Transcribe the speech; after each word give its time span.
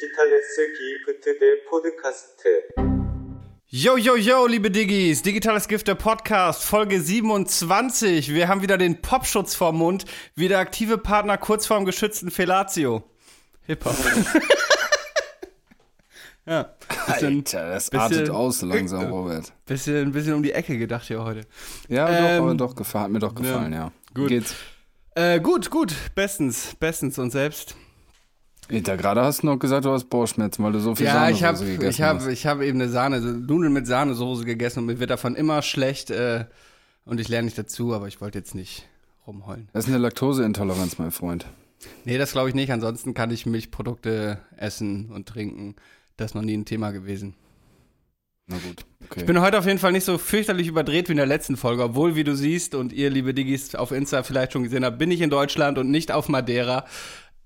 Digitales 0.00 0.56
Gift, 0.56 1.26
der 1.26 1.56
Podcast. 1.68 2.42
Yo, 3.66 3.98
yo, 3.98 4.16
yo, 4.16 4.46
liebe 4.46 4.70
Diggis, 4.70 5.20
Digitales 5.20 5.68
Gift, 5.68 5.88
der 5.88 5.94
Podcast, 5.94 6.62
Folge 6.62 6.98
27. 6.98 8.32
Wir 8.32 8.48
haben 8.48 8.62
wieder 8.62 8.78
den 8.78 9.02
Popschutz 9.02 9.54
vorm 9.54 9.76
Mund, 9.76 10.06
wieder 10.34 10.58
aktive 10.58 10.96
Partner 10.96 11.36
kurz 11.36 11.66
vorm 11.66 11.84
geschützten 11.84 12.30
Felatio. 12.30 13.02
Hip-Hop. 13.66 13.94
ja. 16.46 16.74
Bisschen, 17.06 17.36
Alter, 17.36 17.68
das 17.68 17.90
bisschen, 17.90 18.00
artet 18.00 18.30
aus 18.30 18.62
langsam, 18.62 19.02
äh, 19.02 19.08
Robert. 19.08 19.52
Bisschen, 19.66 20.12
bisschen 20.12 20.32
um 20.32 20.42
die 20.42 20.52
Ecke 20.52 20.78
gedacht 20.78 21.08
hier 21.08 21.22
heute. 21.22 21.42
Ja, 21.88 22.08
ähm, 22.08 22.24
doch, 22.38 22.44
aber 22.44 22.54
doch, 22.54 22.74
gefallen, 22.74 23.04
hat 23.04 23.10
mir 23.10 23.18
doch 23.18 23.34
gefallen, 23.34 23.72
ja. 23.74 23.78
ja. 23.78 23.92
Gut. 24.14 24.28
Geht's? 24.28 24.54
Äh, 25.14 25.40
gut, 25.40 25.68
gut, 25.70 25.94
bestens, 26.14 26.74
bestens 26.76 27.18
und 27.18 27.32
selbst. 27.32 27.76
Da 28.70 28.96
gerade 28.96 29.22
hast 29.22 29.42
du 29.42 29.46
noch 29.46 29.58
gesagt, 29.58 29.84
du 29.84 29.90
hast 29.90 30.04
Bauchschmerzen, 30.10 30.62
weil 30.62 30.72
du 30.72 30.80
so 30.80 30.94
viel 30.94 31.06
Ja, 31.06 31.28
ich 31.28 31.42
habe 31.42 31.56
Sahnesoße 31.56 31.78
gegessen 31.78 31.90
ich 31.90 32.02
hab, 32.02 32.16
hast. 32.18 32.26
ich 32.28 32.46
hab 32.46 32.60
eben 32.60 32.80
eine 32.80 32.88
Sahne, 32.88 33.20
Nudeln 33.20 33.72
mit 33.72 33.86
Sahnesoße 33.86 34.44
gegessen 34.44 34.80
und 34.80 34.86
mir 34.86 35.00
wird 35.00 35.10
davon 35.10 35.34
immer 35.34 35.62
schlecht 35.62 36.10
äh, 36.10 36.44
und 37.04 37.20
ich 37.20 37.28
lerne 37.28 37.46
nicht 37.46 37.58
dazu, 37.58 37.94
aber 37.94 38.06
ich 38.06 38.20
wollte 38.20 38.38
jetzt 38.38 38.54
nicht 38.54 38.86
rumheulen. 39.26 39.68
Das 39.72 39.84
ist 39.84 39.90
eine 39.90 39.98
Laktoseintoleranz, 39.98 40.98
mein 40.98 41.10
Freund. 41.10 41.46
Nee, 42.04 42.18
das 42.18 42.32
glaube 42.32 42.48
ich 42.48 42.54
nicht. 42.54 42.70
Ansonsten 42.72 43.14
kann 43.14 43.30
ich 43.30 43.46
Milchprodukte 43.46 44.38
essen 44.56 45.10
und 45.10 45.26
trinken. 45.26 45.76
Das 46.16 46.32
ist 46.32 46.34
noch 46.34 46.42
nie 46.42 46.56
ein 46.56 46.64
Thema 46.64 46.90
gewesen. 46.90 47.34
Na 48.46 48.56
gut, 48.56 48.84
okay. 49.04 49.20
Ich 49.20 49.26
bin 49.26 49.40
heute 49.40 49.58
auf 49.58 49.66
jeden 49.66 49.78
Fall 49.78 49.92
nicht 49.92 50.04
so 50.04 50.18
fürchterlich 50.18 50.66
überdreht 50.66 51.08
wie 51.08 51.12
in 51.12 51.18
der 51.18 51.26
letzten 51.26 51.56
Folge, 51.56 51.84
obwohl, 51.84 52.16
wie 52.16 52.24
du 52.24 52.34
siehst 52.34 52.74
und 52.74 52.92
ihr, 52.92 53.08
liebe 53.08 53.32
Diggis, 53.32 53.76
auf 53.76 53.92
Insta 53.92 54.24
vielleicht 54.24 54.52
schon 54.52 54.64
gesehen 54.64 54.84
habt, 54.84 54.98
bin 54.98 55.10
ich 55.12 55.20
in 55.20 55.30
Deutschland 55.30 55.78
und 55.78 55.90
nicht 55.90 56.10
auf 56.10 56.28
Madeira. 56.28 56.84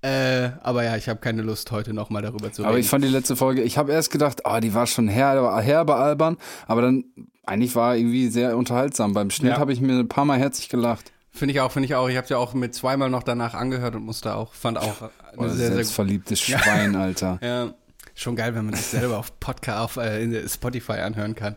Äh, 0.05 0.51
aber 0.61 0.83
ja, 0.83 0.95
ich 0.97 1.09
habe 1.09 1.19
keine 1.19 1.41
Lust, 1.41 1.71
heute 1.71 1.93
nochmal 1.93 2.21
darüber 2.21 2.51
zu 2.51 2.61
reden. 2.61 2.69
aber 2.69 2.77
ich 2.77 2.87
fand 2.87 3.03
die 3.03 3.09
letzte 3.09 3.35
Folge, 3.35 3.63
ich 3.63 3.77
habe 3.79 3.91
erst 3.91 4.11
gedacht, 4.11 4.45
ah, 4.45 4.59
die 4.59 4.73
war 4.75 4.85
schon 4.85 5.07
her, 5.07 5.59
herbe 5.63 5.95
albern, 5.95 6.37
aber 6.67 6.81
dann, 6.83 7.05
eigentlich 7.43 7.75
war 7.75 7.95
irgendwie 7.95 8.27
sehr 8.27 8.55
unterhaltsam. 8.57 9.13
Beim 9.13 9.31
Schnitt 9.31 9.53
Ja. 9.53 9.57
habe 9.59 9.73
ich 9.73 9.81
mir 9.81 9.93
ein 9.97 10.07
paar 10.07 10.25
Mal 10.25 10.37
herzlich 10.37 10.69
gelacht. 10.69 11.11
Finde 11.31 11.53
ich 11.53 11.59
auch, 11.61 11.71
finde 11.71 11.87
ich 11.87 11.95
auch. 11.95 12.07
Ich 12.07 12.17
habe 12.17 12.27
ja 12.27 12.37
auch 12.37 12.53
mit 12.53 12.73
zweimal 12.75 13.09
noch 13.09 13.23
danach 13.23 13.55
angehört 13.55 13.95
und 13.95 14.03
musste 14.05 14.35
auch, 14.35 14.53
fand 14.53 14.77
auch 14.77 15.09
Oh, 15.37 15.41
eine 15.41 15.49
sehr, 15.49 15.67
sehr 15.67 15.75
selbstverliebtes 15.75 16.39
Schwein, 16.39 16.95
Alter. 16.95 17.39
ja, 17.43 17.73
schon 18.13 18.35
geil, 18.35 18.55
wenn 18.55 18.65
man 18.65 18.75
sich 18.75 18.85
selber 18.85 19.17
auf 19.17 19.39
Podcast, 19.39 19.79
auf 19.79 19.97
äh, 19.97 20.23
in 20.23 20.47
Spotify 20.49 20.93
anhören 20.93 21.35
kann. 21.35 21.55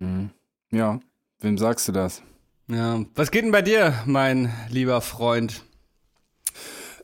Mhm. 0.00 0.30
Ja, 0.72 1.00
wem 1.40 1.56
sagst 1.58 1.88
du 1.88 1.92
das? 1.92 2.22
Ja, 2.68 3.00
was 3.14 3.30
geht 3.30 3.44
denn 3.44 3.50
bei 3.52 3.62
dir, 3.62 3.94
mein 4.04 4.52
lieber 4.68 5.00
Freund? 5.00 5.62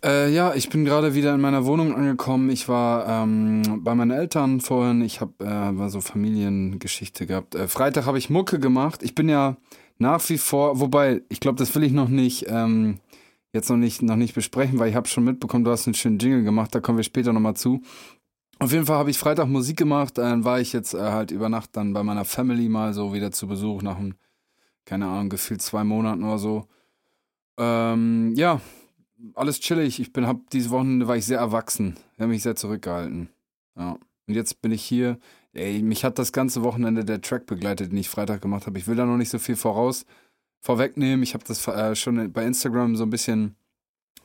Äh, 0.04 0.32
ja, 0.32 0.54
ich 0.54 0.68
bin 0.68 0.84
gerade 0.84 1.14
wieder 1.14 1.34
in 1.34 1.41
meiner 1.41 1.64
Wohnung 1.64 1.94
angekommen. 1.94 2.50
Ich 2.50 2.68
war 2.68 3.06
ähm, 3.08 3.80
bei 3.82 3.94
meinen 3.94 4.12
Eltern 4.12 4.60
vorhin. 4.60 5.02
Ich 5.02 5.20
habe 5.20 5.44
äh, 5.44 5.88
so 5.88 6.00
Familiengeschichte 6.00 7.27
gehabt. 7.27 7.54
Äh, 7.54 7.66
Freitag 7.66 8.06
habe 8.06 8.19
ich 8.19 8.30
Mucke 8.30 8.60
gemacht. 8.60 9.02
Ich 9.02 9.14
bin 9.14 9.28
ja 9.28 9.56
nach 9.98 10.28
wie 10.28 10.38
vor, 10.38 10.78
wobei 10.78 11.22
ich 11.28 11.41
glaube, 11.41 11.58
das 11.58 11.74
will 11.74 11.82
ich 11.82 11.92
noch 11.92 12.08
nicht 12.08 12.46
ähm, 12.48 13.00
jetzt 13.52 13.70
noch 13.70 13.76
nicht 13.76 14.02
noch 14.02 14.16
nicht 14.16 14.34
besprechen, 14.34 14.78
weil 14.78 14.88
ich 14.88 14.94
habe 14.94 15.08
schon 15.08 15.24
mitbekommen, 15.24 15.64
du 15.64 15.70
hast 15.72 15.86
einen 15.86 15.94
schönen 15.94 16.19
Jingle 16.19 16.44
gemacht. 16.44 16.74
Da 16.74 16.80
kommen 16.80 16.98
wir 16.98 17.04
später 17.04 17.32
noch 17.32 17.41
mal 17.41 17.56
zu. 17.56 17.82
Auf 18.60 18.72
jeden 18.72 18.86
Fall 18.86 18.98
habe 18.98 19.10
ich 19.10 19.19
Freitag 19.19 19.48
Musik 19.48 19.76
gemacht. 19.76 20.19
Dann 20.19 20.44
war 20.44 20.60
ich 20.60 20.72
jetzt 20.72 20.94
äh, 20.94 20.98
halt 20.98 21.32
über 21.32 21.48
Nacht 21.48 21.70
dann 21.76 21.92
bei 21.92 22.04
meiner 22.04 22.24
Family 22.24 22.69
mal 22.69 22.94
so 22.94 23.12
wieder 23.14 23.32
zu 23.32 23.48
Besuch 23.48 23.82
nach 23.82 23.98
einem, 23.98 24.14
keine 24.84 25.06
Ahnung, 25.06 25.28
gefühlt 25.28 25.62
zwei 25.62 25.82
Monaten 25.82 26.22
oder 26.22 26.38
so. 26.38 26.66
Ähm, 27.58 28.34
ja, 28.36 28.60
alles 29.34 29.61
chillig. 29.61 30.00
Ich 30.00 30.12
bin, 30.12 30.27
hab 30.27 30.50
diese 30.50 30.70
Wochenende 30.70 31.08
war 31.08 31.16
ich 31.16 31.27
sehr 31.27 31.38
erwachsen. 31.38 31.97
Ich 32.14 32.20
habe 32.20 32.30
mich 32.30 32.42
sehr 32.42 32.56
zurückgehalten. 32.56 33.28
Ja. 33.77 33.98
Und 34.27 34.34
jetzt 34.34 34.60
bin 34.60 34.72
ich 34.72 34.83
hier. 34.83 35.19
Ey, 35.52 35.83
mich 35.83 36.05
hat 36.05 36.19
das 36.19 36.33
ganze 36.33 36.62
Wochenende 36.62 37.04
der 37.04 37.20
Track 37.20 37.47
begleitet, 37.47 37.91
den 37.91 37.98
ich 37.98 38.09
Freitag 38.09 38.42
gemacht 38.42 38.66
habe. 38.66 38.78
Ich 38.78 38.87
will 38.87 38.97
da 38.97 39.06
noch 39.06 39.16
nicht 39.16 39.31
so 39.31 39.38
viel 39.38 39.56
voraus 39.56 40.04
vorwegnehmen. 40.60 41.22
Ich 41.22 41.34
habe 41.34 41.44
das 41.44 41.66
äh, 41.66 41.97
schon 41.97 42.32
bei 42.32 42.44
Instagram 42.44 42.97
so 42.97 43.04
ein 43.04 43.10
bisschen 43.10 43.56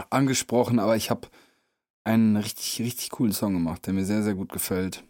angesprochen, 0.10 0.80
aber 0.80 0.96
ich 0.96 1.10
habe 1.10 1.28
einen 2.04 2.36
richtig, 2.36 2.86
richtig 2.86 3.12
coolen 3.12 3.32
Song 3.32 3.54
gemacht, 3.54 3.86
der 3.86 3.94
mir 3.94 4.06
sehr, 4.06 4.24
sehr 4.24 4.36
gut 4.36 4.52
gefällt. 4.52 5.04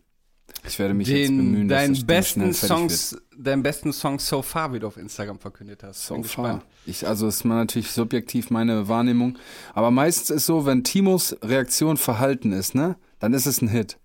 Ich 0.65 0.79
werde 0.79 0.93
mich 0.93 1.07
jetzt 1.07 1.27
bemühen, 1.27 1.53
Den, 1.53 1.67
dass 1.67 1.79
deinen 1.79 1.93
das 1.93 1.99
Ding 1.99 2.07
besten. 2.07 2.53
Songs, 2.53 3.17
deinen 3.37 3.63
besten 3.63 3.91
Song 3.91 4.19
so 4.19 4.41
far, 4.41 4.73
wie 4.73 4.79
du 4.79 4.87
auf 4.87 4.97
Instagram 4.97 5.39
verkündet 5.39 5.83
hast. 5.83 6.05
So 6.05 6.15
Bin 6.15 6.23
far. 6.23 6.61
Ich, 6.85 7.07
also 7.07 7.27
ist 7.27 7.43
mal 7.43 7.55
natürlich 7.55 7.91
subjektiv 7.91 8.49
meine 8.49 8.87
Wahrnehmung. 8.87 9.37
Aber 9.73 9.91
meistens 9.91 10.29
ist 10.29 10.45
so, 10.45 10.65
wenn 10.65 10.83
Timos 10.83 11.35
Reaktion 11.41 11.97
verhalten 11.97 12.53
ist, 12.53 12.75
ne, 12.75 12.95
dann 13.19 13.33
ist 13.33 13.45
es 13.45 13.61
ein 13.61 13.67
Hit. 13.67 13.97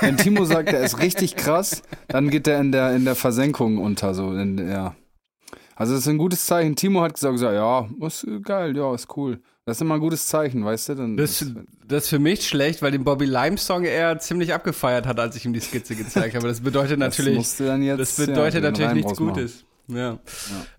Wenn 0.00 0.16
Timo 0.16 0.44
sagt, 0.44 0.70
er 0.72 0.82
ist 0.82 0.98
richtig 0.98 1.36
krass, 1.36 1.82
dann 2.08 2.30
geht 2.30 2.46
er 2.46 2.60
in 2.60 2.72
der, 2.72 2.94
in 2.94 3.04
der 3.04 3.14
Versenkung 3.14 3.78
unter, 3.78 4.14
so, 4.14 4.32
in, 4.32 4.58
ja. 4.58 4.94
Also 5.76 5.94
das 5.94 6.02
ist 6.02 6.08
ein 6.08 6.18
gutes 6.18 6.46
Zeichen. 6.46 6.76
Timo 6.76 7.02
hat 7.02 7.14
gesagt, 7.14 7.38
ja, 7.40 7.88
ist 8.06 8.26
geil, 8.42 8.76
ja, 8.76 8.94
ist 8.94 9.16
cool. 9.16 9.40
Das 9.66 9.78
ist 9.78 9.80
immer 9.80 9.94
ein 9.94 10.00
gutes 10.00 10.26
Zeichen, 10.26 10.62
weißt 10.64 10.90
du? 10.90 10.94
Dann 10.94 11.16
Das, 11.16 11.44
das 11.86 12.04
ist 12.04 12.08
für 12.10 12.18
mich 12.18 12.46
schlecht, 12.46 12.82
weil 12.82 12.90
den 12.90 13.02
Bobby 13.02 13.24
Lime 13.24 13.56
Song 13.56 13.84
er 13.84 14.18
ziemlich 14.18 14.52
abgefeiert 14.52 15.06
hat, 15.06 15.18
als 15.18 15.36
ich 15.36 15.46
ihm 15.46 15.54
die 15.54 15.60
Skizze 15.60 15.94
gezeigt 15.96 16.34
habe. 16.34 16.46
Das 16.46 16.60
bedeutet 16.60 16.98
natürlich, 16.98 17.56
dann 17.56 17.82
jetzt, 17.82 17.98
das 17.98 18.18
ja, 18.18 18.26
bedeutet 18.26 18.56
den 18.56 18.62
natürlich 18.64 18.94
nichts. 18.94 19.16
Gutes. 19.16 19.64
Ja. 19.88 20.18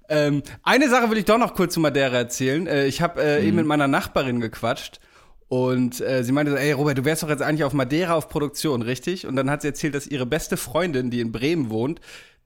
Ähm, 0.10 0.44
eine 0.64 0.90
Sache 0.90 1.10
will 1.10 1.18
ich 1.18 1.26
doch 1.26 1.38
noch 1.38 1.54
kurz 1.56 1.74
zu 1.74 1.80
Madeira 1.80 2.16
erzählen. 2.16 2.68
Äh, 2.68 2.86
ich 2.86 3.02
habe 3.02 3.22
äh, 3.24 3.42
Mhm. 3.42 3.48
eben 3.48 3.56
mit 3.58 3.66
meiner 3.66 3.88
Nachbarin 3.88 4.40
gequatscht 4.40 5.00
und 5.48 6.02
äh, 6.02 6.24
sie 6.24 6.32
meinte 6.32 6.52
so, 6.52 6.58
ey 6.58 6.72
Robert, 6.72 6.98
du 6.98 7.06
wärst 7.06 7.24
doch 7.24 7.30
jetzt 7.30 7.42
eigentlich 7.42 7.64
auf 7.64 7.74
Madeira 7.74 8.14
auf 8.14 8.30
Produktion, 8.30 8.82
richtig? 8.84 9.26
Und 9.28 9.36
dann 9.36 9.50
hat 9.50 9.62
sie 9.64 9.68
erzählt, 9.70 9.96
dass 9.96 10.06
ihre 10.08 10.26
beste 10.28 10.58
Freundin, 10.58 11.10
die 11.12 11.22
in 11.22 11.32
Bremen 11.32 11.70
wohnt, 11.70 12.02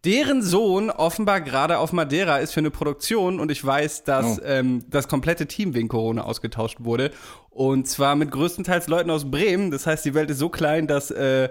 deren 0.05 0.41
Sohn 0.41 0.89
offenbar 0.89 1.41
gerade 1.41 1.77
auf 1.79 1.91
Madeira 1.93 2.37
ist 2.37 2.53
für 2.53 2.61
eine 2.61 2.71
Produktion 2.71 3.39
und 3.39 3.51
ich 3.51 3.63
weiß, 3.63 4.03
dass 4.03 4.39
Oh. 4.39 4.43
ähm, 4.45 4.85
das 4.89 5.07
komplette 5.07 5.45
Team 5.47 5.73
wegen 5.73 5.87
Corona 5.87 6.23
ausgetauscht 6.23 6.77
wurde. 6.79 7.11
Und 7.49 7.87
zwar 7.87 8.15
mit 8.15 8.31
größtenteils 8.31 8.87
Leuten 8.87 9.09
aus 9.09 9.29
Bremen. 9.29 9.71
Das 9.71 9.85
heißt, 9.85 10.05
die 10.05 10.13
Welt 10.13 10.29
ist 10.29 10.39
so 10.39 10.49
klein, 10.49 10.87
dass 10.87 11.11
äh, 11.11 11.49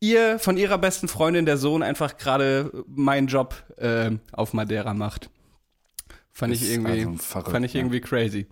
ihr 0.00 0.38
von 0.40 0.56
ihrer 0.56 0.78
besten 0.78 1.06
Freundin 1.08 1.46
der 1.46 1.56
Sohn 1.56 1.82
einfach 1.82 2.16
gerade 2.16 2.84
meinen 2.88 3.28
Job 3.28 3.54
äh, 3.76 4.10
auf 4.32 4.52
Madeira 4.52 4.92
macht. 4.94 5.30
Fand 6.32 6.52
ich 6.52 6.68
irgendwie, 6.68 7.04
also 7.04 7.14
verrückt, 7.18 7.50
fand 7.52 7.64
ich 7.64 7.74
ja. 7.74 7.80
irgendwie 7.80 8.00
crazy. 8.00 8.46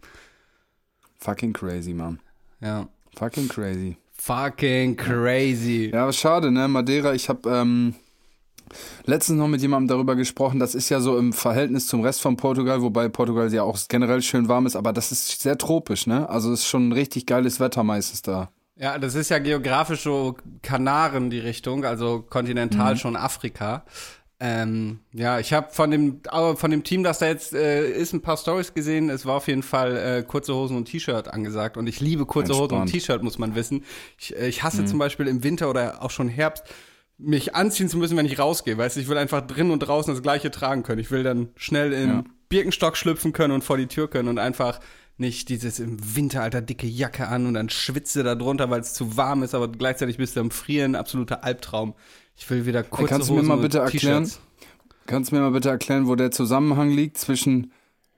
Fucking 1.19 1.53
crazy, 1.53 1.95
Mann. 1.95 2.21
Ja. 2.61 2.89
Fucking 3.17 3.49
crazy. 3.49 3.97
Fucking 4.13 4.97
crazy. 4.97 5.91
Ja, 5.93 6.05
aber 6.05 6.13
schade, 6.13 6.53
ne? 6.53 6.69
Madeira, 6.69 7.13
ich 7.13 7.29
habe 7.29 7.51
ähm, 7.51 7.95
letztens 9.05 9.39
noch 9.39 9.49
mit 9.49 9.61
jemandem 9.61 9.89
darüber 9.89 10.17
gesprochen, 10.17 10.59
das 10.59 10.75
ist 10.75 10.89
ja 10.89 11.01
so 11.01 11.19
im 11.19 11.33
Verhältnis 11.33 11.87
zum 11.87 12.03
Rest 12.03 12.21
von 12.21 12.37
Portugal, 12.37 12.83
wobei 12.83 13.09
Portugal 13.09 13.53
ja 13.53 13.63
auch 13.63 13.79
generell 13.89 14.23
schön 14.23 14.49
warm 14.49 14.67
ist, 14.67 14.77
aber 14.77 14.93
das 14.93 15.13
ist 15.13 15.41
sehr 15.41 15.59
tropisch, 15.59 16.07
ne? 16.07 16.29
Also 16.29 16.53
es 16.53 16.61
ist 16.61 16.67
schon 16.67 16.89
ein 16.89 16.93
richtig 16.93 17.27
geiles 17.27 17.61
Wetter 17.61 17.83
meistens 17.83 18.23
da. 18.23 18.51
Ja, 18.77 18.99
das 18.99 19.15
ist 19.15 19.29
ja 19.29 19.39
geografisch 19.39 20.03
so 20.03 20.37
Kanaren 20.63 21.31
die 21.31 21.39
Richtung, 21.39 21.85
also 21.85 22.25
kontinental 22.29 22.97
schon 22.97 23.17
Afrika. 23.17 23.85
Ähm, 24.45 24.99
ja, 25.13 25.39
ich 25.39 25.53
habe 25.53 25.69
von 25.71 25.93
dem 25.93 26.21
von 26.57 26.71
dem 26.73 26.83
Team, 26.83 27.05
das 27.05 27.21
da 27.21 27.27
jetzt 27.27 27.53
äh, 27.53 27.89
ist, 27.89 28.13
ein 28.13 28.23
paar 28.23 28.37
Stories 28.37 28.75
gesehen. 28.75 29.09
Es 29.09 29.25
war 29.25 29.37
auf 29.37 29.47
jeden 29.47 29.63
Fall 29.63 29.97
äh, 29.97 30.23
kurze 30.25 30.53
Hosen 30.53 30.77
und 30.77 30.87
T-Shirt 30.87 31.29
angesagt 31.29 31.77
und 31.77 31.87
ich 31.87 32.01
liebe 32.01 32.27
kurze 32.27 32.55
Hosen 32.55 32.63
und 32.63 32.81
Entspannt. 32.81 32.91
T-Shirt, 32.91 33.23
muss 33.23 33.39
man 33.39 33.55
wissen. 33.55 33.85
Ich, 34.19 34.37
äh, 34.37 34.49
ich 34.49 34.65
hasse 34.65 34.85
zum 34.85 34.99
Beispiel 34.99 35.29
im 35.29 35.45
Winter 35.45 35.71
oder 35.71 36.03
auch 36.03 36.11
schon 36.11 36.29
Herbst 36.29 36.65
mich 37.23 37.55
anziehen 37.55 37.89
zu 37.89 37.97
müssen, 37.97 38.17
wenn 38.17 38.27
ich 38.27 38.39
rausgehe. 38.39 38.77
Weißt 38.77 38.97
du, 38.97 39.01
ich 39.01 39.09
will 39.09 39.19
einfach 39.19 39.47
drin 39.47 39.71
und 39.71 39.81
draußen 39.81 40.13
das 40.13 40.23
gleiche 40.23 40.51
tragen 40.51 40.83
können. 40.83 41.01
Ich 41.01 41.11
will 41.11 41.23
dann 41.23 41.49
schnell 41.57 41.93
in 41.93 42.09
Ja. 42.09 42.25
Birkenstock 42.49 42.97
schlüpfen 42.97 43.33
können 43.33 43.53
und 43.55 43.65
vor 43.65 43.77
die 43.79 43.87
Tür 43.87 44.09
können 44.09 44.29
und 44.29 44.39
einfach 44.39 44.81
nicht 45.17 45.49
dieses 45.49 45.79
im 45.79 45.97
Winter, 46.17 46.43
alter, 46.43 46.61
dicke 46.61 46.87
Jacke 46.87 47.29
an 47.29 47.47
und 47.47 47.55
dann 47.55 47.69
schwitzt 47.71 48.17
du 48.17 48.23
da 48.23 48.35
drunter, 48.35 48.71
weil 48.71 48.81
es 48.81 48.93
zu 48.95 49.17
warm 49.17 49.43
ist, 49.43 49.55
aber 49.55 49.69
gleichzeitig 49.69 50.17
bist 50.17 50.37
du 50.37 50.41
am 50.41 50.51
Frieren, 50.51 50.95
absoluter 50.95 51.45
Albtraum. 51.45 51.95
Ich 52.37 52.49
will 52.51 52.67
wieder 52.67 52.83
kurze 52.83 53.09
kannst 53.09 53.29
du 53.29 53.35
mir 53.35 53.39
Hosen 53.41 53.49
mal 53.49 53.57
bitte 53.59 53.79
erklären? 53.79 54.31
Kannst 55.07 55.31
du 55.31 55.37
mir 55.37 55.43
mal 55.43 55.51
bitte 55.51 55.69
erklären, 55.69 56.07
wo 56.07 56.15
der 56.15 56.31
Zusammenhang 56.31 56.91
liegt 56.91 57.19
zwischen 57.19 57.73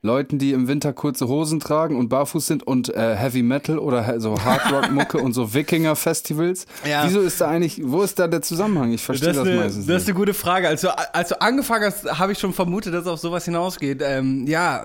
Leuten, 0.05 0.39
die 0.39 0.53
im 0.53 0.69
Winter 0.69 0.93
kurze 0.93 1.29
Hosen 1.29 1.61
tragen 1.61 1.97
und 1.97 2.11
barfuß 2.11 2.47
sind 2.47 2.63
und 2.67 2.95
äh, 2.95 3.17
Heavy 3.17 3.43
Metal 3.43 3.79
oder 3.79 4.21
so 4.21 4.39
Hard 4.45 4.71
Rock 4.71 4.91
Mucke 4.93 5.17
und 5.19 5.33
so 5.33 5.55
Wikinger 5.55 5.97
Festivals? 5.97 6.67
Ja. 6.89 7.05
Wieso 7.07 7.21
ist 7.23 7.41
da 7.41 7.49
eigentlich, 7.49 7.81
wo 7.83 8.03
ist 8.03 8.19
da 8.19 8.29
der 8.29 8.43
Zusammenhang? 8.43 8.93
Ich 8.93 9.03
verstehe 9.03 9.29
Das 9.29 9.39
das, 9.39 9.47
ist, 9.47 9.53
eine, 9.53 9.61
meistens 9.63 9.87
das 9.87 10.03
ist 10.03 10.09
eine 10.09 10.15
gute 10.17 10.35
Frage. 10.35 10.69
Also, 10.69 10.91
als 10.91 11.31
du 11.31 11.41
angefangen 11.41 11.87
hast, 11.87 12.19
habe 12.19 12.33
ich 12.33 12.39
schon 12.39 12.53
vermutet, 12.53 12.93
dass 12.93 13.03
es 13.03 13.07
auf 13.09 13.19
sowas 13.19 13.47
hinausgeht. 13.47 14.03
Ähm, 14.05 14.47
ja, 14.47 14.85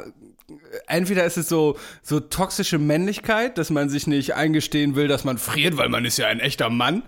entweder 0.87 1.25
ist 1.25 1.37
es 1.37 1.49
so, 1.49 1.75
so 2.01 2.21
toxische 2.21 2.77
Männlichkeit, 2.79 3.57
dass 3.57 3.69
man 3.71 3.89
sich 3.89 4.07
nicht 4.07 4.35
eingestehen 4.35 4.95
will, 4.95 5.09
dass 5.09 5.25
man 5.25 5.37
friert, 5.37 5.75
weil 5.75 5.89
man 5.89 6.05
ist 6.05 6.17
ja 6.17 6.27
ein 6.27 6.39
echter 6.39 6.69
Mann. 6.69 7.03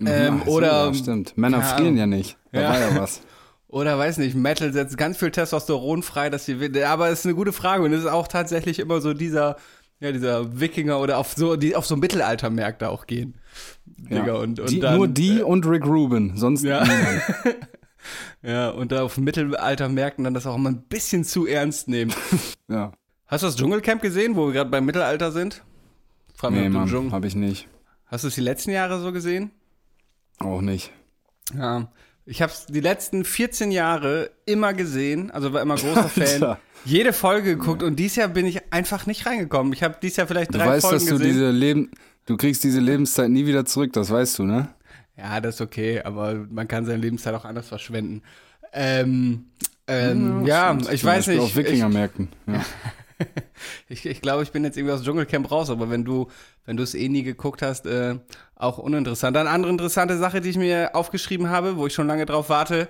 Ähm, 0.00 0.38
Ach 0.42 0.46
so, 0.46 0.52
oder, 0.52 0.86
ja, 0.86 0.94
stimmt. 0.94 1.36
Männer 1.36 1.58
keine 1.58 1.76
frieren 1.76 1.96
ja 1.96 2.06
nicht. 2.06 2.36
Da 2.52 2.60
Ja. 2.60 2.68
war 2.70 2.78
ja 2.80 3.00
was. 3.00 3.22
oder 3.68 3.98
weiß 3.98 4.18
nicht, 4.18 4.34
Metal 4.34 4.72
setzt 4.72 4.96
ganz 4.98 5.18
viel 5.18 5.30
Testosteron 5.30 6.02
frei, 6.02 6.30
dass 6.30 6.46
sie, 6.46 6.84
aber 6.84 7.08
es 7.10 7.20
ist 7.20 7.26
eine 7.26 7.34
gute 7.34 7.52
Frage 7.52 7.84
und 7.84 7.92
es 7.92 8.00
ist 8.00 8.06
auch 8.10 8.26
tatsächlich 8.28 8.78
immer 8.78 9.00
so 9.00 9.14
dieser, 9.14 9.56
ja, 10.00 10.10
dieser 10.12 10.58
Wikinger 10.60 10.98
oder 11.00 11.18
auf 11.18 11.34
so, 11.34 11.56
die 11.56 11.76
auf 11.76 11.86
so 11.86 11.96
Mittelaltermärkte 11.96 12.88
auch 12.88 13.06
gehen. 13.06 13.38
Ja. 14.08 14.20
Digga, 14.20 14.34
und, 14.36 14.60
und 14.60 14.70
die, 14.70 14.80
dann, 14.80 14.96
nur 14.96 15.08
die 15.08 15.42
und 15.42 15.66
Rick 15.66 15.84
Rubin, 15.86 16.36
sonst 16.36 16.62
Ja. 16.64 16.82
niemand. 16.84 17.22
Ja, 18.42 18.70
und 18.70 18.92
da 18.92 19.02
auf 19.02 19.18
Mittelaltermärkten 19.18 20.22
dann 20.24 20.32
das 20.32 20.46
auch 20.46 20.54
immer 20.54 20.70
ein 20.70 20.82
bisschen 20.82 21.24
zu 21.24 21.46
ernst 21.46 21.88
nehmen. 21.88 22.12
Ja. 22.68 22.92
Hast 23.26 23.42
du 23.42 23.46
das 23.48 23.56
Dschungelcamp 23.56 24.00
gesehen, 24.02 24.36
wo 24.36 24.46
wir 24.46 24.52
gerade 24.52 24.70
beim 24.70 24.84
Mittelalter 24.86 25.32
sind? 25.32 25.64
Frag 26.34 26.52
mich, 26.52 26.60
Nee, 26.60 26.68
Mann, 26.70 26.88
Dschungel- 26.88 27.12
habe 27.12 27.26
ich 27.26 27.34
nicht. 27.34 27.66
Hast 28.06 28.24
du 28.24 28.28
es 28.28 28.34
die 28.34 28.40
letzten 28.42 28.70
Jahre 28.70 29.00
so 29.00 29.10
gesehen? 29.12 29.50
Auch 30.38 30.60
nicht. 30.60 30.92
Ja. 31.54 31.90
Ich 32.30 32.42
habe 32.42 32.52
es 32.52 32.66
die 32.66 32.80
letzten 32.80 33.24
14 33.24 33.70
Jahre 33.70 34.30
immer 34.44 34.74
gesehen, 34.74 35.30
also 35.30 35.52
war 35.54 35.62
immer 35.62 35.76
großer 35.76 36.08
Fan. 36.08 36.26
Alter. 36.26 36.58
Jede 36.84 37.12
Folge 37.12 37.56
geguckt 37.56 37.82
und 37.82 37.96
dieses 37.96 38.16
Jahr 38.16 38.28
bin 38.28 38.44
ich 38.46 38.60
einfach 38.72 39.06
nicht 39.06 39.24
reingekommen. 39.26 39.72
Ich 39.72 39.82
habe 39.82 39.96
dieses 40.00 40.18
Jahr 40.18 40.26
vielleicht 40.26 40.52
Du 40.54 40.58
drei 40.58 40.66
weißt, 40.68 40.86
Folgen 40.86 40.98
dass 40.98 41.06
du 41.08 41.18
gesehen. 41.18 41.32
diese 41.32 41.50
Leben, 41.50 41.90
du 42.26 42.36
kriegst 42.36 42.62
diese 42.64 42.80
Lebenszeit 42.80 43.30
nie 43.30 43.46
wieder 43.46 43.64
zurück, 43.64 43.92
das 43.94 44.10
weißt 44.10 44.38
du, 44.38 44.44
ne? 44.44 44.68
Ja, 45.16 45.40
das 45.40 45.56
ist 45.56 45.60
okay, 45.62 46.00
aber 46.02 46.46
man 46.50 46.68
kann 46.68 46.84
seine 46.84 46.98
Lebenszeit 46.98 47.34
auch 47.34 47.44
anders 47.44 47.66
verschwenden. 47.66 48.22
Ähm, 48.72 49.46
ähm, 49.86 50.46
ja, 50.46 50.74
stimmt. 50.74 50.92
ich 50.94 51.04
weiß 51.04 51.26
nicht. 51.28 51.40
Auf 51.40 51.56
Wikingermärkten. 51.56 52.28
Ja. 52.46 52.64
Ich, 53.88 54.06
ich 54.06 54.20
glaube, 54.20 54.42
ich 54.42 54.52
bin 54.52 54.64
jetzt 54.64 54.76
irgendwie 54.76 54.94
aus 54.94 55.02
Dschungelcamp 55.02 55.50
raus, 55.50 55.70
aber 55.70 55.90
wenn 55.90 56.04
du, 56.04 56.28
wenn 56.66 56.76
du 56.76 56.82
es 56.82 56.94
eh 56.94 57.08
nie 57.08 57.22
geguckt 57.22 57.62
hast, 57.62 57.86
äh, 57.86 58.16
auch 58.54 58.78
uninteressant. 58.78 59.34
Dann 59.36 59.46
andere 59.46 59.72
interessante 59.72 60.16
Sache, 60.18 60.40
die 60.40 60.50
ich 60.50 60.56
mir 60.58 60.94
aufgeschrieben 60.94 61.48
habe, 61.50 61.76
wo 61.76 61.86
ich 61.86 61.94
schon 61.94 62.06
lange 62.06 62.26
drauf 62.26 62.48
warte. 62.50 62.88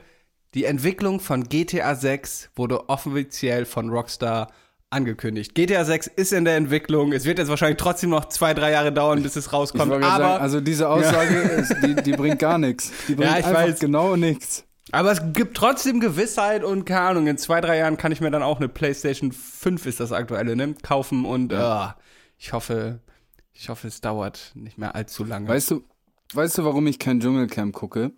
Die 0.55 0.65
Entwicklung 0.65 1.21
von 1.21 1.45
GTA 1.45 1.95
6 1.95 2.51
wurde 2.57 2.89
offiziell 2.89 3.65
von 3.65 3.91
Rockstar 3.91 4.49
angekündigt. 4.91 5.55
GTA 5.55 5.85
6 5.85 6.07
ist 6.09 6.33
in 6.33 6.45
der 6.45 6.57
Entwicklung. 6.57 7.13
Es 7.13 7.25
wird 7.27 7.39
jetzt 7.39 7.49
wahrscheinlich 7.49 7.79
trotzdem 7.79 8.11
noch 8.11 8.27
zwei, 8.27 8.55
drei 8.55 8.73
Jahre 8.73 8.93
dauern, 8.93 9.23
bis 9.23 9.37
es 9.37 9.53
rauskommt. 9.53 9.93
Aber, 9.93 10.03
sagen, 10.03 10.43
also 10.43 10.61
diese 10.61 10.89
Aussage, 10.89 11.35
ist, 11.37 11.75
die, 11.85 11.95
die 11.95 12.13
bringt 12.13 12.39
gar 12.39 12.59
nichts. 12.59 12.91
Die 13.07 13.15
bringt 13.15 13.31
Ja, 13.31 13.39
ich 13.39 13.45
einfach 13.45 13.63
weiß. 13.63 13.79
genau 13.79 14.17
nichts. 14.17 14.65
Aber 14.93 15.13
es 15.13 15.21
gibt 15.33 15.57
trotzdem 15.57 16.01
Gewissheit 16.01 16.65
und 16.65 16.85
keine 16.85 17.01
Ahnung, 17.03 17.27
in 17.27 17.39
zwei, 17.39 17.61
drei 17.61 17.79
Jahren 17.79 17.97
kann 17.97 18.13
ich 18.13 18.21
mir 18.21 18.31
dann 18.31 18.43
auch 18.43 18.59
eine 18.59 18.69
PlayStation 18.69 19.33
5 19.33 19.87
ist 19.87 20.01
das 20.01 20.13
aktuelle, 20.13 20.57
ne? 20.57 20.75
Kaufen 20.83 21.25
und 21.25 21.53
ah, 21.53 21.97
ich 22.37 22.53
hoffe, 22.53 23.01
ich 23.53 23.69
hoffe, 23.69 23.89
es 23.89 24.01
dauert 24.01 24.53
nicht 24.55 24.79
mehr 24.79 24.95
allzu 24.95 25.25
lange. 25.25 25.49
Weißt 25.49 25.71
du, 25.71 25.83
weißt 26.35 26.59
du, 26.59 26.65
warum 26.65 26.87
ich 26.87 26.99
kein 26.99 27.21
Dschungelcamp 27.21 27.75
gucke? 27.75 28.13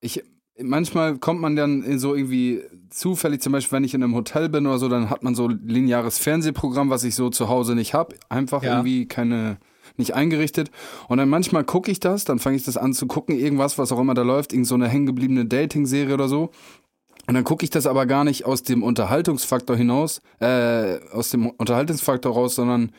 Ich, 0.00 0.22
manchmal 0.60 1.18
kommt 1.18 1.40
man 1.40 1.56
dann 1.56 1.98
so 1.98 2.14
irgendwie 2.14 2.62
zufällig, 2.90 3.40
zum 3.42 3.52
Beispiel, 3.52 3.76
wenn 3.76 3.84
ich 3.84 3.94
in 3.94 4.02
einem 4.02 4.14
Hotel 4.14 4.48
bin 4.48 4.66
oder 4.66 4.78
so, 4.78 4.88
dann 4.88 5.10
hat 5.10 5.22
man 5.22 5.34
so 5.34 5.48
ein 5.48 5.60
lineares 5.66 6.18
Fernsehprogramm, 6.18 6.90
was 6.90 7.04
ich 7.04 7.14
so 7.14 7.30
zu 7.30 7.48
Hause 7.48 7.74
nicht 7.74 7.94
habe. 7.94 8.14
Einfach 8.28 8.62
Ja. 8.62 8.74
irgendwie 8.74 9.06
keine, 9.06 9.58
nicht 9.96 10.14
eingerichtet. 10.14 10.70
Und 11.08 11.18
dann 11.18 11.28
manchmal 11.28 11.64
gucke 11.64 11.90
ich 11.90 12.00
das, 12.00 12.24
dann 12.24 12.38
fange 12.38 12.56
ich 12.56 12.64
das 12.64 12.76
an 12.76 12.92
zu 12.92 13.06
gucken, 13.06 13.38
irgendwas, 13.38 13.78
was 13.78 13.92
auch 13.92 14.00
immer 14.00 14.14
da 14.14 14.22
läuft, 14.22 14.52
irgend 14.52 14.66
so 14.66 14.74
eine 14.74 14.88
hängengebliebene 14.88 15.46
Dating-Serie 15.46 16.14
oder 16.14 16.28
so. 16.28 16.50
Und 17.26 17.34
dann 17.34 17.44
gucke 17.44 17.64
ich 17.64 17.70
das 17.70 17.86
aber 17.86 18.06
gar 18.06 18.24
nicht 18.24 18.44
aus 18.44 18.62
dem 18.62 18.82
Unterhaltungsfaktor 18.82 19.76
hinaus, 19.76 20.20
äh, 20.40 20.98
aus 21.12 21.30
dem 21.30 21.48
Unterhaltungsfaktor 21.48 22.34
raus, 22.34 22.54
sondern 22.54 22.92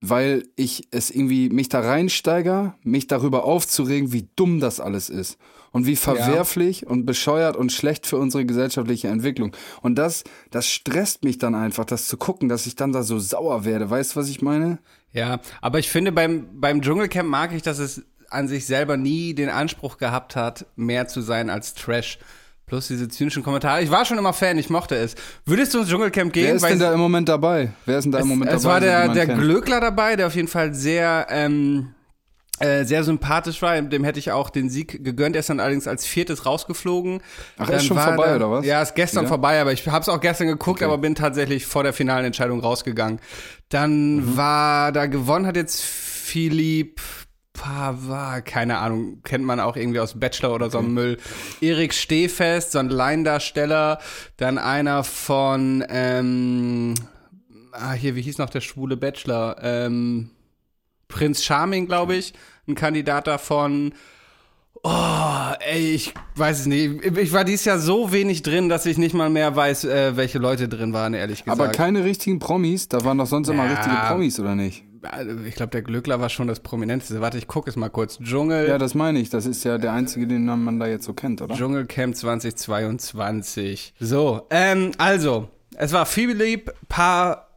weil 0.00 0.44
ich 0.54 0.86
es 0.92 1.10
irgendwie 1.10 1.48
mich 1.48 1.68
da 1.68 1.80
reinsteiger, 1.80 2.76
mich 2.82 3.08
darüber 3.08 3.44
aufzuregen, 3.44 4.12
wie 4.12 4.28
dumm 4.36 4.60
das 4.60 4.78
alles 4.78 5.10
ist 5.10 5.38
und 5.72 5.86
wie 5.86 5.96
verwerflich 5.96 6.86
und 6.86 7.04
bescheuert 7.04 7.56
und 7.56 7.72
schlecht 7.72 8.06
für 8.06 8.16
unsere 8.16 8.46
gesellschaftliche 8.46 9.08
Entwicklung. 9.08 9.56
Und 9.82 9.96
das, 9.96 10.22
das 10.50 10.68
stresst 10.68 11.24
mich 11.24 11.38
dann 11.38 11.56
einfach, 11.56 11.84
das 11.84 12.06
zu 12.06 12.16
gucken, 12.16 12.48
dass 12.48 12.66
ich 12.66 12.76
dann 12.76 12.92
da 12.92 13.02
so 13.02 13.18
sauer 13.18 13.64
werde. 13.64 13.90
Weißt 13.90 14.14
du, 14.14 14.20
was 14.20 14.28
ich 14.28 14.40
meine? 14.40 14.78
Ja, 15.12 15.40
aber 15.60 15.78
ich 15.78 15.88
finde, 15.88 16.12
beim, 16.12 16.60
beim 16.60 16.82
Dschungelcamp 16.82 17.28
mag 17.28 17.52
ich, 17.52 17.62
dass 17.62 17.78
es 17.78 18.02
an 18.30 18.48
sich 18.48 18.66
selber 18.66 18.96
nie 18.96 19.34
den 19.34 19.48
Anspruch 19.48 19.96
gehabt 19.98 20.36
hat, 20.36 20.66
mehr 20.76 21.08
zu 21.08 21.20
sein 21.20 21.50
als 21.50 21.74
Trash. 21.74 22.18
Plus 22.66 22.88
diese 22.88 23.08
zynischen 23.08 23.42
Kommentare. 23.42 23.82
Ich 23.82 23.90
war 23.90 24.04
schon 24.04 24.18
immer 24.18 24.34
Fan, 24.34 24.58
ich 24.58 24.68
mochte 24.68 24.94
es. 24.94 25.14
Würdest 25.46 25.72
du 25.72 25.78
ins 25.78 25.88
Dschungelcamp 25.88 26.34
gehen? 26.34 26.48
Wer 26.48 26.54
ist 26.56 26.66
denn 26.66 26.78
da 26.78 26.92
im 26.92 27.00
Moment 27.00 27.26
dabei? 27.26 27.72
Wer 27.86 27.96
ist 27.96 28.04
denn 28.04 28.12
da 28.12 28.18
im 28.18 28.28
Moment 28.28 28.52
es 28.52 28.62
dabei? 28.62 28.86
war 28.86 29.06
so, 29.06 29.08
die 29.08 29.14
der, 29.14 29.26
der? 29.26 29.36
Glöckler 29.36 29.80
dabei, 29.80 30.16
der 30.16 30.26
auf 30.26 30.34
jeden 30.34 30.48
Fall 30.48 30.74
sehr, 30.74 31.26
ähm, 31.30 31.94
äh, 32.60 32.84
sehr 32.84 33.04
sympathisch 33.04 33.60
war. 33.62 33.80
Dem 33.80 34.04
hätte 34.04 34.18
ich 34.18 34.32
auch 34.32 34.50
den 34.50 34.68
Sieg 34.70 35.04
gegönnt. 35.04 35.36
Er 35.36 35.40
ist 35.40 35.50
dann 35.50 35.60
allerdings 35.60 35.86
als 35.88 36.06
viertes 36.06 36.46
rausgeflogen. 36.46 37.20
Ach, 37.58 37.68
ist 37.70 37.86
schon 37.86 37.98
vorbei, 37.98 38.26
da- 38.28 38.36
oder 38.36 38.50
was? 38.50 38.66
Ja, 38.66 38.82
ist 38.82 38.94
gestern 38.94 39.22
Wieder? 39.22 39.28
vorbei, 39.28 39.60
aber 39.60 39.72
ich 39.72 39.86
habe 39.86 40.02
es 40.02 40.08
auch 40.08 40.20
gestern 40.20 40.48
geguckt, 40.48 40.82
aber 40.82 40.98
bin 40.98 41.14
tatsächlich 41.14 41.66
vor 41.66 41.82
der 41.82 41.92
finalen 41.92 42.24
Entscheidung 42.26 42.60
rausgegangen. 42.60 43.20
Dann 43.68 44.16
Mhm. 44.16 44.36
war 44.36 44.92
da 44.92 45.06
gewonnen 45.06 45.46
hat 45.46 45.56
jetzt 45.56 45.82
Philipp 45.82 47.00
Pava, 47.54 48.40
keine 48.40 48.78
Ahnung, 48.78 49.20
kennt 49.24 49.44
man 49.44 49.58
auch 49.58 49.74
irgendwie 49.76 49.98
aus 49.98 50.20
Bachelor 50.20 50.54
oder 50.54 50.70
so 50.70 50.78
einem 50.78 50.94
Müll. 50.94 51.18
Erik 51.60 51.92
Stehfest, 51.92 52.70
so 52.72 52.78
ein 52.78 52.88
Laiendarsteller. 52.88 53.98
Dann 54.36 54.58
einer 54.58 55.02
von, 55.02 55.84
ähm, 55.88 56.94
ah, 57.72 57.92
hier, 57.94 58.14
wie 58.14 58.22
hieß 58.22 58.38
noch 58.38 58.50
der 58.50 58.60
schwule 58.60 58.96
Bachelor? 58.96 59.56
Ähm, 59.60 60.30
Prinz 61.08 61.42
Charming, 61.42 61.86
glaube 61.86 62.14
ich, 62.16 62.32
ein 62.68 62.74
Kandidat 62.74 63.26
davon. 63.26 63.92
Oh, 64.84 65.52
ey, 65.60 65.90
ich 65.94 66.14
weiß 66.36 66.60
es 66.60 66.66
nicht. 66.66 67.04
Ich 67.04 67.32
war 67.32 67.44
dieses 67.44 67.64
Jahr 67.64 67.78
so 67.80 68.12
wenig 68.12 68.42
drin, 68.42 68.68
dass 68.68 68.86
ich 68.86 68.96
nicht 68.96 69.14
mal 69.14 69.28
mehr 69.28 69.56
weiß, 69.56 69.84
äh, 69.84 70.16
welche 70.16 70.38
Leute 70.38 70.68
drin 70.68 70.92
waren, 70.92 71.14
ehrlich 71.14 71.44
gesagt. 71.44 71.60
Aber 71.60 71.72
keine 71.72 72.04
richtigen 72.04 72.38
Promis, 72.38 72.88
da 72.88 73.04
waren 73.04 73.18
doch 73.18 73.26
sonst 73.26 73.48
immer 73.48 73.64
Ja. 73.64 73.70
richtige 73.72 73.96
Promis, 74.06 74.38
oder 74.38 74.54
nicht? 74.54 74.84
Also, 75.02 75.32
ich 75.46 75.54
glaube, 75.54 75.70
der 75.70 75.82
Glückler 75.82 76.20
war 76.20 76.28
schon 76.28 76.46
das 76.48 76.60
Prominenteste. 76.60 77.20
Warte, 77.20 77.38
ich 77.38 77.46
gucke 77.48 77.70
es 77.70 77.76
mal 77.76 77.88
kurz. 77.88 78.18
Dschungel, 78.18 78.68
Ja, 78.68 78.78
das 78.78 78.94
meine 78.94 79.18
ich. 79.20 79.30
Das 79.30 79.46
ist 79.46 79.64
ja 79.64 79.78
der 79.78 79.92
einzige, 79.92 80.26
den 80.26 80.44
man 80.44 80.78
da 80.78 80.86
jetzt 80.86 81.04
so 81.06 81.12
kennt, 81.12 81.40
oder? 81.42 81.54
Dschungelcamp 81.56 82.14
2022. 82.16 83.94
So, 84.00 84.42
ähm, 84.50 84.92
also, 84.98 85.48
es 85.76 85.92
war 85.92 86.06
Philipp 86.06 86.72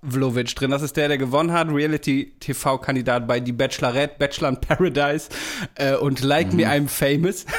Pavlovic 0.01 0.55
drin. 0.55 0.71
Das 0.71 0.81
ist 0.81 0.97
der, 0.97 1.07
der 1.07 1.17
gewonnen 1.17 1.51
hat. 1.51 1.69
Reality-TV-Kandidat 1.69 3.27
bei 3.27 3.39
Die 3.39 3.51
Bachelorette, 3.51 4.15
Bachelor 4.17 4.49
in 4.49 4.57
Paradise 4.61 5.29
äh, 5.75 5.95
und 5.95 6.21
Like 6.21 6.53
Me 6.53 6.65
I'm 6.67 6.87
Famous. 6.87 7.45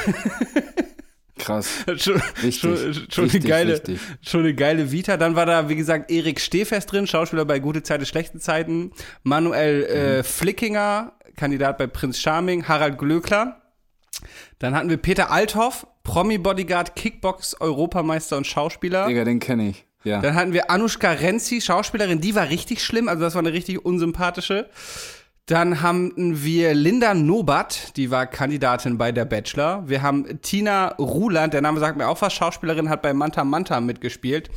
Krass. 1.37 1.83
schon, 1.97 2.21
Richtig, 2.41 2.59
schon, 2.59 2.93
schon, 3.09 3.23
richtig, 3.25 3.41
eine 3.41 3.49
geile, 3.49 3.73
richtig. 3.73 3.99
schon 4.21 4.41
eine 4.41 4.53
geile 4.53 4.91
Vita. 4.91 5.17
Dann 5.17 5.35
war 5.35 5.45
da, 5.45 5.67
wie 5.67 5.75
gesagt, 5.75 6.09
Erik 6.11 6.39
Stehfest 6.39 6.91
drin, 6.91 7.07
Schauspieler 7.07 7.43
bei 7.43 7.59
Gute 7.59 7.83
Zeiten, 7.83 8.05
Schlechte 8.05 8.39
Zeiten. 8.39 8.91
Manuel 9.23 9.83
äh, 9.83 10.23
Flickinger, 10.23 11.13
Kandidat 11.35 11.77
bei 11.77 11.87
Prinz 11.87 12.19
Charming. 12.19 12.67
Harald 12.67 12.97
Glöckler. 12.97 13.61
Dann 14.59 14.73
hatten 14.75 14.89
wir 14.89 14.97
Peter 14.97 15.31
Althoff, 15.31 15.85
Promi-Bodyguard, 16.03 16.95
Kickbox, 16.95 17.55
Europameister 17.59 18.37
und 18.37 18.47
Schauspieler. 18.47 19.07
Digga, 19.07 19.25
den 19.25 19.39
kenne 19.39 19.69
ich. 19.69 19.85
Ja. 20.03 20.21
Dann 20.21 20.35
hatten 20.35 20.53
wir 20.53 20.69
Anushka 20.69 21.11
Renzi, 21.11 21.61
Schauspielerin, 21.61 22.21
die 22.21 22.35
war 22.35 22.49
richtig 22.49 22.83
schlimm, 22.83 23.07
also 23.07 23.21
das 23.21 23.35
war 23.35 23.39
eine 23.39 23.53
richtig 23.53 23.83
unsympathische. 23.85 24.69
Dann 25.45 25.81
haben 25.81 26.13
wir 26.15 26.73
Linda 26.73 27.13
Nobat, 27.13 27.97
die 27.97 28.11
war 28.11 28.27
Kandidatin 28.27 28.97
bei 28.97 29.11
der 29.11 29.25
Bachelor. 29.25 29.83
Wir 29.89 30.01
haben 30.01 30.41
Tina 30.41 30.95
Ruland, 30.95 31.53
der 31.53 31.61
Name 31.61 31.81
sagt 31.81 31.97
mir 31.97 32.07
auch 32.07 32.21
was, 32.21 32.31
Schauspielerin, 32.33 32.89
hat 32.89 33.01
bei 33.01 33.13
Manta 33.13 33.43
Manta 33.43 33.81
mitgespielt. 33.81 34.49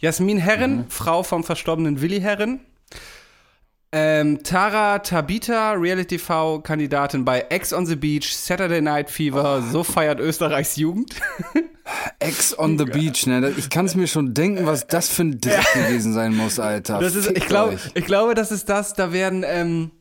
Jasmin 0.00 0.36
Herren, 0.36 0.84
Frau 0.90 1.22
vom 1.22 1.44
verstorbenen 1.44 2.02
Willi 2.02 2.20
Herren. 2.20 2.60
Ähm, 3.96 4.42
Tara 4.42 4.98
Tabita, 4.98 5.74
Reality-TV-Kandidatin 5.74 7.24
bei 7.24 7.46
Ex 7.48 7.72
on 7.72 7.86
the 7.86 7.94
Beach, 7.94 8.36
Saturday 8.36 8.80
Night 8.80 9.08
Fever, 9.08 9.62
so 9.70 9.84
feiert 9.84 10.18
Österreichs 10.18 10.74
Jugend. 10.74 11.14
Ex 12.18 12.58
on 12.58 12.76
the 12.76 12.86
Beach, 12.86 13.24
ne? 13.28 13.54
Ich 13.56 13.70
kann 13.70 13.86
es 13.86 13.94
mir 13.94 14.08
schon 14.08 14.34
denken, 14.34 14.66
was 14.66 14.88
das 14.88 15.08
für 15.10 15.22
ein 15.22 15.40
Dreck 15.40 15.64
gewesen 15.74 16.12
sein 16.12 16.34
muss, 16.34 16.58
Alter. 16.58 16.98
Das 16.98 17.14
ist, 17.14 17.30
ich 17.30 17.46
glaube, 17.46 17.74
euch. 17.74 17.92
ich 17.94 18.04
glaube, 18.04 18.34
das 18.34 18.50
ist 18.50 18.68
das, 18.68 18.94
da 18.94 19.12
werden, 19.12 19.44
ähm, 19.46 19.92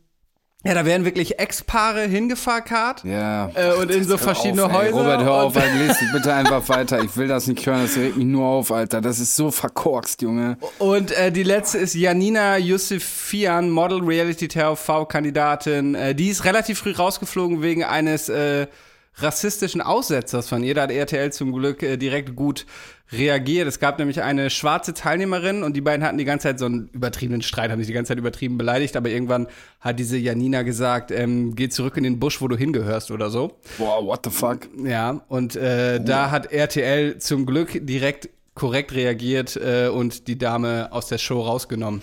ja, 0.63 0.73
da 0.73 0.85
werden 0.85 1.03
wirklich 1.03 1.39
Ex-Paare 1.39 2.03
hingefahrkart. 2.03 3.03
Ja. 3.03 3.51
Äh, 3.53 3.73
und 3.73 3.91
in 3.91 4.03
so 4.05 4.17
verschiedene 4.17 4.63
auf, 4.65 4.71
ey. 4.71 4.77
Häuser. 4.77 4.97
Robert, 4.97 5.23
hör 5.23 5.33
auf, 5.33 5.57
Alter, 5.57 5.75
lies 5.75 5.97
bitte 6.13 6.33
einfach 6.33 6.67
weiter. 6.69 7.03
Ich 7.03 7.17
will 7.17 7.27
das 7.27 7.47
nicht 7.47 7.65
hören, 7.65 7.81
das 7.81 7.97
regt 7.97 8.15
mich 8.15 8.25
nur 8.25 8.45
auf, 8.45 8.71
Alter. 8.71 9.01
Das 9.01 9.19
ist 9.19 9.35
so 9.35 9.51
verkorkst, 9.51 10.21
Junge. 10.21 10.57
und 10.79 11.11
äh, 11.11 11.31
die 11.33 11.43
letzte 11.43 11.79
ist 11.79 11.95
Janina 11.95 12.57
Yusufian, 12.57 13.69
Model 13.69 13.99
Reality 14.01 14.47
TV-Kandidatin. 14.47 15.95
Äh, 15.95 16.15
die 16.15 16.29
ist 16.29 16.45
relativ 16.45 16.79
früh 16.79 16.91
rausgeflogen 16.91 17.61
wegen 17.61 17.83
eines 17.83 18.29
äh, 18.29 18.67
rassistischen 19.15 19.81
Aussetzers 19.81 20.49
von 20.49 20.63
ihr. 20.63 20.75
Da 20.75 20.83
hat 20.83 20.91
RTL 20.91 21.31
zum 21.31 21.53
Glück 21.53 21.83
äh, 21.83 21.97
direkt 21.97 22.35
gut 22.35 22.65
reagiert. 23.11 23.67
Es 23.67 23.79
gab 23.79 23.99
nämlich 23.99 24.21
eine 24.21 24.49
schwarze 24.49 24.93
Teilnehmerin 24.93 25.63
und 25.63 25.73
die 25.75 25.81
beiden 25.81 26.05
hatten 26.05 26.17
die 26.17 26.25
ganze 26.25 26.47
Zeit 26.47 26.59
so 26.59 26.65
einen 26.65 26.89
übertriebenen 26.89 27.41
Streit, 27.41 27.69
haben 27.69 27.79
sich 27.79 27.87
die 27.87 27.93
ganze 27.93 28.09
Zeit 28.09 28.17
übertrieben 28.17 28.57
beleidigt, 28.57 28.95
aber 28.95 29.09
irgendwann 29.09 29.47
hat 29.79 29.99
diese 29.99 30.17
Janina 30.17 30.63
gesagt, 30.63 31.11
ähm, 31.11 31.55
geh 31.55 31.69
zurück 31.69 31.97
in 31.97 32.03
den 32.03 32.19
Busch, 32.19 32.41
wo 32.41 32.47
du 32.47 32.57
hingehörst 32.57 33.11
oder 33.11 33.29
so. 33.29 33.59
Boah, 33.77 34.03
what 34.03 34.21
the 34.23 34.31
fuck? 34.31 34.67
Ja, 34.83 35.21
und 35.27 35.55
äh, 35.55 36.03
da 36.03 36.31
hat 36.31 36.51
RTL 36.51 37.19
zum 37.19 37.45
Glück 37.45 37.85
direkt 37.85 38.29
korrekt 38.55 38.93
reagiert 38.93 39.55
äh, 39.57 39.89
und 39.89 40.27
die 40.27 40.37
Dame 40.37 40.91
aus 40.91 41.07
der 41.07 41.17
Show 41.17 41.41
rausgenommen. 41.41 42.01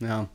Ja. 0.00 0.28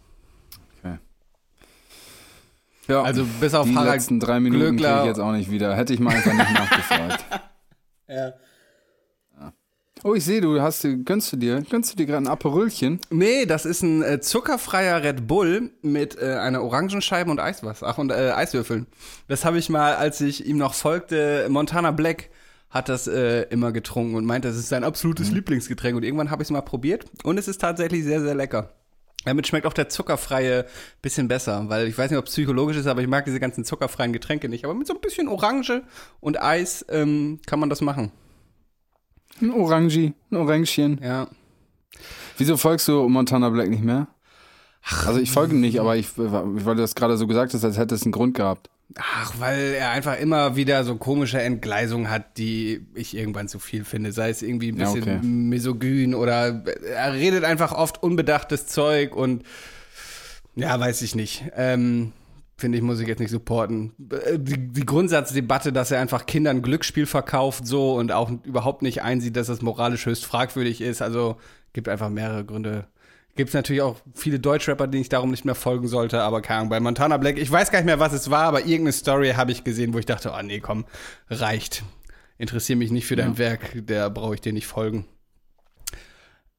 Ja, 2.88 3.02
Also 3.04 3.26
bis 3.40 3.54
auf 3.54 3.68
die 3.68 3.76
Harald 3.76 3.94
letzten 3.96 4.20
drei 4.20 4.40
Minuten 4.40 4.62
kriege 4.62 4.76
Glöckler. 4.78 5.02
ich 5.02 5.08
jetzt 5.08 5.20
auch 5.20 5.32
nicht 5.32 5.50
wieder. 5.52 5.76
Hätte 5.76 5.94
ich 5.94 6.00
mal 6.00 6.16
einfach 6.16 6.34
nicht 6.34 6.54
nachgefragt. 6.54 7.26
Ja. 8.08 8.34
Oh, 10.04 10.14
ich 10.14 10.24
sehe, 10.24 10.40
du 10.40 10.62
hast, 10.62 10.86
gönnst 11.06 11.34
du 11.34 11.38
dir, 11.38 11.64
gönnst 11.68 11.92
du 11.92 11.98
dir 11.98 12.06
gerade 12.06 12.24
ein 12.24 12.28
Aperölchen? 12.28 13.00
Nee, 13.10 13.48
das 13.48 13.66
ist 13.66 13.82
ein 13.82 14.04
äh, 14.04 14.20
zuckerfreier 14.20 15.02
Red 15.02 15.26
Bull 15.26 15.72
mit 15.82 16.22
äh, 16.22 16.36
einer 16.36 16.62
Orangenscheibe 16.62 17.32
und 17.32 17.40
Eiswasser. 17.40 17.88
Ach, 17.88 17.98
und 17.98 18.12
äh, 18.12 18.30
Eiswürfeln. 18.36 18.86
Das 19.28 19.44
habe 19.46 19.58
ich 19.58 19.70
mal, 19.70 19.96
als 19.96 20.22
ich 20.22 20.46
ihm 20.46 20.58
noch 20.60 20.76
folgte, 20.76 21.48
Montana 21.50 21.90
Black 21.90 22.30
hat 22.70 22.90
das 22.90 23.08
äh, 23.08 23.44
immer 23.50 23.72
getrunken 23.72 24.14
und 24.14 24.26
meinte, 24.26 24.48
das 24.50 24.58
ist 24.58 24.70
sein 24.70 24.84
absolutes 24.84 25.32
Lieblingsgetränk. 25.32 25.98
Und 25.98 26.04
irgendwann 26.04 26.30
habe 26.30 26.44
ich 26.44 26.48
es 26.48 26.52
mal 26.52 26.62
probiert 26.62 27.06
und 27.24 27.40
es 27.40 27.48
ist 27.48 27.60
tatsächlich 27.62 28.04
sehr, 28.04 28.22
sehr 28.22 28.36
lecker. 28.36 28.70
Damit 29.26 29.48
schmeckt 29.48 29.66
auch 29.66 29.74
der 29.74 29.90
zuckerfreie 29.90 30.66
bisschen 31.02 31.28
besser, 31.28 31.68
weil 31.68 31.88
ich 31.88 31.98
weiß 31.98 32.12
nicht, 32.12 32.20
ob 32.20 32.26
es 32.26 32.32
psychologisch 32.32 32.78
ist, 32.78 32.88
aber 32.88 33.02
ich 33.02 33.08
mag 33.08 33.26
diese 33.26 33.40
ganzen 33.40 33.66
zuckerfreien 33.66 34.14
Getränke 34.14 34.48
nicht. 34.48 34.64
Aber 34.64 34.74
mit 34.74 34.88
so 34.88 34.94
ein 34.94 35.02
bisschen 35.02 35.28
Orange 35.28 35.84
und 36.20 36.42
Eis 36.42 36.86
ähm, 36.90 37.40
kann 37.46 37.60
man 37.60 37.70
das 37.70 37.82
machen. 37.82 38.12
Ein 39.42 39.52
Orangi, 39.52 40.14
ein 40.32 40.38
Orangchen. 40.38 41.00
Ja. 41.04 41.28
Wieso 42.38 42.56
folgst 42.58 42.88
du 42.88 43.10
Montana 43.10 43.50
Black 43.50 43.70
nicht 43.70 43.84
mehr? 43.84 44.08
Also 45.06 45.20
ich 45.20 45.32
folge 45.32 45.56
ihm 45.56 45.62
nicht, 45.62 45.80
aber 45.80 45.96
ich, 45.98 46.10
weil 46.16 46.76
du 46.76 46.82
das 46.82 46.94
gerade 46.94 47.18
so 47.18 47.26
gesagt 47.26 47.54
hast, 47.54 47.64
als 47.64 47.78
hätte 47.78 47.96
es 47.96 48.04
einen 48.04 48.12
Grund 48.12 48.36
gehabt. 48.36 48.70
Ach, 48.98 49.34
weil 49.40 49.74
er 49.74 49.90
einfach 49.90 50.18
immer 50.20 50.56
wieder 50.56 50.84
so 50.84 50.96
komische 50.96 51.42
Entgleisungen 51.42 52.10
hat, 52.10 52.38
die 52.38 52.86
ich 52.94 53.18
irgendwann 53.18 53.48
zu 53.48 53.60
viel 53.60 53.84
finde. 53.84 54.12
Sei 54.12 54.30
es 54.30 54.42
irgendwie 54.42 54.72
ein 54.72 54.78
Ja, 54.78 54.86
bisschen 54.94 55.18
okay. 55.18 55.26
misogyn 55.26 56.14
oder 56.14 56.64
er 56.96 57.14
redet 57.14 57.44
einfach 57.44 57.72
oft 57.74 58.02
unbedachtes 58.04 58.68
Zeug 58.68 59.16
und 59.16 59.44
ja, 60.56 60.80
weiß 60.80 61.02
ich 61.02 61.16
nicht. 61.16 61.44
Ähm, 61.56 62.14
Finde 62.58 62.78
ich, 62.78 62.84
muss 62.86 63.02
ich 63.02 63.08
jetzt 63.10 63.20
nicht 63.20 63.32
supporten. 63.32 63.92
Äh, 64.12 64.40
Die, 64.40 64.72
die 64.72 64.86
Grundsatzdebatte, 64.86 65.74
dass 65.74 65.92
er 65.92 66.00
einfach 66.00 66.26
Kindern 66.26 66.62
Glücksspiel 66.62 67.06
verkauft 67.06 67.68
so 67.68 67.96
und 67.96 68.14
auch 68.14 68.32
überhaupt 68.46 68.82
nicht 68.82 69.02
einsieht, 69.02 69.36
dass 69.36 69.48
das 69.48 69.62
moralisch 69.62 70.06
höchst 70.06 70.26
fragwürdig 70.26 70.80
ist. 70.80 71.02
Also 71.02 71.36
gibt 71.74 71.90
einfach 71.90 72.10
mehrere 72.10 72.46
Gründe. 72.46 72.86
Gibt 73.36 73.50
es 73.50 73.54
natürlich 73.54 73.82
auch 73.82 73.98
viele 74.14 74.40
Deutschrapper, 74.40 74.88
denen 74.88 75.02
ich 75.02 75.10
darum 75.10 75.30
nicht 75.32 75.44
mehr 75.44 75.56
folgen 75.56 75.88
sollte, 75.88 76.22
aber 76.22 76.42
keine 76.42 76.60
Ahnung, 76.60 76.70
bei 76.70 76.80
Montana 76.80 77.18
Black, 77.18 77.38
ich 77.38 77.52
weiß 77.52 77.70
gar 77.70 77.80
nicht 77.80 77.86
mehr, 77.86 78.00
was 78.00 78.14
es 78.14 78.30
war, 78.32 78.44
aber 78.44 78.62
irgendeine 78.62 78.94
Story 78.94 79.32
habe 79.36 79.52
ich 79.52 79.64
gesehen, 79.66 79.94
wo 79.94 80.00
ich 80.00 80.06
dachte, 80.06 80.32
oh 80.38 80.42
nee, 80.42 80.62
komm, 80.62 80.86
reicht. 81.30 81.84
Interessiere 82.38 82.78
mich 82.78 82.92
nicht 82.92 83.06
für 83.06 83.16
dein 83.16 83.38
Werk, 83.38 83.72
der 83.88 84.10
brauche 84.10 84.36
ich 84.36 84.42
dir 84.42 84.54
nicht 84.54 84.68
folgen. 84.68 85.06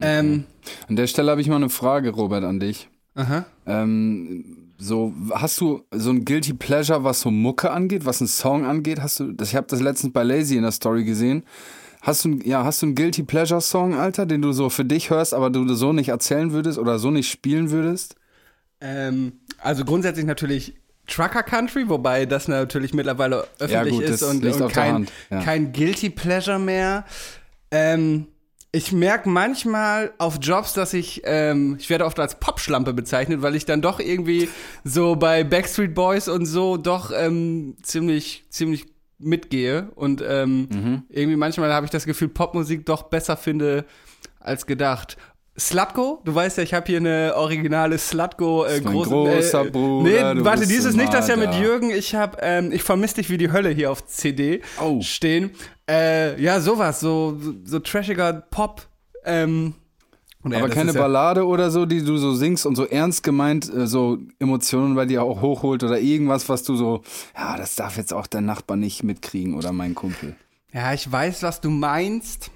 Ähm, 0.00 0.44
An 0.88 0.96
der 0.96 1.06
Stelle 1.06 1.30
habe 1.30 1.40
ich 1.40 1.48
mal 1.48 1.56
eine 1.56 1.70
Frage, 1.70 2.10
Robert, 2.10 2.44
an 2.44 2.60
dich. 2.60 2.88
aha. 3.14 3.46
Ähm, 3.66 4.72
so, 4.78 5.14
hast 5.32 5.58
du 5.60 5.84
so 5.90 6.10
ein 6.10 6.26
Guilty 6.26 6.52
Pleasure, 6.52 7.02
was 7.02 7.22
so 7.22 7.30
Mucke 7.30 7.70
angeht, 7.70 8.04
was 8.04 8.20
einen 8.20 8.28
Song 8.28 8.66
angeht? 8.66 9.00
Hast 9.00 9.20
du, 9.20 9.32
das, 9.32 9.48
ich 9.48 9.56
habe 9.56 9.66
das 9.70 9.80
letztens 9.80 10.12
bei 10.12 10.22
Lazy 10.22 10.56
in 10.56 10.62
der 10.62 10.72
Story 10.72 11.04
gesehen. 11.04 11.44
Hast 12.06 12.24
du, 12.24 12.38
ja, 12.44 12.62
hast 12.62 12.82
du 12.82 12.86
einen 12.86 12.94
Guilty 12.94 13.24
Pleasure 13.24 13.60
Song, 13.60 13.96
Alter, 13.96 14.26
den 14.26 14.40
du 14.40 14.52
so 14.52 14.70
für 14.70 14.84
dich 14.84 15.10
hörst, 15.10 15.34
aber 15.34 15.50
du 15.50 15.74
so 15.74 15.92
nicht 15.92 16.10
erzählen 16.10 16.52
würdest 16.52 16.78
oder 16.78 17.00
so 17.00 17.10
nicht 17.10 17.28
spielen 17.28 17.72
würdest? 17.72 18.14
Ähm, 18.80 19.40
also 19.58 19.84
grundsätzlich 19.84 20.24
natürlich 20.24 20.74
Trucker 21.08 21.42
Country, 21.42 21.88
wobei 21.88 22.24
das 22.24 22.46
natürlich 22.46 22.94
mittlerweile 22.94 23.48
öffentlich 23.58 23.94
gut, 23.94 24.04
ist 24.04 24.22
und, 24.22 24.44
und 24.46 24.72
kein, 24.72 25.08
ja. 25.30 25.42
kein 25.42 25.72
Guilty 25.72 26.10
Pleasure 26.10 26.60
mehr. 26.60 27.04
Ähm, 27.72 28.28
ich 28.70 28.92
merke 28.92 29.28
manchmal 29.28 30.12
auf 30.18 30.38
Jobs, 30.40 30.74
dass 30.74 30.94
ich, 30.94 31.22
ähm, 31.24 31.76
ich 31.80 31.90
werde 31.90 32.04
oft 32.04 32.20
als 32.20 32.38
Popschlampe 32.38 32.94
bezeichnet, 32.94 33.42
weil 33.42 33.56
ich 33.56 33.64
dann 33.64 33.82
doch 33.82 33.98
irgendwie 33.98 34.48
so 34.84 35.16
bei 35.16 35.42
Backstreet 35.42 35.92
Boys 35.92 36.28
und 36.28 36.46
so 36.46 36.76
doch 36.76 37.10
ähm, 37.12 37.74
ziemlich, 37.82 38.44
ziemlich 38.48 38.86
mitgehe 39.18 39.90
und 39.94 40.22
ähm, 40.26 40.68
Mhm. 40.70 41.02
irgendwie 41.08 41.36
manchmal 41.36 41.72
habe 41.72 41.86
ich 41.86 41.90
das 41.90 42.04
Gefühl, 42.06 42.28
Popmusik 42.28 42.84
doch 42.86 43.04
besser 43.04 43.36
finde 43.36 43.84
als 44.40 44.66
gedacht. 44.66 45.16
Slutko, 45.58 46.20
du 46.24 46.34
weißt 46.34 46.58
ja, 46.58 46.62
ich 46.64 46.74
habe 46.74 46.84
hier 46.86 46.98
eine 46.98 47.32
originale 47.34 47.96
Slutko 47.96 48.66
äh, 48.66 48.78
große, 48.80 49.08
großer 49.08 49.64
äh, 49.64 49.70
Bruder, 49.70 50.34
Nee, 50.34 50.44
warte, 50.44 50.66
dieses 50.66 50.92
so 50.92 50.98
nicht 50.98 51.14
das 51.14 51.28
ja 51.28 51.36
mit. 51.36 51.54
Jürgen. 51.54 51.90
Ich 51.90 52.14
habe, 52.14 52.36
ähm, 52.42 52.72
ich 52.72 52.82
vermisse 52.82 53.14
dich 53.16 53.30
wie 53.30 53.38
die 53.38 53.50
Hölle 53.50 53.70
hier 53.70 53.90
auf 53.90 54.04
CD 54.06 54.60
Oh. 54.78 55.00
stehen. 55.00 55.50
Äh, 55.88 56.38
ja, 56.42 56.60
sowas, 56.60 57.00
so 57.00 57.38
so, 57.40 57.54
so 57.64 57.78
trashiger 57.78 58.34
Pop. 58.50 58.82
Ähm, 59.24 59.72
ja, 60.52 60.58
aber 60.58 60.68
keine 60.68 60.90
ist 60.90 60.94
ja- 60.96 61.00
Ballade 61.02 61.46
oder 61.46 61.70
so, 61.70 61.86
die 61.86 62.02
du 62.04 62.16
so 62.18 62.34
singst 62.34 62.66
und 62.66 62.76
so 62.76 62.84
ernst 62.86 63.22
gemeint 63.22 63.72
äh, 63.72 63.86
so 63.86 64.18
Emotionen 64.38 64.94
bei 64.94 65.06
dir 65.06 65.22
auch 65.22 65.40
hochholt 65.40 65.82
oder 65.82 65.98
irgendwas, 66.00 66.48
was 66.48 66.62
du 66.62 66.76
so, 66.76 67.02
ja, 67.36 67.56
das 67.56 67.74
darf 67.76 67.96
jetzt 67.96 68.12
auch 68.12 68.26
der 68.26 68.40
Nachbar 68.40 68.76
nicht 68.76 69.02
mitkriegen 69.02 69.54
oder 69.54 69.72
mein 69.72 69.94
Kumpel. 69.94 70.36
Ja, 70.72 70.92
ich 70.92 71.10
weiß, 71.10 71.42
was 71.42 71.60
du 71.60 71.70
meinst. 71.70 72.50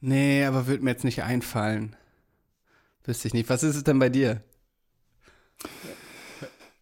Nee, 0.00 0.44
aber 0.44 0.66
wird 0.66 0.82
mir 0.82 0.90
jetzt 0.90 1.04
nicht 1.04 1.22
einfallen. 1.22 1.96
Wüsste 3.04 3.28
ich 3.28 3.34
nicht. 3.34 3.48
Was 3.48 3.62
ist 3.62 3.76
es 3.76 3.84
denn 3.84 3.98
bei 3.98 4.08
dir? 4.08 4.42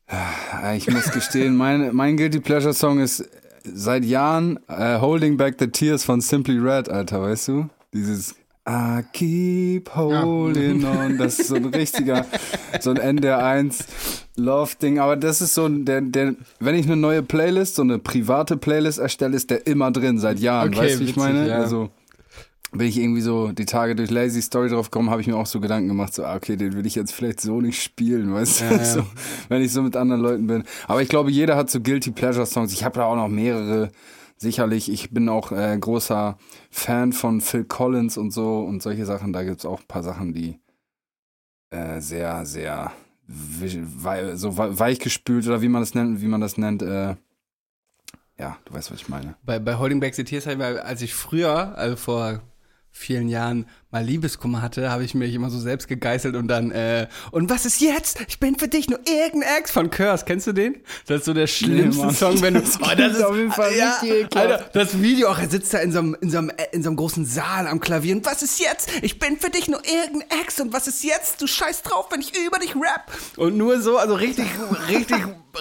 Äh, 0.09 0.77
Ich 0.77 0.89
muss 0.91 1.11
gestehen, 1.13 1.57
mein, 1.57 1.95
mein 1.95 2.17
Guilty 2.17 2.41
Pleasure 2.41 2.75
Song 2.75 2.99
ist 3.01 3.29
seit 3.65 4.05
Jahren 4.05 4.59
äh, 4.69 4.99
Holding 5.01 5.37
Back 5.37 5.57
the 5.59 5.69
Tears 5.69 6.05
von 6.05 6.21
Simply 6.21 6.59
Red, 6.59 6.89
Alter, 6.89 7.23
weißt 7.23 7.49
du? 7.49 7.69
Dieses 7.93 8.35
I 8.71 9.03
keep 9.13 9.91
holding 9.97 10.85
on, 10.85 11.19
das 11.19 11.41
ist 11.41 11.49
so 11.49 11.57
ein 11.57 11.65
richtiger, 11.67 12.25
so 12.81 12.91
ein 12.91 12.99
NDR1 13.19 13.75
Love-Ding, 14.37 15.01
aber 15.01 15.17
das 15.17 15.41
ist 15.41 15.55
so 15.55 15.69
der, 15.69 16.01
der, 16.03 16.37
wenn 16.61 16.77
ich 16.77 16.87
eine 16.87 16.97
neue 16.97 17.23
Playlist, 17.25 17.75
so 17.75 17.83
eine 17.83 17.99
private 17.99 18.57
Playlist 18.57 19.01
erstelle, 19.01 19.35
ist 19.37 19.51
der 19.51 19.67
immer 19.67 19.91
drin, 19.91 20.19
seit 20.19 20.39
Jahren, 20.39 20.69
Okay, 20.69 20.83
weißt 20.83 20.95
du, 20.97 21.01
wie 21.01 21.05
ich 21.11 21.17
meine? 21.17 21.49
ja. 21.49 21.57
Also, 21.57 21.91
bin 22.73 22.87
ich 22.87 22.97
irgendwie 22.99 23.23
so 23.23 23.49
die 23.51 23.65
Tage 23.67 23.97
durch 23.97 24.11
Lazy 24.13 24.41
Story 24.41 24.69
drauf 24.69 24.93
gekommen, 24.93 25.11
habe 25.11 25.21
ich 25.21 25.27
mir 25.27 25.37
auch 25.37 25.47
so 25.47 25.59
Gedanken 25.59 25.89
gemacht, 25.89 26.15
so, 26.15 26.25
ah, 26.25 26.37
okay, 26.37 26.55
den 26.55 26.75
will 26.75 26.87
ich 26.87 26.95
jetzt 26.95 27.13
vielleicht 27.13 27.41
so 27.41 27.61
nicht 27.61 27.83
spielen, 27.83 28.33
weißt 28.33 28.61
du, 28.61 28.65
Ja, 28.67 28.71
ja. 28.77 28.85
so, 28.85 29.03
wenn 29.49 29.63
ich 29.63 29.73
so 29.73 29.83
mit 29.83 29.97
anderen 29.97 30.23
Leuten 30.23 30.47
bin. 30.47 30.63
Aber 30.87 31.03
ich 31.03 31.09
glaube, 31.09 31.33
jeder 31.33 31.57
hat 31.57 31.69
so 31.71 31.81
Guilty 31.81 32.13
Pleasure 32.13 32.47
Songs. 32.47 32.73
Ich 32.73 32.85
habe 32.85 32.95
da 33.01 33.07
auch 33.07 33.17
noch 33.17 33.27
mehrere, 33.27 33.91
sicherlich. 34.41 34.91
Ich 34.91 35.11
bin 35.11 35.29
auch 35.29 35.53
äh, 35.53 35.77
großer 35.79 36.37
Fan 36.71 37.13
von 37.13 37.41
Phil 37.41 37.65
Collins 37.65 38.17
und 38.17 38.33
so 38.33 38.61
und 38.61 38.83
solche 38.83 39.07
Sachen. 39.07 39.33
Da 39.33 39.45
gibt's 39.45 39.67
auch 39.67 39.81
ein 39.81 39.87
paar 39.87 40.03
Sachen, 40.03 40.33
die 40.33 40.59
äh, 41.71 42.01
sehr, 42.01 42.45
sehr 42.47 42.93
so 43.29 44.57
wei- 44.57 44.77
weichgespült 44.79 45.47
oder 45.47 45.63
wie 45.63 45.69
man 45.69 45.83
das 45.83 45.95
nennt, 45.95 46.21
wie 46.21 46.27
man 46.27 46.41
das 46.41 46.57
nennt, 46.57 46.83
äh, 46.83 47.15
ja, 48.39 48.59
du 48.65 48.73
weißt, 48.73 48.91
was 48.91 49.03
ich 49.03 49.09
meine. 49.09 49.37
Bei, 49.45 49.59
bei 49.59 49.79
Holding 49.79 50.01
Back 50.01 50.17
hab 50.19 50.33
ich 50.33 50.59
mal- 50.59 50.81
als 50.81 51.03
ich 51.03 51.15
früher, 51.15 51.77
also 51.77 51.95
vor 51.97 52.41
vielen 52.91 53.29
Jahren, 53.29 53.67
mal 53.93 54.05
Liebeskummer 54.05 54.63
hatte, 54.63 54.91
habe 54.91 55.03
ich 55.05 55.15
mich 55.15 55.35
immer 55.35 55.51
so 55.51 55.59
selbst 55.59 55.89
gegeißelt 55.89 56.37
und 56.37 56.47
dann, 56.49 56.71
äh, 56.71 57.09
und 57.33 57.51
was 57.51 57.67
ist 57.67 57.81
jetzt? 57.81 58.21
Ich 58.29 58.39
bin 58.39 58.57
für 58.57 58.69
dich 58.69 58.89
nur 58.89 59.01
irgendein 59.07 59.59
Ex 59.59 59.73
von 59.73 59.91
Curse. 59.91 60.25
Kennst 60.25 60.47
du 60.47 60.53
den? 60.53 60.77
Das 61.07 61.19
ist 61.21 61.25
so 61.25 61.35
der 61.35 61.47
schlimmste 61.49 62.07
Mann. 62.07 62.15
Song, 62.15 62.41
wenn 62.43 62.55
du. 62.55 62.61
Das 62.71 62.79
Oh, 62.81 62.87
klingt 62.95 63.23
auf 63.25 63.37
jeden 63.37 63.53
Fall 63.53 63.69
richtig 63.71 64.11
ekelhaft. 64.11 64.37
Alter, 64.37 64.71
das 64.73 65.01
Video 65.03 65.29
auch, 65.29 65.39
er 65.39 65.49
sitzt 65.49 65.75
da 65.75 65.79
in 65.79 65.91
so 65.93 65.99
einem, 65.99 66.17
in 66.21 66.31
so 66.31 66.39
einem, 66.39 66.51
äh, 66.51 66.55
in 66.73 66.83
so 66.83 66.89
einem 66.91 66.97
großen 66.97 67.25
Saal 67.25 67.67
am 67.67 67.81
Klavier 67.81 68.15
und 68.17 68.25
was 68.27 68.43
ist 68.43 68.61
jetzt? 68.61 68.89
Ich 69.03 69.19
bin 69.19 69.37
für 69.39 69.51
dich 69.51 69.67
nur 69.69 69.81
irgendein 69.85 70.41
Ex 70.43 70.61
und 70.61 70.73
was 70.73 70.87
ist 70.87 71.03
jetzt? 71.05 71.43
Du 71.43 71.47
scheiß 71.47 71.83
drauf, 71.83 72.07
wenn 72.11 72.21
ich 72.21 72.33
über 72.47 72.59
dich 72.59 72.75
rap. 72.77 73.11
Und 73.37 73.57
nur 73.57 73.81
so, 73.81 73.97
also 73.99 74.15
richtig, 74.15 74.47
richtig, 74.89 75.19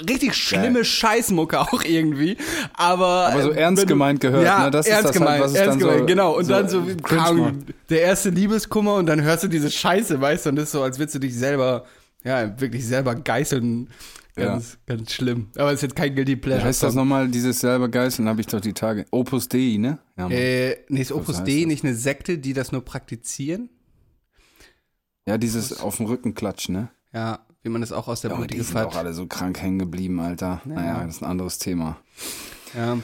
richtig 0.08 0.36
schlimme 0.36 0.86
Scheißmucke 0.86 1.60
auch 1.60 1.84
irgendwie. 1.84 2.38
Aber. 2.74 3.30
Aber 3.32 3.42
so 3.42 3.52
äh, 3.52 3.60
ernst 3.60 3.88
gemeint 3.88 4.20
gehört, 4.20 4.44
ja, 4.46 4.66
ne? 4.66 4.72
Das 4.72 4.86
ist 4.86 4.92
ernst 4.92 5.10
das 5.10 5.16
halt, 5.16 5.20
gemeint, 5.20 5.44
was 5.44 5.52
es 5.52 5.58
ernst 5.58 5.74
dann 5.74 5.80
so- 5.80 5.88
gemeint, 5.88 6.08
genau. 6.08 6.38
Und 6.38 6.46
so 6.46 6.54
dann 6.54 6.70
so, 6.70 6.82
macht. 6.82 7.58
Der 7.90 8.02
erste 8.02 8.30
Liebeskummer 8.30 8.96
und 8.96 9.06
dann 9.06 9.22
hörst 9.22 9.44
du 9.44 9.48
diese 9.48 9.72
Scheiße, 9.72 10.20
weißt 10.20 10.46
du, 10.46 10.50
und 10.52 10.56
das 10.58 10.66
ist 10.66 10.72
so, 10.72 10.84
als 10.84 11.00
würdest 11.00 11.16
du 11.16 11.20
dich 11.20 11.36
selber, 11.36 11.86
ja, 12.24 12.60
wirklich 12.60 12.86
selber 12.86 13.16
geißeln. 13.16 13.90
Ganz, 14.36 14.78
ganz 14.86 15.12
schlimm. 15.12 15.48
Aber 15.56 15.70
es 15.70 15.76
ist 15.76 15.82
jetzt 15.82 15.96
kein 15.98 16.16
Guilty 16.16 16.32
Wie 16.32 16.36
Pleasure. 16.38 16.64
heißt 16.66 16.82
das 16.84 16.96
nochmal, 16.96 17.28
dieses 17.28 17.60
selber 17.60 17.90
Geißeln, 17.90 18.30
habe 18.30 18.40
ich 18.40 18.48
doch 18.48 18.62
die 18.62 18.72
Tage. 18.74 19.06
Opus 19.12 19.50
Dei, 19.50 19.76
ne? 19.78 20.00
Ja. 20.18 20.30
Äh, 20.30 20.78
nee, 20.88 21.02
ist 21.02 21.12
Opus 21.12 21.44
Dei 21.44 21.66
nicht 21.66 21.84
eine 21.84 21.94
Sekte, 21.94 22.38
die 22.38 22.54
das 22.54 22.72
nur 22.72 22.86
praktizieren? 22.86 23.70
ja 25.26 25.38
dieses 25.38 25.80
auf 25.80 25.98
dem 25.98 26.08
Rücken 26.08 26.34
klatschen, 26.34 26.74
ne? 26.74 26.90
Ja, 27.14 27.46
wie 27.62 27.70
man 27.70 27.82
das 27.82 27.92
auch 27.92 28.08
aus 28.08 28.22
der 28.22 28.30
Ja, 28.30 28.36
aber 28.36 28.46
Blutige 28.46 28.62
die 28.62 28.68
sind 28.68 28.78
auch 28.78 28.96
alle 28.96 29.14
so 29.14 29.28
krank 29.28 29.62
hängen 29.62 29.78
geblieben, 29.78 30.20
Alter. 30.20 30.62
Naja, 30.66 31.04
das 31.06 31.18
ist 31.18 31.22
ein 31.22 31.30
anderes 31.30 31.60
Thema. 31.60 31.98
Ja. 32.76 32.98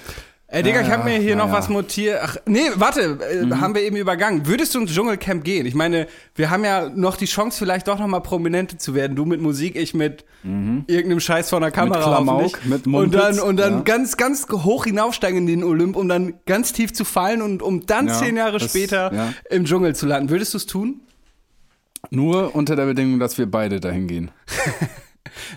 Ey, 0.55 0.63
Digga, 0.63 0.79
ich 0.81 0.89
habe 0.89 1.03
mir 1.03 1.17
hier 1.19 1.35
noch 1.35 1.47
naja. 1.47 1.57
was 1.57 1.67
notiert. 1.69 2.19
Ach, 2.23 2.37
nee, 2.45 2.61
warte, 2.75 3.19
äh, 3.29 3.43
Mhm. 3.45 3.59
haben 3.59 3.75
wir 3.75 3.81
eben 3.81 3.97
übergangen. 3.97 4.47
Würdest 4.47 4.73
du 4.73 4.79
ins 4.79 4.93
Dschungelcamp 4.93 5.43
gehen? 5.43 5.65
Ich 5.65 5.75
meine, 5.75 6.07
wir 6.33 6.49
haben 6.49 6.63
ja 6.63 6.87
noch 6.89 7.17
die 7.17 7.25
Chance, 7.25 7.57
vielleicht 7.59 7.89
doch 7.89 7.99
noch 7.99 8.07
mal 8.07 8.21
Prominente 8.21 8.77
zu 8.77 8.95
werden. 8.95 9.17
Du 9.17 9.25
mit 9.25 9.41
Musik, 9.41 9.75
ich 9.75 9.93
mit 9.93 10.23
irgendeinem 10.45 11.19
Scheiß 11.19 11.49
vor 11.49 11.59
der 11.59 11.71
Kamera. 11.71 12.01
Klamauk, 12.01 12.43
hoffentlich. 12.43 12.65
mit 12.65 12.85
und 12.85 12.91
Mumpitz, 12.91 13.19
dann, 13.21 13.39
und 13.39 13.57
dann 13.57 13.73
ja. 13.73 13.81
ganz, 13.81 14.15
ganz 14.15 14.47
hoch 14.49 14.85
hinaufsteigen 14.85 15.39
in 15.39 15.47
den 15.47 15.63
Olymp, 15.63 15.95
um 15.97 16.07
dann 16.07 16.35
ganz 16.45 16.71
tief 16.71 16.93
zu 16.93 17.03
fallen 17.03 17.41
und 17.41 17.61
um 17.61 17.85
dann 17.85 18.07
Ja, 18.07 18.13
zehn 18.13 18.37
Jahre 18.37 18.57
das- 18.59 18.69
später 18.69 19.11
ja. 19.13 19.33
im 19.49 19.65
Dschungel 19.65 19.93
zu 19.93 20.05
landen. 20.05 20.29
Würdest 20.29 20.53
du 20.53 20.57
es 20.57 20.65
tun? 20.67 21.01
Nur 22.11 22.55
unter 22.55 22.75
der 22.77 22.85
Bedingung, 22.85 23.19
dass 23.19 23.37
wir 23.37 23.45
beide 23.49 23.79
dahin 23.81 24.07
gehen. 24.07 24.31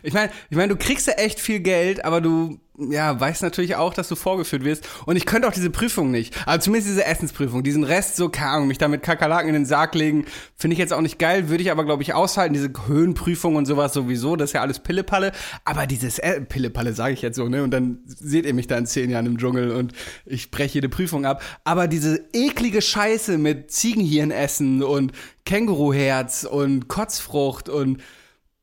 Ich 0.02 0.12
meine, 0.12 0.30
ich 0.50 0.56
meine, 0.56 0.74
du 0.74 0.76
kriegst 0.76 1.06
ja 1.06 1.14
echt 1.14 1.40
viel 1.40 1.60
Geld, 1.60 2.04
aber 2.04 2.20
du 2.20 2.60
ja, 2.78 3.18
weißt 3.18 3.42
natürlich 3.42 3.74
auch, 3.74 3.92
dass 3.92 4.08
du 4.08 4.14
vorgeführt 4.14 4.64
wirst. 4.64 4.88
Und 5.04 5.16
ich 5.16 5.26
könnte 5.26 5.48
auch 5.48 5.52
diese 5.52 5.70
Prüfung 5.70 6.10
nicht. 6.10 6.34
Also 6.46 6.66
zumindest 6.66 6.92
diese 6.92 7.04
Essensprüfung. 7.04 7.64
Diesen 7.64 7.82
Rest, 7.82 8.16
so, 8.16 8.28
keine 8.28 8.50
Ahnung, 8.50 8.68
mich 8.68 8.78
da 8.78 8.86
mit 8.86 9.02
Kakerlaken 9.02 9.48
in 9.48 9.54
den 9.54 9.66
Sarg 9.66 9.94
legen, 9.94 10.26
finde 10.56 10.74
ich 10.74 10.78
jetzt 10.78 10.92
auch 10.92 11.00
nicht 11.00 11.18
geil. 11.18 11.48
Würde 11.48 11.62
ich 11.62 11.72
aber, 11.72 11.84
glaube 11.84 12.04
ich, 12.04 12.14
aushalten. 12.14 12.54
Diese 12.54 12.70
Höhenprüfung 12.86 13.56
und 13.56 13.66
sowas 13.66 13.92
sowieso. 13.92 14.36
Das 14.36 14.50
ist 14.50 14.54
ja 14.54 14.60
alles 14.60 14.78
Pillepalle. 14.78 15.32
Aber 15.64 15.86
dieses 15.88 16.20
äh, 16.20 16.40
Pillepalle 16.40 16.92
sage 16.92 17.14
ich 17.14 17.22
jetzt 17.22 17.36
so, 17.36 17.48
ne? 17.48 17.64
Und 17.64 17.72
dann 17.72 17.98
seht 18.06 18.46
ihr 18.46 18.54
mich 18.54 18.68
da 18.68 18.78
in 18.78 18.86
zehn 18.86 19.10
Jahren 19.10 19.26
im 19.26 19.38
Dschungel 19.38 19.72
und 19.72 19.92
ich 20.24 20.52
breche 20.52 20.74
jede 20.74 20.88
Prüfung 20.88 21.26
ab. 21.26 21.42
Aber 21.64 21.88
diese 21.88 22.28
eklige 22.32 22.80
Scheiße 22.80 23.38
mit 23.38 23.72
Ziegenhirn 23.72 24.30
essen 24.30 24.84
und 24.84 25.12
Känguruherz 25.44 26.44
und 26.44 26.86
Kotzfrucht 26.86 27.68
und, 27.68 28.00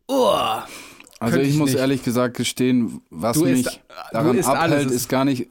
oh. 0.08 0.60
Also 1.20 1.40
ich, 1.40 1.50
ich 1.50 1.58
muss 1.58 1.72
nicht. 1.72 1.80
ehrlich 1.80 2.04
gesagt 2.04 2.36
gestehen, 2.38 3.02
was 3.10 3.38
Du 3.38 3.46
mich 3.46 3.66
isst- 3.66 3.80
daran 4.12 4.40
abhält, 4.46 4.92
ist 4.92 5.10
gar 5.10 5.26
nicht. 5.26 5.50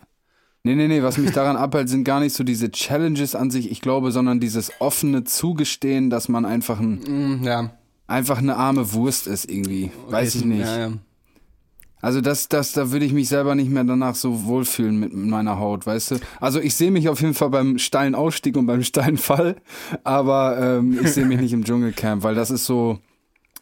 Nee, 0.67 0.75
nee, 0.77 0.89
nee, 0.89 1.03
was 1.03 1.19
mich 1.19 1.31
daran 1.33 1.57
abhält, 1.57 1.89
sind 1.91 2.05
gar 2.05 2.21
nicht 2.21 2.35
so 2.35 2.43
diese 2.43 2.71
Challenges 2.71 3.35
an 3.35 3.51
sich, 3.51 3.71
ich 3.71 3.81
glaube, 3.83 4.13
sondern 4.13 4.41
dieses 4.41 4.73
offene 4.79 5.25
Zugestehen, 5.25 6.09
dass 6.09 6.29
man 6.31 6.47
einfach, 6.47 6.81
ein, 6.81 7.01
Mm, 7.41 7.45
ja. 7.45 7.71
einfach 8.07 8.39
eine 8.39 8.57
arme 8.57 8.93
Wurst 8.95 9.27
ist 9.27 9.51
irgendwie. 9.51 9.91
Weiß 10.09 10.35
ich 10.37 10.45
nicht. 10.47 10.61
Ja, 10.65 10.79
ja. 10.79 10.93
Also 12.01 12.21
das, 12.21 12.49
das, 12.49 12.73
da 12.73 12.93
würde 12.93 13.07
ich 13.07 13.13
mich 13.15 13.29
selber 13.29 13.55
nicht 13.55 13.71
mehr 13.71 13.85
danach 13.85 14.15
so 14.15 14.45
wohlfühlen 14.45 14.99
mit 15.01 15.15
meiner 15.15 15.59
Haut, 15.59 15.87
weißt 15.87 16.11
du? 16.13 16.17
Also 16.39 16.61
ich 16.61 16.75
sehe 16.75 16.91
mich 16.91 17.09
auf 17.09 17.21
jeden 17.23 17.33
Fall 17.33 17.49
beim 17.49 17.79
steilen 17.79 18.15
Ausstieg 18.15 18.57
und 18.59 18.67
beim 18.67 18.83
steilen 18.83 19.17
Fall, 19.17 19.57
aber 20.03 20.59
ähm, 20.79 20.99
ich 21.03 21.13
sehe 21.13 21.25
mich 21.25 21.41
nicht 21.41 21.53
im 21.55 21.65
Dschungelcamp, 21.65 22.23
weil 22.23 22.35
das 22.35 22.51
ist 22.51 22.67
so, 22.67 22.99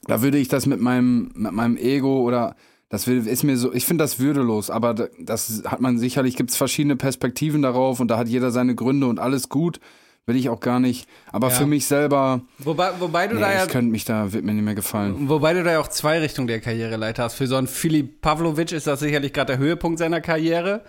da 0.06 0.23
würde 0.23 0.38
ich 0.38 0.49
das 0.49 0.66
mit 0.66 0.80
meinem, 0.80 1.30
mit 1.35 1.52
meinem 1.52 1.76
Ego 1.76 2.21
oder 2.23 2.56
das 2.88 3.06
ist 3.09 3.42
mir 3.42 3.56
so, 3.56 3.73
ich 3.73 3.87
finde 3.87 4.04
das 4.04 4.18
würdelos, 4.21 4.68
aber 4.68 4.92
da- 4.94 5.09
das 5.18 5.62
hat 5.66 5.80
man 5.80 5.99
sicherlich, 5.99 6.37
gibt 6.37 6.50
es 6.50 6.56
verschiedene 6.56 6.97
Perspektiven 6.97 7.62
darauf 7.62 8.00
und 8.00 8.09
da 8.09 8.18
hat 8.18 8.28
jeder 8.28 8.50
seine 8.50 8.75
Gründe 8.75 9.06
und 9.06 9.18
alles 9.18 9.49
gut, 9.49 9.80
will 10.26 10.37
ich 10.37 10.50
auch 10.50 10.61
gar 10.61 10.78
nicht. 10.78 11.09
Aber 11.32 11.49
Ja. 11.49 11.54
für 11.54 11.66
mich 11.66 11.87
selber, 11.87 12.42
Wobei, 12.59 12.90
wobei 13.00 13.26
du 13.28 13.37
nee, 13.37 13.40
da 13.40 13.52
ja 13.52 13.64
ich 13.64 13.71
könnte 13.71 13.90
mich 13.90 14.04
da, 14.04 14.32
wird 14.32 14.44
mir 14.44 14.52
nicht 14.52 14.62
mehr 14.64 14.75
gefallen. 14.75 15.28
Wobei 15.28 15.54
du 15.54 15.64
da 15.64 15.73
ja 15.73 15.80
auch 15.80 15.88
zwei 15.88 16.18
Richtungen 16.21 16.47
der 16.49 16.61
Karriereleiter 16.61 17.25
hast. 17.25 17.35
Für 17.35 17.47
so 17.47 17.56
einen 17.56 17.66
Filip 17.66 18.21
Pavlovic 18.21 18.71
ist 18.73 18.87
das 18.87 19.00
sicherlich 19.00 19.32
gerade 19.32 19.52
der 19.54 19.59
Höhepunkt 19.59 19.99
seiner 19.99 20.21
Karriere. 20.21 20.82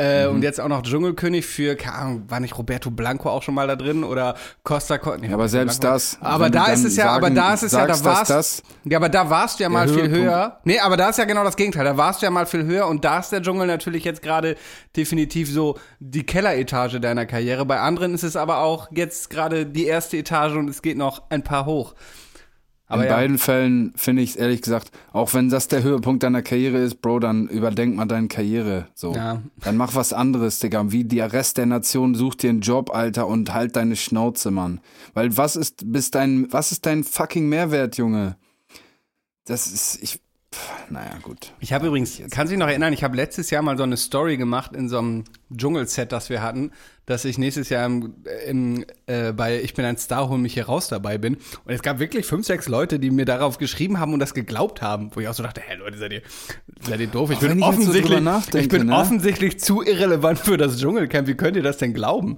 Äh, 0.00 0.26
Mhm. 0.28 0.36
Und 0.36 0.42
jetzt 0.42 0.60
auch 0.60 0.68
noch 0.68 0.80
Dschungelkönig 0.82 1.44
für, 1.44 1.76
keine 1.76 1.96
Ahnung, 1.96 2.22
war 2.28 2.40
nicht 2.40 2.56
Roberto 2.56 2.90
Blanco 2.90 3.28
auch 3.28 3.42
schon 3.42 3.54
mal 3.54 3.66
da 3.66 3.76
drin 3.76 4.02
oder 4.02 4.34
Costa 4.62 4.96
Co 4.96 5.14
nee, 5.16 5.30
aber 5.32 5.46
selbst 5.48 5.80
Blanco. 5.80 5.94
das. 5.94 6.16
Aber 6.22 6.48
da 6.48 6.66
ist 6.66 6.84
es 6.84 6.96
ja, 6.96 7.10
aber 7.10 7.26
sagen- 7.26 7.34
da 7.34 7.52
ist 7.54 7.62
es 7.64 7.72
ja, 7.72 7.86
da 7.86 8.04
warst 8.04 8.30
das 8.30 8.62
Ja, 8.84 8.96
aber 8.98 9.08
da 9.10 9.28
warst 9.28 9.58
du 9.58 9.64
ja 9.64 9.68
mal 9.68 9.86
viel 9.88 10.08
höher. 10.08 10.58
Nee, 10.64 10.78
aber 10.78 10.96
da 10.96 11.10
ist 11.10 11.18
ja 11.18 11.24
genau 11.26 11.44
das 11.44 11.56
Gegenteil. 11.56 11.84
Da 11.84 11.96
warst 11.98 12.22
du 12.22 12.26
ja 12.26 12.30
mal 12.30 12.46
viel 12.46 12.64
höher 12.64 12.86
und 12.86 13.04
da 13.04 13.18
ist 13.18 13.30
der 13.30 13.42
Dschungel 13.42 13.66
natürlich 13.66 14.04
jetzt 14.04 14.22
gerade 14.22 14.56
definitiv 14.96 15.52
so 15.52 15.78
die 15.98 16.24
Kelleretage 16.24 16.98
deiner 17.00 17.26
Karriere. 17.26 17.66
Bei 17.66 17.80
anderen 17.80 18.14
ist 18.14 18.22
es 18.24 18.36
aber 18.36 18.58
auch 18.60 18.88
jetzt 18.92 19.28
gerade 19.28 19.66
die 19.66 19.84
erste 19.84 20.16
Etage 20.16 20.54
und 20.56 20.70
es 20.70 20.80
geht 20.82 20.96
noch 20.96 21.22
ein 21.30 21.42
paar 21.42 21.66
hoch. 21.66 21.94
Aber 22.90 23.04
in 23.04 23.08
ja. 23.08 23.16
beiden 23.16 23.38
Fällen 23.38 23.92
finde 23.94 24.22
ich 24.22 24.30
es 24.30 24.36
ehrlich 24.36 24.62
gesagt, 24.62 24.90
auch 25.12 25.32
wenn 25.32 25.48
das 25.48 25.68
der 25.68 25.84
Höhepunkt 25.84 26.24
deiner 26.24 26.42
Karriere 26.42 26.78
ist, 26.78 27.00
Bro, 27.00 27.20
dann 27.20 27.46
überdenk 27.46 27.94
mal 27.94 28.06
deine 28.06 28.26
Karriere. 28.26 28.88
So. 28.94 29.14
Ja. 29.14 29.42
Dann 29.62 29.76
mach 29.76 29.94
was 29.94 30.12
anderes, 30.12 30.58
Digga. 30.58 30.90
Wie 30.90 31.04
der 31.04 31.32
Rest 31.32 31.56
der 31.56 31.66
Nation, 31.66 32.16
such 32.16 32.34
dir 32.34 32.50
einen 32.50 32.62
Job, 32.62 32.90
Alter, 32.92 33.28
und 33.28 33.54
halt 33.54 33.76
deine 33.76 33.94
Schnauze, 33.94 34.50
Mann. 34.50 34.80
Weil 35.14 35.36
was 35.36 35.54
ist, 35.54 35.92
bist 35.92 36.16
dein, 36.16 36.52
was 36.52 36.72
ist 36.72 36.84
dein 36.84 37.04
fucking 37.04 37.48
Mehrwert, 37.48 37.96
Junge? 37.96 38.34
Das 39.44 39.68
ist, 39.68 40.02
ich, 40.02 40.20
pff, 40.54 40.90
naja, 40.90 41.18
gut. 41.22 41.52
Ich 41.60 41.72
habe 41.72 41.86
übrigens, 41.86 42.18
kannst 42.30 42.36
du 42.36 42.56
dich 42.56 42.58
noch 42.58 42.68
erinnern, 42.68 42.92
ich 42.92 43.04
habe 43.04 43.16
letztes 43.16 43.50
Jahr 43.50 43.62
mal 43.62 43.76
so 43.76 43.84
eine 43.84 43.96
Story 43.96 44.36
gemacht 44.36 44.74
in 44.74 44.88
so 44.88 44.98
einem 44.98 45.24
Dschungelset, 45.54 46.12
das 46.12 46.30
wir 46.30 46.42
hatten, 46.42 46.72
dass 47.06 47.24
ich 47.24 47.38
nächstes 47.38 47.68
Jahr 47.68 47.86
im, 47.86 48.14
im, 48.46 48.84
äh, 49.06 49.32
bei 49.32 49.60
Ich 49.62 49.74
bin 49.74 49.84
ein 49.84 49.96
Star, 49.96 50.28
hol 50.28 50.38
mich 50.38 50.54
hier 50.54 50.66
raus 50.66 50.88
dabei 50.88 51.18
bin. 51.18 51.34
Und 51.64 51.72
es 51.72 51.82
gab 51.82 51.98
wirklich 51.98 52.26
fünf, 52.26 52.46
sechs 52.46 52.68
Leute, 52.68 52.98
die 52.98 53.10
mir 53.10 53.24
darauf 53.24 53.58
geschrieben 53.58 53.98
haben 53.98 54.12
und 54.12 54.20
das 54.20 54.34
geglaubt 54.34 54.82
haben, 54.82 55.10
wo 55.14 55.20
ich 55.20 55.28
auch 55.28 55.34
so 55.34 55.42
dachte, 55.42 55.60
hä 55.60 55.76
Leute, 55.76 55.98
seid 55.98 56.12
ihr, 56.12 56.22
seid 56.80 57.00
ihr 57.00 57.08
doof? 57.08 57.30
Ich 57.30 57.38
Auch 57.38 57.42
bin 57.42 57.58
ich 57.58 57.64
so 57.64 57.70
offensichtlich, 57.70 58.20
nachdenke, 58.20 58.58
ich 58.60 58.68
bin 58.68 58.86
ne? 58.86 58.96
offensichtlich 58.96 59.60
zu 59.60 59.82
irrelevant 59.82 60.38
für 60.38 60.56
das 60.56 60.78
Dschungelcamp. 60.78 61.26
Wie 61.26 61.34
könnt 61.34 61.56
ihr 61.56 61.62
das 61.62 61.78
denn 61.78 61.94
glauben? 61.94 62.36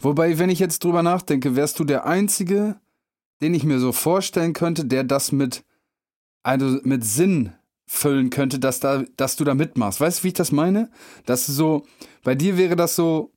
Wobei, 0.00 0.38
wenn 0.38 0.50
ich 0.50 0.58
jetzt 0.58 0.84
drüber 0.84 1.02
nachdenke, 1.02 1.56
wärst 1.56 1.78
du 1.78 1.84
der 1.84 2.06
Einzige, 2.06 2.76
den 3.40 3.54
ich 3.54 3.64
mir 3.64 3.78
so 3.78 3.92
vorstellen 3.92 4.52
könnte, 4.52 4.84
der 4.84 5.04
das 5.04 5.32
mit, 5.32 5.64
also 6.42 6.78
mit 6.82 7.04
Sinn 7.04 7.52
füllen 7.86 8.30
könnte, 8.30 8.58
dass, 8.58 8.80
da, 8.80 9.04
dass 9.16 9.36
du 9.36 9.44
da 9.44 9.54
mitmachst. 9.54 10.00
Weißt 10.00 10.20
du, 10.20 10.24
wie 10.24 10.28
ich 10.28 10.34
das 10.34 10.52
meine? 10.52 10.90
Dass 11.24 11.46
du 11.46 11.52
so, 11.52 11.86
bei 12.22 12.34
dir 12.34 12.58
wäre 12.58 12.76
das 12.76 12.94
so, 12.94 13.32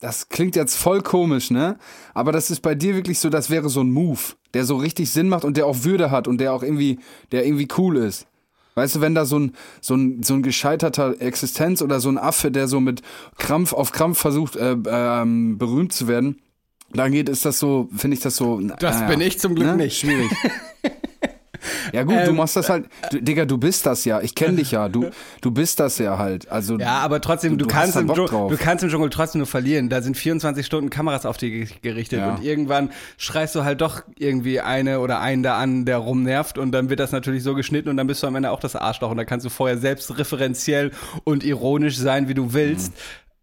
das 0.00 0.28
klingt 0.28 0.56
jetzt 0.56 0.76
voll 0.76 1.00
komisch, 1.00 1.50
ne? 1.50 1.78
Aber 2.12 2.32
das 2.32 2.50
ist 2.50 2.60
bei 2.60 2.74
dir 2.74 2.94
wirklich 2.94 3.20
so, 3.20 3.30
das 3.30 3.48
wäre 3.48 3.68
so 3.68 3.80
ein 3.80 3.90
Move, 3.90 4.20
der 4.52 4.64
so 4.64 4.76
richtig 4.76 5.10
Sinn 5.10 5.28
macht 5.28 5.44
und 5.44 5.56
der 5.56 5.66
auch 5.66 5.84
Würde 5.84 6.10
hat 6.10 6.28
und 6.28 6.38
der 6.38 6.52
auch 6.52 6.62
irgendwie, 6.62 6.98
der 7.30 7.46
irgendwie 7.46 7.68
cool 7.78 7.96
ist. 7.96 8.26
Weißt 8.74 8.96
du, 8.96 9.00
wenn 9.00 9.14
da 9.14 9.24
so 9.24 9.38
ein, 9.38 9.52
so 9.80 9.94
ein, 9.94 10.22
so 10.22 10.34
ein 10.34 10.42
gescheiterter 10.42 11.20
Existenz 11.20 11.82
oder 11.82 12.00
so 12.00 12.08
ein 12.08 12.18
Affe, 12.18 12.50
der 12.50 12.68
so 12.68 12.80
mit 12.80 13.02
Krampf 13.38 13.72
auf 13.72 13.92
Krampf 13.92 14.18
versucht, 14.18 14.56
äh, 14.56 14.76
ähm, 14.86 15.56
berühmt 15.56 15.92
zu 15.92 16.08
werden, 16.08 16.41
dann 16.94 17.12
geht, 17.12 17.28
ist 17.28 17.44
das 17.44 17.58
so, 17.58 17.88
finde 17.96 18.16
ich 18.16 18.22
das 18.22 18.36
so. 18.36 18.60
Das 18.78 18.96
naja, 19.00 19.08
bin 19.08 19.20
ich 19.20 19.38
zum 19.38 19.54
Glück 19.54 19.68
ne? 19.68 19.76
nicht. 19.76 19.98
Schwierig. 19.98 20.30
Ja 21.92 22.02
gut, 22.02 22.14
du 22.16 22.30
Ähm, 22.30 22.36
machst 22.36 22.56
das 22.56 22.68
halt, 22.68 22.86
du, 23.12 23.22
Digga, 23.22 23.44
du 23.44 23.56
bist 23.56 23.86
das 23.86 24.04
ja. 24.04 24.20
Ich 24.20 24.34
kenne 24.34 24.56
dich 24.56 24.72
ja. 24.72 24.88
Du, 24.88 25.10
du 25.42 25.50
bist 25.52 25.78
das 25.78 25.96
ja 25.98 26.18
halt. 26.18 26.50
Also 26.50 26.76
Ja, 26.76 26.98
aber 26.98 27.20
trotzdem, 27.20 27.52
du, 27.52 27.58
Du- 27.58 27.66
du 27.66 27.70
kannst 27.74 27.94
da 27.94 28.00
im 28.00 28.08
Dschungel, 28.12 28.48
du 28.48 28.56
kannst 28.56 28.82
im 28.82 28.90
Dschungel 28.90 29.10
trotzdem 29.10 29.38
nur 29.40 29.46
verlieren. 29.46 29.88
Da 29.88 30.02
sind 30.02 30.16
24 30.16 30.66
Stunden 30.66 30.90
Kameras 30.90 31.24
auf 31.24 31.36
dich 31.36 31.80
gerichtet 31.82 32.18
Ja. 32.18 32.34
und 32.34 32.42
irgendwann 32.42 32.90
schreist 33.16 33.54
du 33.54 33.62
halt 33.62 33.80
doch 33.80 34.02
irgendwie 34.18 34.58
eine 34.60 34.98
oder 34.98 35.20
einen 35.20 35.44
da 35.44 35.56
an, 35.58 35.84
der 35.84 35.98
rumnervt 35.98 36.58
und 36.58 36.72
dann 36.72 36.90
wird 36.90 36.98
das 36.98 37.12
natürlich 37.12 37.44
so 37.44 37.54
geschnitten 37.54 37.90
und 37.90 37.96
dann 37.96 38.08
bist 38.08 38.24
du 38.24 38.26
am 38.26 38.34
Ende 38.34 38.50
auch 38.50 38.60
das 38.60 38.74
Arschloch 38.74 39.10
und 39.12 39.16
da 39.18 39.24
kannst 39.24 39.46
du 39.46 39.50
vorher 39.50 39.78
selbst 39.78 40.18
referenziell 40.18 40.90
und 41.22 41.44
ironisch 41.44 41.96
sein, 41.96 42.26
wie 42.28 42.34
du 42.34 42.54
willst. 42.54 42.92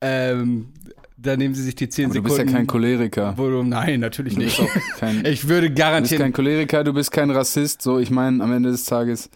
Ähm, 0.01 0.73
da 1.21 1.35
nehmen 1.37 1.53
sie 1.55 1.63
sich 1.63 1.75
die 1.75 1.89
10 1.89 2.05
Mhm. 2.05 2.11
aber 2.11 2.13
du 2.13 2.21
Sekunden. 2.29 2.43
bist 2.45 2.53
ja 2.53 2.57
kein 2.59 2.67
Choleriker. 2.67 3.33
du, 3.37 3.63
nein, 3.63 3.99
natürlich 3.99 4.37
nicht. 4.37 4.61
kein, 4.99 5.25
Ich 5.25 5.47
würde 5.47 5.67
du 5.67 5.73
bist 5.73 5.79
garantieren. 5.79 6.21
kein 6.23 6.33
Choleriker, 6.33 6.83
du 6.83 6.93
bist 6.93 7.11
kein 7.11 7.29
Rassist. 7.31 7.81
So, 7.81 7.99
ich 7.99 8.09
meine, 8.11 8.43
am 8.43 8.51
Ende 8.53 8.71
des 8.71 8.85
Tages. 8.85 9.29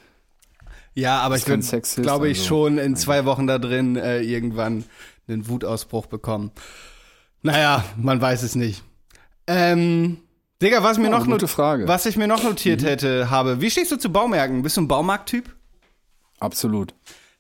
Ja, 0.96 1.20
aber 1.22 1.36
ich 1.38 1.48
würde, 1.48 1.62
glaube 2.02 2.30
ich, 2.30 2.38
also. 2.40 2.48
schon 2.48 2.78
in 2.78 2.96
zwei 2.96 3.26
Wochen 3.26 3.48
da 3.48 3.58
drin 3.58 3.96
äh, 3.96 4.22
irgendwann 4.22 4.84
einen 5.28 5.48
Wutausbruch 5.48 6.06
bekommen. 6.06 6.52
Naja, 7.42 7.84
man 7.98 8.22
weiß 8.22 8.44
es 8.44 8.56
nicht. 8.56 8.84
Ähm, 9.48 10.18
Digga, 10.62 10.84
was 10.84 10.98
mir 10.98 11.08
Oh, 11.08 11.12
noch 11.12 11.26
gute 11.26 11.48
Frage. 11.48 11.84
Mhm. 11.84 11.88
was 11.90 12.06
ich 12.06 12.16
mir 12.16 12.28
noch 12.28 12.44
notiert 12.44 12.84
hätte, 12.84 13.30
habe. 13.30 13.60
Wie 13.60 13.70
stehst 13.70 13.92
du 13.92 13.98
zu 13.98 14.10
Baumärkten? 14.12 14.62
Bist 14.62 14.78
du 14.78 14.82
ein 14.82 14.88
Baumarkttyp? 14.88 15.54
Absolut. 16.40 16.94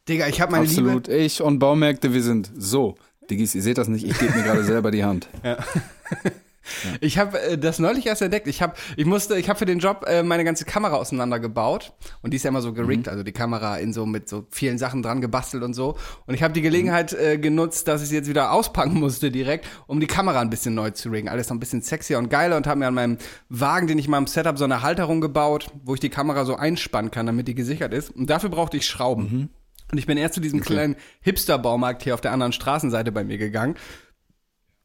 Digga, 0.10 0.27
ich 0.27 0.41
habe 0.41 0.51
meine 0.51 0.65
Absolut. 0.65 1.08
Ich 1.08 1.41
und 1.41 1.60
Baumärkte, 1.60 2.13
wir 2.13 2.21
sind 2.23 2.51
so. 2.58 2.95
Diggis, 3.29 3.55
ihr 3.55 3.62
seht 3.62 3.77
das 3.77 3.88
nicht, 3.88 4.05
ich 4.05 4.17
gebe 4.17 4.36
mir 4.36 4.43
gerade 4.43 4.63
selber 4.63 4.91
die 4.91 5.03
Hand. 5.03 5.27
Liebe. 5.43 6.33
Ich 7.01 7.17
habe 7.17 7.39
äh, 7.41 7.57
das 7.57 7.79
neulich 7.79 8.05
erst 8.05 8.21
entdeckt. 8.21 8.47
Ich 8.47 8.62
habe, 8.62 8.73
ich 8.95 9.05
musste, 9.05 9.38
ich 9.38 9.49
habe 9.49 9.59
für 9.59 9.65
den 9.65 9.79
Job 9.79 10.05
äh, 10.07 10.23
meine 10.23 10.43
ganze 10.43 10.65
Kamera 10.65 10.95
auseinandergebaut 10.95 11.93
und 12.21 12.31
die 12.31 12.38
ist 12.38 12.43
ja 12.43 12.49
immer 12.49 12.62
so 12.62 12.73
geriggt, 12.73 13.09
also 13.09 13.23
die 13.23 13.31
Kamera 13.31 13.77
in 13.77 13.93
so 13.93 14.05
mit 14.05 14.29
so 14.29 14.45
vielen 14.49 14.77
Sachen 14.77 15.03
dran 15.03 15.21
gebastelt 15.21 15.63
und 15.63 15.73
so. 15.73 15.97
Und 16.25 16.33
ich 16.33 16.43
habe 16.43 16.53
die 16.53 16.62
Gelegenheit 16.62 17.13
äh, 17.13 17.38
genutzt, 17.38 17.88
dass 17.88 18.01
ich 18.01 18.09
sie 18.09 18.15
jetzt 18.15 18.29
wieder 18.29 18.51
auspacken 18.51 18.99
musste 18.99 19.31
direkt, 19.31 19.67
um 19.88 19.99
die 19.99 20.07
Kamera 20.07 20.39
ein 20.39 20.49
bisschen 20.49 20.75
neu 20.75 20.91
zu 20.91 21.09
riggen. 21.09 21.29
Alles 21.29 21.49
noch 21.49 21.55
ein 21.55 21.59
bisschen 21.59 21.81
sexier 21.81 22.17
und 22.17 22.29
geiler 22.29 22.57
und 22.57 22.67
habe 22.67 22.79
mir 22.79 22.88
an 22.88 22.93
meinem 22.93 23.17
Wagen, 23.49 23.88
den 23.88 23.97
ich 23.97 24.05
in 24.05 24.12
meinem 24.12 24.27
Setup 24.27 24.57
so 24.57 24.63
eine 24.63 24.81
Halterung 24.81 25.21
gebaut, 25.21 25.67
wo 25.83 25.93
ich 25.93 25.99
die 25.99 26.09
Kamera 26.09 26.45
so 26.45 26.55
einspannen 26.55 27.12
kann, 27.12 27.25
damit 27.25 27.47
die 27.47 27.55
gesichert 27.55 27.93
ist. 27.93 28.12
Und 28.12 28.29
dafür 28.29 28.49
brauchte 28.49 28.77
ich 28.77 28.86
Schrauben. 28.86 29.49
Und 29.93 29.99
ich 29.99 30.08
bin 30.08 30.17
erst 30.17 30.34
zu 30.34 30.41
diesem 30.41 30.60
kleinen 30.60 30.95
Hipster-Baumarkt 31.21 32.01
hier 32.01 32.15
auf 32.15 32.21
der 32.21 32.32
anderen 32.32 32.51
Straßenseite 32.51 33.12
bei 33.12 33.23
mir 33.23 33.38
gegangen 33.38 33.75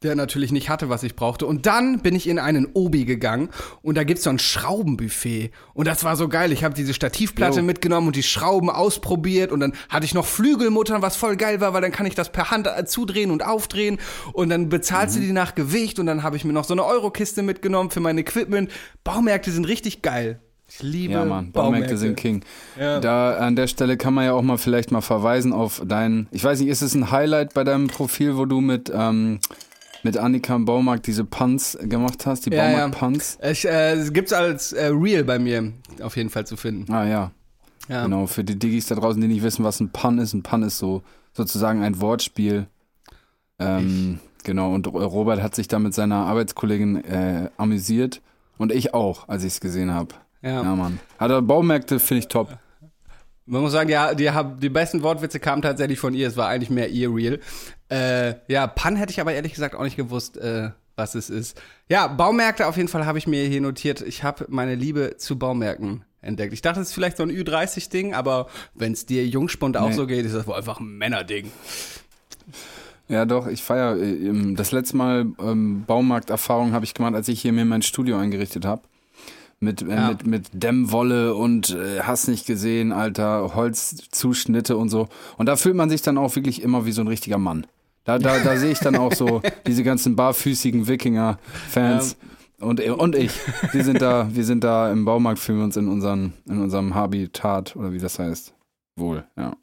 der 0.02 0.14
natürlich 0.14 0.52
nicht 0.52 0.68
hatte, 0.68 0.88
was 0.88 1.02
ich 1.02 1.16
brauchte. 1.16 1.44
Und 1.44 1.66
dann 1.66 2.02
bin 2.02 2.14
ich 2.14 2.28
in 2.28 2.38
einen 2.38 2.68
Obi 2.72 3.04
gegangen 3.04 3.48
und 3.82 3.96
da 3.96 4.04
gibt's 4.04 4.22
so 4.22 4.30
ein 4.30 4.38
Schraubenbuffet. 4.38 5.50
Und 5.74 5.88
das 5.88 6.04
war 6.04 6.14
so 6.14 6.28
geil. 6.28 6.52
Ich 6.52 6.62
habe 6.62 6.72
diese 6.72 6.94
Stativplatte 6.94 7.58
Jo. 7.58 7.64
mitgenommen 7.64 8.06
und 8.06 8.14
die 8.14 8.22
Schrauben 8.22 8.70
ausprobiert 8.70 9.50
und 9.50 9.58
dann 9.58 9.72
hatte 9.88 10.06
ich 10.06 10.14
noch 10.14 10.24
Flügelmuttern, 10.24 11.02
was 11.02 11.16
voll 11.16 11.34
geil 11.36 11.60
war, 11.60 11.72
weil 11.72 11.82
dann 11.82 11.90
kann 11.90 12.06
ich 12.06 12.14
das 12.14 12.30
per 12.30 12.52
Hand 12.52 12.68
äh, 12.68 12.84
zudrehen 12.84 13.32
und 13.32 13.44
aufdrehen 13.44 13.98
und 14.34 14.50
dann 14.50 14.68
bezahlst 14.68 15.16
Mhm. 15.16 15.20
du 15.20 15.26
die 15.26 15.32
nach 15.32 15.56
Gewicht 15.56 15.98
und 15.98 16.06
dann 16.06 16.22
habe 16.22 16.36
ich 16.36 16.44
mir 16.44 16.52
noch 16.52 16.64
so 16.64 16.74
eine 16.74 16.84
Eurokiste 16.84 17.42
mitgenommen 17.42 17.90
für 17.90 17.98
mein 17.98 18.18
Equipment. 18.18 18.70
Baumärkte 19.02 19.50
sind 19.50 19.64
richtig 19.66 20.02
geil. 20.02 20.40
Ich 20.70 20.82
liebe 20.82 21.14
Ja, 21.14 21.24
Mann, 21.24 21.50
Baumärkte. 21.52 21.96
Sind 21.96 22.16
King. 22.16 22.44
Ja. 22.78 23.00
Da 23.00 23.38
an 23.38 23.56
der 23.56 23.66
Stelle 23.68 23.96
kann 23.96 24.12
man 24.14 24.24
ja 24.26 24.34
auch 24.34 24.42
mal 24.42 24.58
vielleicht 24.58 24.90
mal 24.92 25.00
verweisen 25.00 25.52
auf 25.52 25.82
dein, 25.86 26.28
ich 26.30 26.44
weiß 26.44 26.60
nicht, 26.60 26.68
ist 26.68 26.82
es 26.82 26.94
ein 26.94 27.10
Highlight 27.10 27.54
bei 27.54 27.64
deinem 27.64 27.86
Profil, 27.86 28.36
wo 28.36 28.44
du 28.44 28.60
mit, 28.60 28.92
ähm, 28.94 29.40
mit 30.02 30.16
Annika 30.18 30.54
im 30.54 30.64
Baumarkt 30.66 31.06
diese 31.06 31.24
Punts 31.24 31.76
gemacht 31.80 32.26
hast, 32.26 32.46
die 32.46 32.50
Ja, 32.50 32.64
ja. 32.68 32.72
Baumarkt-Punts. 32.72 33.38
Ich, 33.50 33.64
äh, 33.66 33.92
es 33.94 34.12
gibt's 34.12 34.32
als 34.32 34.72
äh, 34.74 34.86
Real 34.92 35.24
bei 35.24 35.38
mir 35.38 35.72
auf 36.02 36.16
jeden 36.16 36.28
Fall 36.30 36.46
zu 36.46 36.56
finden. 36.56 36.92
Ah 36.92 37.04
ja, 37.06 37.30
Ja. 37.88 38.04
genau. 38.04 38.26
Für 38.26 38.44
die 38.44 38.58
Diggis 38.58 38.86
da 38.86 38.94
draußen, 38.94 39.20
die 39.20 39.26
nicht 39.28 39.42
wissen, 39.42 39.64
was 39.64 39.80
ein 39.80 39.88
Pun 39.90 40.18
ist. 40.18 40.34
Ein 40.34 40.42
Pun 40.42 40.62
ist 40.62 40.78
so 40.78 41.02
sozusagen 41.32 41.82
ein 41.82 42.00
Wortspiel. 42.00 42.66
Ähm, 43.58 44.20
genau, 44.44 44.72
und 44.74 44.86
Robert 44.86 45.42
hat 45.42 45.54
sich 45.54 45.66
da 45.66 45.78
mit 45.78 45.94
seiner 45.94 46.26
Arbeitskollegin 46.26 47.04
äh, 47.04 47.50
amüsiert. 47.56 48.20
Und 48.58 48.72
ich 48.72 48.92
auch, 48.92 49.28
als 49.28 49.44
ich 49.44 49.54
es 49.54 49.60
gesehen 49.60 49.92
habe. 49.94 50.14
Ja. 50.42 50.62
Ja, 50.62 50.74
Mann. 50.76 51.00
Hat 51.18 51.30
er 51.30 51.42
Baumärkte, 51.42 51.98
finde 51.98 52.20
ich 52.20 52.28
top. 52.28 52.56
Man 53.46 53.62
muss 53.62 53.72
sagen, 53.72 53.88
ja, 53.88 54.14
die, 54.14 54.30
die 54.60 54.68
besten 54.68 55.02
Wortwitze 55.02 55.40
kamen 55.40 55.62
tatsächlich 55.62 55.98
von 55.98 56.12
ihr. 56.14 56.28
Es 56.28 56.36
war 56.36 56.48
eigentlich 56.48 56.68
mehr 56.70 56.90
ihr 56.90 57.12
Real. 57.14 57.40
Äh, 57.90 58.34
ja, 58.46 58.66
Pan 58.66 58.96
hätte 58.96 59.10
ich 59.10 59.20
aber 59.20 59.32
ehrlich 59.32 59.54
gesagt 59.54 59.74
auch 59.74 59.82
nicht 59.84 59.96
gewusst, 59.96 60.36
äh, 60.36 60.70
was 60.96 61.14
es 61.14 61.30
ist. 61.30 61.60
Ja, 61.88 62.08
Baumärkte 62.08 62.66
auf 62.66 62.76
jeden 62.76 62.88
Fall 62.88 63.06
habe 63.06 63.16
ich 63.18 63.26
mir 63.26 63.44
hier 63.46 63.62
notiert. 63.62 64.02
Ich 64.02 64.22
habe 64.22 64.44
meine 64.48 64.74
Liebe 64.74 65.16
zu 65.16 65.38
Baumärkten 65.38 66.04
entdeckt. 66.20 66.52
Ich 66.52 66.60
dachte, 66.60 66.80
es 66.80 66.88
ist 66.88 66.94
vielleicht 66.94 67.16
so 67.16 67.22
ein 67.22 67.30
Ü30-Ding, 67.30 68.12
aber 68.12 68.48
wenn 68.74 68.92
es 68.92 69.06
dir 69.06 69.26
Jungspund 69.26 69.76
auch 69.78 69.88
Nee. 69.88 69.94
so 69.94 70.06
geht, 70.06 70.26
ist 70.26 70.34
das 70.34 70.46
wohl 70.46 70.56
einfach 70.56 70.78
ein 70.80 70.98
Männerding. 70.98 71.50
Ja, 73.08 73.24
doch, 73.24 73.46
ich 73.46 73.62
feiere. 73.62 73.96
Das 74.54 74.72
letzte 74.72 74.96
Mal 74.96 75.26
ähm, 75.40 75.84
Baumarkterfahrung 75.86 76.72
habe 76.72 76.84
ich 76.84 76.92
gemacht, 76.92 77.14
als 77.14 77.28
ich 77.28 77.40
hier 77.40 77.52
mir 77.52 77.64
mein 77.64 77.80
Studio 77.82 78.18
eingerichtet 78.18 78.66
habe. 78.66 78.82
Mit, 79.60 79.82
äh, 79.82 79.88
Ja. 79.88 80.08
mit, 80.08 80.26
mit 80.26 80.48
Dämmwolle 80.52 81.34
und 81.34 81.70
äh, 81.70 82.00
hast 82.02 82.28
nicht 82.28 82.46
gesehen, 82.46 82.92
Alter, 82.92 83.54
Holzzuschnitte 83.54 84.76
und 84.76 84.88
so. 84.88 85.08
Und 85.36 85.46
da 85.46 85.56
fühlt 85.56 85.74
man 85.74 85.90
sich 85.90 86.02
dann 86.02 86.16
auch 86.16 86.36
wirklich 86.36 86.62
immer 86.62 86.86
wie 86.86 86.92
so 86.92 87.00
ein 87.00 87.08
richtiger 87.08 87.38
Mann. 87.38 87.66
Da, 88.04 88.18
da, 88.18 88.38
da 88.38 88.56
sehe 88.56 88.70
ich 88.70 88.78
dann 88.78 88.96
auch 88.96 89.12
so 89.12 89.42
diese 89.66 89.82
ganzen 89.82 90.16
barfüßigen 90.16 90.86
Wikinger-Fans. 90.86 92.16
Und, 92.60 92.80
und 92.80 93.14
ich. 93.14 93.32
Wir 93.72 93.84
sind 93.84 94.00
da, 94.00 94.28
wir 94.32 94.44
sind 94.44 94.64
da 94.64 94.90
im 94.90 95.04
Baumarkt, 95.04 95.38
fühlen 95.38 95.58
wir 95.58 95.64
uns 95.64 95.76
in, 95.76 95.88
unseren, 95.88 96.32
in 96.48 96.60
unserem 96.60 96.94
Habitat 96.94 97.76
oder 97.76 97.92
wie 97.92 97.98
das 97.98 98.18
heißt. 98.18 98.54
Wohl, 98.96 99.24
ja. 99.36 99.56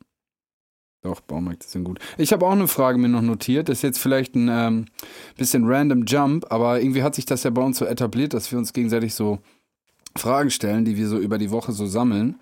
Doch, 1.02 1.22
Baumärkte 1.22 1.68
sind 1.68 1.84
gut. 1.84 2.00
Ich 2.18 2.34
habe 2.34 2.46
auch 2.48 2.52
eine 2.52 2.68
Frage 2.68 2.98
mir 2.98 3.10
noch 3.10 3.22
notiert. 3.22 3.70
Das 3.70 3.78
ist 3.80 3.82
jetzt 3.84 4.00
vielleicht 4.00 4.34
ein 4.36 4.50
ähm, 4.52 4.86
bisschen 5.38 5.66
random 5.68 6.06
Jump, 6.08 6.48
aber 6.50 6.82
irgendwie 6.82 7.04
hat 7.04 7.14
sich 7.16 7.26
das 7.26 7.44
ja 7.44 7.52
bei 7.52 7.62
uns 7.62 7.78
so 7.78 7.86
etabliert, 7.86 8.34
dass 8.34 8.52
wir 8.52 8.58
uns 8.58 8.74
gegenseitig 8.74 9.14
so 9.14 9.38
Fragen 10.18 10.50
stellen, 10.50 10.86
die 10.86 10.98
wir 10.98 11.08
so 11.08 11.18
über 11.18 11.38
die 11.38 11.52
Woche 11.52 11.72
so 11.72 11.86
sammeln. 11.86 12.40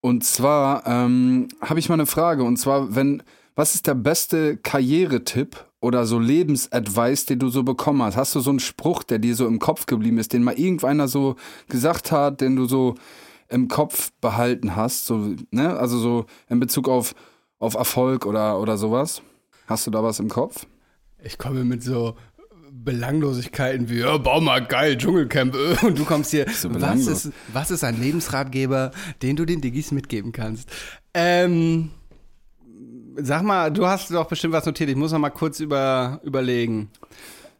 Und 0.00 0.24
zwar 0.24 0.86
ähm, 0.86 1.48
habe 1.60 1.78
ich 1.78 1.88
mal 1.88 1.94
eine 1.94 2.06
Frage. 2.06 2.42
Und 2.42 2.56
zwar, 2.56 2.94
wenn, 2.94 3.22
was 3.54 3.74
ist 3.74 3.86
der 3.86 3.94
beste 3.94 4.56
Karrieretipp 4.56 5.66
oder 5.80 6.06
so 6.06 6.18
Lebensadvice, 6.18 7.26
den 7.26 7.38
du 7.38 7.48
so 7.48 7.62
bekommen 7.62 8.02
hast? 8.02 8.16
Hast 8.16 8.34
du 8.34 8.40
so 8.40 8.50
einen 8.50 8.60
Spruch, 8.60 9.02
der 9.02 9.18
dir 9.18 9.34
so 9.34 9.46
im 9.46 9.58
Kopf 9.58 9.86
geblieben 9.86 10.18
ist, 10.18 10.32
den 10.32 10.42
mal 10.42 10.58
irgendeiner 10.58 11.08
so 11.08 11.36
gesagt 11.68 12.12
hat, 12.12 12.40
den 12.40 12.56
du 12.56 12.64
so 12.66 12.94
im 13.48 13.68
Kopf 13.68 14.12
behalten 14.20 14.74
hast? 14.76 15.06
So, 15.06 15.34
ne? 15.50 15.76
Also 15.76 15.98
so 15.98 16.24
in 16.48 16.60
Bezug 16.60 16.88
auf, 16.88 17.14
auf 17.58 17.74
Erfolg 17.74 18.26
oder, 18.26 18.58
oder 18.58 18.78
sowas? 18.78 19.22
Hast 19.66 19.86
du 19.86 19.90
da 19.90 20.02
was 20.02 20.18
im 20.18 20.28
Kopf? 20.28 20.66
Ich 21.22 21.36
komme 21.36 21.64
mit 21.64 21.82
so 21.82 22.16
Belanglosigkeiten 22.72 23.88
wie, 23.88 24.00
ja, 24.00 24.16
Baumarkt, 24.16 24.68
geil, 24.68 24.96
Dschungelcamp. 24.96 25.54
äh, 25.54 25.86
Und 25.86 25.98
du 25.98 26.04
kommst 26.04 26.30
hier, 26.30 26.46
So 26.50 26.68
was, 26.80 27.06
ist, 27.06 27.32
was 27.52 27.70
ist 27.70 27.84
ein 27.84 28.00
Lebensratgeber, 28.00 28.90
den 29.22 29.36
du 29.36 29.44
den 29.44 29.60
Diggis 29.60 29.92
mitgeben 29.92 30.32
kannst? 30.32 30.70
Ähm, 31.14 31.90
sag 33.16 33.42
mal, 33.42 33.70
du 33.70 33.86
hast 33.86 34.10
doch 34.12 34.26
bestimmt 34.26 34.54
was 34.54 34.66
notiert. 34.66 34.90
Ich 34.90 34.96
muss 34.96 35.12
noch 35.12 35.18
mal 35.18 35.30
kurz 35.30 35.60
über, 35.60 36.20
überlegen. 36.24 36.90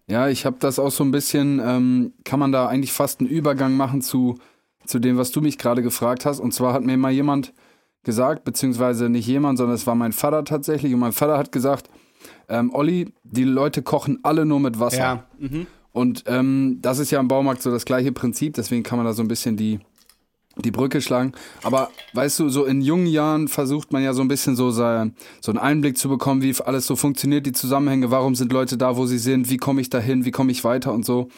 Ja, 0.07 0.29
ich 0.29 0.47
habe 0.47 0.57
das 0.59 0.79
auch 0.79 0.91
so 0.91 1.05
ein 1.05 1.11
bisschen, 1.11 1.61
ähm, 1.65 2.13
kann 2.25 2.41
man 2.41 2.53
da 2.53 2.67
eigentlich 2.67 2.93
fast 2.93 3.21
einen 3.21 3.29
Übergang 3.29 3.77
machen 3.77 4.03
zu, 4.03 4.39
zu 4.85 4.99
dem, 4.99 5.17
was 5.19 5.31
du 5.31 5.41
mich 5.41 5.59
gerade 5.59 5.83
gefragt 5.83 6.27
hast. 6.27 6.41
Und 6.41 6.53
zwar 6.53 6.73
hat 6.73 6.83
mir 6.83 6.97
mal 6.97 7.13
jemand 7.13 7.53
gesagt, 8.03 8.45
beziehungsweise 8.45 9.09
nicht 9.09 9.27
jemand, 9.27 9.59
sondern 9.59 9.75
es 9.75 9.87
war 9.87 9.95
mein 9.95 10.13
Vater 10.13 10.45
tatsächlich. 10.45 10.95
Und 10.95 11.01
mein 11.01 11.13
Vater 11.13 11.39
hat 11.39 11.53
gesagt, 11.53 11.91
ähm, 12.51 12.75
Olli, 12.75 13.13
die 13.25 13.45
Leute 13.45 13.83
kochen 13.83 14.19
alle 14.23 14.45
nur 14.45 14.61
mit 14.61 14.79
Wasser. 14.79 14.99
Ja. 14.99 15.25
Mhm. 15.39 15.67
Und 15.93 16.25
ähm, 16.27 16.79
das 16.83 16.99
ist 16.99 17.11
ja 17.11 17.19
im 17.19 17.29
Baumarkt 17.29 17.63
so 17.63 17.71
das 17.71 17.85
gleiche 17.85 18.13
Prinzip, 18.13 18.55
deswegen 18.55 18.83
kann 18.83 18.99
man 18.99 19.07
da 19.07 19.13
so 19.13 19.23
ein 19.23 19.29
bisschen 19.29 19.57
die, 19.57 19.81
die 20.57 20.71
Brücke 20.71 21.01
schlagen. 21.01 21.33
Aber 21.63 21.91
weißt 22.13 22.39
du, 22.41 22.49
so 22.49 22.65
in 22.65 22.81
jungen 22.81 23.07
Jahren 23.07 23.49
versucht 23.49 23.93
man 23.93 24.03
ja 24.03 24.13
so 24.13 24.23
ein 24.23 24.29
bisschen 24.29 24.55
so, 24.55 24.71
so 24.71 24.83
einen 24.83 25.15
Einblick 25.59 25.99
zu 25.99 26.09
bekommen, 26.09 26.43
wie 26.43 26.55
alles 26.65 26.87
so 26.87 26.95
funktioniert, 26.95 27.47
die 27.47 27.53
Zusammenhänge, 27.53 28.11
warum 28.11 28.35
sind 28.35 28.53
Leute 28.53 28.77
da, 28.77 28.97
wo 28.97 29.07
sie 29.07 29.19
sind, 29.19 29.51
wie 29.51 29.57
komme 29.57 29.81
ich 29.81 29.91
dahin, 29.91 30.25
wie 30.25 30.31
komme 30.31 30.53
ich 30.53 30.63
weiter 30.63 30.93
und 30.93 31.05
so. 31.05 31.29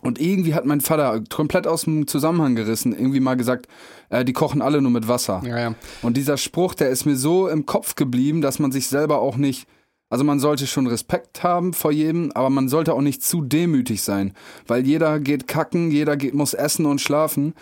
Und 0.00 0.20
irgendwie 0.20 0.54
hat 0.54 0.64
mein 0.64 0.80
Vater 0.80 1.22
komplett 1.28 1.66
aus 1.66 1.82
dem 1.82 2.06
Zusammenhang 2.06 2.54
gerissen, 2.54 2.92
irgendwie 2.92 3.20
mal 3.20 3.36
gesagt, 3.36 3.66
äh, 4.08 4.24
die 4.24 4.32
kochen 4.32 4.62
alle 4.62 4.80
nur 4.80 4.92
mit 4.92 5.08
Wasser. 5.08 5.42
Ja, 5.44 5.58
ja. 5.58 5.74
Und 6.02 6.16
dieser 6.16 6.36
Spruch, 6.36 6.74
der 6.74 6.90
ist 6.90 7.06
mir 7.06 7.16
so 7.16 7.48
im 7.48 7.66
Kopf 7.66 7.96
geblieben, 7.96 8.40
dass 8.40 8.58
man 8.58 8.72
sich 8.72 8.86
selber 8.86 9.18
auch 9.18 9.36
nicht, 9.36 9.66
also 10.08 10.24
man 10.24 10.38
sollte 10.38 10.66
schon 10.66 10.86
Respekt 10.86 11.42
haben 11.42 11.72
vor 11.72 11.92
jedem, 11.92 12.30
aber 12.32 12.50
man 12.50 12.68
sollte 12.68 12.94
auch 12.94 13.00
nicht 13.00 13.22
zu 13.22 13.42
demütig 13.42 14.02
sein, 14.02 14.34
weil 14.66 14.86
jeder 14.86 15.20
geht 15.20 15.48
kacken, 15.48 15.90
jeder 15.90 16.16
geht, 16.16 16.34
muss 16.34 16.54
essen 16.54 16.86
und 16.86 17.00
schlafen 17.00 17.54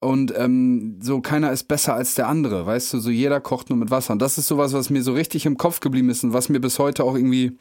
und 0.00 0.32
ähm, 0.36 0.98
so 1.02 1.20
keiner 1.20 1.50
ist 1.50 1.64
besser 1.64 1.94
als 1.94 2.14
der 2.14 2.28
andere, 2.28 2.66
weißt 2.66 2.92
du, 2.92 2.98
so 3.00 3.10
jeder 3.10 3.40
kocht 3.40 3.68
nur 3.68 3.78
mit 3.78 3.90
Wasser. 3.90 4.12
Und 4.12 4.22
das 4.22 4.38
ist 4.38 4.46
sowas, 4.46 4.72
was 4.72 4.90
mir 4.90 5.02
so 5.02 5.12
richtig 5.12 5.44
im 5.44 5.56
Kopf 5.56 5.80
geblieben 5.80 6.08
ist 6.08 6.22
und 6.22 6.32
was 6.32 6.48
mir 6.48 6.60
bis 6.60 6.78
heute 6.78 7.02
auch 7.02 7.16
irgendwie 7.16 7.58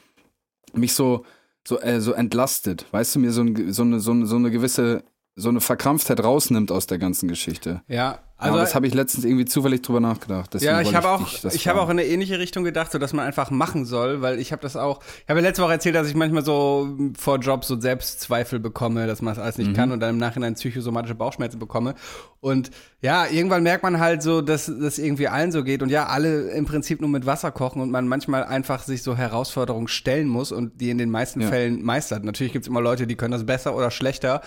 mich 0.74 0.94
so 0.94 1.26
so 1.68 1.80
äh, 1.82 2.00
so 2.00 2.14
entlastet, 2.14 2.86
weißt 2.92 3.16
du, 3.16 3.20
mir 3.20 3.32
so, 3.32 3.42
ein, 3.42 3.74
so 3.74 3.82
eine 3.82 4.00
so 4.00 4.12
eine 4.12 4.26
so 4.28 4.36
eine 4.36 4.52
gewisse 4.52 5.04
so 5.40 5.50
eine 5.50 5.62
Verkrampftheit 5.62 6.22
rausnimmt 6.24 6.72
aus 6.72 6.88
der 6.88 6.98
ganzen 6.98 7.30
Geschichte. 7.30 7.82
Ja, 7.88 8.18
Also, 8.40 8.54
also 8.54 8.60
das 8.60 8.76
habe 8.76 8.88
ich 8.88 8.94
letztens 8.96 9.24
irgendwie 9.24 9.46
zufällig 9.46 9.84
drüber 9.84 10.00
nachgedacht. 10.00 10.52
Deswegen 10.54 10.72
Ja, 10.72 10.82
ich 10.82 10.96
habe 10.96 11.10
auch, 11.10 11.28
ich 11.54 11.68
habe 11.68 11.80
auch 11.80 11.86
in 11.90 12.00
eine 12.00 12.06
ähnliche 12.06 12.40
Richtung 12.40 12.64
gedacht, 12.64 12.92
so 12.92 12.98
dass 12.98 13.14
man 13.14 13.24
einfach 13.26 13.52
machen 13.52 13.86
soll, 13.86 14.22
weil 14.24 14.40
ich 14.40 14.52
habe 14.52 14.64
das 14.64 14.76
auch, 14.76 15.00
ich 15.24 15.30
habe 15.30 15.40
ja 15.40 15.46
letzte 15.48 15.62
Woche 15.62 15.74
erzählt, 15.74 15.94
dass 15.96 16.08
ich 16.08 16.16
manchmal 16.16 16.44
so 16.44 16.90
vor 17.18 17.38
Jobs 17.38 17.68
so 17.68 17.80
Selbstzweifel 17.80 18.60
bekomme, 18.60 19.06
dass 19.08 19.22
man 19.22 19.36
das 19.36 19.44
alles 19.44 19.58
Mhm. 19.60 19.64
nicht 19.66 19.76
kann 19.76 19.92
und 19.92 20.00
dann 20.00 20.10
im 20.12 20.18
Nachhinein 20.18 20.56
psychosomatische 20.56 21.14
Bauchschmerzen 21.16 21.60
bekomme. 21.60 21.94
Und 22.40 22.72
ja, 23.02 23.28
irgendwann 23.28 23.62
merkt 23.64 23.84
man 23.84 24.00
halt 24.00 24.24
so, 24.24 24.42
dass 24.42 24.66
das 24.80 24.98
irgendwie 24.98 25.28
allen 25.28 25.52
so 25.52 25.64
geht 25.64 25.84
und 25.84 25.90
ja, 25.90 26.08
alle 26.08 26.50
im 26.50 26.66
Prinzip 26.66 27.00
nur 27.00 27.10
mit 27.12 27.26
Wasser 27.28 27.52
kochen 27.52 27.82
und 27.82 27.92
man 27.92 28.08
manchmal 28.08 28.44
einfach 28.44 28.82
sich 28.84 29.04
so 29.04 29.16
Herausforderungen 29.16 29.88
stellen 29.88 30.28
muss 30.28 30.52
und 30.52 30.82
die 30.82 30.90
in 30.90 30.98
den 30.98 31.12
meisten 31.12 31.42
Ja. 31.42 31.48
Fällen 31.50 31.84
meistert. 31.84 32.24
Natürlich 32.24 32.54
gibt's 32.54 32.68
immer 32.68 32.82
Leute, 32.82 33.06
die 33.06 33.16
können 33.16 33.32
das 33.34 33.46
besser 33.46 33.76
oder 33.76 33.92
schlechter. 33.92 34.42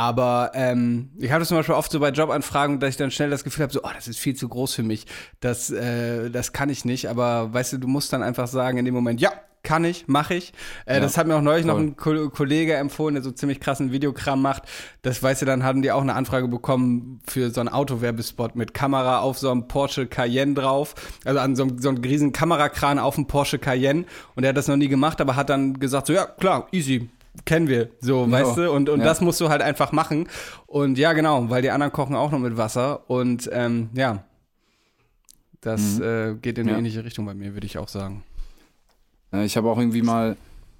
Aber 0.00 0.52
ähm, 0.54 1.10
ich 1.18 1.30
habe 1.30 1.40
das 1.40 1.48
zum 1.48 1.58
Beispiel 1.58 1.74
oft 1.74 1.92
so 1.92 2.00
bei 2.00 2.08
Jobanfragen, 2.08 2.80
dass 2.80 2.88
ich 2.88 2.96
dann 2.96 3.10
schnell 3.10 3.28
das 3.28 3.44
Gefühl 3.44 3.64
habe, 3.64 3.72
so, 3.74 3.82
oh, 3.82 3.90
das 3.94 4.08
ist 4.08 4.18
viel 4.18 4.34
zu 4.34 4.48
groß 4.48 4.72
für 4.72 4.82
mich. 4.82 5.04
Das, 5.40 5.68
äh, 5.68 6.30
das 6.30 6.54
kann 6.54 6.70
ich 6.70 6.86
nicht. 6.86 7.10
Aber 7.10 7.52
weißt 7.52 7.74
du, 7.74 7.78
du 7.78 7.86
musst 7.86 8.10
dann 8.14 8.22
einfach 8.22 8.46
sagen 8.46 8.78
in 8.78 8.86
dem 8.86 8.94
Moment, 8.94 9.20
ja, 9.20 9.30
kann 9.62 9.84
ich, 9.84 10.08
mache 10.08 10.36
ich. 10.36 10.54
Äh, 10.86 10.94
Ja, 10.94 11.00
das 11.00 11.18
hat 11.18 11.26
mir 11.26 11.36
auch 11.36 11.42
neulich 11.42 11.66
noch 11.66 11.74
voll. 11.74 11.82
ein 11.82 11.96
Ko 11.96 12.30
Kollege 12.30 12.76
empfohlen, 12.76 13.14
der 13.16 13.22
so 13.22 13.30
ziemlich 13.30 13.60
krassen 13.60 13.92
Videokram 13.92 14.40
macht. 14.40 14.62
Das 15.02 15.22
weißt 15.22 15.42
du, 15.42 15.44
dann 15.44 15.64
hatten 15.64 15.82
die 15.82 15.92
auch 15.92 16.00
eine 16.00 16.14
Anfrage 16.14 16.48
bekommen 16.48 17.20
für 17.26 17.50
so 17.50 17.60
einen 17.60 17.68
Autowerbespot 17.68 18.56
mit 18.56 18.72
Kamera 18.72 19.18
auf 19.18 19.36
so 19.38 19.50
einem 19.50 19.68
Porsche 19.68 20.06
Cayenne 20.06 20.54
drauf. 20.54 20.94
Also 21.26 21.40
an 21.40 21.56
so 21.56 21.64
einem, 21.64 21.78
so 21.78 21.90
einem 21.90 22.02
riesen 22.02 22.32
Kamerakran 22.32 22.98
auf 22.98 23.16
dem 23.16 23.26
Porsche 23.26 23.58
Cayenne. 23.58 24.06
Und 24.34 24.44
er 24.44 24.48
hat 24.48 24.56
das 24.56 24.66
noch 24.66 24.76
nie 24.76 24.88
gemacht, 24.88 25.20
aber 25.20 25.36
hat 25.36 25.50
dann 25.50 25.78
gesagt, 25.78 26.06
so, 26.06 26.14
ja, 26.14 26.24
klar, 26.24 26.66
easy. 26.72 27.10
Kennen 27.44 27.68
wir, 27.68 27.90
so, 28.00 28.24
Ja. 28.24 28.30
weißt 28.30 28.56
du? 28.58 28.72
Und, 28.72 28.88
und 28.88 29.00
Ja. 29.00 29.04
das 29.06 29.20
musst 29.20 29.40
du 29.40 29.48
halt 29.48 29.62
einfach 29.62 29.92
machen. 29.92 30.28
Und 30.66 30.98
ja, 30.98 31.12
genau, 31.12 31.48
weil 31.48 31.62
die 31.62 31.70
anderen 31.70 31.92
kochen 31.92 32.16
auch 32.16 32.30
noch 32.32 32.38
mit 32.40 32.56
Wasser. 32.56 33.08
Und 33.08 33.48
ähm, 33.52 33.88
ja, 33.94 34.24
das 35.60 36.00
äh, 36.00 36.34
geht 36.40 36.58
in 36.58 36.62
eine 36.62 36.70
Mhm. 36.70 36.72
Ja. 36.72 36.78
ähnliche 36.78 37.04
Richtung 37.04 37.26
bei 37.26 37.34
mir, 37.34 37.54
würde 37.54 37.66
ich 37.66 37.78
auch 37.78 37.88
sagen. 37.88 38.24
Ja, 39.32 39.42
ich 39.42 39.56
habe 39.56 39.68
auch 39.70 39.78
irgendwie 39.78 40.02
mal 40.02 40.36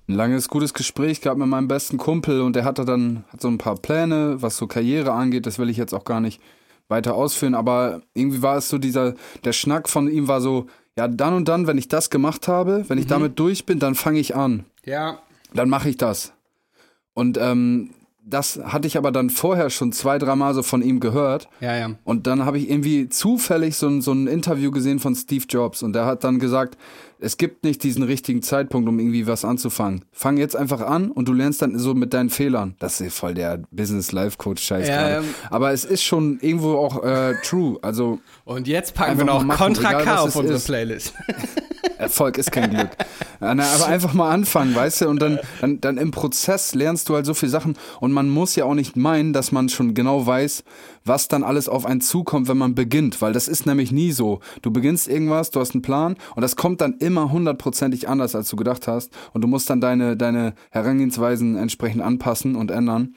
ein 0.09 0.15
langes, 0.15 0.49
gutes 0.49 0.75
Gespräch 0.75 1.21
gehabt 1.21 1.39
mit 1.39 1.47
meinem 1.49 1.69
besten 1.69 1.99
Kumpel 1.99 2.41
und 2.41 2.57
der 2.57 2.65
hatte 2.65 2.85
dann 2.85 3.25
hat 3.33 3.41
so 3.41 3.49
ein 3.49 3.59
paar 3.59 3.77
Pläne, 3.77 4.43
was 4.43 4.57
so 4.57 4.67
Karriere 4.67 5.13
angeht. 5.13 5.47
Das 5.47 5.59
will 5.59 5.69
ich 5.71 5.77
jetzt 5.77 5.93
auch 5.95 6.05
gar 6.05 6.21
nicht 6.21 6.41
weiter 6.89 7.15
ausführen, 7.15 7.55
aber 7.55 8.03
irgendwie 8.15 8.43
war 8.43 8.57
es 8.57 8.69
so 8.69 8.77
dieser, 8.79 9.15
der 9.45 9.53
Schnack 9.53 9.89
von 9.89 10.09
ihm 10.11 10.27
war 10.27 10.41
so, 10.41 10.67
ja, 10.99 11.07
dann 11.07 11.35
und 11.35 11.47
dann, 11.47 11.69
wenn 11.69 11.79
ich 11.79 11.87
das 11.87 12.11
gemacht 12.11 12.49
habe, 12.49 12.85
wenn 12.89 12.99
ich 12.99 13.07
damit 13.07 13.39
durch 13.39 13.65
bin, 13.67 13.79
dann 13.79 13.95
fange 13.95 14.19
ich 14.19 14.35
an. 14.35 14.65
Ja, 14.85 15.21
dann 15.55 15.69
mache 15.69 15.89
ich 15.89 15.97
das. 15.97 16.33
Und 17.15 17.39
ähm, 17.39 17.91
das 18.25 18.61
hatte 18.63 18.87
ich 18.87 18.97
aber 18.97 19.13
dann 19.13 19.31
vorher 19.31 19.71
schon 19.71 19.93
zwei, 19.93 20.19
dreimal 20.19 20.55
so 20.55 20.63
von 20.63 20.83
ihm 20.83 21.01
gehört. 21.01 21.49
ja, 21.61 21.77
ja. 21.77 21.91
Und 22.05 22.27
dann 22.27 22.45
habe 22.45 22.59
ich 22.59 22.71
irgendwie 22.71 23.09
zufällig 23.09 23.77
so 23.77 23.89
ein, 23.89 24.03
so 24.03 24.13
ein 24.13 24.27
Interview 24.27 24.71
gesehen 24.71 24.99
von 24.99 25.15
Steve 25.15 25.45
Jobs 25.49 25.83
und 25.83 25.93
der 25.95 26.07
hat 26.07 26.25
dann 26.25 26.39
gesagt, 26.39 26.77
es 27.21 27.37
gibt 27.37 27.65
nicht 27.65 27.83
diesen 27.83 28.03
richtigen 28.03 28.43
Zeitpunkt, 28.43 28.89
um 28.89 28.99
irgendwie 28.99 29.27
was 29.27 29.45
anzufangen. 29.45 30.05
Fang 30.13 30.37
jetzt 30.37 30.57
einfach 30.57 30.81
an 30.81 31.11
und 31.11 31.29
du 31.29 31.33
lernst 31.33 31.63
dann 31.63 31.79
so 31.79 31.95
mit 31.95 32.15
deinen 32.15 32.31
Fehlern. 32.31 32.75
Das 32.79 33.01
ist 33.01 33.17
voll 33.17 33.35
der 33.35 33.63
Business-Life-Coach-Scheiß 33.71 34.89
Ja, 34.89 34.97
gerade. 34.97 35.17
ähm. 35.27 35.35
Aber 35.51 35.73
es 35.73 35.85
ist 35.85 36.03
schon 36.03 36.39
irgendwo 36.41 36.77
auch 36.77 37.05
äh, 37.05 37.35
true. 37.43 37.79
Also 37.83 38.21
Und 38.45 38.67
jetzt 38.67 38.95
packen 38.95 39.19
wir 39.19 39.25
noch 39.25 39.43
machen, 39.43 39.59
Contra 39.59 40.03
K 40.03 40.17
auf 40.21 40.37
unsere 40.37 40.57
ist. 40.59 40.65
Playlist. 40.67 41.15
Erfolg 41.99 42.39
ist 42.39 42.51
kein 42.51 42.71
Glück. 42.71 42.91
Aber 43.41 43.87
einfach 43.87 44.15
mal 44.15 44.31
anfangen, 44.31 44.75
weißt 44.75 45.03
du? 45.03 45.09
Und 45.09 45.21
dann, 45.21 45.39
dann, 45.61 45.81
dann 45.81 45.99
im 45.99 46.11
Prozess 46.11 46.75
lernst 46.75 47.09
du 47.09 47.15
halt 47.15 47.27
so 47.27 47.35
viele 47.35 47.51
Sachen. 47.51 47.77
Und 48.01 48.13
man 48.13 48.29
muss 48.29 48.57
ja 48.57 48.65
auch 48.65 48.75
nicht 48.75 48.97
meinen, 48.97 49.33
dass 49.33 49.53
man 49.53 49.69
schon 49.69 49.95
genau 49.95 50.27
weiß, 50.27 50.65
was 51.05 51.29
dann 51.29 51.43
alles 51.43 51.69
auf 51.69 51.87
einen 51.87 52.01
zukommt, 52.01 52.49
wenn 52.49 52.59
man 52.59 52.75
beginnt. 52.75 53.21
Weil 53.23 53.33
das 53.33 53.49
ist 53.49 53.67
nämlich 53.67 53.93
nie 53.93 54.13
so. 54.13 54.41
Du 54.63 54.71
beginnst 54.71 55.09
irgendwas, 55.09 55.51
du 55.51 55.61
hast 55.61 55.75
einen 55.75 55.83
Plan 55.83 56.17
und 56.35 56.43
das 56.43 56.57
kommt 56.57 56.81
dann 56.81 56.95
immer 56.99 57.31
hundertprozentig 57.33 58.09
anders, 58.09 58.35
als 58.35 58.49
du 58.49 58.57
gedacht 58.57 58.89
hast. 58.89 59.13
Und 59.33 59.43
du 59.43 59.49
musst 59.49 59.71
dann 59.71 59.81
deine, 59.81 60.17
deine 60.17 60.55
Herangehensweisen 60.71 61.57
entsprechend 61.57 62.03
anpassen 62.03 62.57
und 62.57 62.71
ändern. 62.71 63.15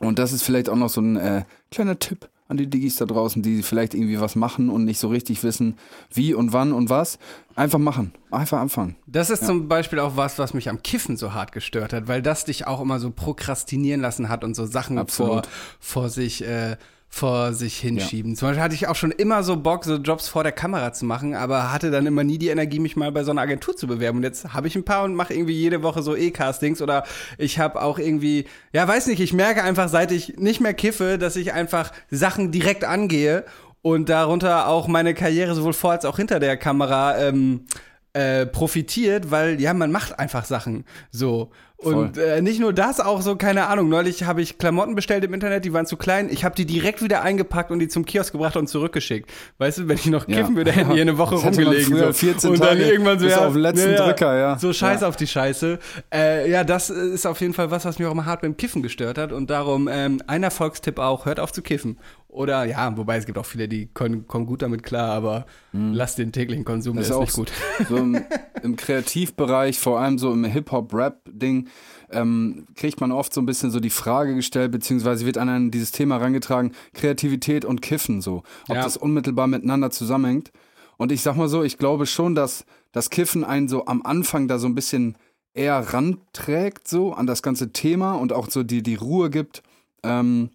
Und 0.00 0.18
das 0.18 0.32
ist 0.32 0.42
vielleicht 0.42 0.68
auch 0.68 0.76
noch 0.76 0.88
so 0.88 1.00
ein 1.00 1.16
äh, 1.16 1.44
kleiner 1.70 1.98
Tipp 1.98 2.28
an 2.46 2.58
die 2.58 2.68
Digis 2.68 2.96
da 2.96 3.06
draußen, 3.06 3.42
die 3.42 3.62
vielleicht 3.62 3.94
irgendwie 3.94 4.20
was 4.20 4.36
machen 4.36 4.68
und 4.68 4.84
nicht 4.84 4.98
so 4.98 5.08
richtig 5.08 5.42
wissen, 5.42 5.76
wie 6.12 6.34
und 6.34 6.52
wann 6.52 6.72
und 6.72 6.90
was. 6.90 7.18
Einfach 7.54 7.78
machen. 7.78 8.12
Einfach 8.30 8.58
anfangen. 8.58 8.96
Das 9.06 9.30
ist 9.30 9.42
ja. 9.42 9.48
zum 9.48 9.68
Beispiel 9.68 9.98
auch 9.98 10.16
was, 10.16 10.38
was 10.38 10.52
mich 10.52 10.68
am 10.68 10.82
Kiffen 10.82 11.16
so 11.16 11.32
hart 11.32 11.52
gestört 11.52 11.92
hat, 11.92 12.06
weil 12.06 12.20
das 12.20 12.44
dich 12.44 12.66
auch 12.66 12.80
immer 12.80 13.00
so 13.00 13.10
prokrastinieren 13.10 14.00
lassen 14.00 14.28
hat 14.28 14.44
und 14.44 14.54
so 14.54 14.66
Sachen 14.66 15.06
vor, 15.08 15.42
vor 15.80 16.10
sich 16.10 16.44
äh, 16.44 16.76
vor 17.14 17.52
sich 17.52 17.78
hinschieben. 17.78 18.32
Ja. 18.32 18.38
Zum 18.38 18.48
Beispiel 18.48 18.62
hatte 18.62 18.74
ich 18.74 18.88
auch 18.88 18.96
schon 18.96 19.12
immer 19.12 19.44
so 19.44 19.56
Bock, 19.56 19.84
so 19.84 19.96
Jobs 19.96 20.26
vor 20.26 20.42
der 20.42 20.50
Kamera 20.50 20.92
zu 20.92 21.04
machen, 21.04 21.36
aber 21.36 21.72
hatte 21.72 21.92
dann 21.92 22.06
immer 22.06 22.24
nie 22.24 22.38
die 22.38 22.48
Energie, 22.48 22.80
mich 22.80 22.96
mal 22.96 23.12
bei 23.12 23.22
so 23.22 23.30
einer 23.30 23.40
Agentur 23.40 23.76
zu 23.76 23.86
bewerben. 23.86 24.18
Und 24.18 24.24
jetzt 24.24 24.52
habe 24.52 24.66
ich 24.66 24.74
ein 24.74 24.84
paar 24.84 25.04
und 25.04 25.14
mache 25.14 25.32
irgendwie 25.32 25.54
jede 25.54 25.84
Woche 25.84 26.02
so 26.02 26.16
E-Castings 26.16 26.82
oder 26.82 27.04
ich 27.38 27.60
habe 27.60 27.80
auch 27.80 28.00
irgendwie, 28.00 28.46
ja, 28.72 28.88
weiß 28.88 29.06
nicht, 29.06 29.20
ich 29.20 29.32
merke 29.32 29.62
einfach, 29.62 29.88
seit 29.88 30.10
ich 30.10 30.38
nicht 30.38 30.60
mehr 30.60 30.74
kiffe, 30.74 31.16
dass 31.16 31.36
ich 31.36 31.52
einfach 31.52 31.92
Sachen 32.10 32.50
direkt 32.50 32.82
angehe 32.82 33.44
und 33.80 34.08
darunter 34.08 34.66
auch 34.66 34.88
meine 34.88 35.14
Karriere 35.14 35.54
sowohl 35.54 35.72
vor 35.72 35.92
als 35.92 36.04
auch 36.04 36.16
hinter 36.16 36.40
der 36.40 36.56
Kamera 36.56 37.16
ähm, 37.18 37.66
äh, 38.12 38.44
profitiert, 38.44 39.30
weil 39.30 39.60
ja, 39.60 39.72
man 39.72 39.92
macht 39.92 40.18
einfach 40.18 40.44
Sachen 40.46 40.84
so. 41.12 41.52
Und 41.86 42.18
äh, 42.18 42.40
nicht 42.42 42.60
nur 42.60 42.72
das, 42.72 43.00
auch 43.00 43.22
so, 43.22 43.36
keine 43.36 43.66
Ahnung, 43.66 43.88
neulich 43.88 44.24
habe 44.24 44.42
ich 44.42 44.58
Klamotten 44.58 44.94
bestellt 44.94 45.24
im 45.24 45.34
Internet, 45.34 45.64
die 45.64 45.72
waren 45.72 45.86
zu 45.86 45.96
klein. 45.96 46.28
Ich 46.30 46.44
habe 46.44 46.54
die 46.54 46.66
direkt 46.66 47.02
wieder 47.02 47.22
eingepackt 47.22 47.70
und 47.70 47.78
die 47.78 47.88
zum 47.88 48.04
Kiosk 48.04 48.32
gebracht 48.32 48.56
und 48.56 48.68
zurückgeschickt. 48.68 49.30
Weißt 49.58 49.78
du, 49.78 49.88
wenn 49.88 49.96
ich 49.96 50.06
noch 50.06 50.26
kiffen 50.26 50.52
ja. 50.52 50.56
würde, 50.56 50.72
hätten 50.72 50.94
die 50.94 51.00
eine 51.00 51.18
Woche 51.18 51.34
das 51.34 51.44
rumgelegen. 51.44 51.96
So. 51.96 52.12
14 52.12 52.50
und 52.50 52.60
dann 52.60 52.68
Tage 52.70 52.90
irgendwann 52.90 53.18
so, 53.18 53.26
ja, 53.26 53.46
auf 53.46 53.54
letzten 53.54 53.92
ja, 53.92 54.06
Drücker, 54.06 54.38
ja. 54.38 54.58
So 54.58 54.72
scheiß 54.72 55.02
auf 55.02 55.16
die 55.16 55.26
Scheiße. 55.26 55.78
Äh, 56.12 56.50
ja, 56.50 56.64
das 56.64 56.90
ist 56.90 57.26
auf 57.26 57.40
jeden 57.40 57.54
Fall 57.54 57.70
was, 57.70 57.84
was 57.84 57.98
mich 57.98 58.06
auch 58.08 58.12
immer 58.12 58.26
hart 58.26 58.42
beim 58.42 58.56
Kiffen 58.56 58.82
gestört 58.82 59.18
hat. 59.18 59.32
Und 59.32 59.50
darum 59.50 59.88
ähm, 59.90 60.22
ein 60.26 60.42
Erfolgstipp 60.42 60.98
auch, 60.98 61.26
hört 61.26 61.40
auf 61.40 61.52
zu 61.52 61.62
kiffen. 61.62 61.98
Oder 62.34 62.64
ja, 62.64 62.96
wobei 62.96 63.16
es 63.16 63.26
gibt 63.26 63.38
auch 63.38 63.46
viele, 63.46 63.68
die 63.68 63.86
kommen, 63.86 64.26
kommen 64.26 64.44
gut 64.44 64.62
damit 64.62 64.82
klar, 64.82 65.10
aber 65.10 65.46
mhm. 65.70 65.92
lasst 65.92 66.18
den 66.18 66.32
täglichen 66.32 66.64
Konsum, 66.64 66.96
das 66.96 67.08
ist 67.08 67.20
nicht 67.20 67.32
gut. 67.32 67.52
So 67.88 67.96
im, 67.96 68.20
im 68.64 68.74
Kreativbereich, 68.74 69.78
vor 69.78 70.00
allem 70.00 70.18
so 70.18 70.32
im 70.32 70.44
Hip-Hop-Rap-Ding, 70.44 71.68
ähm, 72.10 72.66
kriegt 72.74 73.00
man 73.00 73.12
oft 73.12 73.32
so 73.32 73.40
ein 73.40 73.46
bisschen 73.46 73.70
so 73.70 73.78
die 73.78 73.88
Frage 73.88 74.34
gestellt, 74.34 74.72
beziehungsweise 74.72 75.24
wird 75.26 75.38
an 75.38 75.70
dieses 75.70 75.92
Thema 75.92 76.18
herangetragen, 76.18 76.72
Kreativität 76.92 77.64
und 77.64 77.82
Kiffen 77.82 78.20
so. 78.20 78.42
Ob 78.68 78.76
ja. 78.76 78.82
das 78.82 78.96
unmittelbar 78.96 79.46
miteinander 79.46 79.92
zusammenhängt. 79.92 80.50
Und 80.96 81.12
ich 81.12 81.22
sag 81.22 81.36
mal 81.36 81.48
so, 81.48 81.62
ich 81.62 81.78
glaube 81.78 82.04
schon, 82.04 82.34
dass 82.34 82.64
das 82.90 83.10
Kiffen 83.10 83.44
einen 83.44 83.68
so 83.68 83.86
am 83.86 84.02
Anfang 84.02 84.48
da 84.48 84.58
so 84.58 84.66
ein 84.66 84.74
bisschen 84.74 85.16
eher 85.52 85.78
ranträgt, 85.78 86.88
so 86.88 87.12
an 87.12 87.28
das 87.28 87.42
ganze 87.44 87.70
Thema 87.72 88.14
und 88.14 88.32
auch 88.32 88.50
so 88.50 88.64
die, 88.64 88.82
die 88.82 88.96
Ruhe 88.96 89.30
gibt. 89.30 89.62
Ähm, 90.02 90.50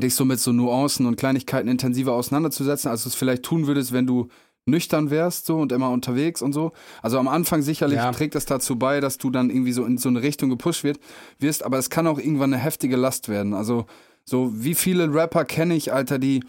dich 0.00 0.14
so 0.14 0.24
mit 0.24 0.40
so 0.40 0.52
Nuancen 0.52 1.06
und 1.06 1.16
Kleinigkeiten 1.16 1.68
intensiver 1.68 2.12
auseinanderzusetzen, 2.12 2.90
als 2.90 3.02
du 3.04 3.08
es 3.08 3.14
vielleicht 3.14 3.42
tun 3.42 3.66
würdest, 3.66 3.92
wenn 3.92 4.06
du 4.06 4.28
nüchtern 4.66 5.10
wärst 5.10 5.46
so 5.46 5.56
und 5.56 5.72
immer 5.72 5.90
unterwegs 5.90 6.42
und 6.42 6.52
so. 6.52 6.72
Also 7.02 7.18
am 7.18 7.28
Anfang 7.28 7.62
sicherlich 7.62 7.98
ja. 7.98 8.12
trägt 8.12 8.34
das 8.34 8.44
dazu 8.44 8.76
bei, 8.76 9.00
dass 9.00 9.18
du 9.18 9.30
dann 9.30 9.50
irgendwie 9.50 9.72
so 9.72 9.84
in 9.84 9.98
so 9.98 10.08
eine 10.08 10.22
Richtung 10.22 10.50
gepusht 10.50 10.84
wird, 10.84 11.00
wirst, 11.38 11.64
aber 11.64 11.78
es 11.78 11.88
kann 11.90 12.06
auch 12.06 12.18
irgendwann 12.18 12.52
eine 12.52 12.62
heftige 12.62 12.96
Last 12.96 13.28
werden. 13.28 13.54
Also 13.54 13.86
so 14.24 14.52
wie 14.54 14.74
viele 14.74 15.12
Rapper 15.12 15.44
kenne 15.44 15.74
ich, 15.74 15.92
Alter, 15.92 16.18
die 16.18 16.44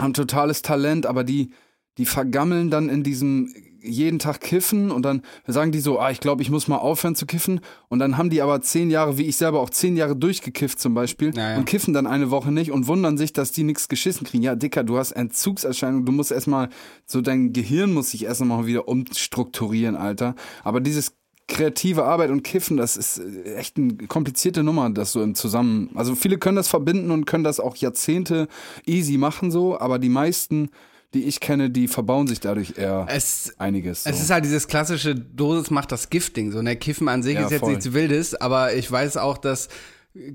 haben 0.00 0.14
totales 0.14 0.62
Talent, 0.62 1.04
aber 1.06 1.24
die 1.24 1.50
die 1.98 2.06
vergammeln 2.06 2.70
dann 2.70 2.88
in 2.88 3.02
diesem 3.02 3.54
jeden 3.82 4.18
Tag 4.18 4.40
kiffen 4.40 4.90
und 4.90 5.02
dann 5.02 5.22
sagen 5.46 5.72
die 5.72 5.80
so, 5.80 5.98
ah, 5.98 6.10
ich 6.10 6.20
glaube, 6.20 6.42
ich 6.42 6.50
muss 6.50 6.68
mal 6.68 6.78
aufhören 6.78 7.14
zu 7.14 7.26
kiffen. 7.26 7.60
Und 7.88 7.98
dann 7.98 8.16
haben 8.16 8.30
die 8.30 8.42
aber 8.42 8.60
zehn 8.60 8.90
Jahre, 8.90 9.18
wie 9.18 9.24
ich 9.24 9.36
selber 9.36 9.60
auch 9.60 9.70
zehn 9.70 9.96
Jahre 9.96 10.16
durchgekifft 10.16 10.80
zum 10.80 10.94
Beispiel 10.94 11.30
naja. 11.30 11.58
und 11.58 11.64
kiffen 11.64 11.92
dann 11.92 12.06
eine 12.06 12.30
Woche 12.30 12.52
nicht 12.52 12.70
und 12.70 12.86
wundern 12.86 13.18
sich, 13.18 13.32
dass 13.32 13.52
die 13.52 13.64
nichts 13.64 13.88
geschissen 13.88 14.26
kriegen. 14.26 14.42
Ja, 14.42 14.54
Dicker, 14.54 14.84
du 14.84 14.98
hast 14.98 15.12
Entzugserscheinungen, 15.12 16.06
du 16.06 16.12
musst 16.12 16.32
erstmal, 16.32 16.68
so 17.06 17.20
dein 17.20 17.52
Gehirn 17.52 17.92
muss 17.92 18.10
sich 18.10 18.24
erstmal 18.24 18.66
wieder 18.66 18.88
umstrukturieren, 18.88 19.96
Alter. 19.96 20.34
Aber 20.64 20.80
dieses 20.80 21.14
kreative 21.48 22.04
Arbeit 22.04 22.30
und 22.30 22.42
Kiffen, 22.42 22.76
das 22.76 22.96
ist 22.96 23.18
äh, 23.18 23.54
echt 23.54 23.76
eine 23.76 23.94
komplizierte 24.08 24.62
Nummer, 24.62 24.90
das 24.90 25.12
so 25.12 25.22
im 25.22 25.34
Zusammen. 25.34 25.90
Also 25.94 26.14
viele 26.14 26.38
können 26.38 26.56
das 26.56 26.68
verbinden 26.68 27.10
und 27.10 27.26
können 27.26 27.44
das 27.44 27.60
auch 27.60 27.76
Jahrzehnte 27.76 28.48
easy 28.86 29.18
machen 29.18 29.50
so, 29.50 29.78
aber 29.78 29.98
die 29.98 30.08
meisten 30.08 30.70
die 31.14 31.24
ich 31.24 31.40
kenne, 31.40 31.70
die 31.70 31.88
verbauen 31.88 32.26
sich 32.26 32.40
dadurch 32.40 32.78
eher 32.78 33.06
es, 33.08 33.54
einiges. 33.58 34.04
So. 34.04 34.10
Es 34.10 34.20
ist 34.20 34.30
halt 34.30 34.44
dieses 34.44 34.66
klassische 34.66 35.14
Dosis 35.14 35.70
macht 35.70 35.92
das 35.92 36.10
Gifting. 36.10 36.52
So, 36.52 36.62
ne, 36.62 36.76
Kiffen 36.76 37.08
an 37.08 37.22
sich 37.22 37.34
ja, 37.34 37.44
ist 37.44 37.50
jetzt 37.50 37.60
voll. 37.60 37.70
nichts 37.70 37.92
Wildes, 37.92 38.34
aber 38.34 38.74
ich 38.74 38.90
weiß 38.90 39.18
auch, 39.18 39.38
dass 39.38 39.68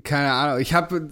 keine 0.02 0.32
Ahnung. 0.32 0.58
Ich 0.58 0.74
habe 0.74 1.08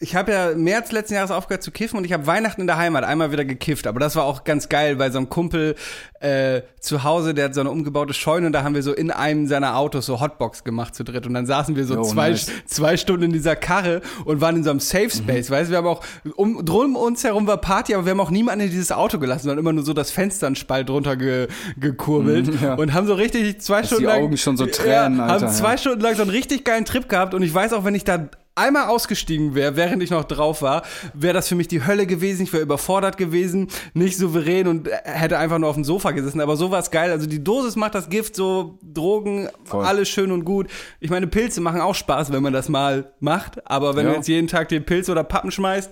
ich 0.00 0.16
hab 0.16 0.28
ja 0.28 0.52
März 0.56 0.90
letzten 0.90 1.14
Jahres 1.14 1.30
aufgehört 1.30 1.62
zu 1.62 1.70
kiffen 1.70 1.98
und 1.98 2.04
ich 2.04 2.12
habe 2.12 2.26
Weihnachten 2.26 2.60
in 2.60 2.66
der 2.66 2.76
Heimat 2.76 3.04
einmal 3.04 3.30
wieder 3.30 3.44
gekifft. 3.44 3.86
Aber 3.86 4.00
das 4.00 4.16
war 4.16 4.24
auch 4.24 4.42
ganz 4.42 4.68
geil 4.68 4.96
bei 4.96 5.10
so 5.10 5.18
einem 5.18 5.28
Kumpel 5.28 5.76
äh, 6.20 6.62
zu 6.80 7.04
Hause, 7.04 7.32
der 7.32 7.46
hat 7.46 7.54
so 7.54 7.60
eine 7.60 7.70
umgebaute 7.70 8.12
Scheune 8.14 8.46
und 8.46 8.52
da 8.52 8.64
haben 8.64 8.74
wir 8.74 8.82
so 8.82 8.92
in 8.92 9.12
einem 9.12 9.46
seiner 9.46 9.76
Autos 9.76 10.06
so 10.06 10.20
Hotbox 10.20 10.64
gemacht 10.64 10.96
zu 10.96 11.04
dritt. 11.04 11.26
Und 11.26 11.34
dann 11.34 11.46
saßen 11.46 11.76
wir 11.76 11.84
so 11.84 11.94
Yo, 11.94 12.02
zwei, 12.02 12.30
nice. 12.30 12.50
zwei 12.66 12.96
Stunden 12.96 13.24
in 13.24 13.32
dieser 13.32 13.54
Karre 13.54 14.00
und 14.24 14.40
waren 14.40 14.56
in 14.56 14.64
so 14.64 14.70
einem 14.70 14.80
Safe 14.80 15.10
Space. 15.10 15.48
Mhm. 15.48 15.54
Weißt 15.54 15.68
du, 15.68 15.72
wir 15.72 15.78
haben 15.78 15.86
auch, 15.86 16.02
um, 16.34 16.64
drum 16.64 16.96
uns 16.96 17.22
herum 17.22 17.46
war 17.46 17.58
Party, 17.58 17.94
aber 17.94 18.04
wir 18.04 18.10
haben 18.10 18.20
auch 18.20 18.30
niemanden 18.30 18.64
in 18.64 18.70
dieses 18.70 18.90
Auto 18.90 19.18
gelassen, 19.20 19.44
sondern 19.44 19.58
immer 19.58 19.72
nur 19.72 19.84
so 19.84 19.92
das 19.92 20.10
Fenster 20.10 20.48
einen 20.48 20.56
Spalt 20.56 20.88
drunter 20.88 21.16
ge, 21.16 21.46
gekurbelt 21.76 22.48
mhm, 22.48 22.58
ja. 22.62 22.74
und 22.74 22.94
haben 22.94 23.06
so 23.06 23.14
richtig 23.14 23.60
zwei 23.60 23.82
Dass 23.82 23.86
Stunden 23.88 24.04
die 24.04 24.08
lang. 24.08 24.22
Augen 24.24 24.36
schon 24.36 24.56
so 24.56 24.66
Tränen, 24.66 25.18
ja, 25.18 25.26
Alter, 25.26 25.46
haben 25.46 25.54
zwei 25.54 25.72
ja. 25.72 25.78
Stunden 25.78 26.00
lang 26.00 26.16
so 26.16 26.22
einen 26.22 26.32
richtig 26.32 26.64
geilen 26.64 26.84
Trip 26.84 27.08
gehabt 27.08 27.34
und 27.34 27.42
ich 27.42 27.54
weiß 27.54 27.72
auch, 27.74 27.84
wenn 27.84 27.94
ich 27.94 28.04
da 28.08 28.28
einmal 28.58 28.88
ausgestiegen 28.88 29.54
wäre, 29.54 29.76
während 29.76 30.02
ich 30.02 30.10
noch 30.10 30.24
drauf 30.24 30.62
war, 30.62 30.82
wäre 31.14 31.34
das 31.34 31.48
für 31.48 31.54
mich 31.54 31.68
die 31.68 31.86
Hölle 31.86 32.06
gewesen. 32.06 32.42
Ich 32.42 32.52
wäre 32.52 32.62
überfordert 32.62 33.16
gewesen, 33.16 33.68
nicht 33.94 34.18
souverän 34.18 34.66
und 34.66 34.88
hätte 35.04 35.38
einfach 35.38 35.58
nur 35.58 35.68
auf 35.68 35.76
dem 35.76 35.84
Sofa 35.84 36.10
gesessen. 36.10 36.40
Aber 36.40 36.56
so 36.56 36.70
war 36.70 36.80
es 36.80 36.90
geil. 36.90 37.10
Also 37.10 37.26
die 37.26 37.42
Dosis 37.42 37.76
macht 37.76 37.94
das 37.94 38.10
Gift, 38.10 38.34
so 38.34 38.78
Drogen, 38.82 39.48
Voll. 39.64 39.84
alles 39.84 40.08
schön 40.08 40.32
und 40.32 40.44
gut. 40.44 40.68
Ich 41.00 41.10
meine, 41.10 41.26
Pilze 41.26 41.60
machen 41.60 41.80
auch 41.80 41.94
Spaß, 41.94 42.32
wenn 42.32 42.42
man 42.42 42.52
das 42.52 42.68
mal 42.68 43.12
macht. 43.20 43.66
Aber 43.70 43.96
wenn 43.96 44.06
ja. 44.06 44.12
du 44.12 44.16
jetzt 44.16 44.28
jeden 44.28 44.48
Tag 44.48 44.68
den 44.68 44.84
Pilz 44.84 45.08
oder 45.08 45.24
Pappen 45.24 45.50
schmeißt, 45.50 45.90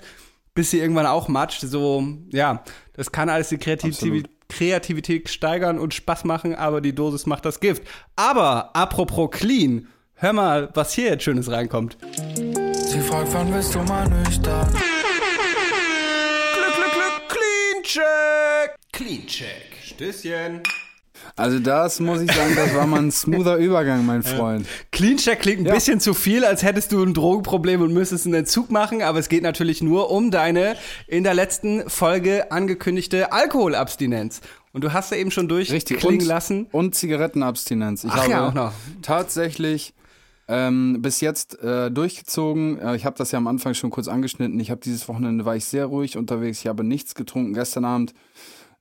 bis 0.54 0.70
sie 0.70 0.80
irgendwann 0.80 1.06
auch 1.06 1.28
matscht, 1.28 1.60
so, 1.60 2.04
ja, 2.32 2.64
das 2.94 3.12
kann 3.12 3.28
alles 3.28 3.50
die 3.50 3.58
Kreativität, 3.58 4.28
Kreativität 4.48 5.28
steigern 5.28 5.78
und 5.78 5.92
Spaß 5.92 6.24
machen, 6.24 6.54
aber 6.54 6.80
die 6.80 6.94
Dosis 6.94 7.26
macht 7.26 7.44
das 7.44 7.60
Gift. 7.60 7.82
Aber 8.16 8.74
apropos 8.74 9.30
clean, 9.30 9.88
Hör 10.18 10.32
mal, 10.32 10.70
was 10.72 10.94
hier 10.94 11.10
jetzt 11.10 11.24
Schönes 11.24 11.50
reinkommt. 11.50 11.98
Sie 12.72 13.00
fragt, 13.00 13.34
wann 13.34 13.52
bist 13.52 13.74
du 13.74 13.80
mal 13.80 14.08
nüchtern? 14.08 14.66
Glück, 14.70 14.80
Glück, 16.74 16.92
Glück, 16.94 17.28
Clean 17.28 17.82
Check. 17.82 18.76
Clean 18.92 19.26
Check. 19.26 19.76
Stößchen. 19.84 20.62
Also 21.36 21.58
das 21.58 22.00
muss 22.00 22.22
ich 22.22 22.32
sagen, 22.32 22.54
das 22.56 22.74
war 22.74 22.86
mal 22.86 23.02
ein 23.02 23.10
smoother 23.12 23.58
Übergang, 23.58 24.06
mein 24.06 24.22
Freund. 24.22 24.66
Clean 24.90 25.18
Check 25.18 25.40
klingt 25.40 25.60
ein 25.60 25.66
ja. 25.66 25.74
bisschen 25.74 26.00
zu 26.00 26.14
viel, 26.14 26.46
als 26.46 26.62
hättest 26.62 26.92
du 26.92 27.02
ein 27.02 27.12
Drogenproblem 27.12 27.82
und 27.82 27.92
müsstest 27.92 28.24
einen 28.24 28.36
Entzug 28.36 28.70
machen, 28.70 29.02
aber 29.02 29.18
es 29.18 29.28
geht 29.28 29.42
natürlich 29.42 29.82
nur 29.82 30.10
um 30.10 30.30
deine 30.30 30.76
in 31.08 31.24
der 31.24 31.34
letzten 31.34 31.90
Folge 31.90 32.50
angekündigte 32.50 33.32
Alkoholabstinenz. 33.32 34.40
Und 34.72 34.82
du 34.82 34.94
hast 34.94 35.10
ja 35.10 35.18
eben 35.18 35.30
schon 35.30 35.46
durchklingen 35.46 36.26
lassen. 36.26 36.68
Und 36.72 36.94
Zigarettenabstinenz. 36.94 38.04
Ich 38.04 38.10
Ach 38.10 38.22
habe 38.22 38.30
ja, 38.30 38.48
auch 38.48 38.54
noch. 38.54 38.72
tatsächlich 39.02 39.92
ähm, 40.48 41.02
bis 41.02 41.20
jetzt 41.20 41.60
äh, 41.62 41.90
durchgezogen. 41.90 42.78
Äh, 42.78 42.96
ich 42.96 43.04
habe 43.04 43.16
das 43.16 43.32
ja 43.32 43.38
am 43.38 43.46
Anfang 43.46 43.74
schon 43.74 43.90
kurz 43.90 44.08
angeschnitten. 44.08 44.58
Ich 44.60 44.70
habe 44.70 44.80
dieses 44.80 45.08
Wochenende 45.08 45.44
war 45.44 45.56
ich 45.56 45.64
sehr 45.64 45.86
ruhig 45.86 46.16
unterwegs. 46.16 46.60
Ich 46.60 46.66
habe 46.66 46.84
nichts 46.84 47.14
getrunken. 47.14 47.54
Gestern 47.54 47.84
Abend 47.84 48.14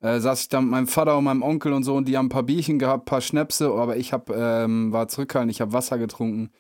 äh, 0.02 0.20
saß 0.20 0.42
ich 0.42 0.50
da 0.50 0.62
mit 0.62 0.70
meinem 0.70 0.88
Vater 0.88 1.18
und 1.18 1.24
meinem 1.24 1.42
Onkel 1.42 1.74
und 1.74 1.84
so 1.84 1.96
und 1.96 2.08
die 2.08 2.18
haben 2.18 2.28
ein 2.28 2.30
paar 2.30 2.44
Bierchen 2.44 2.78
gehabt, 2.78 3.04
ein 3.04 3.06
paar 3.06 3.22
Schnäpse, 3.22 3.72
aber 3.72 3.98
ich 3.98 4.14
hab, 4.14 4.30
ähm, 4.30 4.92
war 4.92 5.08
zurückhaltend. 5.08 5.52
Ich 5.52 5.62
habe 5.62 5.74
Wasser 5.74 5.98
getrunken. 5.98 6.52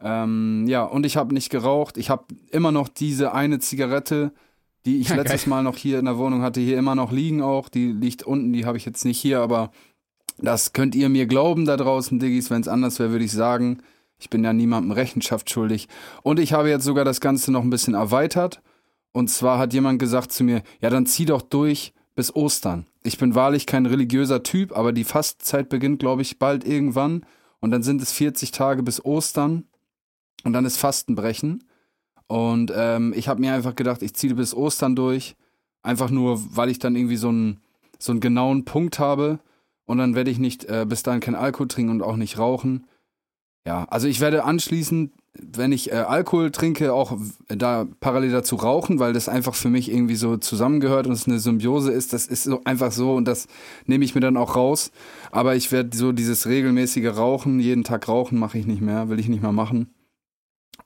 Ähm, 0.00 0.64
ja, 0.66 0.84
und 0.84 1.04
ich 1.04 1.16
habe 1.16 1.34
nicht 1.34 1.50
geraucht. 1.50 1.98
Ich 1.98 2.08
habe 2.08 2.24
immer 2.50 2.72
noch 2.72 2.88
diese 2.88 3.34
eine 3.34 3.58
Zigarette, 3.58 4.32
die 4.86 5.00
ich 5.00 5.08
letztes 5.14 5.46
Mal 5.46 5.62
noch 5.62 5.76
hier 5.76 5.98
in 5.98 6.06
der 6.06 6.16
Wohnung 6.16 6.40
hatte, 6.40 6.60
hier 6.60 6.78
immer 6.78 6.94
noch 6.94 7.12
liegen 7.12 7.42
auch. 7.42 7.68
Die 7.68 7.92
liegt 7.92 8.22
unten, 8.22 8.52
die 8.54 8.64
habe 8.64 8.78
ich 8.78 8.86
jetzt 8.86 9.04
nicht 9.04 9.20
hier, 9.20 9.40
aber 9.40 9.70
das 10.38 10.72
könnt 10.72 10.94
ihr 10.94 11.10
mir 11.10 11.26
glauben 11.26 11.66
da 11.66 11.76
draußen, 11.76 12.18
Diggis. 12.18 12.50
Wenn 12.50 12.62
es 12.62 12.68
anders 12.68 12.98
wäre, 12.98 13.10
würde 13.10 13.24
ich 13.24 13.32
sagen. 13.32 13.82
Ich 14.22 14.30
bin 14.30 14.44
ja 14.44 14.52
niemandem 14.52 14.92
Rechenschaft 14.92 15.50
schuldig. 15.50 15.88
Und 16.22 16.38
ich 16.38 16.52
habe 16.52 16.70
jetzt 16.70 16.84
sogar 16.84 17.04
das 17.04 17.20
Ganze 17.20 17.50
noch 17.50 17.62
ein 17.62 17.70
bisschen 17.70 17.94
erweitert. 17.94 18.62
Und 19.10 19.28
zwar 19.28 19.58
hat 19.58 19.74
jemand 19.74 19.98
gesagt 19.98 20.30
zu 20.30 20.44
mir, 20.44 20.62
ja, 20.80 20.90
dann 20.90 21.06
zieh 21.06 21.24
doch 21.24 21.42
durch 21.42 21.92
bis 22.14 22.32
Ostern. 22.36 22.86
Ich 23.02 23.18
bin 23.18 23.34
wahrlich 23.34 23.66
kein 23.66 23.84
religiöser 23.84 24.44
Typ, 24.44 24.78
aber 24.78 24.92
die 24.92 25.02
Fastzeit 25.02 25.68
beginnt, 25.68 25.98
glaube 25.98 26.22
ich, 26.22 26.38
bald 26.38 26.64
irgendwann. 26.64 27.26
Und 27.58 27.72
dann 27.72 27.82
sind 27.82 28.00
es 28.00 28.12
40 28.12 28.52
Tage 28.52 28.84
bis 28.84 29.04
Ostern. 29.04 29.64
Und 30.44 30.52
dann 30.52 30.66
ist 30.66 30.76
Fastenbrechen. 30.76 31.64
Und 32.28 32.72
ähm, 32.76 33.12
ich 33.16 33.26
habe 33.26 33.40
mir 33.40 33.54
einfach 33.54 33.74
gedacht, 33.74 34.02
ich 34.02 34.14
ziehe 34.14 34.36
bis 34.36 34.54
Ostern 34.54 34.94
durch. 34.94 35.34
Einfach 35.82 36.10
nur, 36.10 36.40
weil 36.56 36.68
ich 36.68 36.78
dann 36.78 36.94
irgendwie 36.94 37.16
so 37.16 37.30
einen, 37.30 37.60
so 37.98 38.12
einen 38.12 38.20
genauen 38.20 38.64
Punkt 38.64 39.00
habe. 39.00 39.40
Und 39.84 39.98
dann 39.98 40.14
werde 40.14 40.30
ich 40.30 40.38
nicht 40.38 40.66
äh, 40.66 40.86
bis 40.88 41.02
dahin 41.02 41.20
kein 41.20 41.34
Alkohol 41.34 41.66
trinken 41.66 41.90
und 41.90 42.02
auch 42.02 42.14
nicht 42.14 42.38
rauchen. 42.38 42.86
Ja, 43.66 43.84
also 43.90 44.08
ich 44.08 44.20
werde 44.20 44.44
anschließend, 44.44 45.12
wenn 45.34 45.72
ich 45.72 45.92
äh, 45.92 45.94
Alkohol 45.94 46.50
trinke, 46.50 46.92
auch 46.92 47.16
da 47.48 47.86
parallel 48.00 48.32
dazu 48.32 48.56
rauchen, 48.56 48.98
weil 48.98 49.12
das 49.12 49.28
einfach 49.28 49.54
für 49.54 49.70
mich 49.70 49.90
irgendwie 49.90 50.16
so 50.16 50.36
zusammengehört 50.36 51.06
und 51.06 51.12
es 51.12 51.26
eine 51.26 51.38
Symbiose 51.38 51.92
ist. 51.92 52.12
Das 52.12 52.26
ist 52.26 52.44
so 52.44 52.60
einfach 52.64 52.92
so 52.92 53.14
und 53.14 53.26
das 53.26 53.46
nehme 53.86 54.04
ich 54.04 54.14
mir 54.14 54.20
dann 54.20 54.36
auch 54.36 54.56
raus. 54.56 54.90
Aber 55.30 55.54
ich 55.54 55.70
werde 55.70 55.96
so 55.96 56.12
dieses 56.12 56.46
regelmäßige 56.46 57.16
Rauchen, 57.16 57.60
jeden 57.60 57.84
Tag 57.84 58.08
rauchen, 58.08 58.38
mache 58.38 58.58
ich 58.58 58.66
nicht 58.66 58.82
mehr, 58.82 59.08
will 59.08 59.20
ich 59.20 59.28
nicht 59.28 59.42
mehr 59.42 59.52
machen. 59.52 59.94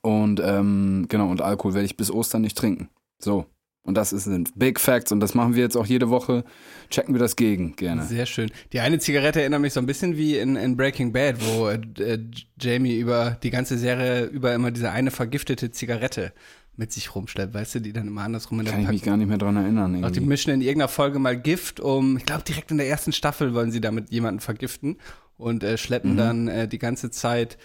Und 0.01 0.39
ähm, 0.43 1.07
genau, 1.09 1.29
und 1.29 1.41
Alkohol 1.41 1.73
werde 1.73 1.85
ich 1.85 1.97
bis 1.97 2.11
Ostern 2.11 2.43
nicht 2.43 2.57
trinken. 2.57 2.89
So. 3.19 3.45
Und 3.87 3.95
das 3.95 4.11
sind 4.11 4.51
Big 4.59 4.79
Facts 4.79 5.11
und 5.11 5.19
das 5.21 5.33
machen 5.33 5.55
wir 5.55 5.63
jetzt 5.63 5.75
auch 5.77 5.85
jede 5.85 6.09
Woche. 6.09 6.43
Checken 6.89 7.15
wir 7.15 7.19
das 7.19 7.35
gegen, 7.35 7.75
gerne. 7.75 8.03
Sehr 8.03 8.25
schön. 8.25 8.51
Die 8.73 8.81
eine 8.81 8.99
Zigarette 8.99 9.39
erinnert 9.41 9.61
mich 9.61 9.73
so 9.73 9.79
ein 9.79 9.85
bisschen 9.85 10.17
wie 10.17 10.37
in, 10.37 10.55
in 10.57 10.77
Breaking 10.77 11.11
Bad, 11.13 11.37
wo 11.39 11.69
äh, 11.69 12.19
Jamie 12.59 12.97
über 12.99 13.37
die 13.41 13.49
ganze 13.49 13.77
Serie 13.77 14.25
über 14.25 14.53
immer 14.53 14.71
diese 14.71 14.91
eine 14.91 15.09
vergiftete 15.09 15.71
Zigarette 15.71 16.33
mit 16.75 16.91
sich 16.91 17.15
rumschleppt, 17.15 17.55
weißt 17.55 17.75
du, 17.75 17.79
die 17.79 17.91
dann 17.93 18.07
immer 18.07 18.21
andersrum 18.21 18.59
in 18.59 18.65
der 18.65 18.73
Kann 18.75 18.83
ich 18.83 18.89
mich 18.89 19.01
gar 19.03 19.17
nicht 19.17 19.27
mehr 19.27 19.39
dran 19.39 19.55
erinnern. 19.55 19.95
Auch 20.03 20.09
die 20.11 20.17
Irgendwie. 20.17 20.29
mischen 20.29 20.53
in 20.53 20.61
irgendeiner 20.61 20.89
Folge 20.89 21.17
mal 21.17 21.35
Gift, 21.39 21.79
um, 21.79 22.17
ich 22.17 22.25
glaube, 22.25 22.43
direkt 22.43 22.69
in 22.69 22.77
der 22.77 22.87
ersten 22.87 23.13
Staffel 23.13 23.55
wollen 23.55 23.71
sie 23.71 23.81
damit 23.81 24.11
jemanden 24.11 24.41
vergiften 24.41 24.97
und 25.37 25.63
äh, 25.63 25.77
schleppen 25.77 26.13
Mhm. 26.13 26.17
dann 26.17 26.47
äh, 26.49 26.67
die 26.67 26.77
ganze 26.77 27.09
Zeit 27.09 27.57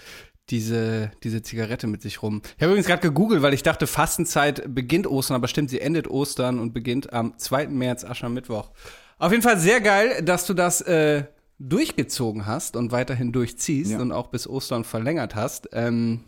diese, 0.51 1.11
diese 1.23 1.43
Zigarette 1.43 1.87
mit 1.87 2.03
sich 2.03 2.23
rum. 2.23 2.43
Ich 2.57 2.63
habe 2.63 2.73
übrigens 2.73 2.87
gerade 2.87 3.03
gegoogelt, 3.03 3.43
weil 3.43 3.55
ich 3.55 3.63
dachte, 3.63 3.87
Fastenzeit 3.87 4.75
beginnt 4.75 5.07
Ostern, 5.07 5.37
aber 5.37 5.49
stimmt, 5.49 5.71
sie 5.71 5.81
endet 5.81 6.09
Ostern 6.09 6.59
und 6.59 6.73
beginnt 6.75 7.13
am 7.13 7.39
2. 7.39 7.69
März, 7.69 8.05
Aschermittwoch. 8.05 8.71
Auf 9.19 9.31
jeden 9.31 9.43
Fall 9.43 9.59
sehr 9.59 9.81
geil, 9.81 10.23
dass 10.23 10.47
du 10.47 10.55
das 10.55 10.81
äh, 10.83 11.25
durchgezogen 11.59 12.47
hast 12.47 12.77
und 12.77 12.91
weiterhin 12.93 13.33
durchziehst 13.33 13.93
Ja. 13.93 14.01
und 14.01 14.13
auch 14.13 14.29
bis 14.29 14.49
Ostern 14.49 14.85
verlängert 14.85 15.35
hast. 15.35 15.69
Ähm, 15.73 16.21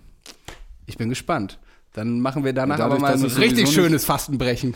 ich 0.86 0.96
bin 0.96 1.08
gespannt. 1.08 1.58
Dann 1.92 2.20
machen 2.20 2.44
wir 2.44 2.52
danach 2.52 2.76
dadurch, 2.76 3.00
aber 3.00 3.08
mal 3.08 3.12
ein 3.14 3.24
ich 3.24 3.38
richtig 3.38 3.68
schönes 3.70 4.04
Fastenbrechen. 4.04 4.74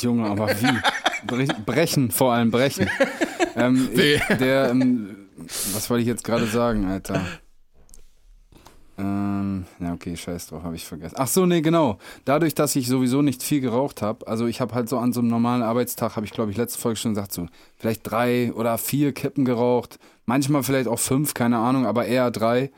Junge, 0.00 0.28
aber 0.30 0.48
wie? 0.48 0.78
Brech, 1.26 1.48
brechen, 1.66 2.10
vor 2.12 2.32
allem 2.32 2.50
brechen. 2.52 2.88
ähm, 3.56 3.88
Weh. 3.94 4.20
der, 4.38 4.70
ähm, 4.70 5.16
was 5.72 5.90
wollte 5.90 6.02
ich 6.02 6.06
jetzt 6.08 6.22
gerade 6.22 6.46
sagen, 6.46 6.84
Alter? 6.86 7.20
Ähm, 8.96 9.66
ja, 9.80 9.92
okay, 9.92 10.16
scheiß 10.16 10.46
drauf, 10.46 10.62
habe 10.62 10.76
ich 10.76 10.84
vergessen. 10.84 11.16
Ach 11.18 11.26
so, 11.26 11.46
nee, 11.46 11.60
genau. 11.60 11.98
Dadurch, 12.24 12.54
dass 12.54 12.76
ich 12.76 12.86
sowieso 12.86 13.22
nicht 13.22 13.42
viel 13.42 13.60
geraucht 13.60 14.02
habe, 14.02 14.26
also 14.28 14.46
ich 14.46 14.60
habe 14.60 14.74
halt 14.74 14.88
so 14.88 14.98
an 14.98 15.12
so 15.12 15.20
einem 15.20 15.30
normalen 15.30 15.62
Arbeitstag, 15.62 16.14
habe 16.16 16.26
ich 16.26 16.32
glaube 16.32 16.52
ich 16.52 16.56
letzte 16.56 16.78
Folge 16.78 16.98
schon 16.98 17.14
gesagt, 17.14 17.32
so 17.32 17.46
vielleicht 17.76 18.08
drei 18.08 18.52
oder 18.52 18.78
vier 18.78 19.12
Kippen 19.12 19.44
geraucht. 19.44 19.98
Manchmal 20.26 20.62
vielleicht 20.62 20.88
auch 20.88 21.00
fünf, 21.00 21.34
keine 21.34 21.58
Ahnung, 21.58 21.86
aber 21.86 22.06
eher 22.06 22.30
drei. 22.30 22.70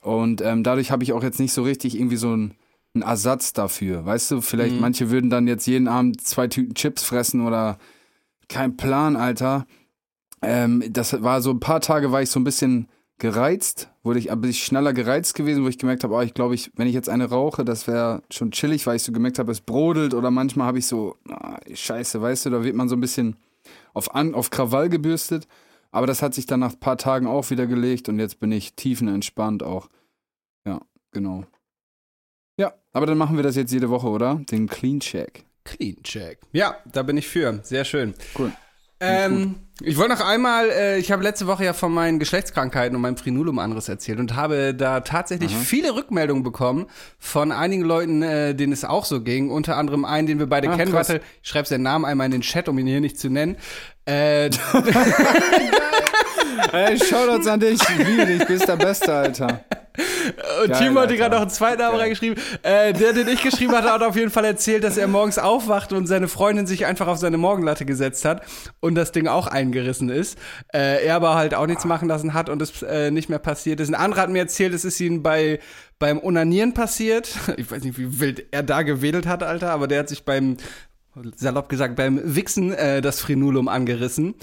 Und 0.00 0.40
ähm, 0.42 0.64
dadurch 0.64 0.90
habe 0.90 1.04
ich 1.04 1.12
auch 1.12 1.22
jetzt 1.22 1.38
nicht 1.38 1.52
so 1.52 1.62
richtig 1.62 1.96
irgendwie 1.96 2.16
so 2.16 2.36
ein 2.36 2.54
einen 2.94 3.02
Ersatz 3.02 3.52
dafür. 3.52 4.04
Weißt 4.04 4.30
du, 4.30 4.40
vielleicht 4.40 4.78
manche 4.78 5.10
würden 5.10 5.30
dann 5.30 5.46
jetzt 5.46 5.66
jeden 5.66 5.88
Abend 5.88 6.20
zwei 6.20 6.46
Tüten 6.46 6.74
Chips 6.74 7.02
fressen 7.02 7.46
oder 7.46 7.78
kein 8.48 8.76
Plan, 8.76 9.16
Alter. 9.16 9.66
Ähm, 10.42 10.84
das 10.90 11.22
war 11.22 11.40
so 11.40 11.50
ein 11.50 11.60
paar 11.60 11.80
Tage 11.80 12.12
war 12.12 12.20
ich 12.20 12.30
so 12.30 12.38
ein 12.38 12.44
bisschen 12.44 12.88
gereizt, 13.22 13.88
wurde 14.02 14.18
ich, 14.18 14.26
bin 14.28 14.50
ich 14.50 14.64
schneller 14.64 14.92
gereizt 14.92 15.34
gewesen, 15.34 15.62
wo 15.62 15.68
ich 15.68 15.78
gemerkt 15.78 16.02
habe, 16.02 16.12
oh, 16.12 16.20
ich 16.22 16.34
glaube, 16.34 16.56
ich, 16.56 16.72
wenn 16.74 16.88
ich 16.88 16.92
jetzt 16.92 17.08
eine 17.08 17.26
rauche, 17.26 17.64
das 17.64 17.86
wäre 17.86 18.24
schon 18.30 18.50
chillig, 18.50 18.84
weil 18.84 18.96
ich 18.96 19.04
so 19.04 19.12
gemerkt 19.12 19.38
habe, 19.38 19.52
es 19.52 19.60
brodelt 19.60 20.12
oder 20.12 20.32
manchmal 20.32 20.66
habe 20.66 20.80
ich 20.80 20.88
so, 20.88 21.14
ah, 21.28 21.60
scheiße, 21.72 22.20
weißt 22.20 22.46
du, 22.46 22.50
da 22.50 22.64
wird 22.64 22.74
man 22.74 22.88
so 22.88 22.96
ein 22.96 23.00
bisschen 23.00 23.36
auf, 23.94 24.12
An 24.16 24.34
auf 24.34 24.50
Krawall 24.50 24.88
gebürstet. 24.88 25.46
Aber 25.92 26.08
das 26.08 26.20
hat 26.20 26.34
sich 26.34 26.46
dann 26.46 26.60
nach 26.60 26.72
ein 26.72 26.80
paar 26.80 26.98
Tagen 26.98 27.28
auch 27.28 27.48
wieder 27.50 27.68
gelegt 27.68 28.08
und 28.08 28.18
jetzt 28.18 28.40
bin 28.40 28.50
ich 28.50 28.74
tiefenentspannt 28.74 29.62
auch. 29.62 29.88
Ja, 30.66 30.80
genau. 31.12 31.44
Ja, 32.58 32.74
aber 32.92 33.06
dann 33.06 33.18
machen 33.18 33.36
wir 33.36 33.44
das 33.44 33.54
jetzt 33.54 33.72
jede 33.72 33.88
Woche, 33.88 34.08
oder? 34.08 34.40
Den 34.50 34.68
Clean 34.68 34.98
Check. 34.98 35.44
Clean 35.62 36.02
Check. 36.02 36.40
Ja, 36.52 36.76
da 36.90 37.04
bin 37.04 37.16
ich 37.16 37.28
für. 37.28 37.60
Sehr 37.62 37.84
schön. 37.84 38.14
Cool. 38.36 38.50
Ähm, 39.02 39.56
ich 39.80 39.96
wollte 39.96 40.12
noch 40.14 40.20
einmal, 40.24 40.68
äh, 40.70 40.98
ich 40.98 41.10
habe 41.10 41.22
letzte 41.24 41.46
Woche 41.48 41.64
ja 41.64 41.72
von 41.72 41.92
meinen 41.92 42.18
Geschlechtskrankheiten 42.20 42.94
und 42.94 43.02
meinem 43.02 43.16
Frenulum 43.16 43.58
anderes 43.58 43.88
erzählt 43.88 44.20
und 44.20 44.36
habe 44.36 44.74
da 44.74 45.00
tatsächlich 45.00 45.54
viele 45.56 45.94
Rückmeldungen 45.96 46.42
bekommen 46.44 46.86
von 47.18 47.50
einigen 47.50 47.82
Leuten, 47.82 48.22
äh, 48.22 48.54
denen 48.54 48.72
es 48.72 48.84
auch 48.84 49.04
so 49.04 49.22
ging. 49.22 49.50
Unter 49.50 49.76
anderem 49.76 50.04
einen, 50.04 50.26
den 50.28 50.38
wir 50.38 50.46
beide 50.46 50.68
Ah, 50.70 50.76
kennen. 50.76 50.92
krass. 50.92 51.08
Warte, 51.08 51.22
ich 51.42 51.48
schreibe 51.48 51.66
seinen 51.66 51.82
Namen 51.82 52.04
einmal 52.04 52.26
in 52.26 52.32
den 52.32 52.42
Chat, 52.42 52.68
um 52.68 52.78
ihn 52.78 52.86
hier 52.86 53.00
nicht 53.00 53.18
zu 53.18 53.28
nennen. 53.28 53.56
Äh, 54.06 54.50
Ey, 56.72 56.98
Shoutouts 56.98 57.46
an 57.46 57.60
dich. 57.60 57.80
Ich 57.82 58.06
liebe 58.06 58.26
dich, 58.26 58.46
bist 58.46 58.68
der 58.68 58.76
Beste, 58.76 59.12
Alter. 59.12 59.64
Und 60.62 60.70
Geil, 60.70 60.78
Timo 60.88 61.00
hat 61.00 61.10
dir 61.10 61.14
Alter. 61.14 61.16
gerade 61.16 61.34
noch 61.34 61.42
einen 61.42 61.50
zweiten 61.50 61.80
Namen 61.80 61.98
reingeschrieben. 61.98 62.42
Äh, 62.62 62.92
der, 62.92 63.12
den 63.12 63.28
ich 63.28 63.42
geschrieben 63.42 63.72
hatte, 63.72 63.92
hat 63.92 64.02
auf 64.02 64.16
jeden 64.16 64.30
Fall 64.30 64.44
erzählt, 64.44 64.84
dass 64.84 64.96
er 64.96 65.06
morgens 65.06 65.38
aufwacht 65.38 65.92
und 65.92 66.06
seine 66.06 66.28
Freundin 66.28 66.66
sich 66.66 66.86
einfach 66.86 67.08
auf 67.08 67.18
seine 67.18 67.36
Morgenlatte 67.36 67.84
gesetzt 67.84 68.24
hat 68.24 68.42
und 68.80 68.94
das 68.94 69.12
Ding 69.12 69.26
auch 69.28 69.46
eingerissen 69.46 70.08
ist. 70.08 70.38
Äh, 70.72 71.04
er 71.04 71.16
aber 71.16 71.34
halt 71.34 71.54
auch 71.54 71.66
nichts 71.66 71.84
machen 71.84 72.08
lassen 72.08 72.32
hat 72.32 72.48
und 72.48 72.62
es 72.62 72.82
äh, 72.82 73.10
nicht 73.10 73.28
mehr 73.28 73.38
passiert 73.38 73.80
ist. 73.80 73.88
Ein 73.88 73.94
anderer 73.94 74.22
hat 74.22 74.30
mir 74.30 74.38
erzählt, 74.38 74.72
es 74.72 74.84
ist 74.84 74.98
ihm 75.00 75.22
bei 75.22 75.58
beim 75.98 76.18
Onanieren 76.18 76.74
passiert. 76.74 77.28
Ich 77.56 77.70
weiß 77.70 77.84
nicht, 77.84 77.98
wie 77.98 78.18
wild 78.18 78.46
er 78.50 78.62
da 78.62 78.82
gewedelt 78.82 79.26
hat, 79.26 79.42
Alter, 79.42 79.70
aber 79.70 79.86
der 79.86 80.00
hat 80.00 80.08
sich 80.08 80.24
beim 80.24 80.56
salopp 81.36 81.68
gesagt 81.68 81.96
beim 81.96 82.20
Wichsen 82.24 82.72
äh, 82.72 83.02
das 83.02 83.20
Frenulum 83.20 83.68
angerissen. 83.68 84.34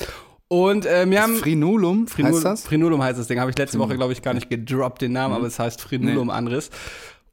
Und 0.50 0.86
äh, 0.88 1.10
wir 1.10 1.22
haben 1.22 1.36
Frenulum, 1.36 2.08
Frenul 2.08 2.34
heißt 2.34 2.44
das? 2.46 2.64
Frenulum 2.64 3.02
heißt 3.02 3.18
das 3.20 3.28
Ding. 3.28 3.40
Habe 3.40 3.52
ich 3.52 3.58
letzte 3.58 3.80
Woche, 3.80 3.96
glaube 3.96 4.14
ich, 4.14 4.22
gar 4.22 4.34
nicht 4.34 4.50
gedroppt, 4.50 5.02
den 5.02 5.12
Namen, 5.14 5.34
aber 5.36 5.46
es 5.48 5.60
heißt 5.60 5.80
Frenulum-Anriss. 5.80 6.72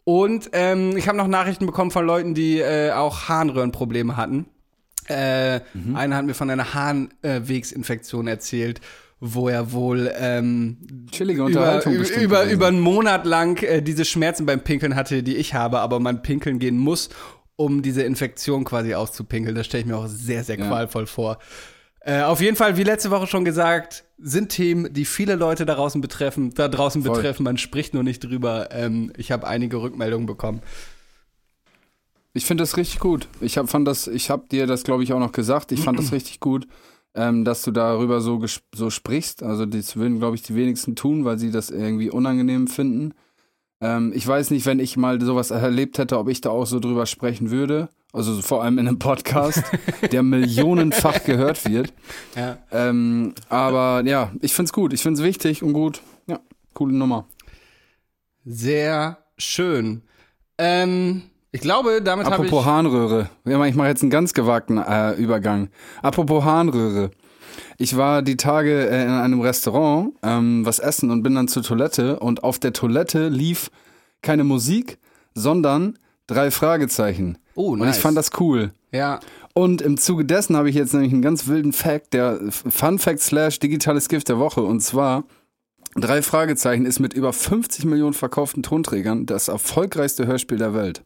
Und 0.05 0.51
ähm, 0.53 0.97
ich 0.97 1.09
habe 1.09 1.17
noch 1.19 1.27
Nachrichten 1.27 1.67
bekommen 1.67 1.91
von 1.91 2.07
Leuten, 2.07 2.35
die 2.35 2.59
äh, 2.61 2.93
auch 2.93 3.29
Harnröhrenprobleme 3.29 4.17
hatten. 4.17 4.47
Äh, 5.09 5.61
Einer 5.95 6.17
hat 6.17 6.27
mir 6.27 6.35
von 6.35 6.51
einer 6.51 6.75
Harnwegsinfektion 6.75 8.27
erzählt, 8.27 8.81
wo 9.21 9.49
er 9.49 9.73
wohl 9.73 10.13
ähm, 10.19 11.07
Chillige 11.11 11.39
über, 11.41 11.47
Unterhaltung 11.47 11.93
über, 11.95 12.01
bestimmt 12.01 12.23
über, 12.23 12.45
über 12.45 12.67
einen 12.67 12.81
Monat 12.81 13.25
lang 13.25 13.63
äh, 13.63 13.81
diese 13.83 14.05
Schmerzen 14.05 14.47
beim 14.47 14.61
Pinkeln 14.61 14.95
hatte, 14.95 15.23
die 15.23 15.37
ich 15.37 15.55
habe, 15.55 15.81
aber 15.81 16.01
man 16.01 16.23
pinkeln 16.23 16.59
gehen 16.59 16.77
muss, 16.77 17.09
um 17.57 17.81
diese 17.83 18.03
Infektion 18.03 18.65
quasi 18.65 18.95
auszupinkeln. 18.95 19.55
Das 19.55 19.67
stelle 19.67 19.83
ich 19.83 19.87
mir 19.89 19.97
auch 19.97 20.07
sehr, 20.09 20.45
sehr 20.45 20.59
Ja. 20.59 20.67
qualvoll 20.67 21.07
vor. 21.07 21.39
Äh, 22.07 22.23
auf 22.23 22.41
jeden 22.41 22.55
Fall, 22.55 22.77
wie 22.77 22.85
letzte 22.85 23.11
Woche 23.11 23.27
schon 23.27 23.45
gesagt, 23.45 24.05
sind 24.17 24.51
Themen, 24.51 24.93
die 24.93 25.05
viele 25.05 25.35
Leute 25.35 25.67
da 25.67 25.75
draußen 25.75 26.01
betreffen, 26.01 26.55
da 26.55 26.69
draußen 26.69 27.03
Voll. 27.03 27.17
betreffen. 27.17 27.43
Man 27.43 27.59
spricht 27.59 27.95
nur 27.95 28.05
nicht 28.05 28.21
drüber. 28.21 28.69
Ähm, 28.71 29.13
ich 29.17 29.33
habe 29.33 29.45
einige 29.45 29.83
Rückmeldungen 29.83 30.25
bekommen. 30.25 30.63
Ich 32.33 32.47
finde 32.47 32.63
das 32.63 32.77
richtig 32.77 33.01
gut. 33.01 33.27
Ich 33.41 33.59
hab, 33.59 33.69
fand 33.69 33.89
das, 33.89 34.07
ich 34.07 34.31
habe 34.31 34.47
dir 34.49 34.69
das, 34.69 34.85
glaube 34.85 35.03
ich, 35.03 35.13
auch 35.13 35.19
noch 35.19 35.33
gesagt. 35.33 35.73
Ich 35.73 35.81
fand 35.81 35.99
das 35.99 36.13
richtig 36.13 36.39
gut, 36.39 36.69
ähm, 37.17 37.45
dass 37.45 37.63
du 37.63 37.73
darüber 37.73 38.21
so, 38.21 38.41
so 38.73 38.89
sprichst. 38.89 39.43
Also 39.43 39.67
das 39.67 39.97
würden, 39.97 40.21
glaube 40.21 40.37
ich, 40.37 40.43
die 40.43 40.55
wenigsten 40.55 40.95
tun, 40.95 41.25
weil 41.25 41.39
sie 41.39 41.51
das 41.51 41.71
irgendwie 41.71 42.11
unangenehm 42.11 42.69
finden. 42.69 43.15
Ähm, 43.81 44.13
ich 44.15 44.25
weiß 44.25 44.53
nicht, 44.53 44.65
wenn 44.65 44.79
ich 44.79 44.97
mal 44.97 45.21
sowas 45.21 45.51
erlebt 45.51 45.99
hätte, 45.99 46.19
ob 46.19 46.29
ich 46.29 46.41
da 46.41 46.51
auch 46.51 46.67
so 46.67 46.79
drüber 46.79 47.07
sprechen 47.07 47.51
würde. 47.51 47.89
Also 48.13 48.41
vor 48.41 48.63
allem 48.63 48.79
in 48.79 48.89
einem 48.89 48.99
Podcast, 48.99 49.63
der 50.11 50.23
millionenfach 50.23 51.25
gehört 51.25 51.69
wird. 51.69 51.93
Ja. 52.35 52.59
Ähm, 52.71 53.35
aber 53.49 54.03
ja, 54.07 54.33
ich 54.41 54.55
find's 54.55 54.73
gut. 54.73 54.93
Ich 54.93 55.03
find's 55.03 55.23
wichtig 55.23 55.63
und 55.63 55.73
gut. 55.73 56.01
Ja, 56.27 56.41
coole 56.73 56.95
Nummer. 56.95 57.27
Sehr 58.45 59.19
schön. 59.37 60.03
Ähm, 60.57 61.25
ich 61.53 61.61
glaube, 61.61 62.01
damit 62.03 62.27
habe 62.27 62.47
ich. 62.47 62.53
Apropos 62.53 62.65
Harnröhre. 62.65 63.31
Ich 63.45 63.75
mache 63.75 63.89
jetzt 63.89 64.03
einen 64.03 64.11
ganz 64.11 64.35
gewagten 64.35 64.79
äh, 64.79 65.13
Übergang. 65.15 65.69
Apropos 66.03 66.45
Harnröhre. 66.45 67.11
Ich 67.79 67.97
war 67.97 68.23
die 68.23 68.37
Tage 68.37 68.89
äh, 68.89 69.03
in 69.05 69.11
einem 69.11 69.41
Restaurant 69.41 70.15
ähm, 70.23 70.65
was 70.65 70.79
essen 70.79 71.11
und 71.11 71.23
bin 71.23 71.35
dann 71.35 71.49
zur 71.49 71.63
Toilette 71.63 72.19
und 72.19 72.45
auf 72.45 72.59
der 72.59 72.73
Toilette 72.73 73.29
lief 73.29 73.71
keine 74.23 74.45
Musik, 74.45 74.99
sondern 75.35 75.99
drei 76.27 76.51
Fragezeichen. 76.51 77.39
Oh, 77.57 77.73
Und 77.73 77.81
nice. 77.81 77.97
ich 77.97 78.03
fand 78.03 78.17
das 78.17 78.31
cool. 78.39 78.71
Ja. 78.93 79.19
Und 79.55 79.81
im 79.83 79.97
Zuge 79.97 80.25
dessen 80.25 80.57
habe 80.57 80.69
ich 80.69 80.77
jetzt 80.77 80.93
nämlich 80.93 81.13
einen 81.13 81.23
ganz 81.23 81.47
wilden 81.49 81.73
Fact, 81.73 82.13
der 82.13 82.39
Fun 82.51 82.99
Fact 82.99 83.21
slash 83.21 83.59
digitales 83.59 84.09
Gift 84.09 84.29
der 84.29 84.39
Woche. 84.39 84.61
Und 84.63 84.81
zwar, 84.81 85.25
drei 85.95 86.23
Fragezeichen 86.23 86.85
ist 86.87 87.01
mit 87.01 87.15
über 87.15 87.33
50 87.33 87.87
Millionen 87.87 88.15
verkauften 88.15 88.63
Tonträgern 88.63 89.27
das 89.27 89.49
erfolgreichste 89.49 90.27
Hörspiel 90.27 90.59
der 90.59 90.75
Welt. 90.75 91.03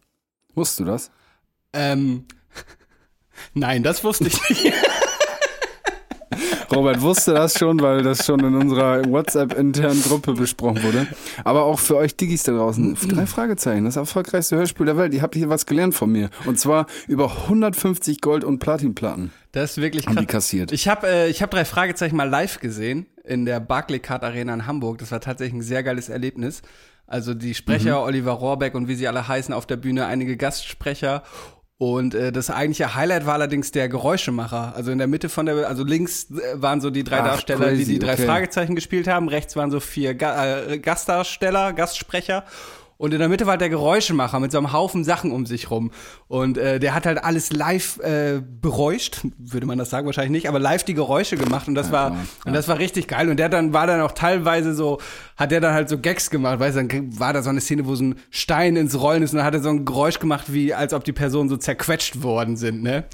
Wusstest 0.55 0.81
du 0.81 0.85
das? 0.85 1.11
Ähm, 1.73 2.25
nein, 3.55 3.83
das 3.83 4.03
wusste 4.03 4.27
ich 4.27 4.51
nicht. 4.51 4.73
Robert 6.73 7.01
wusste 7.01 7.35
das 7.35 7.59
schon, 7.59 7.81
weil 7.81 8.03
das 8.03 8.25
schon 8.25 8.41
in 8.41 8.55
unserer 8.55 9.05
WhatsApp-internen 9.05 10.03
Gruppe 10.03 10.35
besprochen 10.35 10.83
wurde. 10.83 11.07
Aber 11.45 11.65
auch 11.65 11.79
für 11.79 11.97
euch 11.97 12.17
Diggis 12.17 12.45
da 12.45 12.53
draußen, 12.53 12.97
drei 13.09 13.27
Fragezeichen, 13.27 13.85
das 13.85 13.97
erfolgreichste 13.97 14.57
Hörspiel 14.57 14.87
der 14.87 14.97
Welt. 14.97 15.13
Ihr 15.15 15.23
habt 15.23 15.35
hier 15.35 15.49
was 15.49 15.67
gelernt 15.67 15.95
von 15.95 16.11
mir. 16.13 16.31
Und 16.47 16.59
zwar 16.61 16.87
über 17.09 17.31
150 17.45 18.21
Gold- 18.21 18.45
und 18.45 18.59
Platinplatten. 18.61 19.33
Das 19.53 19.73
ist 19.73 19.77
wirklich 19.83 20.07
Haben 20.07 20.15
krass. 20.15 20.23
die 20.23 20.27
kassiert. 20.27 20.73
Ich 20.73 20.87
habe 20.87 21.09
äh, 21.09 21.29
ich 21.29 21.43
hab 21.43 21.51
drei 21.51 21.65
Fragezeichen 21.65 22.15
mal 22.17 22.29
live 22.29 22.61
gesehen 22.61 23.07
in 23.25 23.45
der 23.45 23.59
Barclaycard 23.61 24.23
Arena 24.23 24.55
in 24.55 24.67
Hamburg. 24.67 24.99
Das 24.99 25.11
war 25.11 25.21
tatsächlich 25.21 25.55
ein 25.55 25.63
sehr 25.63 25.83
geiles 25.83 26.09
Erlebnis. 26.09 26.63
Also 27.07 27.35
die 27.35 27.55
Sprecher, 27.55 27.99
Mhm. 28.03 28.07
Oliver 28.07 28.31
Rohrbeck 28.33 28.77
und 28.77 28.87
wie 28.87 28.95
sie 28.95 29.09
alle 29.09 29.27
heißen 29.27 29.53
auf 29.53 29.67
der 29.67 29.77
Bühne, 29.77 30.07
einige 30.07 30.37
Gastsprecher. 30.37 31.25
Und 31.81 32.15
äh, 32.15 32.31
das 32.31 32.51
eigentliche 32.51 32.95
Highlight 32.95 33.25
war 33.25 33.33
allerdings 33.33 33.73
der 33.73 33.89
Geräuschemacher. 33.89 34.75
Also 34.77 34.91
in 34.91 34.99
der 34.99 35.07
Mitte 35.07 35.31
von 35.31 35.47
der, 35.47 35.67
also 35.67 35.83
links 35.83 36.27
äh, 36.31 36.61
waren 36.61 36.83
so 36.83 36.91
die 36.91 37.05
drei 37.05 37.21
Ach, 37.21 37.29
Darsteller, 37.29 37.71
die 37.71 37.77
crazy, 37.77 37.93
die 37.93 37.99
drei 37.99 38.13
okay. 38.13 38.27
Fragezeichen 38.27 38.75
gespielt 38.75 39.09
haben. 39.09 39.29
Rechts 39.29 39.57
waren 39.57 39.71
so 39.71 39.81
vier 39.81 40.13
Ga 40.13 40.59
äh, 40.59 40.79
Gastdarsteller, 40.79 41.73
Gastsprecher. 41.73 42.45
Und 43.01 43.15
in 43.15 43.19
der 43.19 43.31
Mitte 43.31 43.47
war 43.47 43.57
der 43.57 43.71
Geräuschemacher 43.71 44.41
mit 44.41 44.53
so 44.53 44.59
einem 44.59 44.75
Haufen 44.75 45.05
Sachen 45.05 45.33
um 45.33 45.47
sich 45.47 45.71
rum. 45.71 45.91
Und 46.29 46.59
äh, 46.59 46.79
der 46.79 46.95
hat 46.95 47.07
halt 47.07 47.25
alles 47.25 47.51
live 47.51 47.99
äh, 48.01 48.43
beräuscht, 48.61 49.23
würde 49.39 49.67
man 49.67 49.79
das 49.79 49.89
sagen, 49.89 50.05
wahrscheinlich 50.05 50.33
nicht, 50.33 50.49
aber 50.51 50.59
live 50.59 50.85
die 50.85 50.93
Geräusche 50.93 51.39
gemacht 51.39 51.67
und 51.67 51.75
das 51.75 51.93
war 51.93 52.15
und 52.45 52.53
das 52.53 52.69
war 52.69 52.79
richtig 52.79 53.09
geil. 53.09 53.31
Und 53.31 53.39
der 53.39 53.49
dann 53.49 53.73
war 53.73 53.87
dann 53.87 54.03
auch 54.03 54.13
teilweise 54.13 54.75
so, 54.75 54.99
hat 55.39 55.51
der 55.51 55.63
dann 55.63 55.73
halt 55.73 55.89
so 55.89 55.97
Gags 55.97 56.29
gemacht, 56.29 56.61
weißt 56.61 56.77
du, 56.77 56.85
dann 56.85 57.19
war 57.19 57.33
da 57.33 57.43
so 57.43 57.49
eine 57.49 57.63
Szene, 57.63 57.87
wo 57.87 57.95
so 57.95 58.05
ein 58.05 58.17
Stein 58.29 58.77
ins 58.77 59.01
Rollen 59.01 59.23
ist 59.23 59.33
und 59.33 59.39
dann 59.39 59.47
hat 59.47 59.55
er 59.55 59.63
so 59.63 59.71
ein 59.71 59.87
Geräusch 59.87 60.19
gemacht, 60.19 60.53
wie 60.53 60.75
als 60.75 60.93
ob 60.93 61.03
die 61.03 61.13
Personen 61.13 61.49
so 61.49 61.57
zerquetscht 61.57 62.23
worden 62.23 62.59
sind, 62.59 62.83
ne? 62.83 63.05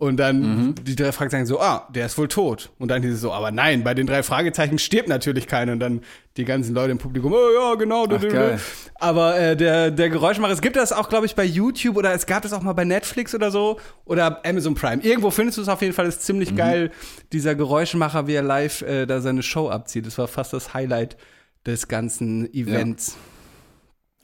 Und 0.00 0.16
dann 0.16 0.74
die 0.82 0.96
drei 0.96 1.12
Fragezeichen 1.12 1.44
so, 1.44 1.60
ah, 1.60 1.86
der 1.94 2.06
ist 2.06 2.16
wohl 2.16 2.26
tot. 2.26 2.70
Und 2.78 2.88
dann 2.88 3.02
hieß 3.02 3.12
es 3.12 3.20
so, 3.20 3.34
aber 3.34 3.50
nein, 3.50 3.84
bei 3.84 3.92
den 3.92 4.06
drei 4.06 4.22
Fragezeichen 4.22 4.78
stirbt 4.78 5.10
natürlich 5.10 5.46
keiner. 5.46 5.72
Und 5.72 5.80
dann 5.80 6.00
die 6.38 6.46
ganzen 6.46 6.74
Leute 6.74 6.92
im 6.92 6.96
Publikum, 6.96 7.34
oh 7.34 7.50
ja, 7.54 7.74
genau. 7.74 8.06
Ach, 8.10 8.18
geil. 8.22 8.58
Aber 8.94 9.38
äh, 9.38 9.54
der, 9.58 9.90
der 9.90 10.08
Geräuschmacher, 10.08 10.54
es 10.54 10.62
gibt 10.62 10.76
das 10.76 10.92
auch, 10.92 11.10
glaube 11.10 11.26
ich, 11.26 11.34
bei 11.34 11.44
YouTube 11.44 11.98
oder 11.98 12.14
es 12.14 12.24
gab 12.24 12.42
das 12.44 12.54
auch 12.54 12.62
mal 12.62 12.72
bei 12.72 12.86
Netflix 12.86 13.34
oder 13.34 13.50
so 13.50 13.78
oder 14.06 14.40
Amazon 14.46 14.74
Prime. 14.74 15.02
Irgendwo 15.02 15.30
findest 15.30 15.58
du 15.58 15.62
es 15.62 15.68
auf 15.68 15.82
jeden 15.82 15.92
Fall, 15.92 16.06
ist 16.06 16.22
ziemlich 16.22 16.56
geil, 16.56 16.92
dieser 17.34 17.54
Geräuschmacher, 17.54 18.26
wie 18.26 18.32
er 18.32 18.42
live 18.42 18.80
äh, 18.80 19.04
da 19.04 19.20
seine 19.20 19.42
Show 19.42 19.68
abzieht. 19.68 20.06
Das 20.06 20.16
war 20.16 20.28
fast 20.28 20.54
das 20.54 20.72
Highlight 20.72 21.18
des 21.66 21.88
ganzen 21.88 22.50
Events. 22.54 23.18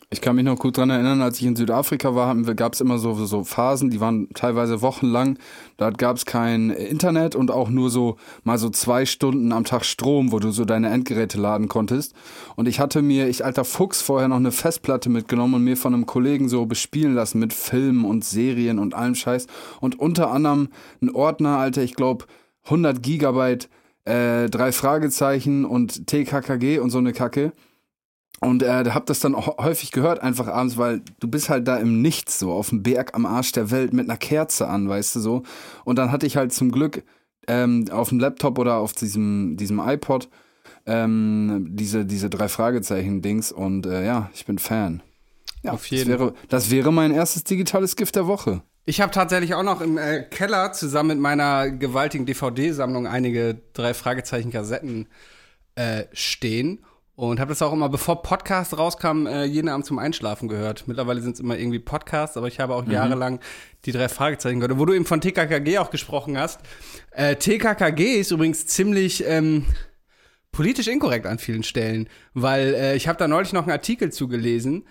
Ich 0.08 0.20
kann 0.20 0.36
mich 0.36 0.44
noch 0.44 0.60
gut 0.60 0.76
dran 0.76 0.88
erinnern, 0.88 1.20
als 1.20 1.40
ich 1.40 1.46
in 1.46 1.56
Südafrika 1.56 2.14
war, 2.14 2.32
gab 2.54 2.74
es 2.74 2.80
immer 2.80 2.96
so, 2.96 3.14
so 3.26 3.42
Phasen, 3.42 3.90
die 3.90 4.00
waren 4.00 4.28
teilweise 4.34 4.80
wochenlang. 4.80 5.36
Da 5.78 5.90
gab 5.90 6.16
es 6.16 6.24
kein 6.24 6.70
Internet 6.70 7.34
und 7.34 7.50
auch 7.50 7.70
nur 7.70 7.90
so 7.90 8.16
mal 8.44 8.56
so 8.56 8.70
zwei 8.70 9.04
Stunden 9.04 9.50
am 9.50 9.64
Tag 9.64 9.84
Strom, 9.84 10.30
wo 10.30 10.38
du 10.38 10.52
so 10.52 10.64
deine 10.64 10.90
Endgeräte 10.90 11.40
laden 11.40 11.66
konntest. 11.66 12.14
Und 12.54 12.68
ich 12.68 12.78
hatte 12.78 13.02
mir, 13.02 13.26
ich 13.26 13.44
alter 13.44 13.64
Fuchs, 13.64 14.00
vorher 14.00 14.28
noch 14.28 14.36
eine 14.36 14.52
Festplatte 14.52 15.10
mitgenommen 15.10 15.54
und 15.54 15.64
mir 15.64 15.76
von 15.76 15.92
einem 15.92 16.06
Kollegen 16.06 16.48
so 16.48 16.66
bespielen 16.66 17.14
lassen 17.14 17.40
mit 17.40 17.52
Filmen 17.52 18.04
und 18.04 18.24
Serien 18.24 18.78
und 18.78 18.94
allem 18.94 19.16
Scheiß. 19.16 19.48
Und 19.80 19.98
unter 19.98 20.30
anderem 20.30 20.68
ein 21.02 21.10
Ordner, 21.10 21.58
Alter, 21.58 21.82
ich 21.82 21.96
glaube 21.96 22.26
100 22.66 23.02
Gigabyte, 23.02 23.68
äh, 24.04 24.48
drei 24.50 24.70
Fragezeichen 24.70 25.64
und 25.64 26.06
TKKG 26.06 26.78
und 26.78 26.90
so 26.90 26.98
eine 26.98 27.12
Kacke. 27.12 27.50
Und 28.40 28.62
äh, 28.62 28.84
hab 28.90 29.06
das 29.06 29.20
dann 29.20 29.34
auch 29.34 29.58
häufig 29.58 29.92
gehört, 29.92 30.20
einfach 30.20 30.46
abends, 30.48 30.76
weil 30.76 31.00
du 31.20 31.28
bist 31.28 31.48
halt 31.48 31.66
da 31.66 31.78
im 31.78 32.02
Nichts, 32.02 32.38
so 32.38 32.52
auf 32.52 32.68
dem 32.68 32.82
Berg 32.82 33.14
am 33.14 33.24
Arsch 33.24 33.52
der 33.52 33.70
Welt 33.70 33.94
mit 33.94 34.08
einer 34.08 34.18
Kerze 34.18 34.68
an, 34.68 34.88
weißt 34.88 35.16
du 35.16 35.20
so. 35.20 35.42
Und 35.84 35.96
dann 35.98 36.12
hatte 36.12 36.26
ich 36.26 36.36
halt 36.36 36.52
zum 36.52 36.70
Glück 36.70 37.02
ähm, 37.48 37.86
auf 37.90 38.10
dem 38.10 38.20
Laptop 38.20 38.58
oder 38.58 38.76
auf 38.76 38.92
diesem, 38.92 39.56
diesem 39.56 39.80
iPod 39.80 40.28
ähm, 40.86 41.66
diese, 41.70 42.04
diese 42.04 42.30
drei 42.30 42.48
Fragezeichen-Dings 42.48 43.52
und 43.52 43.86
äh, 43.86 44.04
ja, 44.04 44.30
ich 44.34 44.46
bin 44.46 44.58
Fan. 44.58 45.02
Ja, 45.62 45.72
Auf 45.72 45.86
jeden. 45.86 46.10
Das 46.10 46.20
wäre, 46.20 46.34
das 46.48 46.70
wäre 46.70 46.92
mein 46.92 47.12
erstes 47.12 47.44
digitales 47.44 47.96
Gift 47.96 48.16
der 48.16 48.26
Woche. 48.26 48.62
Ich 48.84 49.00
habe 49.00 49.10
tatsächlich 49.10 49.54
auch 49.54 49.64
noch 49.64 49.80
im 49.80 49.98
äh, 49.98 50.22
Keller 50.22 50.72
zusammen 50.72 51.08
mit 51.08 51.18
meiner 51.18 51.70
gewaltigen 51.70 52.24
DVD-Sammlung 52.24 53.08
einige 53.08 53.60
drei 53.72 53.94
Fragezeichen-Kassetten 53.94 55.08
äh, 55.74 56.04
stehen. 56.12 56.84
Und 57.16 57.40
habe 57.40 57.48
das 57.48 57.62
auch 57.62 57.72
immer, 57.72 57.88
bevor 57.88 58.22
Podcast 58.22 58.76
rauskam, 58.76 59.26
äh, 59.26 59.44
jeden 59.44 59.70
Abend 59.70 59.86
zum 59.86 59.98
Einschlafen 59.98 60.48
gehört. 60.48 60.86
Mittlerweile 60.86 61.22
sind 61.22 61.32
es 61.32 61.40
immer 61.40 61.58
irgendwie 61.58 61.78
Podcasts, 61.78 62.36
aber 62.36 62.46
ich 62.46 62.60
habe 62.60 62.74
auch 62.74 62.86
jahrelang 62.86 63.40
die 63.86 63.92
drei 63.92 64.10
Fragezeichen 64.10 64.60
gehört. 64.60 64.78
Wo 64.78 64.84
du 64.84 64.92
eben 64.92 65.06
von 65.06 65.22
TKKG 65.22 65.78
auch 65.78 65.88
gesprochen 65.88 66.36
hast. 66.36 66.60
Äh, 67.12 67.36
TKKG 67.36 68.20
ist 68.20 68.32
übrigens 68.32 68.66
ziemlich 68.66 69.24
ähm, 69.26 69.64
politisch 70.52 70.88
inkorrekt 70.88 71.24
an 71.24 71.38
vielen 71.38 71.62
Stellen, 71.62 72.06
weil 72.34 72.74
äh, 72.74 72.96
ich 72.96 73.08
habe 73.08 73.18
da 73.18 73.28
neulich 73.28 73.54
noch 73.54 73.62
einen 73.62 73.72
Artikel 73.72 74.12
zugelesen. 74.12 74.86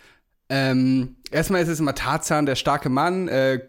Ähm, 0.50 1.18
erstmal 1.30 1.62
ist 1.62 1.70
es 1.70 1.80
immer 1.80 1.94
Tarzan, 1.94 2.48
der 2.48 2.56
starke 2.56 2.90
Mann. 2.90 3.28
Äh, 3.28 3.68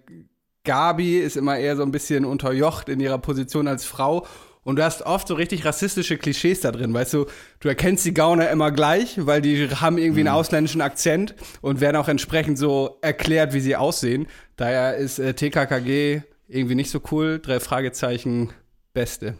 Gabi 0.64 1.18
ist 1.18 1.36
immer 1.36 1.58
eher 1.58 1.76
so 1.76 1.82
ein 1.82 1.92
bisschen 1.92 2.24
unterjocht 2.24 2.88
in 2.88 3.00
ihrer 3.00 3.18
Position 3.18 3.68
als 3.68 3.84
Frau. 3.84 4.26
Und 4.66 4.80
du 4.80 4.84
hast 4.84 5.02
oft 5.02 5.28
so 5.28 5.34
richtig 5.34 5.64
rassistische 5.64 6.18
Klischees 6.18 6.60
da 6.60 6.72
drin, 6.72 6.92
weißt 6.92 7.14
du, 7.14 7.26
du 7.60 7.68
erkennst 7.68 8.04
die 8.04 8.12
Gauner 8.12 8.50
immer 8.50 8.72
gleich, 8.72 9.24
weil 9.24 9.40
die 9.40 9.70
haben 9.70 9.96
irgendwie 9.96 10.22
einen 10.22 10.28
ausländischen 10.28 10.80
Akzent 10.80 11.36
und 11.60 11.80
werden 11.80 11.94
auch 11.94 12.08
entsprechend 12.08 12.58
so 12.58 12.98
erklärt, 13.00 13.52
wie 13.52 13.60
sie 13.60 13.76
aussehen. 13.76 14.26
Daher 14.56 14.96
ist 14.96 15.20
äh, 15.20 15.34
TKKG 15.34 16.22
irgendwie 16.48 16.74
nicht 16.74 16.90
so 16.90 17.00
cool. 17.12 17.38
Drei 17.38 17.60
Fragezeichen, 17.60 18.50
beste. 18.92 19.38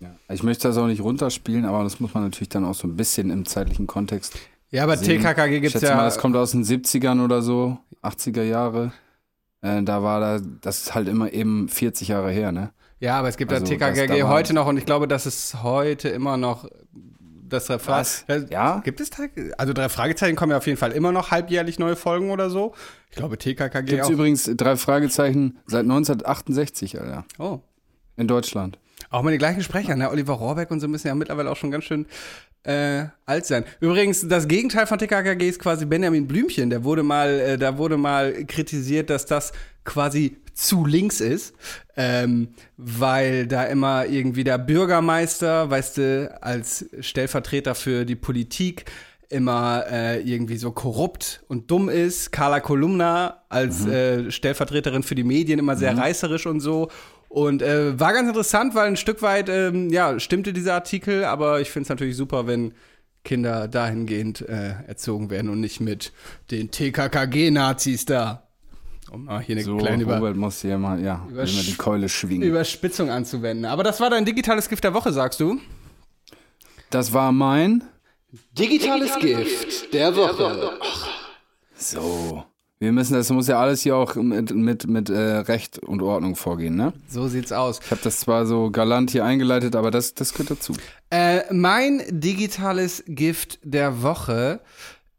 Ja. 0.00 0.14
Ich 0.28 0.42
möchte 0.42 0.68
das 0.68 0.76
auch 0.76 0.86
nicht 0.86 1.00
runterspielen, 1.00 1.64
aber 1.64 1.82
das 1.82 1.98
muss 1.98 2.12
man 2.12 2.24
natürlich 2.24 2.50
dann 2.50 2.66
auch 2.66 2.74
so 2.74 2.86
ein 2.86 2.96
bisschen 2.96 3.30
im 3.30 3.46
zeitlichen 3.46 3.86
Kontext 3.86 4.38
Ja, 4.70 4.82
aber 4.82 4.98
sehen. 4.98 5.22
TKKG 5.22 5.60
gibt's 5.60 5.72
schätze 5.72 5.86
ja. 5.86 5.96
mal, 5.96 6.04
das 6.04 6.18
kommt 6.18 6.36
aus 6.36 6.50
den 6.50 6.62
70ern 6.62 7.24
oder 7.24 7.40
so, 7.40 7.78
80er 8.02 8.42
Jahre. 8.42 8.92
Äh, 9.62 9.82
da 9.82 10.02
war 10.02 10.20
da, 10.20 10.40
das 10.60 10.82
ist 10.82 10.94
halt 10.94 11.08
immer 11.08 11.32
eben 11.32 11.70
40 11.70 12.08
Jahre 12.08 12.30
her, 12.30 12.52
ne? 12.52 12.70
Ja, 13.00 13.18
aber 13.18 13.28
es 13.28 13.36
gibt 13.36 13.52
Also, 13.52 13.64
ja 13.72 13.78
TKKG 13.92 14.22
heute 14.24 14.52
noch 14.54 14.66
und 14.66 14.76
ich 14.76 14.84
glaube, 14.86 15.08
dass 15.08 15.26
es 15.26 15.62
heute 15.62 16.08
immer 16.10 16.36
noch 16.36 16.68
das 17.48 17.64
drei 17.66 17.78
Fra- 17.78 17.98
Was? 17.98 18.24
Äh, 18.28 18.44
Ja? 18.50 18.80
Gibt 18.84 19.00
es 19.00 19.10
also 19.58 19.72
drei 19.72 19.88
Fragezeichen 19.88 20.36
kommen 20.36 20.52
ja 20.52 20.58
auf 20.58 20.66
jeden 20.66 20.78
Fall 20.78 20.92
immer 20.92 21.10
noch 21.10 21.30
halbjährlich 21.30 21.78
neue 21.78 21.96
Folgen 21.96 22.30
oder 22.30 22.48
so. 22.50 22.74
Ich 23.10 23.16
glaube 23.16 23.38
TKKG 23.38 23.86
Gibt 23.86 24.02
es 24.02 24.06
auch. 24.06 24.10
übrigens 24.12 24.48
drei 24.56 24.76
Fragezeichen 24.76 25.58
seit 25.66 25.82
1968, 25.82 27.00
Alter. 27.00 27.24
Oh. 27.38 27.58
In 28.16 28.28
Deutschland. 28.28 28.78
Auch 29.08 29.22
mal 29.22 29.32
die 29.32 29.38
gleichen 29.38 29.62
Sprecher, 29.62 29.96
ne? 29.96 30.10
Oliver 30.10 30.34
Rohrbeck 30.34 30.70
und 30.70 30.78
so 30.80 30.86
müssen 30.86 31.08
ja 31.08 31.14
mittlerweile 31.14 31.50
auch 31.50 31.56
schon 31.56 31.70
ganz 31.70 31.84
schön 31.84 32.06
äh, 32.62 33.06
alt 33.24 33.46
sein. 33.46 33.64
Übrigens, 33.80 34.28
das 34.28 34.46
Gegenteil 34.46 34.86
von 34.86 34.98
TKKG 34.98 35.48
ist 35.48 35.58
quasi 35.58 35.86
Benjamin 35.86 36.28
Blümchen. 36.28 36.68
Der 36.70 36.84
wurde 36.84 37.02
mal, 37.02 37.30
äh, 37.40 37.58
da 37.58 37.78
wurde 37.78 37.96
mal 37.96 38.44
kritisiert, 38.44 39.08
dass 39.10 39.24
das 39.24 39.52
quasi 39.84 40.36
zu 40.54 40.84
links 40.86 41.20
ist, 41.20 41.54
ähm, 41.96 42.48
weil 42.76 43.46
da 43.46 43.64
immer 43.64 44.06
irgendwie 44.06 44.44
der 44.44 44.58
Bürgermeister, 44.58 45.70
weißt 45.70 45.98
du, 45.98 46.38
als 46.42 46.86
Stellvertreter 47.00 47.74
für 47.74 48.04
die 48.04 48.16
Politik 48.16 48.84
immer 49.30 49.84
äh, 49.88 50.20
irgendwie 50.20 50.56
so 50.56 50.72
korrupt 50.72 51.44
und 51.48 51.70
dumm 51.70 51.88
ist. 51.88 52.32
Carla 52.32 52.60
Kolumna 52.60 53.44
als 53.48 53.86
äh, 53.86 54.30
Stellvertreterin 54.30 55.04
für 55.04 55.14
die 55.14 55.24
Medien 55.24 55.58
immer 55.60 55.76
sehr 55.76 55.96
reißerisch 55.96 56.46
und 56.46 56.60
so. 56.60 56.90
Und 57.28 57.62
äh, 57.62 57.98
war 57.98 58.12
ganz 58.12 58.26
interessant, 58.26 58.74
weil 58.74 58.88
ein 58.88 58.96
Stück 58.96 59.22
weit, 59.22 59.48
ähm, 59.48 59.88
ja, 59.90 60.18
stimmte 60.18 60.52
dieser 60.52 60.74
Artikel, 60.74 61.24
aber 61.24 61.60
ich 61.60 61.70
finde 61.70 61.84
es 61.84 61.88
natürlich 61.88 62.16
super, 62.16 62.48
wenn 62.48 62.74
Kinder 63.22 63.68
dahingehend 63.68 64.40
äh, 64.48 64.74
erzogen 64.88 65.30
werden 65.30 65.48
und 65.48 65.60
nicht 65.60 65.80
mit 65.80 66.12
den 66.50 66.72
TKKG-Nazis 66.72 68.04
da. 68.04 68.49
Um 69.12 69.24
mal 69.24 69.40
hier 69.40 69.56
eine 69.56 69.64
So, 69.64 69.76
kleine 69.76 70.02
Über 70.04 70.16
Robert 70.16 70.36
muss 70.36 70.60
hier 70.62 70.78
mal, 70.78 71.00
ja, 71.02 71.26
immer 71.30 71.42
Übersch- 71.42 71.66
die 71.66 71.74
Keule 71.74 72.08
schwingen. 72.08 72.48
Überspitzung 72.48 73.10
anzuwenden. 73.10 73.64
Aber 73.64 73.82
das 73.82 74.00
war 74.00 74.08
dein 74.10 74.24
digitales 74.24 74.68
Gift 74.68 74.84
der 74.84 74.94
Woche, 74.94 75.12
sagst 75.12 75.40
du? 75.40 75.58
das 76.90 77.12
war 77.12 77.30
mein. 77.32 77.84
Digitales 78.52 79.16
Gift 79.18 79.92
der 79.92 80.14
Woche. 80.16 80.72
So. 81.76 82.44
Wir 82.78 82.92
müssen, 82.92 83.12
das 83.12 83.28
muss 83.30 83.46
ja 83.46 83.60
alles 83.60 83.82
hier 83.82 83.94
auch 83.94 84.14
mit, 84.14 84.54
mit, 84.54 84.86
mit 84.86 85.10
äh, 85.10 85.18
Recht 85.18 85.78
und 85.80 86.00
Ordnung 86.00 86.34
vorgehen, 86.34 86.76
ne? 86.76 86.94
So 87.08 87.28
sieht's 87.28 87.52
aus. 87.52 87.78
Ich 87.84 87.90
habe 87.90 88.00
das 88.02 88.20
zwar 88.20 88.46
so 88.46 88.70
galant 88.70 89.10
hier 89.10 89.24
eingeleitet, 89.24 89.76
aber 89.76 89.90
das, 89.90 90.14
das 90.14 90.32
gehört 90.32 90.52
dazu. 90.52 90.72
Äh, 91.10 91.42
mein 91.52 92.02
digitales 92.08 93.04
Gift 93.06 93.58
der 93.64 94.02
Woche 94.02 94.60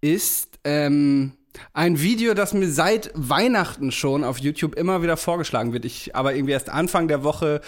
ist 0.02 0.58
ähm, 0.64 1.34
ein 1.74 2.02
Video, 2.02 2.34
das 2.34 2.54
mir 2.54 2.70
seit 2.70 3.12
Weihnachten 3.14 3.92
schon 3.92 4.24
auf 4.24 4.38
YouTube 4.40 4.76
immer 4.76 5.02
wieder 5.04 5.18
vorgeschlagen 5.18 5.74
wird. 5.74 5.86
Ich 5.86 6.16
aber 6.16 6.36
irgendwie 6.36 6.54
erst 6.54 6.70
Anfang 6.70 7.08
der 7.08 7.24
Woche 7.24 7.62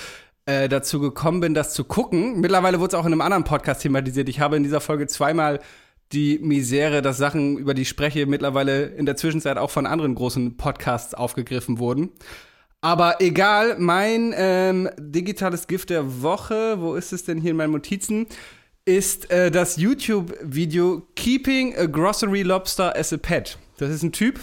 äh, 0.46 0.68
dazu 0.68 1.00
gekommen 1.00 1.40
bin, 1.40 1.54
das 1.54 1.74
zu 1.74 1.84
gucken. 1.84 2.42
Mittlerweile 2.42 2.80
wurde 2.80 2.96
es 2.96 3.00
auch 3.00 3.06
in 3.06 3.14
einem 3.14 3.22
anderen 3.22 3.44
Podcast 3.44 3.82
thematisiert. 3.82 4.30
Ich 4.30 4.40
habe 4.40 4.58
in 4.58 4.64
dieser 4.64 4.82
Folge 4.82 5.08
zweimal 5.08 5.60
die 6.12 6.40
Misere, 6.40 7.02
dass 7.02 7.18
Sachen, 7.18 7.58
über 7.58 7.74
die 7.74 7.84
ich 7.84 7.90
spreche, 7.90 8.26
mittlerweile 8.26 8.86
in 8.86 9.06
der 9.06 9.16
Zwischenzeit 9.16 9.58
auch 9.58 9.72
von 9.72 9.86
anderen 9.86 10.16
großen 10.16 10.58
Podcasts 10.58 11.14
aufgegriffen 11.14 11.80
wurden. 11.80 12.12
Aber 12.82 13.22
egal, 13.22 13.78
mein 13.80 14.34
ähm, 14.36 14.90
digitales 14.98 15.68
Gift 15.68 15.90
der 15.90 16.22
Woche, 16.22 16.82
wo 16.82 16.96
ist 16.96 17.14
es 17.14 17.24
denn 17.24 17.40
hier 17.40 17.52
in 17.52 17.58
meinen 17.58 17.72
Notizen, 17.72 18.28
ist 18.86 19.32
äh, 19.32 19.50
das 19.50 19.78
YouTube-Video 19.78 21.08
Keeping 21.16 21.76
a 21.78 21.86
Grocery 21.86 22.44
Lobster 22.44 22.94
as 22.98 23.14
a 23.14 23.18
Pet. 23.18 23.58
Das 23.84 23.92
ist 23.92 24.04
ein 24.04 24.12
Typ, 24.12 24.40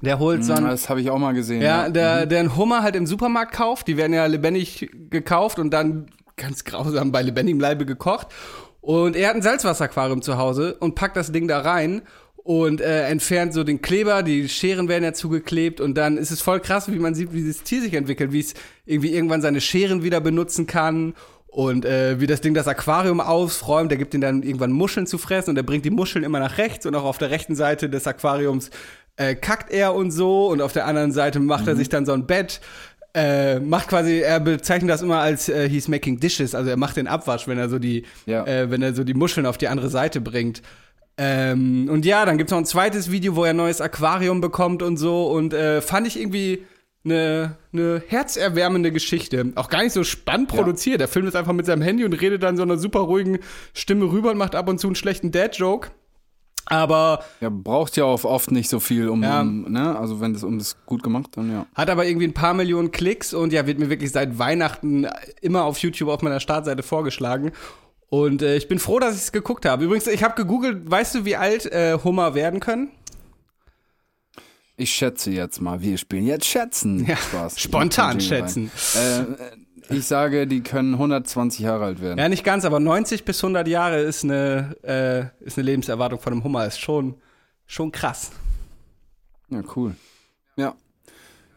der 0.00 0.18
holt 0.18 0.44
so 0.44 0.52
ein, 0.52 0.64
Das 0.64 0.88
habe 0.88 1.00
ich 1.00 1.10
auch 1.10 1.18
mal 1.18 1.32
gesehen. 1.32 1.62
ja, 1.62 1.88
der, 1.88 2.26
der 2.26 2.40
einen 2.40 2.56
Hummer 2.56 2.82
halt 2.82 2.96
im 2.96 3.06
Supermarkt 3.06 3.52
kauft. 3.52 3.86
Die 3.88 3.96
werden 3.96 4.12
ja 4.12 4.26
lebendig 4.26 4.90
gekauft 5.10 5.58
und 5.58 5.70
dann 5.70 6.06
ganz 6.36 6.64
grausam 6.64 7.12
bei 7.12 7.22
lebendigem 7.22 7.60
Leibe 7.60 7.86
gekocht. 7.86 8.28
Und 8.80 9.14
er 9.14 9.28
hat 9.28 9.36
ein 9.36 9.42
Salzwasseraquarium 9.42 10.22
zu 10.22 10.38
Hause 10.38 10.74
und 10.80 10.96
packt 10.96 11.16
das 11.16 11.30
Ding 11.30 11.46
da 11.46 11.60
rein 11.60 12.02
und 12.36 12.80
äh, 12.80 13.06
entfernt 13.06 13.54
so 13.54 13.62
den 13.62 13.80
Kleber, 13.80 14.24
die 14.24 14.48
Scheren 14.48 14.88
werden 14.88 15.04
ja 15.04 15.12
zugeklebt 15.12 15.80
und 15.80 15.94
dann 15.94 16.16
ist 16.16 16.32
es 16.32 16.40
voll 16.42 16.58
krass, 16.58 16.90
wie 16.90 16.98
man 16.98 17.14
sieht, 17.14 17.32
wie 17.32 17.36
dieses 17.36 17.62
Tier 17.62 17.80
sich 17.80 17.94
entwickelt, 17.94 18.32
wie 18.32 18.40
es 18.40 18.54
irgendwie 18.84 19.14
irgendwann 19.14 19.40
seine 19.40 19.60
Scheren 19.60 20.02
wieder 20.02 20.20
benutzen 20.20 20.66
kann 20.66 21.14
und 21.52 21.84
äh, 21.84 22.18
wie 22.18 22.26
das 22.26 22.40
Ding 22.40 22.54
das 22.54 22.66
Aquarium 22.66 23.20
aufräumt. 23.20 23.90
Der 23.90 23.98
gibt 23.98 24.14
ihm 24.14 24.22
dann 24.22 24.42
irgendwann 24.42 24.72
Muscheln 24.72 25.06
zu 25.06 25.18
fressen 25.18 25.50
und 25.50 25.56
er 25.58 25.62
bringt 25.62 25.84
die 25.84 25.90
Muscheln 25.90 26.24
immer 26.24 26.40
nach 26.40 26.56
rechts 26.56 26.86
und 26.86 26.94
auch 26.94 27.04
auf 27.04 27.18
der 27.18 27.30
rechten 27.30 27.54
Seite 27.54 27.90
des 27.90 28.06
Aquariums 28.06 28.70
äh, 29.16 29.34
kackt 29.34 29.70
er 29.70 29.94
und 29.94 30.10
so 30.10 30.46
und 30.48 30.62
auf 30.62 30.72
der 30.72 30.86
anderen 30.86 31.12
Seite 31.12 31.40
macht 31.40 31.68
er 31.68 31.76
sich 31.76 31.90
dann 31.90 32.06
so 32.06 32.12
ein 32.12 32.26
Bett. 32.26 32.60
Äh, 33.14 33.60
macht 33.60 33.88
quasi, 33.88 34.20
er 34.20 34.40
bezeichnet 34.40 34.90
das 34.90 35.02
immer 35.02 35.18
als 35.18 35.50
äh, 35.50 35.68
he's 35.68 35.86
making 35.88 36.18
dishes, 36.18 36.54
also 36.54 36.70
er 36.70 36.78
macht 36.78 36.96
den 36.96 37.06
Abwasch, 37.06 37.46
wenn 37.46 37.58
er 37.58 37.68
so 37.68 37.78
die, 37.78 38.06
Ja. 38.24 38.46
äh, 38.46 38.70
wenn 38.70 38.80
er 38.80 38.94
so 38.94 39.04
die 39.04 39.12
Muscheln 39.12 39.44
auf 39.44 39.58
die 39.58 39.68
andere 39.68 39.90
Seite 39.90 40.22
bringt. 40.22 40.62
Ähm, 41.18 41.90
und 41.90 42.06
ja, 42.06 42.24
dann 42.24 42.38
gibt's 42.38 42.52
noch 42.52 42.58
ein 42.58 42.64
zweites 42.64 43.10
Video, 43.10 43.36
wo 43.36 43.44
er 43.44 43.50
ein 43.50 43.56
neues 43.56 43.82
Aquarium 43.82 44.40
bekommt 44.40 44.82
und 44.82 44.96
so. 44.96 45.26
Und 45.26 45.52
äh, 45.52 45.82
fand 45.82 46.06
ich 46.06 46.18
irgendwie 46.18 46.64
eine 47.04 47.56
ne 47.72 48.02
herzerwärmende 48.06 48.92
Geschichte. 48.92 49.52
Auch 49.56 49.68
gar 49.68 49.82
nicht 49.82 49.92
so 49.92 50.04
spannend 50.04 50.48
produziert. 50.48 51.00
Der 51.00 51.08
filmt 51.08 51.28
es 51.28 51.34
einfach 51.34 51.52
mit 51.52 51.66
seinem 51.66 51.82
Handy 51.82 52.04
und 52.04 52.12
redet 52.12 52.42
dann 52.42 52.56
so 52.56 52.62
einer 52.62 52.78
super 52.78 53.00
ruhigen 53.00 53.38
Stimme 53.74 54.04
rüber 54.06 54.30
und 54.30 54.38
macht 54.38 54.54
ab 54.54 54.68
und 54.68 54.78
zu 54.78 54.86
einen 54.88 54.96
schlechten 54.96 55.32
Dad-Joke. 55.32 55.90
Aber 56.66 57.24
Ja, 57.40 57.50
braucht 57.50 57.96
ja 57.96 58.04
auch 58.04 58.22
oft 58.24 58.52
nicht 58.52 58.68
so 58.68 58.78
viel, 58.78 59.08
um, 59.08 59.22
Ja. 59.22 59.40
um 59.40 59.70
ne? 59.70 59.98
Also 59.98 60.20
wenn 60.20 60.32
das 60.32 60.44
um 60.44 60.58
das 60.58 60.76
gut 60.86 61.02
gemacht, 61.02 61.30
dann 61.34 61.50
ja. 61.50 61.66
hat 61.74 61.90
aber 61.90 62.06
irgendwie 62.06 62.26
ein 62.28 62.34
paar 62.34 62.54
Millionen 62.54 62.92
Klicks 62.92 63.34
und 63.34 63.52
ja, 63.52 63.66
wird 63.66 63.80
mir 63.80 63.90
wirklich 63.90 64.12
seit 64.12 64.38
Weihnachten 64.38 65.08
immer 65.40 65.64
auf 65.64 65.78
YouTube 65.78 66.08
auf 66.08 66.22
meiner 66.22 66.38
Startseite 66.38 66.84
vorgeschlagen. 66.84 67.50
Und 68.08 68.42
äh, 68.42 68.56
ich 68.56 68.68
bin 68.68 68.78
froh, 68.78 68.98
dass 69.00 69.16
ich 69.16 69.22
es 69.22 69.32
geguckt 69.32 69.64
habe. 69.64 69.84
Übrigens, 69.84 70.06
ich 70.06 70.22
habe 70.22 70.34
gegoogelt, 70.34 70.88
weißt 70.88 71.14
du, 71.16 71.24
wie 71.24 71.34
alt 71.34 71.66
äh, 71.66 71.98
Hummer 72.04 72.34
werden 72.34 72.60
können? 72.60 72.90
Ich 74.76 74.90
schätze 74.90 75.30
jetzt 75.30 75.60
mal, 75.60 75.82
wir 75.82 75.98
spielen 75.98 76.26
jetzt 76.26 76.46
Schätzen. 76.46 77.04
Ja, 77.06 77.16
Spaß. 77.16 77.60
spontan 77.60 78.20
schätzen. 78.20 78.70
Äh, 78.96 79.24
ich 79.94 80.06
sage, 80.06 80.46
die 80.46 80.62
können 80.62 80.94
120 80.94 81.60
Jahre 81.60 81.84
alt 81.84 82.00
werden. 82.00 82.18
Ja, 82.18 82.28
nicht 82.28 82.44
ganz, 82.44 82.64
aber 82.64 82.80
90 82.80 83.24
bis 83.24 83.42
100 83.42 83.68
Jahre 83.68 84.00
ist 84.00 84.24
eine, 84.24 84.74
äh, 84.82 85.44
ist 85.44 85.58
eine 85.58 85.66
Lebenserwartung 85.66 86.18
von 86.18 86.32
einem 86.32 86.44
Hummer. 86.44 86.66
Ist 86.66 86.80
schon, 86.80 87.16
schon 87.66 87.92
krass. 87.92 88.30
Ja, 89.50 89.62
cool. 89.76 89.94
Ja. 90.56 90.74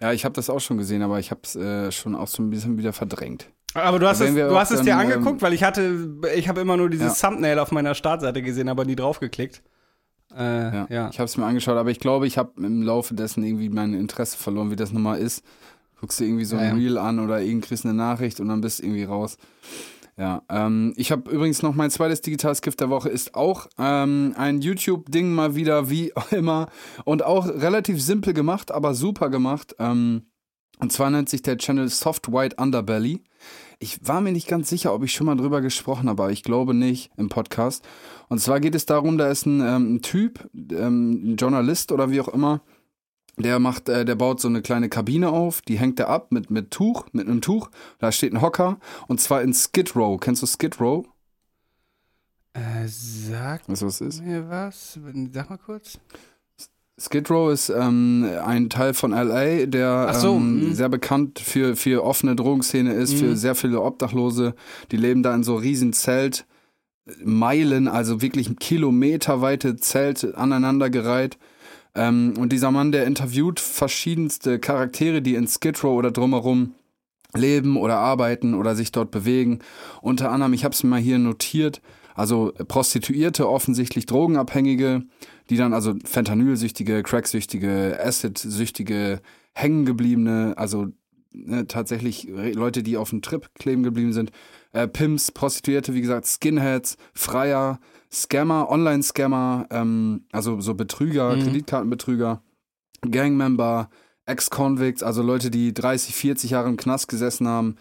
Ja, 0.01 0.11
ich 0.11 0.25
habe 0.25 0.33
das 0.33 0.49
auch 0.49 0.59
schon 0.59 0.77
gesehen, 0.77 1.01
aber 1.01 1.19
ich 1.19 1.31
habe 1.31 1.41
es 1.43 1.55
äh, 1.55 1.91
schon 1.91 2.15
auch 2.15 2.27
so 2.27 2.43
ein 2.43 2.49
bisschen 2.49 2.77
wieder 2.77 2.91
verdrängt. 2.91 3.49
Aber 3.73 3.99
du 3.99 4.07
hast, 4.07 4.21
es, 4.21 4.33
du 4.33 4.57
hast 4.57 4.71
es 4.71 4.81
dir 4.81 4.91
ähm, 4.93 4.99
angeguckt, 4.99 5.41
weil 5.41 5.53
ich 5.53 5.63
hatte, 5.63 6.09
ich 6.35 6.47
habe 6.47 6.61
immer 6.61 6.77
nur 6.77 6.89
dieses 6.89 7.21
Ja. 7.21 7.29
Thumbnail 7.29 7.59
auf 7.59 7.71
meiner 7.71 7.95
Startseite 7.95 8.41
gesehen, 8.41 8.69
aber 8.69 8.85
nie 8.85 8.95
draufgeklickt. 8.95 9.61
Äh, 10.35 10.75
Ja. 10.75 10.87
ja. 10.89 11.09
Ich 11.11 11.19
habe 11.19 11.25
es 11.25 11.37
mir 11.37 11.45
angeschaut, 11.45 11.77
aber 11.77 11.91
ich 11.91 11.99
glaube, 11.99 12.27
ich 12.27 12.37
habe 12.37 12.51
im 12.57 12.81
Laufe 12.81 13.13
dessen 13.13 13.43
irgendwie 13.43 13.69
mein 13.69 13.93
Interesse 13.93 14.37
verloren, 14.37 14.71
wie 14.71 14.75
das 14.75 14.91
nochmal 14.91 15.19
ist. 15.19 15.43
Guckst 15.99 16.19
du 16.19 16.25
irgendwie 16.25 16.45
so 16.45 16.57
ein 16.57 16.69
ja. 16.69 16.73
Reel 16.73 16.97
an 16.97 17.19
oder 17.19 17.41
irgendwie 17.41 17.67
kriegst 17.67 17.85
eine 17.85 17.93
Nachricht 17.93 18.39
und 18.39 18.49
dann 18.49 18.61
bist 18.61 18.79
du 18.79 18.83
irgendwie 18.83 19.05
raus. 19.05 19.37
Ja, 20.17 20.43
ähm, 20.49 20.93
ich 20.95 21.11
habe 21.11 21.29
übrigens 21.29 21.61
noch 21.61 21.75
mein 21.75 21.91
zweites 21.91 22.21
digitales 22.21 22.61
Gift 22.61 22.79
der 22.79 22.89
Woche 22.89 23.09
ist 23.09 23.35
auch 23.35 23.67
ähm, 23.77 24.33
ein 24.37 24.61
YouTube-Ding 24.61 25.33
mal 25.33 25.55
wieder, 25.55 25.89
wie 25.89 26.13
immer. 26.31 26.67
Und 27.03 27.23
auch 27.23 27.47
relativ 27.47 28.01
simpel 28.01 28.33
gemacht, 28.33 28.71
aber 28.71 28.93
super 28.93 29.29
gemacht. 29.29 29.75
Ähm, 29.79 30.23
und 30.79 30.91
zwar 30.91 31.09
nennt 31.09 31.29
sich 31.29 31.41
der 31.41 31.57
Channel 31.57 31.89
Soft 31.89 32.31
White 32.31 32.57
Underbelly. 32.59 33.23
Ich 33.79 34.07
war 34.07 34.21
mir 34.21 34.31
nicht 34.31 34.47
ganz 34.47 34.69
sicher, 34.69 34.93
ob 34.93 35.03
ich 35.03 35.11
schon 35.11 35.25
mal 35.25 35.35
drüber 35.35 35.61
gesprochen 35.61 36.09
habe, 36.09 36.23
aber 36.23 36.31
ich 36.31 36.43
glaube 36.43 36.73
nicht 36.73 37.11
im 37.17 37.29
Podcast. 37.29 37.85
Und 38.29 38.39
zwar 38.39 38.59
geht 38.59 38.75
es 38.75 38.85
darum, 38.85 39.17
da 39.17 39.29
ist 39.29 39.45
ein, 39.45 39.61
ähm, 39.61 39.95
ein 39.95 40.01
Typ, 40.01 40.49
ähm, 40.53 41.33
ein 41.33 41.35
Journalist 41.35 41.91
oder 41.91 42.09
wie 42.09 42.21
auch 42.21 42.29
immer, 42.29 42.61
der 43.37 43.59
macht, 43.59 43.89
äh, 43.89 44.05
der 44.05 44.15
baut 44.15 44.39
so 44.39 44.47
eine 44.47 44.61
kleine 44.61 44.87
Kabine 44.87 45.29
auf, 45.29 45.61
die 45.61 45.77
hängt 45.77 45.99
er 45.99 46.09
ab 46.09 46.31
mit, 46.31 46.49
mit 46.51 46.71
Tuch, 46.71 47.05
mit 47.11 47.27
einem 47.27 47.41
Tuch. 47.41 47.69
Da 47.99 48.11
steht 48.11 48.33
ein 48.33 48.41
Hocker 48.41 48.79
und 49.07 49.19
zwar 49.19 49.41
in 49.41 49.53
Skid 49.53 49.95
Row. 49.95 50.19
Kennst 50.19 50.41
du 50.41 50.47
Skid 50.47 50.79
Row? 50.79 51.05
Äh, 52.53 52.87
sag 52.87 53.67
Weißt 53.67 53.81
du, 53.81 53.87
was 53.87 53.97
das 53.97 54.15
ist? 54.15 54.23
mir 54.23 54.49
was. 54.49 54.97
Sag 55.33 55.49
mal 55.49 55.57
kurz. 55.57 55.99
Skid 56.97 57.29
Row 57.29 57.51
ist 57.51 57.69
ähm, 57.69 58.25
ein 58.45 58.69
Teil 58.69 58.93
von 58.93 59.11
LA, 59.11 59.65
der 59.65 60.13
so, 60.13 60.35
ähm, 60.35 60.69
mhm. 60.69 60.73
sehr 60.73 60.87
bekannt 60.87 61.39
für, 61.39 61.75
für 61.75 62.05
offene 62.05 62.35
Drogenszene 62.35 62.93
ist, 62.93 63.13
Mhm. 63.13 63.17
für 63.17 63.35
sehr 63.35 63.55
viele 63.55 63.81
Obdachlose. 63.81 64.55
Die 64.91 64.97
leben 64.97 65.21
da 65.21 65.35
in 65.35 65.43
so 65.43 65.55
riesen 65.55 65.91
Zelt, 65.91 66.45
Meilen, 67.23 67.87
also 67.87 68.21
wirklich 68.21 68.55
kilometerweite 68.57 69.75
Zelte 69.75 70.37
aneinandergereiht. 70.37 71.37
Ähm, 71.95 72.33
und 72.39 72.53
dieser 72.53 72.71
Mann, 72.71 72.91
der 72.93 73.05
interviewt 73.05 73.59
verschiedenste 73.59 74.59
Charaktere, 74.59 75.21
die 75.21 75.35
in 75.35 75.47
Skid 75.47 75.83
Row 75.83 75.97
oder 75.97 76.11
drumherum 76.11 76.75
leben 77.35 77.75
oder 77.75 77.97
arbeiten 77.97 78.53
oder 78.53 78.73
sich 78.75 78.93
dort 78.93 79.11
bewegen. 79.11 79.59
Unter 80.01 80.31
anderem, 80.31 80.53
ich 80.53 80.63
habe 80.63 80.73
es 80.73 80.83
mal 80.83 80.99
hier 80.99 81.19
notiert, 81.19 81.81
also 82.15 82.53
Prostituierte, 82.69 83.49
offensichtlich 83.49 84.05
Drogenabhängige, 84.05 85.03
die 85.49 85.57
dann 85.57 85.73
also 85.73 85.95
Fentanylsüchtige, 86.03 87.03
Cracksüchtige, 87.03 87.99
Acid-Süchtige, 88.03 89.21
hängengebliebene, 89.53 90.53
also 90.57 90.87
ne, 91.31 91.67
tatsächlich 91.67 92.27
Leute, 92.29 92.83
die 92.83 92.97
auf 92.97 93.09
dem 93.11 93.21
Trip 93.21 93.49
kleben 93.55 93.83
geblieben 93.83 94.13
sind, 94.13 94.31
äh, 94.73 94.87
Pimps, 94.87 95.31
Prostituierte, 95.31 95.93
wie 95.93 96.01
gesagt, 96.01 96.25
Skinheads, 96.27 96.97
Freier, 97.13 97.79
Scammer, 98.11 98.69
Online-Scammer, 98.69 99.67
ähm, 99.71 100.25
also 100.31 100.59
so 100.61 100.73
Betrüger, 100.73 101.35
Mhm. 101.35 101.43
Kreditkartenbetrüger, 101.43 102.41
Gangmember, 103.09 103.89
Ex-Convicts, 104.25 105.03
also 105.03 105.21
Leute, 105.21 105.51
die 105.51 105.73
30, 105.73 106.15
40 106.15 106.51
Jahre 106.51 106.69
im 106.69 106.77
Knast 106.77 107.07
gesessen 107.07 107.47
haben, 107.47 107.75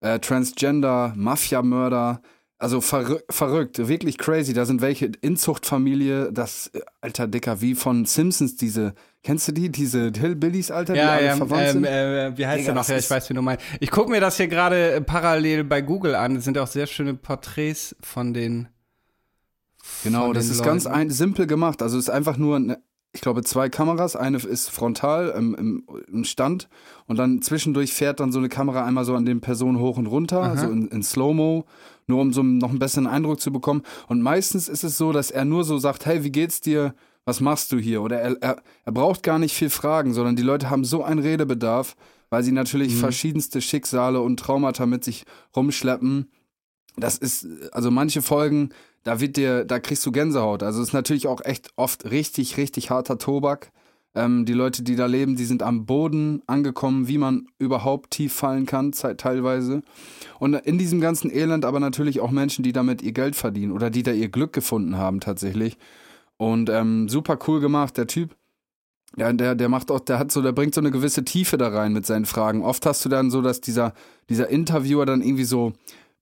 äh, 0.00 0.18
Transgender, 0.18 1.12
Mafia-Mörder, 1.16 2.20
also 2.64 2.80
verrü 2.80 3.18
verrückt, 3.28 3.76
wirklich 3.88 4.16
crazy. 4.16 4.54
Da 4.54 4.64
sind 4.64 4.80
welche 4.80 5.12
Inzuchtfamilie, 5.20 6.32
das, 6.32 6.68
äh, 6.68 6.80
alter 7.02 7.26
Dicker, 7.28 7.60
wie 7.60 7.74
von 7.74 8.06
Simpsons, 8.06 8.56
diese, 8.56 8.94
kennst 9.22 9.46
du 9.48 9.52
die, 9.52 9.70
diese 9.70 10.10
Hillbillies, 10.16 10.70
Alter, 10.70 10.94
die 10.94 11.00
Ja, 11.00 11.12
alle 11.12 11.26
ja, 11.26 11.36
verwandt 11.36 11.62
ähm, 11.66 11.72
sind? 11.72 11.84
äh, 11.84 12.32
wie 12.38 12.46
heißt 12.46 12.60
Digga, 12.60 12.66
der 12.68 12.74
noch? 12.74 12.80
das 12.80 12.88
Ja, 12.88 12.96
ich 12.96 13.10
weiß, 13.10 13.28
wie 13.28 13.34
du 13.34 13.42
meinst. 13.42 13.62
Ich 13.80 13.90
gucke 13.90 14.10
mir 14.10 14.20
das 14.20 14.38
hier 14.38 14.48
gerade 14.48 14.92
äh, 14.94 15.00
parallel 15.02 15.64
bei 15.64 15.82
Google 15.82 16.14
an. 16.14 16.36
Es 16.36 16.44
sind 16.44 16.56
auch 16.56 16.66
sehr 16.66 16.86
schöne 16.86 17.12
Porträts 17.14 17.94
von 18.00 18.32
den. 18.32 18.68
Genau, 20.02 20.26
von 20.26 20.34
das 20.34 20.46
den 20.46 20.52
ist 20.52 20.62
ganz 20.62 20.84
Leuten. 20.84 20.96
ein, 20.96 21.10
simpel 21.10 21.46
gemacht. 21.46 21.82
Also 21.82 21.98
es 21.98 22.04
ist 22.04 22.10
einfach 22.10 22.38
nur, 22.38 22.56
eine, 22.56 22.78
ich 23.12 23.20
glaube, 23.20 23.42
zwei 23.42 23.68
Kameras. 23.68 24.16
Eine 24.16 24.38
ist 24.38 24.70
frontal 24.70 25.34
im, 25.36 25.54
im, 25.54 25.86
im 26.10 26.24
Stand 26.24 26.68
und 27.06 27.18
dann 27.18 27.42
zwischendurch 27.42 27.92
fährt 27.92 28.20
dann 28.20 28.32
so 28.32 28.38
eine 28.38 28.48
Kamera 28.48 28.84
einmal 28.84 29.04
so 29.04 29.14
an 29.14 29.26
den 29.26 29.40
Personen 29.42 29.78
hoch 29.78 29.98
und 29.98 30.06
runter, 30.06 30.42
Aha. 30.42 30.56
so 30.56 30.66
in, 30.68 30.88
in 30.88 31.02
Slow-Mo, 31.02 31.66
nur 32.06 32.20
um 32.20 32.32
so 32.32 32.42
noch 32.42 32.70
einen 32.70 32.78
besseren 32.78 33.06
Eindruck 33.06 33.40
zu 33.40 33.52
bekommen. 33.52 33.82
Und 34.08 34.22
meistens 34.22 34.68
ist 34.68 34.84
es 34.84 34.98
so, 34.98 35.12
dass 35.12 35.30
er 35.30 35.44
nur 35.44 35.64
so 35.64 35.78
sagt, 35.78 36.06
hey, 36.06 36.24
wie 36.24 36.32
geht's 36.32 36.60
dir? 36.60 36.94
Was 37.24 37.40
machst 37.40 37.72
du 37.72 37.78
hier? 37.78 38.02
Oder 38.02 38.20
er, 38.20 38.36
er, 38.42 38.62
er 38.84 38.92
braucht 38.92 39.22
gar 39.22 39.38
nicht 39.38 39.54
viel 39.54 39.70
Fragen, 39.70 40.12
sondern 40.12 40.36
die 40.36 40.42
Leute 40.42 40.68
haben 40.68 40.84
so 40.84 41.02
einen 41.02 41.20
Redebedarf, 41.20 41.96
weil 42.28 42.42
sie 42.42 42.52
natürlich 42.52 42.92
Mhm. 42.94 42.98
verschiedenste 42.98 43.60
Schicksale 43.62 44.20
und 44.20 44.38
Traumata 44.38 44.84
mit 44.84 45.04
sich 45.04 45.24
rumschleppen. 45.56 46.30
Das 46.96 47.16
ist, 47.18 47.46
also 47.72 47.90
manche 47.90 48.22
Folgen, 48.22 48.68
da 49.02 49.20
wird 49.20 49.36
dir, 49.36 49.64
da 49.64 49.80
kriegst 49.80 50.04
du 50.06 50.12
Gänsehaut. 50.12 50.62
Also 50.62 50.82
es 50.82 50.88
ist 50.88 50.94
natürlich 50.94 51.26
auch 51.26 51.40
echt 51.44 51.70
oft 51.76 52.04
richtig, 52.10 52.56
richtig 52.56 52.90
harter 52.90 53.18
Tobak. 53.18 53.72
Ähm, 54.14 54.44
die 54.44 54.52
Leute, 54.52 54.82
die 54.82 54.96
da 54.96 55.06
leben, 55.06 55.36
die 55.36 55.44
sind 55.44 55.62
am 55.62 55.86
Boden 55.86 56.42
angekommen, 56.46 57.08
wie 57.08 57.18
man 57.18 57.46
überhaupt 57.58 58.12
tief 58.12 58.32
fallen 58.32 58.64
kann, 58.66 58.92
teilweise. 58.92 59.82
Und 60.38 60.54
in 60.54 60.78
diesem 60.78 61.00
ganzen 61.00 61.30
Elend 61.30 61.64
aber 61.64 61.80
natürlich 61.80 62.20
auch 62.20 62.30
Menschen, 62.30 62.62
die 62.62 62.72
damit 62.72 63.02
ihr 63.02 63.12
Geld 63.12 63.34
verdienen 63.34 63.72
oder 63.72 63.90
die 63.90 64.02
da 64.02 64.12
ihr 64.12 64.28
Glück 64.28 64.52
gefunden 64.52 64.96
haben 64.96 65.20
tatsächlich. 65.20 65.76
Und 66.36 66.70
ähm, 66.70 67.08
super 67.08 67.38
cool 67.48 67.60
gemacht, 67.60 67.96
der 67.96 68.06
Typ. 68.06 68.36
Ja, 69.16 69.32
der, 69.32 69.54
der 69.54 69.68
macht 69.68 69.90
auch, 69.90 70.00
der 70.00 70.18
hat 70.18 70.32
so, 70.32 70.42
der 70.42 70.52
bringt 70.52 70.74
so 70.74 70.80
eine 70.80 70.90
gewisse 70.90 71.24
Tiefe 71.24 71.56
da 71.56 71.68
rein 71.68 71.92
mit 71.92 72.04
seinen 72.04 72.24
Fragen. 72.24 72.62
Oft 72.62 72.84
hast 72.86 73.04
du 73.04 73.08
dann 73.08 73.30
so, 73.30 73.42
dass 73.42 73.60
dieser, 73.60 73.94
dieser 74.28 74.48
Interviewer 74.48 75.06
dann 75.06 75.22
irgendwie 75.22 75.44
so 75.44 75.72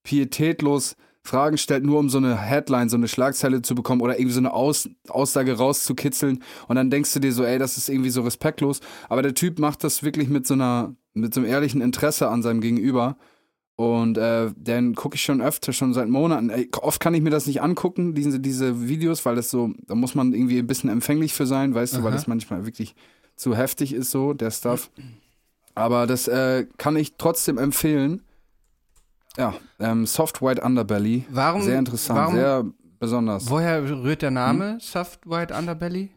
pietätlos 0.03 0.95
Fragen 1.25 1.57
stellt, 1.57 1.85
nur 1.85 1.99
um 1.99 2.09
so 2.09 2.17
eine 2.17 2.37
Headline, 2.37 2.89
so 2.89 2.97
eine 2.97 3.07
Schlagzeile 3.07 3.61
zu 3.61 3.75
bekommen 3.75 4.01
oder 4.01 4.19
irgendwie 4.19 4.33
so 4.33 4.41
eine 4.41 4.53
Aus 4.53 4.89
Aussage 5.07 5.53
rauszukitzeln. 5.53 6.43
Und 6.67 6.75
dann 6.75 6.89
denkst 6.89 7.13
du 7.13 7.19
dir 7.19 7.31
so, 7.31 7.45
ey, 7.45 7.57
das 7.57 7.77
ist 7.77 7.89
irgendwie 7.89 8.09
so 8.09 8.21
respektlos. 8.21 8.81
Aber 9.07 9.21
der 9.21 9.33
Typ 9.33 9.57
macht 9.57 9.83
das 9.83 10.03
wirklich 10.03 10.27
mit 10.27 10.45
so 10.45 10.53
einer, 10.53 10.95
mit 11.13 11.33
so 11.33 11.39
einem 11.39 11.49
ehrlichen 11.49 11.81
Interesse 11.81 12.27
an 12.27 12.41
seinem 12.41 12.59
Gegenüber. 12.59 13.17
Und 13.75 14.17
äh, 14.17 14.51
den 14.55 14.95
gucke 14.95 15.15
ich 15.15 15.23
schon 15.23 15.41
öfter, 15.41 15.73
schon 15.73 15.93
seit 15.93 16.09
Monaten. 16.09 16.49
Ey, 16.49 16.69
oft 16.81 16.99
kann 16.99 17.13
ich 17.13 17.21
mir 17.21 17.31
das 17.31 17.47
nicht 17.47 17.61
angucken, 17.61 18.13
diese, 18.13 18.39
diese 18.39 18.87
Videos, 18.87 19.25
weil 19.25 19.35
das 19.35 19.49
so, 19.49 19.71
da 19.87 19.95
muss 19.95 20.15
man 20.15 20.33
irgendwie 20.33 20.59
ein 20.59 20.67
bisschen 20.67 20.89
empfänglich 20.89 21.33
für 21.33 21.47
sein, 21.47 21.73
weißt 21.73 21.95
du, 21.95 21.97
weil 21.99 22.09
Aha. 22.09 22.17
das 22.17 22.27
manchmal 22.27 22.65
wirklich 22.65 22.95
zu 23.35 23.55
heftig 23.55 23.93
ist, 23.93 24.11
so, 24.11 24.33
der 24.33 24.51
Stuff. 24.51 24.91
Aber 25.73 26.05
das 26.05 26.27
äh, 26.27 26.67
kann 26.77 26.95
ich 26.95 27.15
trotzdem 27.17 27.57
empfehlen. 27.57 28.21
Ja, 29.37 29.53
ähm, 29.79 30.05
Soft 30.05 30.41
White 30.41 30.61
Underbelly. 30.61 31.25
Warum- 31.29 31.61
Sehr 31.63 31.79
interessant, 31.79 32.19
warum- 32.19 32.35
sehr 32.35 32.65
besonders. 32.99 33.49
Woher 33.49 33.83
rührt 33.83 34.21
der 34.21 34.29
Hm? 34.29 34.33
Name 34.35 34.77
Soft 34.79 35.27
White 35.29 35.53
Underbelly? 35.53 36.11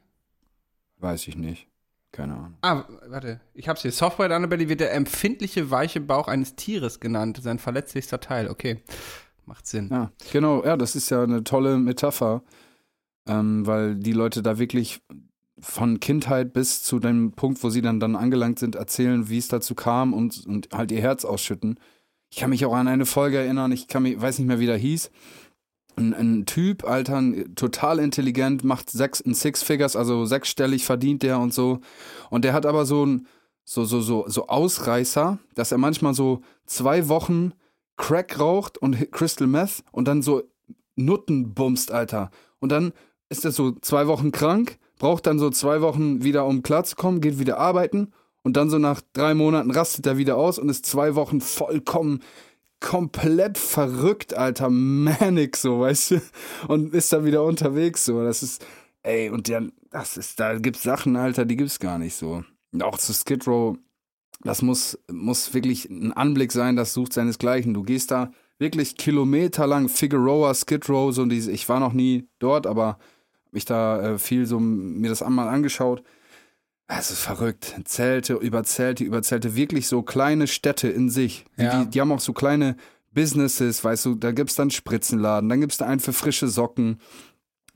Weiß 0.99 1.27
ich 1.29 1.37
nicht. 1.37 1.67
Keine 2.13 2.35
Ahnung. 2.35 2.55
Ah, 2.63 2.85
warte, 3.09 3.41
ich 3.53 3.69
hab's 3.69 3.83
hier. 3.83 3.93
Soft 3.93 4.19
White 4.19 4.35
Underbelly 4.35 4.69
wird 4.69 4.81
der 4.81 4.95
empfindliche, 4.95 5.71
weiche 5.71 6.01
Bauch 6.01 6.29
eines 6.29 6.55
Tieres 6.57 7.01
genannt. 7.01 7.41
Sein 7.43 7.59
verletzlichster 7.59 8.21
Teil. 8.21 8.49
Okay, 8.49 8.83
macht 9.45 9.67
Sinn. 9.67 9.89
Ja, 9.91 10.11
genau, 10.33 10.65
ja, 10.65 10.77
das 10.77 10.97
ist 10.97 11.11
ja 11.11 11.23
eine 11.23 11.45
tolle 11.45 11.77
Metapher, 11.79 12.43
ähm, 13.27 13.67
weil 13.67 13.97
die 13.97 14.13
Leute 14.13 14.43
da 14.43 14.59
wirklich 14.59 15.03
von 15.59 16.01
Kindheit 16.01 16.53
bis 16.53 16.83
zu 16.83 16.99
dem 17.01 17.33
Punkt, 17.33 17.63
wo 17.63 17.71
sie 17.71 17.83
dann, 17.83 17.99
dann 18.01 18.15
angelangt 18.17 18.59
sind, 18.59 18.77
erzählen, 18.77 19.29
wie 19.29 19.39
es 19.39 19.49
dazu 19.49 19.75
kam 19.75 20.13
und, 20.15 20.47
und 20.47 20.69
halt 20.73 20.93
ihr 20.93 21.01
Herz 21.01 21.25
ausschütten. 21.25 21.79
Ich 22.37 22.41
kann 22.41 22.51
mich 22.51 22.67
auch 22.67 22.75
an 22.75 22.87
eine 22.87 23.07
Folge 23.07 23.39
erinnern, 23.39 23.73
ich 23.73 23.89
kann 23.89 24.03
mich, 24.03 24.21
weiß 24.21 24.39
nicht 24.39 24.47
mehr, 24.47 24.61
wie 24.61 24.67
der 24.67 24.77
hieß. 24.77 25.11
Ein, 25.97 26.13
ein 26.13 26.45
Typ, 26.45 26.85
Alter, 26.85 27.23
total 27.55 27.99
intelligent, 27.99 28.63
macht 28.63 28.91
sechs, 28.91 29.23
ein 29.23 29.33
Six 29.33 29.63
Figures, 29.63 29.97
also 29.97 30.27
sechsstellig 30.27 30.85
verdient 30.85 31.23
der 31.23 31.39
und 31.39 31.55
so. 31.55 31.81
Und 32.29 32.45
der 32.45 32.53
hat 32.53 32.67
aber 32.67 32.85
so 32.85 33.07
ein, 33.07 33.27
so, 33.65 33.87
so, 33.87 34.03
so, 34.03 34.27
so 34.29 34.49
Ausreißer, 34.49 35.39
dass 35.55 35.73
er 35.73 35.79
manchmal 35.79 36.13
so 36.13 36.43
zwei 36.67 37.09
Wochen 37.09 37.55
Crack 37.97 38.39
raucht 38.39 38.77
und 38.77 39.11
Crystal 39.13 39.47
Meth 39.47 39.83
und 39.91 40.07
dann 40.07 40.21
so 40.21 40.43
Nutten 40.95 41.55
bumst, 41.55 41.91
Alter. 41.91 42.31
Und 42.59 42.71
dann 42.71 42.93
ist 43.31 43.47
er 43.47 43.51
so 43.51 43.73
zwei 43.81 44.09
Wochen 44.09 44.31
krank, 44.31 44.77
braucht 44.99 45.27
dann 45.27 45.39
so 45.39 45.49
zwei 45.49 45.81
Wochen 45.81 46.23
wieder, 46.23 46.45
um 46.45 46.63
klarzukommen, 46.63 47.23
geht 47.23 47.39
wieder 47.39 47.57
arbeiten 47.57 48.13
und 48.47 48.57
dann 48.57 48.71
so 48.71 48.79
nach 48.79 49.01
drei 49.13 49.35
Monaten 49.35 49.73
rastet 49.73 50.07
er 50.07 50.19
wieder 50.19 50.37
aus 50.37 50.61
und 50.61 50.69
ist 50.69 50.87
zwei 50.87 51.17
Wochen 51.17 51.41
vollkommen 51.41 52.21
komplett 52.79 53.59
verrückt, 53.59 54.35
Alter, 54.35 54.71
manic 54.71 55.57
so, 55.57 55.81
weißt 55.81 56.13
du? 56.13 56.23
Und 56.69 56.95
ist 56.95 57.13
dann 57.13 57.25
wieder 57.25 57.43
unterwegs 57.43 58.05
so. 58.05 58.23
Das 58.23 58.45
ist, 58.45 58.65
ey, 59.03 59.31
und 59.31 59.49
der, 59.49 59.65
das 59.91 60.17
ist, 60.17 60.39
da 60.39 60.61
gibt's 60.61 60.85
Sachen, 60.85 61.17
Alter, 61.17 61.45
die 61.45 61.57
gibt's 61.57 61.81
gar 61.81 61.99
nicht 61.99 62.15
so. 62.15 62.45
Und 62.71 62.85
auch 62.85 62.99
zu 62.99 63.13
Skid 63.13 63.49
Row, 63.49 63.77
das 64.45 64.63
muss, 64.63 64.97
muss 65.11 65.53
wirklich 65.53 65.91
ein 65.91 66.13
Anblick 66.13 66.53
sein, 66.53 66.77
das 66.77 66.95
sucht 66.95 67.15
seinesgleichen. 67.15 67.75
Du 67.75 67.83
gehst 67.83 68.13
da 68.13 68.31
wirklich 68.61 68.97
kilometerlang 68.97 69.89
Figueroa, 69.89 70.55
Skid 70.55 70.89
Row, 70.89 71.13
so 71.13 71.25
diese, 71.25 71.51
ich 71.51 71.69
war 71.69 71.81
noch 71.81 71.95
nie 71.95 72.29
dort, 72.39 72.69
aber 72.69 73.01
mich 73.51 73.65
da 73.65 74.13
äh, 74.13 74.19
viel 74.21 74.47
so 74.47 74.61
mir 74.61 75.09
das 75.09 75.23
einmal 75.23 75.49
angeschaut. 75.49 76.05
Es 76.89 77.11
ist 77.11 77.21
verrückt. 77.21 77.75
Zelte 77.85 78.35
über 78.35 78.63
Zelte 78.63 79.03
über 79.05 79.23
Zelte, 79.23 79.57
wirklich 79.57 79.89
so 79.89 80.03
kleine 80.03 80.47
Städte 80.47 80.89
in 80.89 81.11
sich. 81.11 81.45
Die, 81.59 81.63
Ja. 81.63 81.83
die, 81.85 81.91
die 81.91 82.01
haben 82.01 82.13
auch 82.13 82.21
so 82.21 82.33
kleine 82.33 82.77
Businesses, 83.13 83.83
weißt 83.83 84.05
du, 84.07 84.15
da 84.15 84.31
gibt's 84.33 84.55
dann 84.55 84.71
Spritzenladen, 84.71 85.49
dann 85.49 85.61
gibt's 85.61 85.79
da 85.79 85.87
einen 85.87 86.01
für 86.01 86.13
frische 86.13 86.49
Socken. 86.49 87.01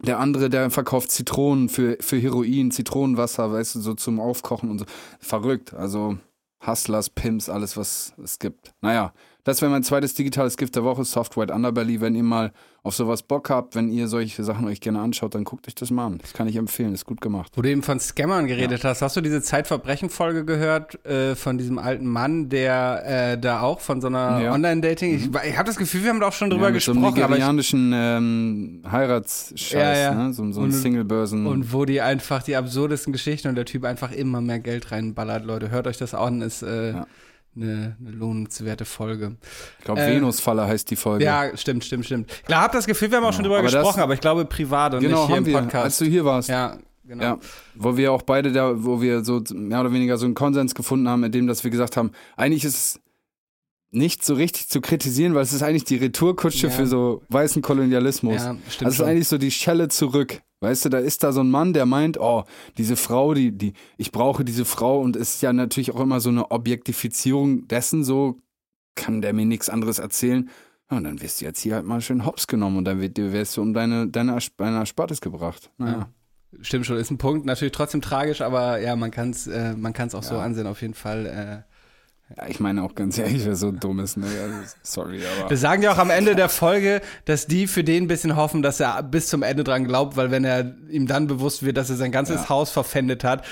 Der 0.03 0.19
andere, 0.19 0.49
der 0.49 0.71
verkauft 0.71 1.11
Zitronen 1.11 1.69
für, 1.69 1.97
für 2.01 2.17
Heroin, 2.19 2.71
Zitronenwasser, 2.71 3.53
weißt 3.53 3.75
du, 3.75 3.81
so 3.81 3.95
zum 3.95 4.21
Aufkochen 4.21 4.71
und 4.71 4.79
so. 4.79 4.85
Verrückt. 5.19 5.75
Also 5.75 6.19
Hustlers, 6.67 7.11
Pimps, 7.11 7.49
alles, 7.49 7.77
was 7.77 8.15
es 8.23 8.39
gibt. 8.39 8.73
Naja, 8.81 9.13
das 9.45 9.63
wäre 9.63 9.71
mein 9.71 9.83
zweites 9.83 10.15
digitales 10.15 10.57
Gift 10.57 10.77
der 10.77 10.85
Woche, 10.85 11.05
Soft 11.05 11.37
White 11.37 11.53
Underbelly. 11.53 12.01
Wenn 12.01 12.15
ihr 12.15 12.23
mal 12.23 12.53
auf 12.83 12.95
sowas 12.95 13.23
Bock 13.23 13.51
habt, 13.51 13.75
wenn 13.75 13.91
ihr 13.91 14.09
solche 14.09 14.43
Sachen 14.43 14.67
euch 14.67 14.81
gerne 14.81 15.01
anschaut, 15.01 15.35
dann 15.35 15.45
guckt 15.45 15.69
euch 15.69 15.75
das 15.75 15.91
mal 15.91 16.07
an. 16.07 16.19
Das 16.19 16.33
kann 16.33 16.49
ich 16.49 16.57
empfehlen, 16.57 16.95
ist 16.95 17.05
gut 17.05 17.21
gemacht. 17.21 17.53
Wo 17.55 17.63
du 17.63 17.69
eben 17.71 17.83
von 17.83 18.01
Scammern 18.01 18.47
geredet 18.47 18.85
hast, 18.85 19.03
hast 19.03 19.17
du 19.17 19.21
diese 19.21 19.43
Zeitverbrechen-Folge 19.43 20.45
gehört 20.47 21.05
äh, 21.07 21.35
von 21.37 21.59
diesem 21.59 21.79
alten 21.79 22.07
Mann, 22.07 22.49
der 22.49 23.33
äh, 23.33 23.39
da 23.39 23.61
auch 23.61 23.81
von 23.81 24.01
so 24.01 24.07
einer 24.07 24.41
Ja. 24.41 24.53
Online-Dating, 24.55 25.15
ich, 25.15 25.27
ich 25.51 25.59
habe 25.59 25.67
das 25.67 25.77
Gefühl, 25.77 26.03
wir 26.05 26.11
haben 26.11 26.21
da 26.21 26.29
auch 26.29 26.33
schon 26.33 26.49
drüber 26.51 26.69
ja, 26.69 26.73
mit 26.73 26.83
so 26.83 26.93
einem 26.93 27.01
gesprochen, 27.03 27.23
aber 27.23 27.35
ich, 27.35 27.39
nigerianischen 27.41 27.93
ähm, 27.95 28.83
Heiratsscheiß, 28.91 29.73
Ja, 29.73 29.95
ja. 29.97 30.15
Ne? 30.15 30.33
so, 30.33 30.51
so 30.53 30.63
ein 30.63 30.73
Singlebörsen. 30.73 31.47
und 31.47 31.73
wo 31.73 31.85
die 31.85 32.01
einfach 32.01 32.43
die 32.43 32.57
absurdesten 32.57 33.13
Geschichten 33.13 33.49
und 33.49 33.57
der 33.57 33.65
Typ 33.67 33.85
einfach 33.85 34.11
immer 34.13 34.41
mehr 34.41 34.59
Geld 34.61 34.91
reinballert, 34.91 35.45
Leute, 35.45 35.71
hört 35.71 35.87
euch 35.87 35.99
das 35.99 36.15
an, 36.15 36.41
ist 36.43 36.63
äh, 36.63 36.93
Ja. 36.93 37.07
Eine, 37.57 37.97
eine 38.01 38.11
lohnenswerte 38.11 38.85
Folge. 38.85 39.37
ich 39.79 39.85
glaube, 39.85 40.01
äh, 40.01 40.15
Venusfalle 40.17 40.67
heißt 40.67 40.91
die 40.91 40.97
Folge. 40.97 41.25
Ja, 41.25 41.57
stimmt, 41.57 41.85
stimmt, 41.85 42.07
stimmt. 42.07 42.31
Klar, 42.45 42.63
hab 42.63 42.73
das 42.73 42.87
Gefühl, 42.87 43.11
wir 43.11 43.19
haben 43.19 43.25
auch 43.25 43.33
schon 43.33 43.43
drüber 43.43 43.59
aber 43.59 43.69
das- 43.69 43.75
gesprochen, 43.75 44.01
aber 44.01 44.15
ich 44.15 44.21
glaube 44.21 44.45
privat 44.45 44.95
und 44.95 45.01
genau, 45.01 45.21
nicht 45.23 45.29
hier 45.29 45.37
im 45.39 45.47
wir, 45.47 45.59
Podcast. 45.59 45.85
als 45.85 45.99
du 45.99 46.05
hier 46.05 46.25
warst. 46.25 46.49
ja, 46.49 46.79
genau. 47.05 47.23
Ja, 47.23 47.39
wo 47.75 47.97
wir 47.97 48.13
auch 48.13 48.23
beide 48.23 48.53
da, 48.53 48.73
wo 48.85 49.01
wir 49.03 49.25
so 49.25 49.43
mehr 49.53 49.81
oder 49.81 49.93
weniger 49.93 50.17
so 50.17 50.27
einen 50.27 50.35
Konsens 50.35 50.75
gefunden 50.75 51.09
haben, 51.09 51.25
in 51.25 51.33
dem, 51.33 51.47
dass 51.47 51.65
wir 51.65 51.71
gesagt 51.71 51.97
haben, 51.97 52.13
eigentlich 52.37 52.65
ist 52.65 52.75
es 52.77 53.01
nicht 53.93 54.25
so 54.25 54.35
richtig 54.35 54.69
zu 54.69 54.81
kritisieren, 54.81 55.35
weil 55.35 55.43
es 55.43 55.53
ist 55.53 55.63
eigentlich 55.63 55.83
die 55.85 55.97
Retourkutsche 55.97 56.69
Ja. 56.69 56.73
für 56.73 56.87
so 56.87 57.23
weißen 57.29 57.61
Kolonialismus. 57.63 58.37
Ja, 58.37 58.57
stimmt 58.69 58.87
also 58.87 58.87
es 58.87 58.95
ist 58.95 59.01
eigentlich 59.01 59.29
so 59.29 59.37
die 59.39 59.51
Schelle 59.51 59.89
zurück. 59.89 60.41
Weißt 60.61 60.85
du, 60.85 60.89
da 60.91 60.99
ist 60.99 61.23
da 61.23 61.33
so 61.33 61.41
ein 61.41 61.51
Mann, 61.51 61.73
der 61.73 61.87
meint, 61.87 62.21
oh, 62.21 62.45
diese 62.77 62.97
Frau, 62.97 63.33
die, 63.33 63.51
die, 63.51 63.73
ich 63.97 64.13
brauche 64.13 64.45
diese 64.45 64.67
Frau 64.67 65.01
und 65.01 65.17
es 65.17 65.37
ist 65.37 65.43
ja 65.43 65.53
natürlich 65.53 65.91
auch 65.93 66.01
immer 66.01 66.21
so 66.21 66.29
eine 66.29 66.51
Objektifizierung 66.51 67.67
dessen, 67.67 68.05
so 68.05 68.39
kann 68.95 69.23
der 69.23 69.33
mir 69.33 69.47
nichts 69.47 69.71
anderes 69.71 69.99
erzählen. 69.99 70.51
Ja, 70.91 70.99
und 70.99 71.05
dann 71.05 71.23
wirst 71.23 71.41
du 71.41 71.47
jetzt 71.47 71.61
hier 71.61 71.77
halt 71.77 71.87
mal 71.87 72.01
schön 72.03 72.27
hops 72.27 72.47
genommen 72.47 72.77
und 72.77 72.85
dann 72.85 73.01
wirst 73.01 73.57
du 73.57 73.63
um 73.63 73.73
deine, 73.73 74.09
deine, 74.09 74.39
deine 74.57 74.77
Erspartes 74.79 75.21
gebracht. 75.21 75.71
Naja. 75.79 76.11
Stimmt 76.61 76.85
schon, 76.85 76.97
ist 76.97 77.11
ein 77.13 77.19
Punkt, 77.19 77.47
natürlich 77.47 77.73
trotzdem 77.73 78.03
tragisch, 78.03 78.41
aber 78.41 78.81
ja, 78.81 78.97
man 78.97 79.13
kann 79.13 79.31
es 79.31 79.47
äh, 79.47 79.75
man 79.77 79.93
kann's 79.93 80.17
auch 80.17 80.25
so 80.25 80.35
Ja. 80.35 80.43
ansehen, 80.43 80.67
auf 80.67 80.83
jeden 80.83 80.95
Fall. 80.95 81.27
Äh. 81.27 81.70
Ja, 82.37 82.47
ich 82.49 82.61
meine 82.61 82.83
auch 82.85 82.95
ganz 82.95 83.19
ehrlich, 83.19 83.45
wer 83.45 83.57
so 83.57 83.73
dumm 83.73 83.99
ist, 84.01 84.17
ne? 84.17 84.27
Also, 84.27 84.75
sorry, 84.83 85.21
aber. 85.41 85.51
Wir 85.51 85.57
sagen 85.57 85.83
ja 85.83 85.93
auch 85.93 85.99
am 85.99 86.11
Ende 86.11 86.35
der 86.37 86.49
Folge, 86.49 87.01
dass 87.25 87.47
die 87.47 87.67
für 87.67 87.83
den 87.83 88.05
ein 88.05 88.07
bisschen 88.07 88.37
hoffen, 88.37 88.63
dass 88.63 88.79
er 88.81 89.03
bis 89.03 89.29
zum 89.29 89.43
Ende 89.43 89.65
dran 89.65 89.85
glaubt, 89.85 90.17
weil 90.17 90.31
wenn 90.31 90.45
er 90.45 90.77
ihm 90.89 91.07
dann 91.07 91.27
bewusst 91.27 91.65
wird, 91.65 91.77
dass 91.77 91.91
er 91.91 91.97
sein 91.97 92.13
ganzes 92.13 92.43
Ja. 92.43 92.49
Haus 92.51 92.71
verpfändet 92.71 93.25
hat, 93.25 93.45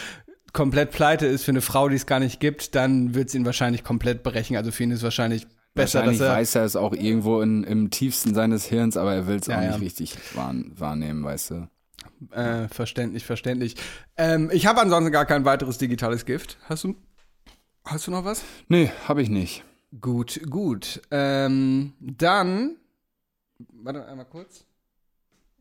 komplett 0.53 0.93
pleite 0.93 1.27
ist 1.27 1.45
für 1.45 1.51
eine 1.51 1.61
Frau, 1.61 1.89
die 1.89 1.97
es 1.97 2.07
gar 2.07 2.21
nicht 2.21 2.41
gibt, 2.41 2.75
dann 2.75 3.15
wird 3.15 3.29
es 3.29 3.35
ihn 3.35 3.45
wahrscheinlich 3.45 3.83
komplett 3.85 4.23
brechen. 4.23 4.57
Also 4.57 4.71
für 4.71 4.85
ihn 4.85 4.91
ist 4.93 5.03
wahrscheinlich 5.03 5.47
besser, 5.75 5.99
Wahrscheinlich 6.01 6.19
dass 6.21 6.29
er. 6.29 6.35
weiß 6.35 6.55
er 6.55 6.65
es 6.65 6.77
auch 6.77 6.93
irgendwo 6.95 7.41
in, 7.43 7.65
im 7.65 7.91
tiefsten 7.91 8.33
seines 8.35 8.65
Hirns, 8.65 8.97
aber 8.97 9.13
er 9.15 9.27
will 9.27 9.37
es 9.37 9.47
Ja, 9.49 9.59
auch 9.59 9.63
nicht 9.63 9.81
richtig 9.81 10.15
wahrn, 10.35 10.73
wahrnehmen, 10.77 11.23
weißt 11.25 11.51
du. 11.51 11.69
Äh, 12.33 12.69
verständlich, 12.69 13.25
verständlich. 13.25 13.77
Ähm, 14.17 14.51
ich 14.53 14.67
habe 14.67 14.81
ansonsten 14.81 15.13
gar 15.13 15.27
kein 15.27 15.45
weiteres 15.45 15.79
digitales 15.79 16.25
Gift. 16.25 16.59
Hast 16.69 16.85
du, 16.85 16.97
hast 17.91 18.07
du 18.07 18.11
noch 18.11 18.25
was? 18.25 18.45
Nee, 18.69 18.91
hab 19.07 19.19
ich 19.19 19.29
nicht. 19.29 19.65
Gut, 20.01 20.41
gut. 20.49 21.01
Ähm, 21.11 21.95
dann. 22.01 22.77
Warte 23.73 24.07
einmal 24.07 24.27
kurz. 24.27 24.65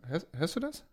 Hörst, 0.06 0.28
hörst 0.36 0.56
du 0.56 0.60
das? 0.60 0.84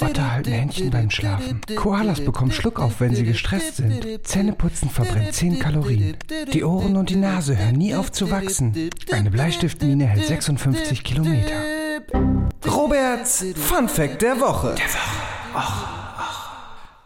Otter 0.00 0.32
halten 0.32 0.52
Händchen 0.52 0.90
beim 0.90 1.10
Schlafen. 1.10 1.60
Koalas 1.76 2.20
bekommen 2.20 2.52
Schluck 2.52 2.80
auf, 2.80 3.00
wenn 3.00 3.14
sie 3.14 3.24
gestresst 3.24 3.76
sind. 3.76 4.26
Zähneputzen 4.26 4.90
verbrennt 4.90 5.32
10 5.32 5.58
Kalorien. 5.58 6.16
Die 6.52 6.64
Ohren 6.64 6.96
und 6.96 7.10
die 7.10 7.16
Nase 7.16 7.56
hören 7.56 7.76
nie 7.76 7.94
auf 7.94 8.12
zu 8.12 8.30
wachsen. 8.30 8.90
Eine 9.10 9.30
Bleistiftmine 9.30 10.06
hält 10.06 10.26
56 10.26 11.04
Kilometer. 11.04 11.62
Roberts 12.66 13.44
Fun 13.56 13.88
Fact 13.88 14.22
der 14.22 14.40
Woche. 14.40 14.74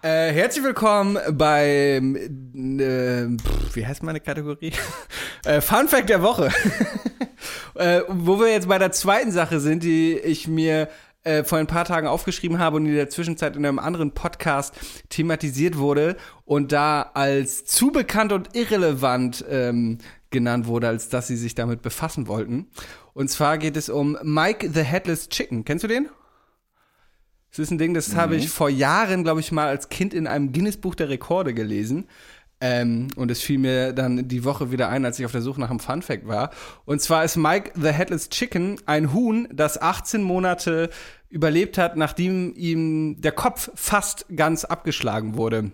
Äh, 0.01 0.33
herzlich 0.33 0.65
willkommen 0.65 1.19
beim. 1.33 2.15
Äh, 2.15 3.37
pff, 3.37 3.75
wie 3.75 3.85
heißt 3.85 4.05
meine 4.05 4.21
Kategorie? 4.21 4.73
äh, 5.45 5.61
Fun 5.61 5.89
Fact 5.89 6.09
der 6.09 6.23
Woche. 6.23 6.51
äh, 7.75 8.03
wo 8.07 8.39
wir 8.39 8.49
jetzt 8.53 8.69
bei 8.69 8.79
der 8.79 8.93
zweiten 8.93 9.33
Sache 9.33 9.59
sind, 9.59 9.83
die 9.83 10.17
ich 10.17 10.47
mir 10.47 10.89
äh, 11.25 11.43
vor 11.43 11.59
ein 11.59 11.67
paar 11.67 11.85
Tagen 11.85 12.07
aufgeschrieben 12.07 12.61
habe 12.61 12.77
und 12.77 12.87
in 12.87 12.95
der 12.95 13.11
Zwischenzeit 13.11 13.57
in 13.57 13.67
einem 13.67 13.81
anderen 13.81 14.13
Podcast 14.13 14.73
thematisiert 15.09 15.79
wurde 15.79 16.17
und 16.45 16.71
da 16.71 17.11
als 17.15 17.65
zu 17.65 17.91
bekannt 17.91 18.33
und 18.33 18.55
irrelevant 18.55 19.45
ähm, 19.51 19.99
genannt 20.31 20.69
wurde, 20.69 20.87
als 20.87 21.09
dass 21.09 21.27
sie 21.27 21.37
sich 21.37 21.57
damit 21.57 21.83
befassen 21.83 22.29
wollten. 22.29 22.69
Und 23.15 23.31
zwar 23.31 23.59
geht 23.59 23.77
es 23.77 23.89
um 23.89 24.17
Mike 24.23 24.71
the 24.73 24.83
Headless 24.83 25.29
Chicken. 25.29 25.65
Kennst 25.65 25.83
du 25.83 25.89
den? 25.89 26.09
Das 27.51 27.59
ist 27.61 27.71
ein 27.71 27.79
Ding, 27.79 27.95
das 27.95 28.15
habe 28.15 28.37
ich 28.37 28.51
vor 28.51 28.69
Jahren, 28.69 29.25
glaube 29.25 29.41
ich, 29.41 29.53
mal 29.53 29.69
als 29.69 29.89
Kind 29.89 30.15
in 30.15 30.27
einem 30.27 30.53
Guinness-Buch 30.53 30.95
der 30.95 31.09
Rekorde 31.09 31.55
gelesen. 31.55 32.07
Ähm, 32.61 33.09
und 33.15 33.31
es 33.31 33.41
fiel 33.41 33.59
mir 33.59 33.93
dann 33.93 34.27
die 34.27 34.45
Woche 34.45 34.73
wieder 34.73 34.89
ein, 34.89 35.05
als 35.05 35.19
ich 35.19 35.25
auf 35.25 35.33
der 35.33 35.43
Suche 35.43 35.61
nach 35.61 35.71
einem 35.71 35.79
Funfact 35.79 36.27
war. 36.27 36.51
Und 36.85 37.01
zwar 37.01 37.25
ist 37.25 37.37
Mike 37.37 37.73
the 37.77 37.91
Headless 37.91 38.31
Chicken 38.31 38.81
ein 38.85 39.13
Huhn, 39.13 39.49
das 39.53 39.81
18 39.81 40.23
Monate 40.23 40.91
überlebt 41.31 41.79
hat, 41.79 41.97
nachdem 41.97 42.53
ihm 42.55 43.21
der 43.21 43.33
Kopf 43.33 43.71
fast 43.75 44.27
ganz 44.35 44.65
abgeschlagen 44.65 45.37
wurde. 45.37 45.71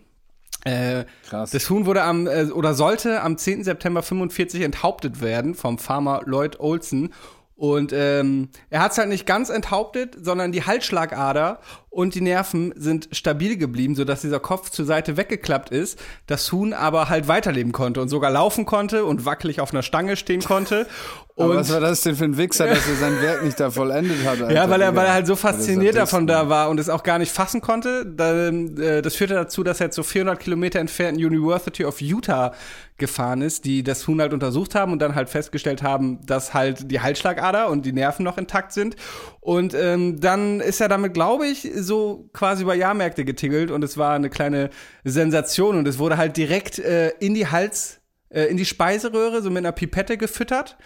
Äh, 0.65 1.05
Krass. 1.29 1.51
das 1.51 1.69
Huhn 1.69 1.85
wurde 1.85 2.03
am 2.03 2.27
äh, 2.27 2.45
oder 2.45 2.73
sollte 2.75 3.21
am 3.23 3.37
10. 3.37 3.65
September 3.65 4.03
45 4.03 4.63
enthauptet 4.63 5.21
werden 5.21 5.55
vom 5.55 5.79
Farmer 5.79 6.23
Lloyd 6.25 6.59
Olson. 6.59 7.11
Und 7.57 7.93
ähm, 7.93 8.49
er 8.69 8.81
hat 8.81 8.93
es 8.93 8.99
halt 8.99 9.09
nicht 9.09 9.27
ganz 9.27 9.49
enthauptet, 9.49 10.17
sondern 10.21 10.51
die 10.51 10.65
Halsschlagader 10.65 11.61
und 11.89 12.17
die 12.17 12.21
Nerven 12.21 12.75
sind 12.77 13.09
stabil 13.13 13.57
geblieben, 13.57 13.95
sodass 13.95 14.23
dieser 14.23 14.41
Kopf 14.41 14.71
zur 14.71 14.85
Seite 14.85 15.17
weggeklappt 15.17 15.71
ist. 15.71 16.03
Das 16.27 16.51
Huhn 16.51 16.73
aber 16.73 17.09
halt 17.09 17.29
weiterleben 17.29 17.71
konnte 17.71 18.03
und 18.03 18.09
sogar 18.09 18.33
laufen 18.33 18.67
konnte 18.67 19.05
und 19.05 19.25
wackelig 19.25 19.61
auf 19.61 19.73
einer 19.73 19.85
Stange 19.85 20.17
stehen 20.17 20.43
konnte. 20.43 20.89
Und 21.37 21.57
was 21.57 21.73
war 21.73 21.81
das 21.81 22.03
denn 22.03 22.15
für 22.15 22.25
ein 22.25 22.37
Wichser, 22.37 22.69
dass 22.69 22.89
er 22.89 22.95
sein 22.95 23.21
Werk 23.21 23.43
nicht 23.43 23.59
da 23.59 23.69
vollendet 23.69 24.25
hat? 24.25 24.41
Alter, 24.41 24.55
ja, 24.55 24.71
weil 24.71 24.81
er, 24.81 24.95
weil 24.95 25.07
er 25.07 25.15
halt 25.15 25.27
so 25.27 25.33
er 25.33 25.37
fasziniert 25.37 25.97
davon 25.97 26.29
da 26.29 26.49
war 26.49 26.71
und 26.71 26.79
es 26.79 26.89
auch 26.89 27.03
gar 27.03 27.19
nicht 27.19 27.33
fassen 27.33 27.61
konnte. 27.61 28.07
Äh, 28.17 29.03
das 29.03 29.17
führte 29.17 29.35
dazu, 29.35 29.65
dass 29.65 29.81
er 29.81 29.87
jetzt 29.87 29.97
so 29.97 30.05
400 30.05 30.39
Kilometer 30.39 30.79
entfernt 30.79 31.19
in 31.19 31.27
University 31.27 31.85
of 31.85 32.01
Utah 32.01 32.55
gefahren 32.99 33.43
ist, 33.43 33.65
die 33.65 33.83
das 33.83 34.07
Huhn 34.07 34.21
halt 34.21 34.33
untersucht 34.33 34.77
haben 34.77 34.93
und 34.93 35.01
dann 35.01 35.17
halt 35.17 35.29
festgestellt 35.29 35.83
haben, 35.83 36.25
dass 36.25 36.55
halt 36.55 36.93
die 36.93 37.01
Halsschlagader 37.01 37.69
und 37.69 37.85
die 37.85 37.93
Nerven 37.93 38.23
noch 38.23 38.39
intakt 38.39 38.73
sind. 38.73 38.95
Und 39.41 39.75
ähm, 39.75 40.21
dann 40.21 40.61
ist 40.61 40.81
er 40.81 40.89
damit, 40.89 41.15
glaube 41.15 41.49
ich, 41.49 41.69
so 41.75 42.31
quasi 42.33 42.63
über 42.63 42.75
Jahrmärkte 42.75 43.25
getingelt 43.25 43.73
und 43.73 43.83
es 43.83 43.99
war 43.99 44.15
eine 44.15 44.31
kleine 44.31 44.71
Sensation 45.03 45.77
und 45.79 45.89
es 45.89 45.99
wurde 45.99 46.17
halt 46.17 46.37
direkt 46.37 46.79
äh, 46.79 47.09
in 47.19 47.35
die 47.35 47.49
Hals, 47.49 47.99
äh, 48.29 48.45
in 48.45 48.57
die 48.57 48.65
Speiseröhre, 48.65 49.43
so 49.43 49.51
mit 49.51 49.59
einer 49.59 49.73
Pipette 49.73 50.17
gefüttert. 50.17 50.77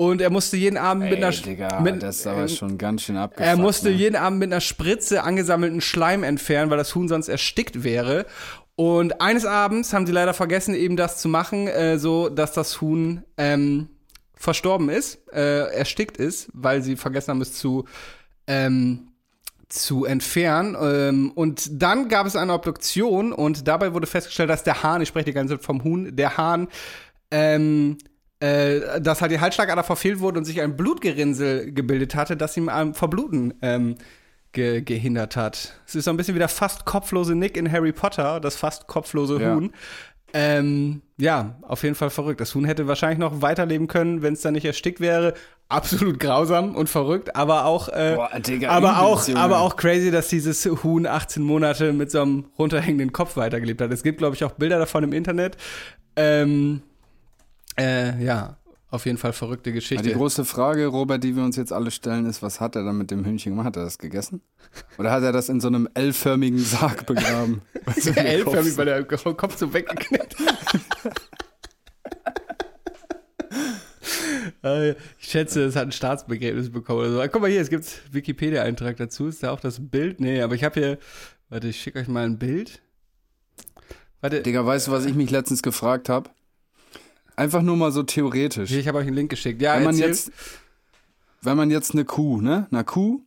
Und 0.00 0.22
er 0.22 0.30
musste 0.30 0.56
jeden 0.56 0.78
Abend 0.78 1.10
mit 1.10 1.18
einer 1.18 1.28
Ey, 1.28 1.42
Digga, 1.42 1.80
mit, 1.80 2.02
das 2.02 2.20
ist 2.20 2.26
aber 2.26 2.40
ähm, 2.40 2.48
schon 2.48 2.78
ganz 2.78 3.02
schön 3.02 3.18
abgefuckt. 3.18 3.46
er 3.46 3.58
musste 3.58 3.90
ne? 3.90 3.96
jeden 3.96 4.16
Abend 4.16 4.38
mit 4.38 4.50
einer 4.50 4.62
Spritze 4.62 5.24
angesammelten 5.24 5.82
Schleim 5.82 6.22
entfernen, 6.22 6.70
weil 6.70 6.78
das 6.78 6.94
Huhn 6.94 7.06
sonst 7.06 7.28
erstickt 7.28 7.84
wäre. 7.84 8.24
Und 8.76 9.20
eines 9.20 9.44
Abends 9.44 9.92
haben 9.92 10.06
sie 10.06 10.12
leider 10.12 10.32
vergessen, 10.32 10.74
eben 10.74 10.96
das 10.96 11.18
zu 11.18 11.28
machen, 11.28 11.68
äh, 11.68 11.98
so 11.98 12.30
dass 12.30 12.54
das 12.54 12.80
Huhn 12.80 13.24
ähm, 13.36 13.90
verstorben 14.34 14.88
ist, 14.88 15.18
äh, 15.34 15.70
erstickt 15.70 16.16
ist, 16.16 16.48
weil 16.54 16.80
sie 16.80 16.96
vergessen 16.96 17.32
haben, 17.32 17.42
es 17.42 17.52
zu 17.52 17.84
ähm, 18.46 19.08
zu 19.68 20.06
entfernen. 20.06 20.78
Ähm, 20.80 21.30
und 21.34 21.82
dann 21.82 22.08
gab 22.08 22.26
es 22.26 22.36
eine 22.36 22.54
Obduktion 22.54 23.34
und 23.34 23.68
dabei 23.68 23.92
wurde 23.92 24.06
festgestellt, 24.06 24.48
dass 24.48 24.64
der 24.64 24.82
Hahn, 24.82 25.02
ich 25.02 25.08
spreche 25.08 25.26
die 25.26 25.34
ganze 25.34 25.56
Zeit 25.56 25.64
vom 25.66 25.84
Huhn, 25.84 26.16
der 26.16 26.38
Hahn, 26.38 26.68
ähm, 27.30 27.98
äh, 28.40 29.00
dass 29.00 29.20
halt 29.20 29.30
die 29.32 29.40
Halsschlagader 29.40 29.84
verfehlt 29.84 30.20
wurde 30.20 30.38
und 30.38 30.44
sich 30.44 30.60
ein 30.60 30.76
Blutgerinnsel 30.76 31.72
gebildet 31.72 32.14
hatte, 32.14 32.36
das 32.36 32.56
ihm 32.56 32.68
am 32.68 32.94
Verbluten 32.94 33.54
ähm, 33.62 33.96
ge 34.52 34.80
gehindert 34.82 35.36
hat. 35.36 35.74
Es 35.86 35.94
ist 35.94 36.04
so 36.06 36.10
ein 36.10 36.16
bisschen 36.16 36.34
wie 36.34 36.38
der 36.40 36.48
fast 36.48 36.84
kopflose 36.84 37.34
Nick 37.34 37.56
in 37.56 37.70
Harry 37.70 37.92
Potter, 37.92 38.40
das 38.40 38.56
fast 38.56 38.86
kopflose 38.86 39.40
Ja. 39.40 39.54
Huhn. 39.54 39.72
Ähm, 40.32 41.02
ja, 41.16 41.56
auf 41.62 41.82
jeden 41.82 41.96
Fall 41.96 42.10
verrückt. 42.10 42.40
Das 42.40 42.54
Huhn 42.54 42.64
hätte 42.64 42.86
wahrscheinlich 42.86 43.18
noch 43.18 43.42
weiterleben 43.42 43.88
können, 43.88 44.22
wenn 44.22 44.34
es 44.34 44.42
da 44.42 44.50
nicht 44.52 44.64
erstickt 44.64 45.00
wäre. 45.00 45.34
Absolut 45.68 46.18
grausam 46.20 46.74
und 46.74 46.88
verrückt, 46.88 47.34
aber 47.36 47.64
auch, 47.64 47.88
äh, 47.88 48.14
Boah, 48.16 48.40
Digga, 48.40 48.70
aber 48.70 49.02
auch, 49.02 49.26
Junge. 49.26 49.40
aber 49.40 49.60
auch 49.60 49.76
crazy, 49.76 50.10
dass 50.10 50.28
dieses 50.28 50.64
Huhn 50.66 51.06
18 51.06 51.42
Monate 51.42 51.92
mit 51.92 52.10
so 52.10 52.22
einem 52.22 52.44
runterhängenden 52.58 53.12
Kopf 53.12 53.36
weitergelebt 53.36 53.80
hat. 53.80 53.92
Es 53.92 54.02
gibt, 54.02 54.18
glaube 54.18 54.34
ich, 54.36 54.44
auch 54.44 54.52
Bilder 54.52 54.78
davon 54.78 55.04
im 55.04 55.12
Internet. 55.12 55.56
Ähm, 56.16 56.82
äh, 57.78 58.22
ja, 58.22 58.56
auf 58.90 59.06
jeden 59.06 59.18
Fall 59.18 59.32
verrückte 59.32 59.70
Ja, 59.70 59.74
Geschichte. 59.74 60.02
die 60.08 60.14
große 60.14 60.44
Frage, 60.44 60.86
Robert, 60.86 61.22
die 61.22 61.36
wir 61.36 61.44
uns 61.44 61.56
jetzt 61.56 61.72
alle 61.72 61.90
stellen, 61.90 62.26
ist, 62.26 62.42
was 62.42 62.60
hat 62.60 62.74
er 62.74 62.82
dann 62.84 62.98
mit 62.98 63.10
dem 63.10 63.24
Hühnchen 63.24 63.52
gemacht? 63.52 63.66
Hat 63.66 63.76
er 63.76 63.84
das 63.84 63.98
gegessen? 63.98 64.42
Oder 64.98 65.12
hat 65.12 65.22
er 65.22 65.32
das 65.32 65.48
in 65.48 65.60
so 65.60 65.68
einem 65.68 65.88
L-förmigen 65.94 66.58
Sarg 66.58 67.06
begraben? 67.06 67.62
Also 67.86 68.12
Kopf 68.12 68.24
L-förmig, 68.24 68.76
weil 68.76 68.84
der 68.86 69.04
Kopf 69.04 69.56
so 69.56 69.72
weggeknickt. 69.72 70.36
Äh, 74.62 74.90
ich 75.18 75.28
schätze, 75.28 75.64
es 75.64 75.76
hat 75.76 75.84
ein 75.88 75.92
Staatsbegräbnis 75.92 76.70
bekommen 76.70 77.00
oder 77.00 77.12
so. 77.12 77.20
Ah, 77.20 77.28
Guck 77.28 77.42
mal 77.42 77.50
hier, 77.50 77.60
es 77.60 77.70
gibt 77.70 78.02
Wikipedia-Eintrag 78.12 78.96
dazu. 78.96 79.26
Ist 79.26 79.42
da 79.42 79.50
auch 79.52 79.60
das 79.60 79.78
Bild? 79.90 80.20
Nee, 80.20 80.42
aber 80.42 80.54
ich 80.54 80.64
habe 80.64 80.78
hier, 80.78 80.98
warte, 81.48 81.68
ich 81.68 81.80
schicke 81.80 81.98
euch 81.98 82.08
mal 82.08 82.24
ein 82.24 82.38
Bild. 82.38 82.82
Warte, 84.20 84.42
Digga, 84.42 84.64
weißt 84.64 84.88
du, 84.88 84.92
was 84.92 85.06
ich 85.06 85.14
mich 85.14 85.30
letztens 85.30 85.62
gefragt 85.62 86.08
habe? 86.08 86.30
Einfach 87.40 87.62
nur 87.62 87.78
mal 87.78 87.90
so 87.90 88.02
theoretisch. 88.02 88.70
ich 88.70 88.86
habe 88.86 88.98
euch 88.98 89.06
einen 89.06 89.16
Link 89.16 89.30
geschickt. 89.30 89.62
Ja, 89.62 89.76
wenn 89.76 89.84
man 89.84 89.94
erzähl. 89.94 90.08
jetzt, 90.08 90.32
wenn 91.40 91.56
man 91.56 91.70
jetzt 91.70 91.92
eine 91.92 92.04
Kuh, 92.04 92.38
ne, 92.42 92.66
einer 92.70 92.84
Kuh 92.84 93.22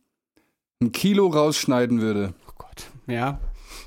ein 0.80 0.92
Kilo 0.92 1.26
rausschneiden 1.26 2.00
würde 2.00 2.32
Oh 2.48 2.52
Gott. 2.56 2.86
Ja, 3.08 3.40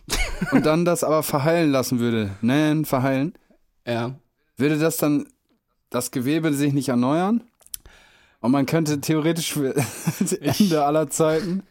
und 0.51 0.65
dann 0.65 0.83
das 0.83 1.05
aber 1.05 1.23
verheilen 1.23 1.71
lassen 1.71 1.99
würde, 1.99 2.31
nähen, 2.41 2.83
verheilen, 2.83 3.35
ja. 3.85 4.19
würde 4.57 4.77
das 4.77 4.97
dann 4.97 5.29
das 5.89 6.11
Gewebe 6.11 6.51
sich 6.51 6.73
nicht 6.73 6.89
erneuern? 6.89 7.41
Und 8.41 8.51
man 8.51 8.65
könnte 8.65 8.99
theoretisch 8.99 9.57
das 10.19 10.33
Ende 10.59 10.83
aller 10.83 11.09
Zeiten. 11.09 11.63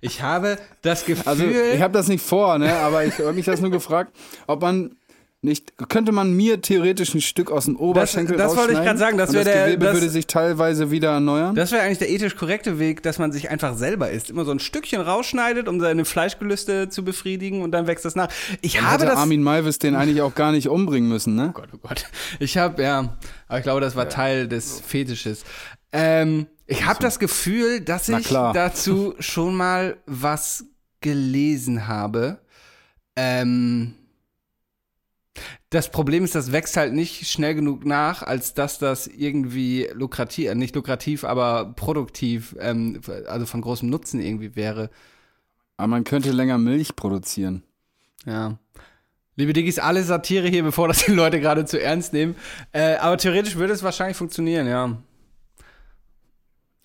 Ich 0.00 0.22
habe 0.22 0.58
das 0.82 1.06
Gefühl. 1.06 1.28
Also 1.28 1.44
ich 1.44 1.80
habe 1.80 1.94
das 1.94 2.08
nicht 2.08 2.24
vor, 2.24 2.58
ne? 2.58 2.74
Aber 2.74 3.04
ich 3.04 3.16
habe 3.18 3.32
mich 3.32 3.46
das 3.46 3.60
nur 3.60 3.70
gefragt, 3.70 4.12
ob 4.48 4.60
man 4.60 4.96
nicht 5.44 5.72
könnte 5.88 6.12
man 6.12 6.32
mir 6.34 6.60
theoretisch 6.60 7.14
ein 7.14 7.20
Stück 7.20 7.50
aus 7.50 7.64
dem 7.64 7.74
Oberschenkel 7.76 8.36
das 8.36 8.56
wollte 8.56 8.74
ich 8.74 8.78
grad 8.78 8.96
sagen, 8.96 9.18
das 9.18 9.30
und 9.30 9.34
wär 9.36 9.44
das 9.44 9.52
der- 9.52 9.64
Gewebe 9.66 9.84
das- 9.86 9.94
würde 9.94 10.08
sich 10.08 10.28
teilweise 10.28 10.92
wieder 10.92 11.10
erneuern. 11.10 11.56
Das 11.56 11.72
wäre 11.72 11.82
eigentlich 11.82 11.98
der 11.98 12.10
ethisch 12.10 12.36
korrekte 12.36 12.78
Weg, 12.78 13.02
dass 13.02 13.18
man 13.18 13.32
sich 13.32 13.50
einfach 13.50 13.76
selber 13.76 14.08
isst. 14.10 14.30
Immer 14.30 14.44
so 14.44 14.52
ein 14.52 14.60
Stückchen 14.60 15.00
rausschneidet, 15.00 15.66
um 15.66 15.80
seine 15.80 16.04
Fleischgelüste 16.04 16.88
zu 16.90 17.04
befriedigen 17.04 17.62
und 17.62 17.72
dann 17.72 17.88
wächst 17.88 18.04
das 18.04 18.14
nach. 18.14 18.28
Ich 18.60 18.74
Dann 18.74 18.84
habe 18.84 18.94
hätte 19.02 19.06
das. 19.06 19.16
Armin 19.18 19.42
Maivis 19.42 19.80
den 19.80 19.96
eigentlich 19.96 20.22
auch 20.22 20.34
gar 20.36 20.52
nicht 20.52 20.68
umbringen 20.68 21.08
müssen, 21.08 21.34
ne? 21.34 21.48
oh 21.50 21.60
Gott, 21.60 21.68
oh 21.74 21.78
Gott. 21.82 22.06
Ich 22.38 22.56
habe, 22.56 22.80
ja, 22.80 23.16
aber 23.48 23.58
ich 23.58 23.64
glaube, 23.64 23.80
das 23.80 23.96
war 23.96 24.08
Teil 24.08 24.46
des 24.46 24.80
Fetisches. 24.80 25.42
Ähm, 25.92 26.46
ich 26.68 26.86
habe 26.86 27.00
das 27.00 27.18
Gefühl, 27.18 27.80
dass 27.80 28.08
ich 28.08 28.28
dazu 28.28 29.14
schon 29.18 29.56
mal 29.56 29.96
was 30.06 30.64
gelesen 31.00 31.88
habe. 31.88 32.38
Ähm, 33.16 33.94
das 35.70 35.90
Problem 35.90 36.24
ist, 36.24 36.34
das 36.34 36.52
wächst 36.52 36.76
halt 36.76 36.92
nicht 36.92 37.26
schnell 37.28 37.54
genug 37.54 37.86
nach, 37.86 38.22
als 38.22 38.54
dass 38.54 38.78
das 38.78 39.06
irgendwie 39.06 39.88
lukrativ, 39.94 40.50
äh, 40.50 40.54
nicht 40.54 40.74
lukrativ, 40.74 41.24
aber 41.24 41.72
produktiv, 41.74 42.54
ähm, 42.60 43.00
also 43.26 43.46
von 43.46 43.62
großem 43.62 43.88
Nutzen 43.88 44.20
irgendwie 44.20 44.54
wäre. 44.54 44.90
Aber 45.76 45.88
man 45.88 46.04
könnte 46.04 46.30
länger 46.32 46.58
Milch 46.58 46.94
produzieren. 46.94 47.62
Ja. 48.26 48.58
Liebe 49.34 49.54
Diggis, 49.54 49.78
alle 49.78 50.02
Satire 50.04 50.46
hier, 50.48 50.62
bevor 50.62 50.88
das 50.88 51.06
die 51.06 51.12
Leute 51.12 51.40
gerade 51.40 51.64
zu 51.64 51.80
ernst 51.80 52.12
nehmen. 52.12 52.36
Äh, 52.72 52.96
aber 52.96 53.16
theoretisch 53.16 53.56
würde 53.56 53.72
es 53.72 53.82
wahrscheinlich 53.82 54.16
funktionieren, 54.18 54.66
ja. 54.66 54.98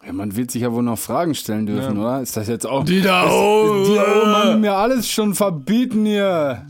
Ja, 0.05 0.13
man 0.13 0.35
wird 0.37 0.51
sich 0.51 0.61
ja 0.61 0.71
wohl 0.71 0.83
noch 0.83 0.97
Fragen 0.97 1.35
stellen 1.35 1.65
dürfen, 1.65 1.97
Ja. 1.97 2.01
oder? 2.01 2.21
Ist 2.21 2.37
das 2.37 2.47
jetzt 2.47 2.65
auch. 2.65 2.85
Die 2.85 3.01
da, 3.01 3.25
Die 3.25 3.31
oh, 3.31 3.85
oh, 4.23 4.25
Mann, 4.27 4.61
mir 4.61 4.73
alles 4.73 5.09
schon 5.09 5.35
verbieten 5.35 6.05
hier. 6.05 6.65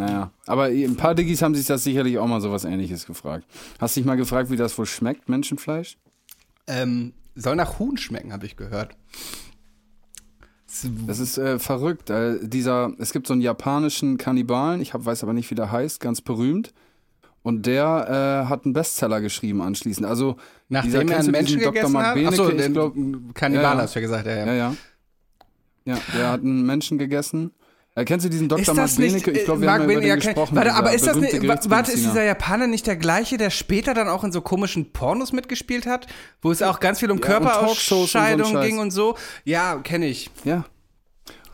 Naja, 0.00 0.30
aber 0.46 0.64
ein 0.64 0.96
paar 0.96 1.14
Diggis 1.14 1.42
haben 1.42 1.54
sich 1.54 1.66
das 1.66 1.84
sicherlich 1.84 2.18
auch 2.18 2.26
mal 2.26 2.40
sowas 2.40 2.64
ähnliches 2.64 3.06
gefragt. 3.06 3.44
Hast 3.78 3.96
dich 3.96 4.04
mal 4.04 4.16
gefragt, 4.16 4.50
wie 4.50 4.56
das 4.56 4.76
wohl 4.78 4.86
schmeckt, 4.86 5.28
Menschenfleisch? 5.28 5.96
ähm, 6.70 7.12
soll 7.34 7.56
nach 7.56 7.78
Huhn 7.78 7.96
schmecken, 7.96 8.32
habe 8.32 8.46
ich 8.46 8.56
gehört. 8.56 8.96
Das 11.06 11.18
ist 11.18 11.36
äh, 11.36 11.58
verrückt. 11.58 12.10
Äh, 12.10 12.38
dieser, 12.42 12.92
es 12.98 13.12
gibt 13.12 13.26
so 13.26 13.32
einen 13.32 13.42
japanischen 13.42 14.18
Kannibalen, 14.18 14.80
ich 14.80 14.94
hab, 14.94 15.04
weiß 15.04 15.24
aber 15.24 15.32
nicht, 15.32 15.50
wie 15.50 15.56
der 15.56 15.72
heißt, 15.72 16.00
ganz 16.00 16.20
berühmt. 16.20 16.72
Und 17.42 17.66
der 17.66 18.44
äh, 18.44 18.48
hat 18.48 18.64
einen 18.64 18.74
Bestseller 18.74 19.20
geschrieben 19.20 19.62
anschließend. 19.62 20.06
Also, 20.06 20.36
Nachdem 20.68 20.90
dieser, 20.90 21.12
er 21.12 21.18
einen 21.18 21.30
Menschen 21.30 21.58
Dr. 21.58 21.72
gegessen 21.72 21.92
Mark 21.92 22.06
hat? 22.06 22.14
Benecke? 22.14 22.42
Achso, 22.42 22.50
den 22.50 22.72
glaub, 22.72 22.94
Kannibal 23.34 23.64
Ja, 23.64 23.74
ja. 23.74 23.82
hast 23.82 23.94
du 23.94 23.98
ja 23.98 24.02
gesagt, 24.02 24.26
ja, 24.26 24.36
ja. 24.36 24.46
ja, 24.46 24.54
ja. 24.54 24.76
Ja, 25.86 25.98
der 26.14 26.30
hat 26.30 26.42
einen 26.42 26.64
Menschen 26.66 26.98
gegessen. 26.98 27.52
Äh, 28.00 28.04
kennst 28.04 28.24
du 28.24 28.30
diesen 28.30 28.48
Dr. 28.48 28.74
Mark 28.74 28.96
Benecke? 28.96 29.30
Ich 29.30 29.44
glaube, 29.44 29.58
äh, 29.58 29.62
wir 29.62 29.66
Mark 29.66 29.82
haben 29.82 29.90
ja 29.90 29.98
über 29.98 30.06
den 30.06 30.20
gesprochen. 30.20 30.56
Warte, 30.56 30.74
aber 30.74 30.94
ist 30.94 31.06
das 31.06 31.16
nicht, 31.16 31.46
warte, 31.46 31.92
ist 31.92 32.04
dieser 32.04 32.24
Japaner 32.24 32.66
nicht 32.66 32.86
der 32.86 32.96
gleiche, 32.96 33.36
der 33.36 33.50
später 33.50 33.92
dann 33.92 34.08
auch 34.08 34.24
in 34.24 34.32
so 34.32 34.40
komischen 34.40 34.92
Pornos 34.92 35.32
mitgespielt 35.32 35.86
hat, 35.86 36.06
wo 36.40 36.50
es 36.50 36.62
auch 36.62 36.80
ganz 36.80 37.00
viel 37.00 37.10
um 37.10 37.20
Ja, 37.20 37.68
so 37.74 38.06
Scheiß. 38.06 38.36
ging 38.62 38.78
und 38.78 38.90
so? 38.90 39.16
Ja, 39.44 39.76
kenne 39.76 40.06
ich. 40.06 40.30
Ja. 40.44 40.64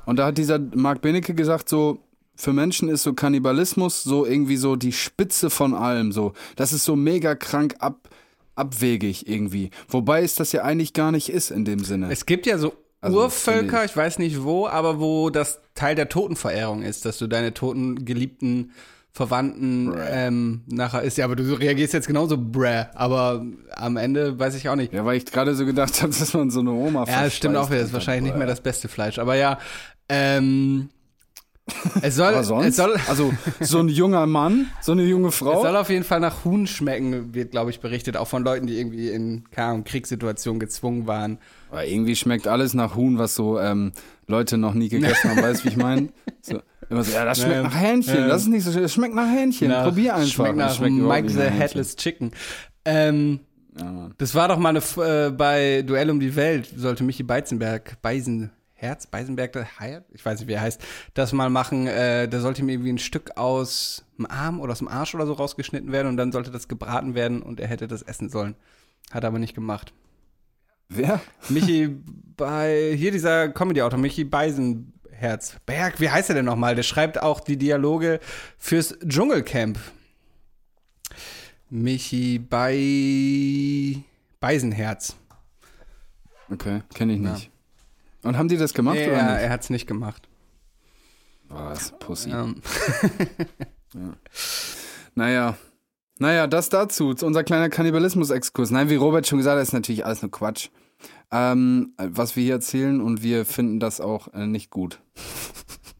Und 0.04 0.18
da 0.18 0.26
hat 0.26 0.38
dieser 0.38 0.58
Mark 0.58 1.00
Benecke 1.02 1.34
gesagt, 1.34 1.68
so, 1.68 1.98
für 2.36 2.52
Menschen 2.52 2.88
ist 2.88 3.02
so 3.02 3.12
Kannibalismus 3.12 4.04
so 4.04 4.24
irgendwie 4.24 4.56
so 4.56 4.76
die 4.76 4.92
Spitze 4.92 5.50
von 5.50 5.74
allem, 5.74 6.12
so. 6.12 6.32
Das 6.54 6.72
ist 6.72 6.84
so 6.84 6.94
mega 6.94 7.34
krank 7.34 7.74
ab, 7.80 8.08
abwegig 8.54 9.28
irgendwie. 9.28 9.70
Wobei 9.88 10.22
es 10.22 10.36
das 10.36 10.52
ja 10.52 10.62
eigentlich 10.62 10.92
gar 10.92 11.10
nicht 11.10 11.28
ist 11.28 11.50
in 11.50 11.64
dem 11.64 11.82
Sinne. 11.82 12.08
Es 12.12 12.24
gibt 12.24 12.46
ja 12.46 12.58
so 12.58 12.74
Also, 13.00 13.18
Urvölker, 13.18 13.84
ich 13.84 13.96
weiß 13.96 14.18
nicht 14.18 14.44
wo, 14.44 14.68
aber 14.68 15.00
wo 15.00 15.30
das 15.30 15.60
Teil 15.76 15.94
der 15.94 16.08
Totenverehrung 16.08 16.82
ist, 16.82 17.04
dass 17.04 17.18
du 17.18 17.28
deine 17.28 17.54
toten, 17.54 18.04
geliebten 18.04 18.72
Verwandten 19.12 19.94
ähm, 20.10 20.60
nachher 20.66 21.00
ist. 21.02 21.16
Ja, 21.16 21.24
aber 21.24 21.36
du 21.36 21.54
reagierst 21.54 21.94
jetzt 21.94 22.06
genauso 22.06 22.36
bräh, 22.36 22.86
aber 22.94 23.46
am 23.74 23.96
Ende 23.96 24.38
weiß 24.38 24.54
ich 24.56 24.68
auch 24.68 24.76
nicht. 24.76 24.92
ja, 24.92 25.04
weil 25.06 25.16
ich 25.16 25.24
gerade 25.24 25.54
so 25.54 25.64
gedacht 25.64 26.02
habe, 26.02 26.12
dass 26.18 26.34
man 26.34 26.50
so 26.50 26.60
eine 26.60 26.72
Oma 26.72 27.04
Ja, 27.08 27.22
das 27.24 27.34
stimmt 27.34 27.56
auch 27.56 27.70
wieder. 27.70 27.78
Das 27.78 27.88
ist 27.88 27.94
wahrscheinlich 27.94 28.24
nicht 28.24 28.36
mehr 28.36 28.46
das 28.46 28.60
beste 28.60 28.88
Fleisch. 28.88 29.18
Aber 29.18 29.34
ja, 29.36 29.58
ähm, 30.10 30.90
Es 32.02 32.14
soll, 32.16 32.34
Aber 32.34 32.44
sonst? 32.44 32.66
es 32.66 32.76
soll, 32.76 32.96
also 33.08 33.32
so 33.60 33.78
ein 33.80 33.88
junger 33.88 34.26
Mann, 34.26 34.66
so 34.82 34.92
eine 34.92 35.02
junge 35.02 35.28
Es 35.28 35.36
Frau. 35.36 35.62
soll 35.62 35.74
auf 35.76 35.88
jeden 35.90 36.04
Fall 36.04 36.20
nach 36.20 36.44
Huhn 36.44 36.66
schmecken, 36.66 37.34
wird, 37.34 37.50
glaube 37.52 37.70
ich, 37.70 37.80
berichtet. 37.80 38.16
Auch 38.16 38.28
von 38.28 38.44
Leuten, 38.44 38.66
die 38.66 38.78
irgendwie 38.78 39.08
in 39.08 39.44
keine 39.50 39.68
Ahnung, 39.70 39.84
Kriegssituationen 39.84 40.60
gezwungen 40.60 41.06
waren. 41.06 41.38
Aber 41.70 41.84
irgendwie 41.86 42.14
schmeckt 42.14 42.46
alles 42.46 42.74
nach 42.74 42.94
Huhn, 42.94 43.18
was 43.18 43.34
so 43.34 43.58
ähm, 43.58 43.92
Leute 44.26 44.58
noch 44.58 44.74
nie 44.74 44.88
gegessen 44.88 45.30
haben. 45.30 45.42
Weißt 45.42 45.60
du, 45.60 45.64
wie 45.64 45.68
ich 45.72 45.76
meine? 45.76 46.08
So, 46.42 46.60
immer 46.90 47.02
so, 47.04 47.12
ja, 47.12 47.24
das 47.24 47.38
schmeckt 47.38 47.54
Ja, 47.54 47.62
nach 47.62 47.74
Hähnchen. 47.80 48.14
ja. 48.16 48.28
Das 48.28 48.42
ist 48.42 48.48
nicht 48.48 48.64
so 48.64 48.72
schön. 48.72 48.82
Das 48.82 48.92
schmeckt 48.92 49.14
nach 49.14 49.28
Hähnchen. 49.30 49.68
Nach- 49.68 49.84
Probier 49.84 50.14
einfach. 50.16 50.28
Schmeckt 50.32 50.58
Das 50.58 50.70
nach 50.72 50.76
schmeckt 50.76 50.94
Mike 50.96 51.28
the. 51.30 51.40
Headless 51.40 51.96
Chicken. 51.96 52.32
Ähm, 52.84 53.40
Ja, 53.78 54.10
das 54.18 54.34
war 54.34 54.48
doch 54.48 54.56
mal 54.58 54.70
eine, 54.70 54.78
äh, 55.26 55.30
bei 55.30 55.82
Duell 55.82 56.08
um 56.10 56.18
die 56.18 56.34
Welt, 56.34 56.72
sollte 56.76 57.04
Michi 57.04 57.22
Beizenberg, 57.24 58.00
Beisenherz, 58.00 59.06
Beisenberg, 59.10 59.52
der 59.52 59.66
Hyatt, 59.78 60.04
ich 60.14 60.24
weiß 60.24 60.40
nicht, 60.40 60.48
wie 60.48 60.54
er 60.54 60.62
heißt, 60.62 60.80
das 61.12 61.32
mal 61.34 61.50
machen. 61.50 61.86
Äh, 61.86 62.26
da 62.26 62.40
sollte 62.40 62.62
ihm 62.62 62.68
irgendwie 62.70 62.92
ein 62.92 62.98
Stück 62.98 63.32
aus 63.36 64.04
dem 64.18 64.24
Arm 64.26 64.60
oder 64.60 64.72
aus 64.72 64.78
dem 64.78 64.88
Arsch 64.88 65.14
oder 65.14 65.26
so 65.26 65.34
rausgeschnitten 65.34 65.92
werden 65.92 66.08
und 66.08 66.16
dann 66.16 66.32
sollte 66.32 66.50
das 66.50 66.68
gebraten 66.68 67.14
werden 67.14 67.42
und 67.42 67.60
er 67.60 67.68
hätte 67.68 67.86
das 67.86 68.00
essen 68.02 68.30
sollen. 68.30 68.54
Hat 69.10 69.24
er 69.24 69.28
aber 69.28 69.38
nicht 69.38 69.54
gemacht. 69.54 69.92
Wer? 70.88 71.20
Michi 71.48 71.88
bei, 72.36 72.94
hier 72.96 73.10
dieser 73.10 73.48
Comedy-Autor, 73.48 73.98
Michi 73.98 74.24
Beisenherz. 74.24 75.56
Berg, 75.66 76.00
wie 76.00 76.10
heißt 76.10 76.28
er 76.30 76.34
denn 76.36 76.44
nochmal? 76.44 76.74
Der 76.74 76.82
schreibt 76.84 77.20
auch 77.22 77.40
die 77.40 77.56
Dialoge 77.56 78.20
fürs 78.58 78.96
Dschungelcamp. 79.06 79.78
Michi 81.70 82.38
bei 82.38 84.02
Beisenherz. 84.40 85.16
Okay, 86.50 86.82
kenne 86.94 87.14
ich 87.14 87.20
nicht. 87.20 87.50
Und 88.22 88.36
haben 88.38 88.48
die 88.48 88.56
das 88.56 88.72
gemacht 88.74 88.96
Ja, 88.98 89.06
oder 89.08 89.22
nicht? 89.34 89.42
er 89.42 89.50
hat's 89.50 89.70
nicht 89.70 89.86
gemacht. 89.86 90.28
Was, 91.48 91.92
Pussy. 91.98 92.30
Ähm, 92.30 92.60
Naja. 95.14 95.56
Naja, 96.18 96.46
das 96.46 96.68
dazu. 96.68 97.14
Unser 97.22 97.44
kleiner 97.44 97.68
Kannibalismus-Exkurs. 97.68 98.70
Nein, 98.70 98.88
wie 98.88 98.96
Robert 98.96 99.26
schon 99.26 99.38
gesagt 99.38 99.56
hat, 99.56 99.62
ist 99.62 99.72
natürlich 99.72 100.06
alles 100.06 100.22
nur 100.22 100.30
Quatsch. 100.30 100.68
Ähm, 101.30 101.92
was 101.98 102.36
wir 102.36 102.44
hier 102.44 102.54
erzählen 102.54 103.00
und 103.00 103.22
wir 103.22 103.44
finden 103.44 103.80
das 103.80 104.00
auch 104.00 104.32
äh, 104.32 104.46
nicht 104.46 104.70
gut. 104.70 105.00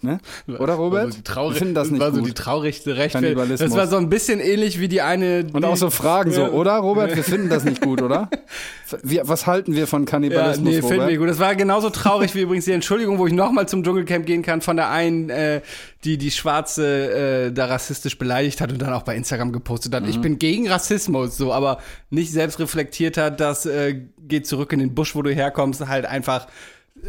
Ne? 0.03 0.18
Oder 0.59 0.74
Robert? 0.74 1.07
Also 1.07 1.18
traurig, 1.24 1.55
wir 1.55 1.59
finden 1.59 1.74
das 1.74 1.90
nicht 1.90 2.01
war 2.01 2.12
so 2.12 2.18
gut. 2.18 2.28
die 2.28 2.34
traurigste 2.34 2.97
Recht. 2.97 3.12
Kannibalismus. 3.14 3.61
Das 3.61 3.76
war 3.76 3.86
so 3.86 3.97
ein 3.97 4.09
bisschen 4.09 4.40
ähnlich 4.40 4.80
wie 4.80 4.88
die 4.88 5.03
eine. 5.03 5.47
und 5.53 5.62
die, 5.62 5.64
auch 5.64 5.76
so 5.76 5.90
Fragen 5.90 6.32
so, 6.32 6.42
Ja. 6.42 6.51
oder 6.51 6.76
Robert? 6.76 7.14
Wir 7.16 7.24
finden 7.24 7.49
das 7.49 7.64
nicht 7.64 7.80
gut, 7.80 8.03
oder? 8.03 8.28
Wir, 9.03 9.26
was 9.26 9.49
halten 9.49 9.74
wir 9.74 9.88
von 9.88 10.03
Ja, 10.05 10.11
Kannibalismus, 10.11 10.74
nee, 10.74 10.80
finden 10.80 11.09
wir 11.09 11.16
gut. 11.18 11.28
Das 11.28 11.40
war 11.40 11.57
genauso 11.57 11.90
traurig 11.90 12.36
wie 12.36 12.42
übrigens 12.42 12.66
die 12.66 12.70
Entschuldigung, 12.72 13.18
wo 13.18 13.26
ich 13.26 13.32
nochmal 13.32 13.66
zum 13.68 13.82
Dschungelcamp 13.82 14.26
gehen 14.26 14.42
kann 14.42 14.61
von 14.61 14.76
der 14.76 14.90
einen, 14.90 15.28
äh, 15.28 15.61
die 16.05 16.18
die 16.18 16.30
Schwarze 16.30 17.47
äh, 17.49 17.53
da 17.53 17.66
rassistisch 17.66 18.16
beleidigt 18.16 18.61
hat 18.61 18.70
und 18.70 18.80
dann 18.80 18.92
auch 18.92 19.03
bei 19.03 19.16
Instagram 19.16 19.51
gepostet 19.51 19.92
hat. 19.92 20.05
Mhm. 20.05 20.09
Ich 20.11 20.20
bin 20.20 20.38
gegen 20.38 20.68
Rassismus, 20.68 21.36
so, 21.36 21.53
aber 21.53 21.78
nicht 22.11 22.30
selbst 22.30 22.61
reflektiert 22.61 23.16
hat, 23.16 23.40
dass 23.40 23.66
äh, 23.66 24.03
geht 24.20 24.47
zurück 24.47 24.72
in 24.72 24.78
den 24.78 24.94
Busch, 24.94 25.16
wo 25.16 25.22
du 25.22 25.34
herkommst, 25.34 25.86
halt 25.88 26.07
einfach 26.07 26.47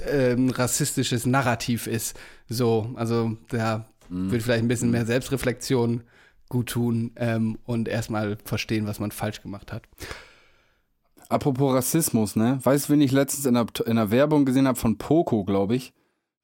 äh, 0.05 0.33
ein 0.33 0.49
rassistisches 0.49 1.25
Narrativ 1.25 1.87
ist. 1.87 2.15
So, 2.49 2.91
also 2.95 3.37
da 3.49 3.85
Mhm. 4.09 4.31
wird 4.31 4.41
vielleicht 4.43 4.63
ein 4.63 4.69
bisschen 4.69 4.89
mehr 4.91 5.05
Selbstreflexion 5.05 6.01
gut 6.47 6.69
tun 6.69 7.11
ähm, 7.17 7.57
und 7.65 7.89
erstmal 7.89 8.37
verstehen, 8.45 8.87
was 8.87 9.01
man 9.01 9.11
falsch 9.11 9.41
gemacht 9.41 9.73
hat. 9.73 9.83
Apropos 11.29 11.73
Rassismus, 11.73 12.35
ne? 12.37 12.59
Weißt 12.63 12.87
du, 12.87 12.93
wen 12.93 13.01
ich 13.01 13.11
letztens 13.11 13.45
in 13.45 13.55
der, 13.55 13.65
in 13.85 13.97
der 13.97 14.11
Werbung 14.11 14.45
gesehen 14.45 14.65
habe 14.67 14.79
von 14.79 14.97
Poco, 14.97 15.43
glaube 15.43 15.75
ich? 15.75 15.93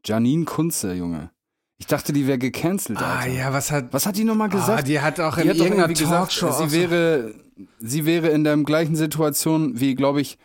Janine 0.06 0.44
Kunze, 0.44 0.94
Junge. 0.94 1.30
Ich 1.78 1.88
dachte, 1.88 2.12
die 2.12 2.28
wäre 2.28 2.38
gecancelt, 2.38 3.00
Ah 3.02 3.20
Alter. 3.20 3.34
ja, 3.34 3.54
was 3.54 3.72
hat 3.72 3.94
Was 3.94 4.06
hat 4.06 4.18
die 4.18 4.26
nochmal 4.26 4.50
gesagt? 4.50 4.80
Ah, 4.80 4.82
die 4.82 5.00
hat 5.00 5.20
auch 5.22 5.38
in 5.38 5.44
Die 5.44 5.50
hat 5.52 5.58
irgendeiner 5.58 5.94
Talkshow 5.94 6.48
gesagt, 6.48 6.70
sie 6.70 6.82
wäre, 6.90 7.34
sie 7.80 8.06
wäre 8.06 8.28
in 8.28 8.44
der 8.44 8.58
gleichen 8.58 8.96
Situation 8.98 9.80
wie, 9.80 9.96
glaube 9.96 10.20
ich, 10.20 10.38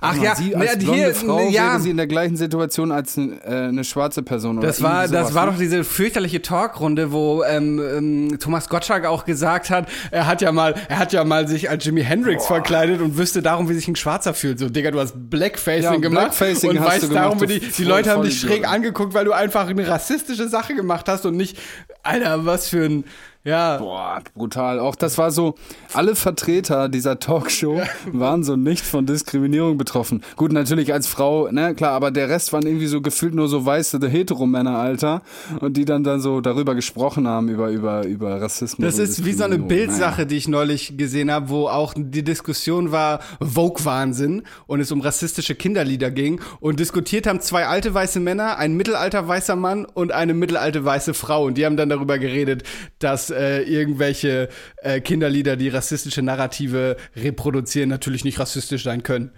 Ach 0.00 0.16
ja, 0.16 0.34
sie 0.34 0.54
als 0.54 0.78
blonde 0.78 0.94
hier, 0.94 1.14
Frau 1.14 1.48
ja. 1.48 1.72
wäre 1.72 1.80
sie 1.80 1.90
in 1.90 1.96
der 1.96 2.06
gleichen 2.06 2.36
Situation 2.36 2.92
als 2.92 3.16
äh, 3.16 3.30
eine 3.44 3.84
schwarze 3.84 4.22
Person. 4.22 4.58
Oder 4.58 4.68
Das 4.68 4.82
war, 4.82 5.02
irgendwie 5.02 5.12
das 5.12 5.22
sowas, 5.28 5.34
war 5.34 5.46
ne? 5.46 5.52
doch 5.52 5.58
diese 5.58 5.84
fürchterliche 5.84 6.42
Talkrunde, 6.42 7.12
wo 7.12 7.42
ähm, 7.44 7.80
ähm, 7.80 8.38
Thomas 8.38 8.68
Gottschalk 8.68 9.06
auch 9.06 9.24
gesagt 9.24 9.70
hat, 9.70 9.88
er 10.10 10.26
hat 10.26 10.42
ja 10.42 10.52
mal, 10.52 10.74
er 10.88 10.98
hat 10.98 11.12
ja 11.12 11.24
mal 11.24 11.48
sich 11.48 11.70
als 11.70 11.84
Jimi 11.84 12.02
Hendrix 12.02 12.46
verkleidet 12.46 13.00
und 13.00 13.16
wüsste 13.16 13.42
darum, 13.42 13.68
wie 13.68 13.74
sich 13.74 13.88
ein 13.88 13.96
Schwarzer 13.96 14.34
fühlt. 14.34 14.58
So, 14.58 14.68
Digga, 14.68 14.90
du 14.90 15.00
hast 15.00 15.14
Blackfacing 15.30 15.82
Ja, 15.82 15.96
gemacht 15.96 16.36
Blackfacing 16.38 16.70
und 16.70 16.84
weißt 16.84 17.14
darum, 17.14 17.40
wie 17.40 17.46
die, 17.46 17.60
die 17.60 17.84
Leute 17.84 18.10
haben 18.10 18.22
dich 18.22 18.40
schräg 18.40 18.68
angeguckt, 18.68 19.14
weil 19.14 19.24
du 19.24 19.32
einfach 19.32 19.68
eine 19.68 19.86
rassistische 19.86 20.48
Sache 20.48 20.74
gemacht 20.74 21.08
hast 21.08 21.26
und 21.26 21.36
nicht, 21.36 21.58
Alter, 22.02 22.44
was 22.44 22.68
für 22.68 22.84
ein, 22.84 23.04
ja. 23.44 23.78
Boah, 23.78 24.20
brutal. 24.34 24.78
Auch 24.78 24.94
das 24.94 25.18
war 25.18 25.30
so, 25.30 25.54
alle 25.92 26.14
Vertreter 26.14 26.88
dieser 26.88 27.18
Talkshow 27.18 27.82
waren 28.12 28.44
so 28.44 28.56
nicht 28.56 28.84
von 28.84 29.06
Diskriminierung 29.06 29.76
betroffen. 29.78 30.22
Gut, 30.36 30.52
natürlich 30.52 30.92
als 30.92 31.06
Frau, 31.06 31.50
ne, 31.50 31.74
klar, 31.74 31.92
aber 31.92 32.10
der 32.10 32.28
Rest 32.28 32.52
waren 32.52 32.66
irgendwie 32.66 32.86
so 32.86 33.00
gefühlt 33.00 33.34
nur 33.34 33.48
so 33.48 33.64
weiße 33.66 34.00
Heteromänner, 34.08 34.78
Alter. 34.78 35.22
Und 35.60 35.76
die 35.76 35.84
dann 35.84 36.04
dann 36.04 36.20
so 36.20 36.40
darüber 36.40 36.74
gesprochen 36.74 37.26
haben, 37.28 37.48
über, 37.48 37.70
über, 37.70 38.06
über 38.06 38.40
Rassismus. 38.40 38.84
Das 38.84 38.98
ist 38.98 39.24
wie 39.24 39.32
so 39.32 39.44
eine. 39.44 39.64
Bildsache, 39.64 40.26
die 40.26 40.36
ich 40.36 40.48
neulich 40.48 40.96
gesehen 40.96 41.30
habe, 41.30 41.48
wo 41.48 41.68
auch 41.68 41.94
die 41.96 42.22
Diskussion 42.22 42.92
war 42.92 43.20
Vogue-Wahnsinn 43.40 44.42
und 44.66 44.80
es 44.80 44.92
um 44.92 45.00
rassistische 45.00 45.54
Kinderlieder 45.54 46.10
ging 46.10 46.40
und 46.60 46.80
diskutiert 46.80 47.26
haben 47.26 47.40
zwei 47.40 47.66
alte 47.66 47.94
weiße 47.94 48.20
Männer, 48.20 48.58
ein 48.58 48.74
mittelalter 48.74 49.26
weißer 49.26 49.56
Mann 49.56 49.84
und 49.84 50.12
eine 50.12 50.34
mittelalte 50.34 50.84
weiße 50.84 51.14
Frau 51.14 51.44
und 51.44 51.58
die 51.58 51.66
haben 51.66 51.76
dann 51.76 51.88
darüber 51.88 52.18
geredet, 52.18 52.62
dass 52.98 53.30
äh, 53.34 53.62
irgendwelche 53.62 54.48
äh, 54.78 55.00
Kinderlieder, 55.00 55.56
die 55.56 55.68
rassistische 55.68 56.22
Narrative 56.22 56.96
reproduzieren, 57.16 57.88
natürlich 57.90 58.24
nicht 58.24 58.38
rassistisch 58.38 58.84
sein 58.84 59.02
können. 59.02 59.32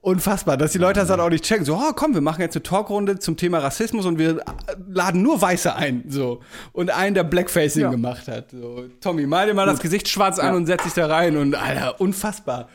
Unfassbar, 0.00 0.56
dass 0.56 0.72
die 0.72 0.78
Leute 0.78 0.98
das 0.98 1.08
dann 1.10 1.20
auch 1.20 1.30
nicht 1.30 1.44
checken. 1.44 1.64
So, 1.64 1.76
oh, 1.76 1.92
komm, 1.94 2.12
wir 2.14 2.20
machen 2.22 2.40
jetzt 2.40 2.56
eine 2.56 2.64
Talkrunde 2.64 3.20
zum 3.20 3.36
Thema 3.36 3.60
Rassismus 3.60 4.04
und 4.04 4.18
wir 4.18 4.38
äh, 4.38 4.42
laden 4.88 5.22
nur 5.22 5.40
Weiße 5.40 5.76
ein. 5.76 6.02
So. 6.08 6.40
Und 6.72 6.90
einen, 6.90 7.14
der 7.14 7.22
Blackfacing 7.22 7.82
Ja. 7.82 7.90
gemacht 7.90 8.26
hat. 8.26 8.50
So, 8.50 8.86
Tommy, 9.00 9.26
mal 9.26 9.46
dir 9.46 9.54
mal 9.54 9.64
das 9.64 9.78
Gesicht 9.78 10.08
schwarz 10.08 10.40
an 10.40 10.46
Ja. 10.46 10.54
und 10.56 10.66
setz 10.66 10.82
dich 10.82 10.94
da 10.94 11.06
rein. 11.06 11.36
Und 11.36 11.54
Alter, 11.54 12.00
unfassbar. 12.00 12.68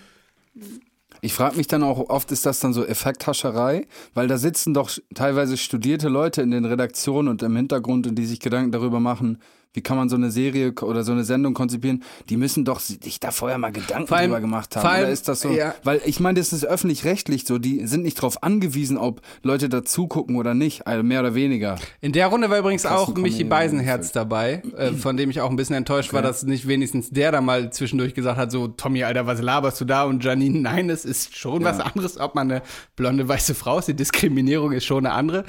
Ich 1.19 1.33
frage 1.33 1.57
mich 1.57 1.67
dann 1.67 1.83
auch, 1.83 2.09
oft 2.09 2.31
ist 2.31 2.45
das 2.45 2.59
dann 2.59 2.71
so 2.71 2.85
Effekthascherei, 2.85 3.87
weil 4.13 4.27
da 4.27 4.37
sitzen 4.37 4.73
doch 4.73 4.89
teilweise 5.13 5.57
studierte 5.57 6.07
Leute 6.09 6.41
in 6.41 6.51
den 6.51 6.63
Redaktionen 6.63 7.27
und 7.27 7.43
im 7.43 7.55
Hintergrund, 7.55 8.07
und 8.07 8.15
die 8.15 8.25
sich 8.25 8.39
Gedanken 8.39 8.71
darüber 8.71 8.99
machen, 8.99 9.39
wie 9.73 9.81
kann 9.81 9.97
man 9.97 10.09
so 10.09 10.15
eine 10.15 10.31
Serie 10.31 10.73
oder 10.81 11.03
so 11.03 11.11
eine 11.11 11.23
Sendung 11.23 11.53
konzipieren. 11.53 12.03
Die 12.29 12.37
müssen 12.37 12.65
doch 12.65 12.79
sich 12.79 13.19
da 13.19 13.31
vorher 13.31 13.57
mal 13.57 13.71
Gedanken 13.71 14.11
allem- 14.13 14.31
drüber 14.31 14.41
gemacht 14.41 14.75
haben. 14.75 14.87
allem- 14.87 15.03
oder 15.03 15.11
ist 15.11 15.27
das 15.27 15.41
so? 15.41 15.49
ja. 15.51 15.75
Weil 15.83 16.01
ich 16.05 16.19
meine, 16.19 16.39
das 16.39 16.53
ist 16.53 16.65
öffentlich-rechtlich 16.65 17.45
so, 17.45 17.57
die 17.57 17.85
sind 17.85 18.03
nicht 18.03 18.17
darauf 18.17 18.41
angewiesen, 18.43 18.97
ob 18.97 19.21
Leute 19.43 19.69
da 19.69 19.83
zugucken 19.83 20.35
oder 20.35 20.53
nicht, 20.53 20.87
also 20.87 21.03
mehr 21.03 21.19
oder 21.19 21.35
weniger. 21.35 21.75
In 22.01 22.11
der 22.11 22.27
Runde 22.27 22.49
war 22.49 22.59
übrigens 22.59 22.85
auch 22.85 23.13
Michi 23.15 23.43
Beisenherz 23.43 24.11
dabei, 24.11 24.61
äh, 24.77 24.91
von 24.93 25.15
dem 25.17 25.29
ich 25.29 25.41
auch 25.41 25.49
ein 25.49 25.55
bisschen 25.55 25.75
enttäuscht 25.75 26.13
war, 26.13 26.21
dass 26.21 26.43
nicht 26.43 26.67
wenigstens 26.67 27.09
der 27.09 27.31
da 27.31 27.41
mal 27.41 27.71
zwischendurch 27.71 28.13
gesagt 28.13 28.37
hat, 28.37 28.51
so, 28.51 28.67
Tommy, 28.67 29.03
Alter, 29.03 29.27
was 29.27 29.41
laberst 29.41 29.79
du 29.81 29.85
da? 29.85 30.03
Und 30.05 30.23
Janine, 30.23 30.59
nein, 30.59 30.89
es 30.89 31.05
ist 31.05 31.35
schon 31.37 31.63
was 31.63 31.79
anderes, 31.79 32.19
ob 32.19 32.35
man 32.35 32.49
eine 32.51 32.61
blonde 32.95 33.27
weiße 33.27 33.53
Frau 33.55 33.79
ist. 33.79 33.87
Die 33.87 33.95
Diskriminierung 33.95 34.71
ist 34.71 34.85
schon 34.85 35.05
eine 35.05 35.13
andere. 35.13 35.43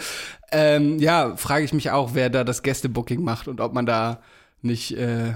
Ähm, 0.50 0.98
ja, 0.98 1.36
frage 1.36 1.64
ich 1.64 1.72
mich 1.72 1.90
auch, 1.90 2.14
wer 2.14 2.30
da 2.30 2.44
das 2.44 2.62
Gästebooking 2.62 3.22
macht 3.22 3.48
und 3.48 3.60
ob 3.60 3.74
man 3.74 3.86
da 3.86 4.22
nicht 4.62 4.96
äh, 4.96 5.34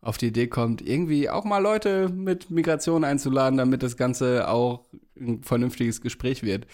auf 0.00 0.18
die 0.18 0.28
Idee 0.28 0.46
kommt, 0.46 0.86
irgendwie 0.86 1.28
auch 1.28 1.44
mal 1.44 1.58
Leute 1.58 2.08
mit 2.08 2.50
Migration 2.50 3.02
einzuladen, 3.02 3.58
damit 3.58 3.82
das 3.82 3.96
Ganze 3.96 4.48
auch 4.48 4.84
ein 5.18 5.42
vernünftiges 5.42 6.00
Gespräch 6.00 6.42
wird. 6.42 6.66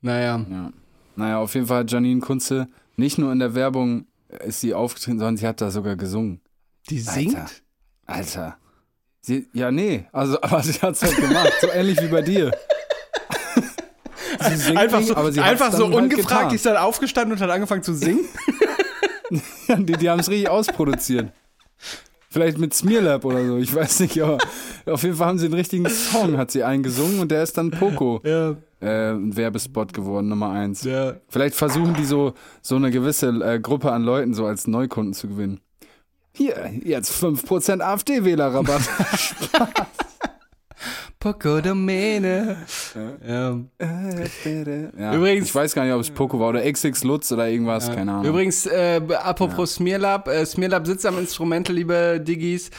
Naja. 0.00 0.44
Ja. 0.50 0.72
Naja, 1.14 1.38
auf 1.38 1.54
jeden 1.54 1.66
Fall 1.66 1.80
hat 1.80 1.92
Janine 1.92 2.20
Kunze 2.20 2.68
nicht 2.96 3.18
nur 3.18 3.32
in 3.32 3.38
der 3.38 3.54
Werbung 3.54 4.06
ist 4.40 4.60
sie 4.60 4.74
aufgetreten, 4.74 5.18
sondern 5.18 5.36
sie 5.36 5.46
hat 5.46 5.60
da 5.60 5.70
sogar 5.70 5.96
gesungen. 5.96 6.40
Die 6.88 6.98
singt? 6.98 7.36
Alter. 7.36 7.50
Alter. 8.06 8.56
Sie, 9.20 9.48
ja, 9.52 9.70
nee, 9.70 10.06
also, 10.12 10.38
aber 10.42 10.62
sie 10.62 10.80
hat's 10.80 11.02
halt 11.02 11.16
gemacht, 11.16 11.52
so 11.60 11.68
ähnlich 11.68 12.00
wie 12.00 12.08
bei 12.08 12.22
dir. 12.22 12.50
Einfach 14.76 14.98
nicht, 15.00 15.08
so, 15.08 15.16
hat's 15.16 15.38
einfach 15.38 15.72
so 15.72 15.84
halt 15.86 15.94
ungefragt 15.94 16.28
getan. 16.42 16.54
ist 16.54 16.66
dann 16.66 16.76
aufgestanden 16.76 17.32
und 17.36 17.40
hat 17.42 17.50
angefangen 17.50 17.82
zu 17.82 17.94
singen. 17.94 18.24
Die, 19.30 19.92
die 19.92 20.10
haben 20.10 20.20
es 20.20 20.28
richtig 20.28 20.48
ausproduziert. 20.48 21.32
Vielleicht 22.28 22.58
mit 22.58 22.72
Smearlab 22.72 23.24
oder 23.24 23.44
so, 23.46 23.58
ich 23.58 23.74
weiß 23.74 24.00
nicht, 24.00 24.20
aber 24.22 24.38
auf 24.86 25.02
jeden 25.02 25.16
Fall 25.16 25.26
haben 25.28 25.38
sie 25.38 25.46
einen 25.46 25.54
richtigen 25.54 25.86
Song, 25.88 26.38
hat 26.38 26.50
sie 26.50 26.62
eingesungen 26.64 27.20
und 27.20 27.30
der 27.30 27.42
ist 27.42 27.56
dann 27.58 27.70
Poco. 27.70 28.20
Ja, 28.24 28.56
Äh, 28.80 29.12
ein 29.12 29.36
Werbespot 29.36 29.92
geworden, 29.92 30.28
Nummer 30.28 30.50
eins. 30.50 30.82
ja. 30.82 31.14
Vielleicht 31.28 31.54
versuchen 31.54 31.94
die 31.94 32.04
so, 32.04 32.32
so 32.62 32.76
eine 32.76 32.90
gewisse 32.90 33.28
äh, 33.28 33.60
Gruppe 33.60 33.92
an 33.92 34.02
Leuten 34.02 34.34
so 34.34 34.44
als 34.46 34.66
Neukunden 34.66 35.14
zu 35.14 35.28
gewinnen. 35.28 35.60
Hier, 36.34 36.70
jetzt 36.82 37.12
5% 37.12 37.80
AfD-Wählerrabatt. 37.80 38.80
Poco 41.22 41.60
Domäne. 41.60 42.56
Ja. 43.24 43.60
Ja. 44.98 45.14
Übrigens- 45.14 45.46
ich 45.46 45.54
weiß 45.54 45.72
gar 45.72 45.84
nicht, 45.84 45.94
ob 45.94 46.00
es 46.00 46.10
Poco 46.10 46.40
war 46.40 46.48
oder 46.48 46.64
XX 46.64 47.04
Lutz 47.04 47.30
oder 47.30 47.48
irgendwas, 47.48 47.92
keine 47.94 48.10
Ahnung. 48.12 48.24
Übrigens, 48.24 48.66
äh, 48.66 49.00
apropos 49.22 49.74
Smearlab, 49.76 50.26
äh, 50.26 50.44
Smearlab 50.44 50.84
sitzt 50.84 51.06
am 51.06 51.18
Instrumental, 51.18 51.76
liebe 51.76 52.20
Diggis. 52.20 52.70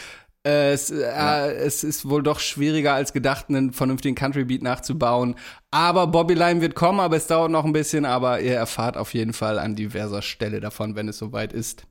Äh, 0.45 0.73
es, 0.73 0.91
äh, 0.91 1.53
es 1.55 1.85
ist 1.85 2.09
wohl 2.09 2.21
doch 2.21 2.41
schwieriger 2.41 2.93
als 2.93 3.13
gedacht, 3.13 3.45
einen 3.47 3.71
vernünftigen 3.71 4.15
Country-Beat 4.15 4.61
nachzubauen. 4.61 5.35
Aber 5.71 6.07
Bobby 6.07 6.33
Lime 6.33 6.59
wird 6.59 6.75
kommen, 6.75 6.99
aber 6.99 7.15
es 7.15 7.27
dauert 7.27 7.49
noch 7.49 7.63
ein 7.63 7.71
bisschen. 7.71 8.03
Aber 8.03 8.41
ihr 8.41 8.55
erfahrt 8.55 8.97
auf 8.97 9.13
jeden 9.13 9.31
Fall 9.31 9.57
an 9.57 9.77
diverser 9.77 10.21
Stelle 10.21 10.59
davon, 10.59 10.97
wenn 10.97 11.07
es 11.07 11.17
soweit 11.17 11.53
ist. 11.53 11.85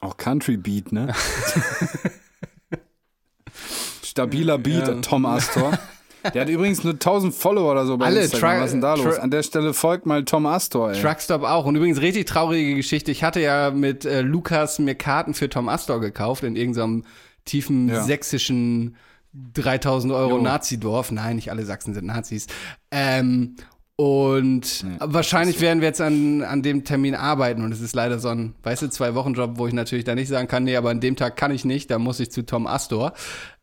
Auch 0.00 0.18
Country 0.18 0.58
Beat, 0.58 0.92
ne? 0.92 1.14
Stabiler 4.12 4.58
Beat, 4.58 4.86
Ja. 4.86 4.94
Tom 5.00 5.26
Astor. 5.26 5.76
Der 6.34 6.42
hat 6.42 6.48
übrigens 6.48 6.84
nur 6.84 6.92
1000 6.92 7.34
Follower 7.34 7.72
oder 7.72 7.84
so 7.84 7.96
bei 7.96 8.06
Alle, 8.06 8.20
Instagram. 8.22 8.58
Was 8.60 8.66
ist 8.66 8.72
denn 8.72 8.80
da 8.80 8.94
los? 8.94 9.18
An 9.18 9.30
der 9.32 9.42
Stelle 9.42 9.74
folgt 9.74 10.06
mal 10.06 10.24
Tom 10.24 10.46
Astor, 10.46 10.92
ey. 10.92 11.00
Truckstop 11.02 11.42
auch. 11.42 11.64
Und 11.64 11.74
übrigens 11.74 12.00
richtig 12.00 12.26
traurige 12.26 12.76
Geschichte. 12.76 13.10
Ich 13.10 13.24
hatte 13.24 13.40
ja 13.40 13.70
mit 13.72 14.04
äh, 14.04 14.20
Lukas 14.20 14.78
mir 14.78 14.94
Karten 14.94 15.34
für 15.34 15.48
Tom 15.48 15.68
Astor 15.68 16.00
gekauft 16.00 16.44
in 16.44 16.54
irgendeinem 16.54 17.04
tiefen 17.44 17.88
Ja. 17.88 18.04
sächsischen 18.04 18.94
3000 19.54 20.12
Euro. 20.12 20.38
Nazidorf. 20.40 21.10
Nein, 21.10 21.36
nicht 21.36 21.50
alle 21.50 21.64
Sachsen 21.64 21.92
sind 21.94 22.06
Nazis. 22.06 22.46
Ähm, 22.92 23.56
und 23.96 24.84
Nee. 24.84 24.96
wahrscheinlich 25.00 25.60
werden 25.60 25.80
wir 25.80 25.88
jetzt 25.88 26.00
an, 26.00 26.42
an 26.42 26.62
dem 26.62 26.84
Termin 26.84 27.14
arbeiten. 27.14 27.62
Und 27.64 27.72
es 27.72 27.80
ist 27.80 27.94
leider 27.94 28.18
so 28.18 28.28
ein, 28.28 28.54
weißt 28.62 28.82
du, 28.82 28.90
zwei 28.90 29.14
Wochen 29.14 29.34
Job, 29.34 29.52
wo 29.56 29.66
ich 29.66 29.74
natürlich 29.74 30.04
da 30.04 30.14
nicht 30.14 30.28
sagen 30.28 30.48
kann, 30.48 30.64
nee, 30.64 30.76
aber 30.76 30.90
an 30.90 31.00
dem 31.00 31.16
Tag 31.16 31.36
kann 31.36 31.50
ich 31.50 31.64
nicht, 31.64 31.90
da 31.90 31.98
muss 31.98 32.20
ich 32.20 32.30
zu 32.30 32.44
Tom 32.46 32.66
Astor. 32.66 33.12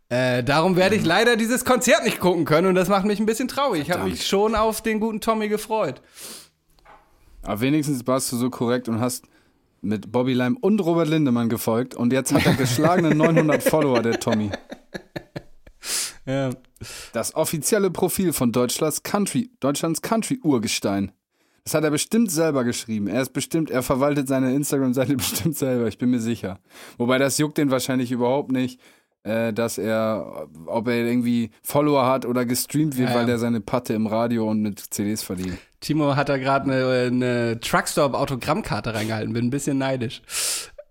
Äh, 0.10 0.44
darum 0.44 0.76
werde 0.76 0.96
ich 0.96 1.06
leider 1.06 1.36
dieses 1.36 1.64
Konzert 1.64 2.04
nicht 2.04 2.20
gucken 2.20 2.44
können 2.44 2.68
und 2.68 2.76
das 2.76 2.90
macht 2.90 3.06
mich 3.06 3.20
ein 3.20 3.28
bisschen 3.28 3.48
traurig. 3.48 3.84
Ich 3.84 3.92
habe 3.92 4.06
mich 4.06 4.26
schon 4.26 4.56
auf 4.56 4.82
den 4.82 5.00
guten 5.00 5.22
Tommy 5.22 5.50
gefreut. 5.50 6.02
Aber 7.44 7.62
wenigstens 7.62 8.06
warst 8.08 8.32
du 8.32 8.38
so 8.38 8.50
korrekt 8.50 8.90
und 8.90 9.00
hast 9.00 9.26
mit 9.82 10.12
Bobby 10.12 10.34
Lime 10.34 10.58
und 10.60 10.80
Robert 10.82 11.08
Lindemann 11.08 11.48
gefolgt. 11.48 11.96
Und 11.96 12.12
jetzt 12.12 12.34
hat 12.34 12.46
er 12.46 12.54
geschlagene 12.54 13.16
900 13.16 13.62
Follower, 13.62 14.02
der 14.02 14.20
Tommy. 14.20 14.50
Ja. 16.26 16.50
Das 17.14 17.36
offizielle 17.36 17.90
Profil 17.90 18.34
von 18.34 18.52
Deutschlands 18.52 19.04
Country, 19.04 19.52
Deutschlands 19.60 20.02
Country-Urgestein. 20.02 21.12
Das 21.64 21.74
hat 21.74 21.84
er 21.84 21.92
bestimmt 21.92 22.32
selber 22.32 22.64
geschrieben. 22.64 23.08
Er 23.08 23.22
ist 23.22 23.34
bestimmt, 23.34 23.70
er 23.70 23.84
verwaltet 23.84 24.28
seine 24.28 24.54
Instagram-Seite 24.54 25.16
bestimmt 25.18 25.58
selber, 25.58 25.88
ich 25.88 25.98
bin 25.98 26.10
mir 26.10 26.20
sicher. 26.20 26.60
Wobei 26.98 27.18
das 27.18 27.38
juckt 27.38 27.58
den 27.58 27.72
wahrscheinlich 27.72 28.12
überhaupt 28.12 28.52
nicht, 28.52 28.80
äh, 29.24 29.52
dass 29.54 29.78
er, 29.78 30.48
ob 30.66 30.88
er 30.88 30.96
irgendwie 31.06 31.52
Follower 31.64 32.06
hat 32.06 32.26
oder 32.26 32.46
gestreamt 32.46 32.98
wird, 32.98 33.10
Ja, 33.10 33.16
ja. 33.16 33.22
weil 33.22 33.30
er 33.30 33.38
seine 33.40 33.62
Patte 33.62 33.94
im 33.94 34.08
Radio 34.08 34.50
und 34.50 34.62
mit 34.62 34.80
CDs 34.80 35.24
verdient. 35.24 35.58
Timo 35.82 36.16
hat 36.16 36.30
da 36.30 36.38
gerade 36.38 36.72
eine, 36.72 37.08
eine 37.08 37.60
Truckstop-Autogrammkarte 37.60 38.94
reingehalten, 38.94 39.34
bin 39.34 39.46
ein 39.46 39.50
bisschen 39.50 39.78
neidisch. 39.78 40.22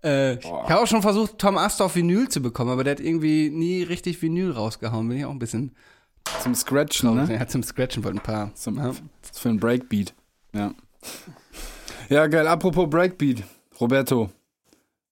Äh, 0.03 0.35
ich 0.35 0.45
habe 0.49 0.79
auch 0.81 0.87
schon 0.87 1.01
versucht, 1.01 1.37
Tom 1.37 1.57
Astor 1.57 1.87
auf 1.87 1.95
Vinyl 1.95 2.29
zu 2.29 2.41
bekommen, 2.41 2.71
aber 2.71 2.83
der 2.83 2.91
hat 2.91 2.99
irgendwie 2.99 3.49
nie 3.49 3.83
richtig 3.83 4.21
Vinyl 4.21 4.51
rausgehauen. 4.51 5.07
Bin 5.09 5.17
ich 5.17 5.25
auch 5.25 5.31
ein 5.31 5.39
bisschen 5.39 5.75
Zum 6.41 6.55
Scratchen, 6.55 7.15
ne? 7.15 7.27
Er 7.33 7.39
hat 7.39 7.51
zum 7.51 7.63
Scratchen 7.63 8.03
wollte 8.03 8.19
ein 8.19 8.23
paar. 8.23 8.53
Zum, 8.55 8.77
ja. 8.77 8.93
Für 9.33 9.49
einen 9.49 9.59
Breakbeat. 9.59 10.13
Ja. 10.53 10.73
Ja, 12.09 12.27
geil. 12.27 12.47
Apropos 12.47 12.89
Breakbeat, 12.89 13.43
Roberto. 13.79 14.29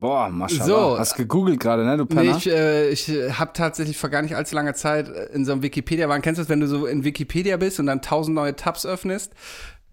Boah, 0.00 0.28
Maschallah. 0.30 0.64
So. 0.64 0.98
Hast 0.98 1.14
gegoogelt 1.16 1.60
gerade, 1.60 1.84
ne, 1.84 1.96
du 1.96 2.06
Penner? 2.06 2.32
Nee, 2.32 2.36
ich, 2.36 2.48
äh, 2.50 2.88
ich 2.88 3.08
habe 3.38 3.52
tatsächlich 3.54 3.96
vor 3.96 4.10
gar 4.10 4.22
nicht 4.22 4.34
allzu 4.34 4.54
langer 4.56 4.74
Zeit 4.74 5.08
äh, 5.08 5.26
in 5.26 5.44
so 5.44 5.52
einem 5.52 5.62
Wikipedia-Wahn, 5.62 6.22
kennst 6.22 6.38
du 6.38 6.42
das, 6.42 6.48
wenn 6.48 6.58
du 6.60 6.66
so 6.66 6.86
in 6.86 7.04
Wikipedia 7.04 7.56
bist 7.56 7.78
und 7.78 7.86
dann 7.86 8.02
tausend 8.02 8.34
neue 8.34 8.56
Tabs 8.56 8.84
öffnest? 8.84 9.32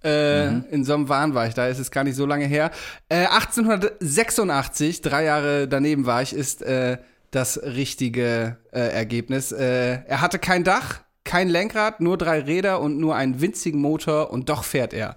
Äh, 0.03 0.49
Mhm. 0.49 0.65
In 0.71 0.83
so 0.85 0.93
einem 0.93 1.09
Wahn 1.09 1.33
war 1.35 1.45
ich, 1.47 1.53
da 1.53 1.67
ist 1.67 1.77
es 1.77 1.91
gar 1.91 2.05
nicht 2.05 2.15
so 2.15 2.25
lange 2.25 2.45
her. 2.45 2.71
Äh, 3.09 3.25
1886, 3.27 5.01
drei 5.01 5.25
Jahre 5.25 5.67
daneben 5.67 6.05
war 6.05 6.21
ich, 6.21 6.33
ist 6.33 6.61
äh, 6.61 6.97
das 7.31 7.61
richtige 7.61 8.57
äh, 8.71 8.79
Ergebnis. 8.79 9.51
Äh, 9.51 9.99
er 10.07 10.21
hatte 10.21 10.39
kein 10.39 10.63
Dach, 10.63 11.01
kein 11.29 11.47
Lenkrad, 11.47 12.01
nur 12.01 12.17
drei 12.17 12.39
Räder 12.39 12.81
und 12.81 12.99
nur 12.99 13.15
einen 13.15 13.39
winzigen 13.39 13.79
Motor 13.79 14.31
und 14.31 14.49
doch 14.49 14.63
fährt 14.63 14.93
er. 14.93 15.15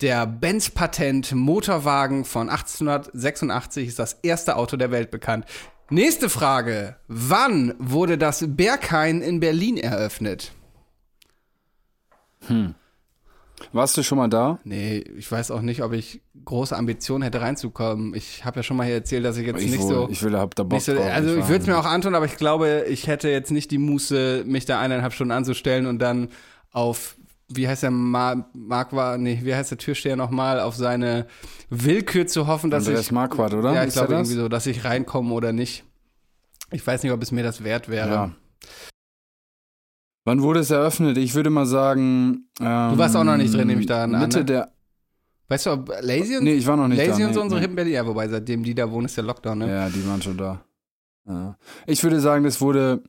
Der 0.00 0.26
Benz 0.26 0.70
Patent 0.70 1.30
Motorwagen 1.30 2.24
von 2.24 2.50
1886 2.50 3.86
ist 3.86 4.00
das 4.00 4.14
erste 4.24 4.56
Auto 4.56 4.76
der 4.76 4.90
Welt 4.90 5.12
bekannt. 5.12 5.46
Nächste 5.88 6.28
Frage. 6.28 6.96
Wann 7.06 7.74
wurde 7.78 8.18
das 8.18 8.44
Berghain 8.44 9.22
in 9.22 9.38
Berlin 9.38 9.76
eröffnet? 9.76 10.50
Warst 13.72 13.96
du 13.96 14.02
schon 14.02 14.18
mal 14.18 14.28
da? 14.28 14.58
Nee, 14.64 14.98
ich 15.16 15.30
weiß 15.30 15.50
auch 15.50 15.62
nicht, 15.62 15.82
ob 15.82 15.92
ich 15.92 16.20
große 16.44 16.76
Ambitionen 16.76 17.22
hätte 17.22 17.40
reinzukommen. 17.40 18.14
Ich 18.14 18.44
habe 18.44 18.60
ja 18.60 18.62
schon 18.62 18.76
mal 18.76 18.84
hier 18.84 18.96
erzählt, 18.96 19.24
dass 19.24 19.36
ich 19.36 19.46
jetzt 19.46 19.62
Ich, 19.62 19.70
nicht 19.70 19.82
wohl, 19.82 19.94
so. 19.94 20.08
ich 20.10 20.22
will, 20.22 20.36
hab 20.36 20.54
da 20.54 20.62
Bock 20.62 20.80
so, 20.80 20.92
also 20.92 21.36
ich 21.36 21.48
würde 21.48 21.62
es 21.62 21.66
mir 21.66 21.78
auch 21.78 21.86
antun, 21.86 22.14
aber 22.14 22.26
ich 22.26 22.36
glaube, 22.36 22.84
ich 22.88 23.06
hätte 23.06 23.28
jetzt 23.28 23.50
nicht 23.50 23.70
die 23.70 23.78
Muße, 23.78 24.44
mich 24.46 24.66
da 24.66 24.80
eineinhalb 24.80 25.12
Stunden 25.12 25.32
anzustellen 25.32 25.86
und 25.86 26.00
dann 26.00 26.28
auf, 26.70 27.16
wie 27.48 27.68
heißt 27.68 27.82
der 27.82 27.90
Ma 27.90 28.46
Mark 28.52 28.92
war, 28.92 29.18
nee, 29.18 29.40
wie 29.42 29.54
heißt 29.54 29.70
der 29.70 29.78
Türsteher 29.78 30.16
nochmal, 30.16 30.60
auf 30.60 30.74
seine 30.76 31.26
Willkür 31.70 32.26
zu 32.26 32.46
hoffen, 32.46 32.70
dass 32.70 32.86
Andreas 32.86 33.06
ich. 33.06 33.12
Marquardt, 33.12 33.54
oder? 33.54 33.74
Ja, 33.74 33.84
ich 33.84 33.92
glaube 33.92 34.12
irgendwie 34.14 34.34
so, 34.34 34.48
dass 34.48 34.66
ich 34.66 34.84
reinkomme 34.84 35.32
oder 35.32 35.52
nicht. 35.52 35.84
Ich 36.70 36.86
weiß 36.86 37.02
nicht, 37.02 37.12
ob 37.12 37.22
es 37.22 37.32
mir 37.32 37.42
das 37.42 37.64
wert 37.64 37.88
wäre. 37.88 38.10
Ja. 38.10 38.30
Wann 40.24 40.42
wurde 40.42 40.60
es 40.60 40.70
eröffnet? 40.70 41.18
Ich 41.18 41.34
würde 41.34 41.50
mal 41.50 41.66
sagen. 41.66 42.48
Ähm, 42.60 42.90
Du 42.92 42.98
warst 42.98 43.16
auch 43.16 43.24
noch 43.24 43.36
nicht 43.36 43.52
drin, 43.54 43.66
nehme 43.66 43.80
ich 43.80 43.86
da 43.86 44.04
an, 44.04 44.12
Mitte 44.12 44.38
ne? 44.38 44.44
der. 44.44 44.72
Weißt 45.48 45.66
du, 45.66 45.70
ob 45.72 45.88
Lazy 46.00 46.36
und, 46.38 46.44
Nee, 46.44 46.54
ich 46.54 46.66
war 46.66 46.76
noch 46.76 46.88
nicht 46.88 46.98
Lazy 46.98 47.20
da. 47.22 47.26
und 47.28 47.34
so 47.34 47.40
nee, 47.40 47.44
unsere 47.44 47.60
nee. 47.60 47.64
hippen 47.64 47.76
Berlin, 47.76 47.92
ja, 47.94 48.06
wobei 48.06 48.28
seitdem 48.28 48.62
die 48.62 48.74
da 48.74 48.90
wohnen, 48.90 49.06
ist 49.06 49.16
der 49.16 49.24
Lockdown, 49.24 49.58
ne? 49.58 49.68
Ja, 49.68 49.88
die 49.90 50.06
waren 50.08 50.22
schon 50.22 50.38
da. 50.38 50.64
Ja. 51.28 51.56
Ich 51.86 52.02
würde 52.02 52.20
sagen, 52.20 52.44
das 52.44 52.60
wurde 52.60 53.02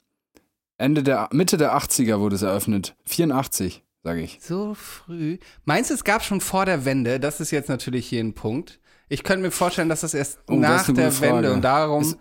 Ende 0.77 1.03
der 1.03 1.29
Mitte 1.31 1.57
der 1.57 1.75
80er 1.77 2.19
wurde 2.19 2.35
es 2.35 2.41
eröffnet. 2.41 2.95
84, 3.05 3.83
sage 4.03 4.21
ich. 4.21 4.39
So 4.41 4.73
früh. 4.73 5.37
Meinst 5.65 5.89
du, 5.89 5.93
es 5.93 6.03
gab 6.03 6.23
schon 6.23 6.41
vor 6.41 6.65
der 6.65 6.83
Wende? 6.83 7.19
Das 7.19 7.39
ist 7.39 7.51
jetzt 7.51 7.69
natürlich 7.69 8.07
hier 8.07 8.21
ein 8.23 8.33
Punkt. 8.33 8.79
Ich 9.07 9.23
könnte 9.23 9.43
mir 9.43 9.51
vorstellen, 9.51 9.87
dass 9.89 10.01
das 10.01 10.13
erst 10.13 10.39
Oh, 10.49 10.53
das 10.53 10.61
nach 10.61 10.87
eine 10.89 10.95
der 10.97 11.11
Frage. 11.11 11.33
Wende 11.33 11.53
und 11.53 11.61
darum 11.61 12.01
Ist- 12.01 12.17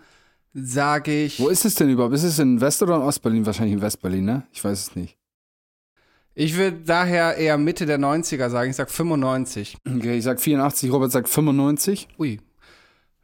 sage 0.53 1.25
ich. 1.25 1.39
Wo 1.39 1.49
ist 1.49 1.65
es 1.65 1.75
denn 1.75 1.89
überhaupt? 1.89 2.13
Ist 2.13 2.23
es 2.23 2.39
in 2.39 2.61
West- 2.61 2.81
oder 2.83 2.95
in 2.95 3.01
Ostberlin? 3.01 3.45
Wahrscheinlich 3.45 3.73
in 3.73 3.81
Westberlin, 3.81 4.25
ne? 4.25 4.43
Ich 4.51 4.63
weiß 4.63 4.79
es 4.79 4.95
nicht. 4.95 5.17
Ich 6.35 6.57
würde 6.57 6.77
daher 6.85 7.37
eher 7.37 7.57
Mitte 7.57 7.85
der 7.85 7.99
90er 7.99 8.49
sagen. 8.49 8.71
Ich 8.71 8.75
sag 8.75 8.89
95. 8.89 9.77
Okay, 9.87 10.17
ich 10.17 10.23
sag 10.23 10.41
84, 10.41 10.91
Robert 10.91 11.11
sagt 11.11 11.29
95. 11.29 12.07
Ui. 12.17 12.39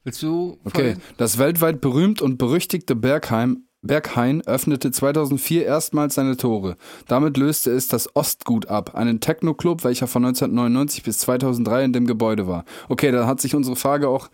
Willst 0.04 0.22
du? 0.22 0.58
Okay, 0.64 0.96
das 1.18 1.38
weltweit 1.38 1.82
berühmt 1.82 2.22
und 2.22 2.38
berüchtigte 2.38 2.96
Bergheim, 2.96 3.64
Berghain 3.82 4.42
öffnete 4.46 4.92
2004 4.92 5.66
erstmals 5.66 6.16
seine 6.16 6.36
Tore. 6.36 6.76
Damit 7.08 7.38
löste 7.38 7.72
es 7.72 7.88
das 7.88 8.14
Ostgut 8.14 8.68
ab, 8.68 8.96
einen 8.96 9.22
Techno-Club, 9.22 9.86
welcher 9.86 10.08
von 10.08 10.26
1999 10.26 11.04
bis 11.04 11.20
2003 11.20 11.86
in 11.86 11.94
dem 11.94 12.06
Gebäude 12.06 12.48
war. 12.48 12.66
Okay, 12.90 13.12
da 13.12 13.26
hat 13.26 13.40
sich 13.40 13.56
unsere 13.56 13.78
Frage 13.78 14.10
auch 14.10 14.30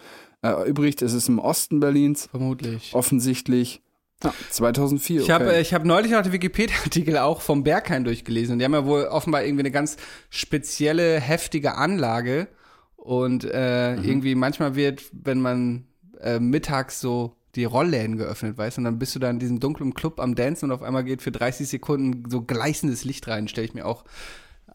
erübrigt. 0.51 1.01
Es 1.01 1.13
ist 1.13 1.27
im 1.29 1.39
Osten 1.39 1.79
Berlins, 1.79 2.27
Vermutlich. 2.31 2.93
offensichtlich. 2.93 3.81
Ja, 4.23 4.33
2004. 4.49 5.21
Ich 5.21 5.29
habe 5.29 5.53
äh, 5.55 5.61
ich 5.61 5.73
hab 5.73 5.83
neulich 5.83 6.11
noch 6.11 6.21
den 6.21 6.31
Wikipedia-Artikel 6.31 7.17
auch 7.17 7.41
vom 7.41 7.63
Berghain 7.63 8.05
durchgelesen. 8.05 8.53
Und 8.53 8.59
die 8.59 8.65
haben 8.65 8.73
ja 8.73 8.85
wohl 8.85 9.03
offenbar 9.05 9.43
irgendwie 9.43 9.63
eine 9.63 9.71
ganz 9.71 9.97
spezielle, 10.29 11.19
heftige 11.19 11.75
Anlage. 11.75 12.47
Und 12.95 13.43
äh, 13.51 13.95
Mhm. 13.97 14.03
irgendwie 14.03 14.35
manchmal 14.35 14.75
wird, 14.75 15.03
wenn 15.11 15.41
man 15.41 15.85
äh, 16.21 16.39
mittags 16.39 16.99
so 17.01 17.35
die 17.55 17.65
Rollläden 17.65 18.17
geöffnet, 18.17 18.57
weißt 18.57 18.77
du, 18.77 18.81
und 18.81 18.85
dann 18.85 18.99
bist 18.99 19.15
du 19.15 19.19
da 19.19 19.29
in 19.29 19.39
diesem 19.39 19.59
dunklen 19.59 19.93
Club 19.93 20.19
am 20.19 20.33
Dancen 20.35 20.65
und 20.65 20.71
auf 20.71 20.81
einmal 20.83 21.03
geht 21.03 21.21
für 21.21 21.31
30 21.31 21.67
Sekunden 21.67 22.29
so 22.29 22.41
gleißendes 22.41 23.03
Licht 23.05 23.27
rein, 23.27 23.47
stelle 23.47 23.65
ich 23.67 23.73
mir 23.73 23.85
auch 23.85 24.03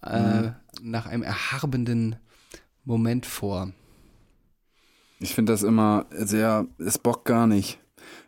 äh, 0.03 0.19
Mhm. 0.19 0.55
nach 0.83 1.07
einem 1.07 1.23
erharbenden 1.23 2.17
Moment 2.85 3.27
vor. 3.27 3.73
Ich 5.21 5.35
finde 5.35 5.53
das 5.53 5.63
immer 5.63 6.07
sehr, 6.11 6.67
es 6.79 6.99
bockt 6.99 7.27
gar 7.27 7.47
nicht. 7.47 7.79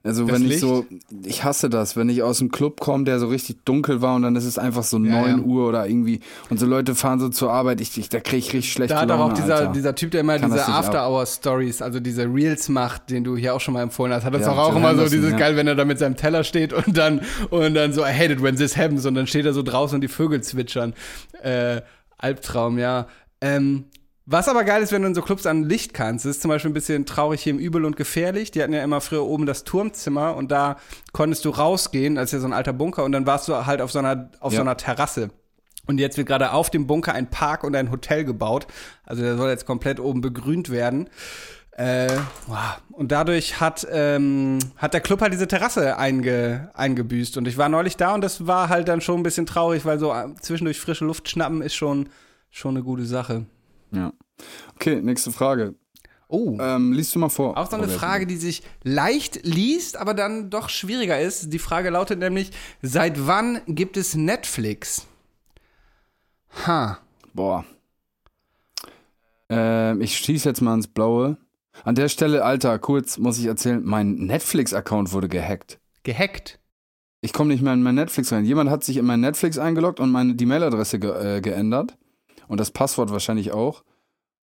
Also 0.05 0.25
Das 0.27 0.35
wenn 0.35 0.43
ich 0.43 0.49
Licht? 0.49 0.61
so, 0.61 0.85
ich 1.25 1.45
hasse 1.45 1.71
das, 1.71 1.97
wenn 1.97 2.09
ich 2.09 2.23
aus 2.25 2.39
dem 2.39 2.51
Club 2.51 2.81
komme, 2.81 3.05
der 3.05 3.21
so 3.21 3.29
richtig 3.29 3.65
dunkel 3.65 4.03
war 4.03 4.17
und 4.17 4.23
dann 4.23 4.35
ist 4.35 4.45
es 4.45 4.59
einfach 4.59 4.83
so 4.83 4.99
Ja, 4.99 5.23
9 5.23 5.39
ja. 5.39 5.45
Uhr 5.45 5.69
oder 5.69 5.87
irgendwie 5.87 6.19
und 6.51 6.59
so 6.59 6.67
Leute 6.67 6.97
fahren 6.97 7.21
so 7.21 7.29
zur 7.29 7.53
Arbeit, 7.53 7.81
ich, 7.81 7.97
ich 7.97 8.09
da 8.09 8.19
kriege 8.19 8.39
ich 8.39 8.53
richtig 8.53 8.73
schlechte 8.73 8.95
Da 8.95 9.03
hat 9.03 9.09
Laune, 9.09 9.23
auch 9.25 9.33
dieser, 9.33 9.57
Alter. 9.57 9.73
dieser 9.73 9.95
Typ, 9.95 10.11
der 10.11 10.23
immer 10.23 10.39
Kann 10.41 10.51
diese. 10.51 10.67
After-Hour-Stories, 10.67 11.83
also 11.83 12.01
diese 12.01 12.25
Reels 12.25 12.69
macht, 12.69 13.11
den 13.11 13.23
du 13.23 13.37
hier 13.37 13.55
auch 13.55 13.61
schon 13.61 13.75
mal 13.75 13.83
empfohlen 13.83 14.13
hast, 14.13 14.25
hat 14.25 14.35
das 14.35 14.43
Ja, 14.43 14.53
auch 14.53 14.69
John 14.71 14.79
immer 14.79 14.97
so 14.97 15.09
dieses 15.09 15.31
ja. 15.33 15.37
geil, 15.39 15.57
wenn 15.57 15.69
er 15.69 15.77
da 15.77 15.85
mit 15.85 16.01
seinem 16.01 16.17
Teller 16.17 16.43
steht 16.43 16.73
und 16.73 16.97
dann, 16.97 17.21
und 17.51 17.75
dann 17.75 17.93
so, 17.93 18.03
I 18.03 18.13
hate 18.13 18.33
it 18.33 18.43
when 18.43 18.57
this 18.57 18.77
happens 18.77 19.07
und 19.07 19.15
dann 19.15 19.29
steht 19.29 19.47
er 19.47 19.53
so 19.53 19.63
draußen 19.63 19.95
und 19.95 20.01
die 20.01 20.09
Vögel 20.09 20.43
zwitschern. 20.43 20.95
Äh, 21.43 21.81
Albtraum, 22.19 22.79
ja. 22.79 23.07
Ähm, 23.41 23.85
was 24.27 24.49
aber 24.49 24.65
geil 24.65 24.83
ist, 24.83 24.93
wenn 24.93 25.03
du 25.03 25.09
in 25.09 25.15
so 25.15 25.23
Clubs 25.23 25.47
an 25.47 25.65
Licht 25.65 25.95
kannst, 25.95 26.27
ist 26.27 26.43
zum 26.43 26.49
Beispiel 26.49 26.71
ein 26.71 26.75
bisschen 26.75 27.07
traurig 27.07 27.43
hier 27.43 27.53
im 27.53 27.59
Übel 27.59 27.85
und 27.85 27.97
Gefährlich. 27.97 28.51
Die 28.51 28.63
hatten 28.63 28.73
ja 28.73 28.83
immer 28.85 29.01
früher 29.01 29.25
oben 29.25 29.47
das 29.47 29.65
Turmzimmer 29.65 30.37
und 30.37 30.51
da 30.53 30.77
konntest 31.13 31.45
du 31.45 31.51
rausgehen, 31.51 32.19
als 32.19 32.31
ja 32.33 32.39
so 32.39 32.47
ein 32.47 32.53
alter 32.53 32.73
Bunker 32.73 33.05
und 33.05 33.13
dann 33.13 33.27
warst 33.27 33.49
du 33.49 33.67
halt 33.67 33.81
auf 33.81 33.91
so 33.91 33.99
einer, 33.99 34.31
auf 34.41 34.53
Ja. 34.53 34.57
so 34.59 34.63
einer 34.63 34.77
Terrasse. 34.77 35.31
Und 35.87 35.99
jetzt 35.99 36.17
wird 36.17 36.29
gerade 36.29 36.53
auf 36.53 36.71
dem 36.71 36.87
Bunker 36.87 37.13
ein 37.13 37.29
Park 37.31 37.65
und 37.65 37.75
ein 37.75 37.91
Hotel 37.91 38.25
gebaut. 38.25 38.69
Also 39.05 39.23
der 39.23 39.37
soll 39.37 39.51
jetzt 39.51 39.67
komplett 39.67 39.99
oben 39.99 40.21
begrünt 40.21 40.71
werden. 40.71 41.09
Äh, 41.75 42.11
wow. 42.47 42.59
und 42.91 43.11
dadurch 43.13 43.59
hat, 43.59 43.87
ähm, 43.91 44.59
hat 44.77 44.93
der 44.93 45.01
Club 45.01 45.23
halt 45.23 45.33
diese 45.33 45.49
Terrasse 45.49 45.97
einge, 45.97 46.71
eingebüßt. 46.75 47.39
Und 47.39 47.49
ich 47.49 47.57
war 47.57 47.69
neulich 47.71 47.97
da 47.97 48.15
und 48.15 48.21
das 48.21 48.47
war 48.47 48.69
halt 48.69 48.89
dann 48.89 49.01
schon 49.01 49.19
ein 49.21 49.23
bisschen 49.23 49.47
traurig, 49.47 49.85
weil 49.87 49.99
so 49.99 50.13
äh, 50.13 50.27
zwischendurch 50.41 50.79
frische 50.79 51.07
Luft 51.07 51.29
schnappen 51.31 51.63
ist 51.63 51.75
schon, 51.75 52.11
schon 52.51 52.77
eine 52.77 52.85
gute 52.85 53.07
Sache. 53.07 53.47
Ja. 53.93 54.13
Okay, 54.75 55.01
nächste 55.01 55.33
Frage. 55.33 55.75
Oh. 56.29 56.57
Ähm, 56.61 56.93
liest 56.93 57.15
du 57.15 57.19
mal 57.19 57.29
vor. 57.29 57.59
Auch 57.59 57.69
so 57.69 57.77
eine 57.77 57.85
Robert. 57.85 58.01
Frage, 58.01 58.27
die 58.27 58.37
sich 58.37 58.63
leicht 58.83 59.45
liest, 59.45 59.99
aber 59.99 60.15
dann 60.15 60.49
doch 60.49 60.71
schwieriger 60.71 61.21
ist. 61.21 61.53
Die 61.53 61.59
Frage 61.59 61.91
lautet 61.91 62.19
nämlich: 62.19 62.53
Seit 62.81 63.27
wann 63.27 63.61
gibt 63.67 63.99
es 63.99 64.15
Netflix? 64.15 65.07
Ha. 66.67 66.99
Boah. 67.35 67.65
Ähm, 69.51 70.01
ich 70.01 70.17
schieße 70.17 70.49
jetzt 70.49 70.63
mal 70.63 70.75
ins 70.75 70.87
Blaue. 70.87 71.37
An 71.85 71.95
der 71.95 72.09
Stelle, 72.09 72.45
Alter, 72.45 72.79
kurz 72.79 73.19
muss 73.19 73.39
ich 73.39 73.47
erzählen, 73.47 73.83
mein 73.85 74.15
Netflix-Account 74.15 75.13
wurde 75.13 75.29
gehackt. 75.29 75.79
Gehackt. 76.03 76.59
Ich 77.21 77.33
komme 77.33 77.53
nicht 77.53 77.63
mehr 77.63 77.73
in 77.73 77.83
mein 77.83 77.95
Netflix 77.95 78.33
rein. 78.33 78.45
Jemand 78.45 78.71
hat 78.71 78.85
sich 78.85 78.97
in 78.97 79.05
mein 79.05 79.21
Netflix 79.21 79.59
eingeloggt 79.59 80.01
und 80.01 80.11
meine 80.11 80.35
die 80.35 80.47
Mailadresse 80.47 80.99
ge 80.99 81.37
äh, 81.37 81.41
geändert. 81.41 81.97
Und 82.53 82.59
das 82.59 82.71
Passwort 82.71 83.11
wahrscheinlich 83.11 83.51
auch. 83.53 83.83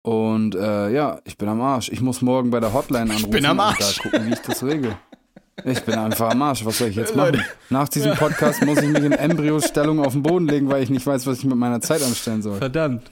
Und 0.00 0.54
äh, 0.54 0.90
ja, 0.90 1.20
ich 1.26 1.36
bin 1.36 1.50
am 1.50 1.60
Arsch. 1.60 1.90
Ich 1.90 2.00
muss 2.00 2.22
morgen 2.22 2.48
bei 2.48 2.58
der 2.58 2.72
Hotline 2.72 3.10
anrufen 3.10 3.28
bin 3.28 3.44
am 3.44 3.58
und 3.58 3.64
Arsch. 3.64 3.96
da 3.98 4.02
gucken, 4.02 4.26
wie 4.26 4.32
ich 4.32 4.38
das 4.38 4.64
regel. 4.64 4.96
Ich 5.66 5.82
bin 5.82 5.96
einfach 5.96 6.30
am 6.30 6.40
Arsch. 6.40 6.64
Was 6.64 6.78
soll 6.78 6.88
ich 6.88 6.96
jetzt 6.96 7.14
machen? 7.14 7.44
Nach 7.68 7.90
diesem 7.90 8.14
Podcast 8.14 8.64
muss 8.64 8.80
ich 8.80 8.88
mich 8.88 9.04
in 9.04 9.12
Embryostellung 9.12 10.02
auf 10.02 10.14
den 10.14 10.22
Boden 10.22 10.48
legen, 10.48 10.70
weil 10.70 10.82
ich 10.82 10.88
nicht 10.88 11.06
weiß, 11.06 11.26
was 11.26 11.40
ich 11.40 11.44
mit 11.44 11.58
meiner 11.58 11.82
Zeit 11.82 12.02
anstellen 12.02 12.40
soll. 12.40 12.56
Verdammt. 12.56 13.02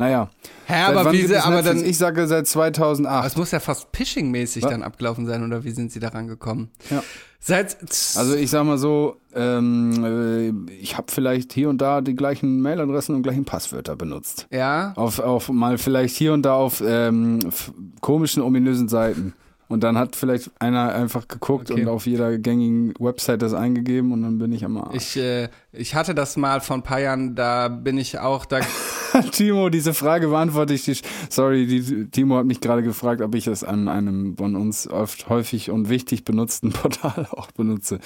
Naja. 0.00 0.30
Hä, 0.64 0.82
aber 0.84 1.12
wie 1.12 1.26
sie, 1.26 1.36
aber 1.36 1.56
Netflix? 1.56 1.80
dann. 1.80 1.90
Ich 1.90 1.98
sage 1.98 2.26
seit 2.26 2.46
2008. 2.46 3.26
Es 3.26 3.36
muss 3.36 3.50
ja 3.50 3.60
fast 3.60 3.88
Phishing-mäßig 3.92 4.62
Was? 4.62 4.70
dann 4.70 4.82
abgelaufen 4.82 5.26
sein, 5.26 5.44
oder 5.44 5.62
wie 5.62 5.72
sind 5.72 5.92
sie 5.92 6.00
daran 6.00 6.26
gekommen? 6.26 6.70
Ja. 6.88 7.02
Seit. 7.38 7.76
Also 8.16 8.34
ich 8.34 8.48
sag 8.48 8.64
mal 8.64 8.78
so, 8.78 9.16
ähm, 9.34 10.66
äh, 10.68 10.72
ich 10.72 10.96
habe 10.96 11.08
vielleicht 11.10 11.52
hier 11.52 11.68
und 11.68 11.82
da 11.82 12.00
die 12.00 12.14
gleichen 12.14 12.62
Mailadressen 12.62 13.14
und 13.14 13.22
gleichen 13.22 13.44
Passwörter 13.44 13.94
benutzt. 13.94 14.46
ja. 14.50 14.94
Auf, 14.96 15.18
auf 15.18 15.50
mal 15.50 15.76
vielleicht 15.76 16.16
hier 16.16 16.32
und 16.32 16.42
da 16.42 16.54
auf 16.54 16.82
ähm, 16.84 17.38
komischen, 18.00 18.42
ominösen 18.42 18.88
Seiten. 18.88 19.34
Und 19.70 19.84
dann 19.84 19.96
hat 19.96 20.16
vielleicht 20.16 20.50
einer 20.58 20.92
einfach 20.92 21.28
geguckt 21.28 21.70
Okay. 21.70 21.82
und 21.82 21.88
auf 21.88 22.04
jeder 22.06 22.36
gängigen 22.38 22.92
Website 22.98 23.40
das 23.40 23.54
eingegeben 23.54 24.10
und 24.12 24.22
dann 24.22 24.36
bin 24.36 24.52
ich 24.52 24.64
am 24.64 24.76
Arsch. 24.76 24.96
Ich, 24.96 25.16
äh, 25.16 25.48
ich 25.72 25.94
hatte 25.94 26.12
das 26.14 26.36
mal 26.36 26.60
vor 26.60 26.74
ein 26.76 26.82
paar 26.82 26.98
Jahren, 27.00 27.36
da 27.36 27.68
bin 27.68 27.96
ich 27.96 28.18
auch 28.18 28.44
da. 28.46 28.60
Timo, 29.32 29.68
diese 29.68 29.94
Frage 29.94 30.26
beantworte 30.28 30.74
ich. 30.74 30.84
Die, 30.84 30.96
sorry, 31.28 31.66
die, 31.68 32.06
Timo 32.10 32.36
hat 32.36 32.46
mich 32.46 32.60
gerade 32.60 32.82
gefragt, 32.82 33.20
ob 33.22 33.34
ich 33.36 33.46
es 33.46 33.62
an 33.62 33.86
einem 33.88 34.36
von 34.36 34.56
uns 34.56 34.88
oft 34.88 35.28
häufig 35.28 35.70
und 35.70 35.88
wichtig 35.88 36.24
benutzten 36.24 36.70
Portal 36.72 37.28
auch 37.30 37.52
benutze. 37.52 38.00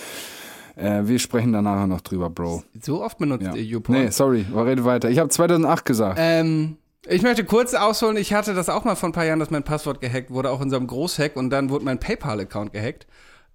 Äh, 0.76 1.02
wir 1.06 1.18
sprechen 1.18 1.52
da 1.54 1.62
nachher 1.62 1.86
noch 1.86 2.02
drüber, 2.02 2.28
Bro. 2.30 2.62
so 2.82 3.02
oft 3.02 3.16
benutzt 3.16 3.46
Ja. 3.46 3.54
ihr 3.54 3.64
YouPorn. 3.64 3.98
Nee, 4.02 4.10
sorry, 4.10 4.44
rede 4.54 4.84
weiter. 4.84 5.08
Ich 5.08 5.18
habe 5.18 5.30
2008 5.30 5.84
gesagt. 5.86 6.18
Ähm, 6.20 6.76
ich 7.08 7.22
möchte 7.22 7.44
kurz 7.44 7.74
ausholen, 7.74 8.16
ich 8.16 8.32
hatte 8.32 8.54
das 8.54 8.68
auch 8.68 8.84
mal 8.84 8.94
vor 8.94 9.08
ein 9.08 9.12
paar 9.12 9.24
Jahren, 9.24 9.40
dass 9.40 9.50
mein 9.50 9.64
Passwort 9.64 10.00
gehackt 10.00 10.30
wurde, 10.30 10.50
auch 10.50 10.60
in 10.60 10.70
so 10.70 10.76
einem 10.76 10.86
Großhack 10.86 11.36
und 11.36 11.50
dann 11.50 11.70
wurde 11.70 11.84
mein 11.84 12.00
PayPal-Account 12.00 12.72
gehackt 12.72 13.06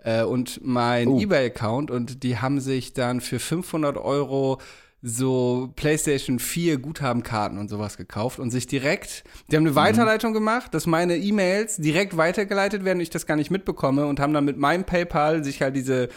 äh, 0.03 0.23
und 0.23 0.61
mein 0.63 1.07
Oh. 1.07 1.19
eBay-Account 1.19 1.91
und 1.91 2.23
die 2.23 2.37
haben 2.37 2.59
sich 2.59 2.93
dann 2.93 3.21
für 3.21 3.39
500 3.39 3.97
Euro 3.97 4.59
so 5.01 5.71
PlayStation 5.77 6.39
4 6.39 6.77
Guthabenkarten 6.79 7.57
und 7.57 7.69
sowas 7.69 7.95
gekauft 7.95 8.37
und 8.39 8.51
sich 8.51 8.67
direkt, 8.67 9.23
die 9.49 9.55
haben 9.55 9.65
eine 9.65 9.75
Weiterleitung 9.75 10.33
gemacht, 10.33 10.73
dass 10.73 10.87
meine 10.87 11.15
E-Mails 11.17 11.77
direkt 11.77 12.17
weitergeleitet 12.17 12.84
werden, 12.84 12.99
ich 12.99 13.09
das 13.09 13.26
gar 13.26 13.38
nicht 13.38 13.49
mitbekomme 13.49 14.05
und 14.05 14.19
haben 14.19 14.34
dann 14.34 14.43
mit 14.43 14.57
meinem 14.57 14.84
PayPal 14.84 15.43
sich 15.43 15.61
halt 15.61 15.77
diese 15.77 16.09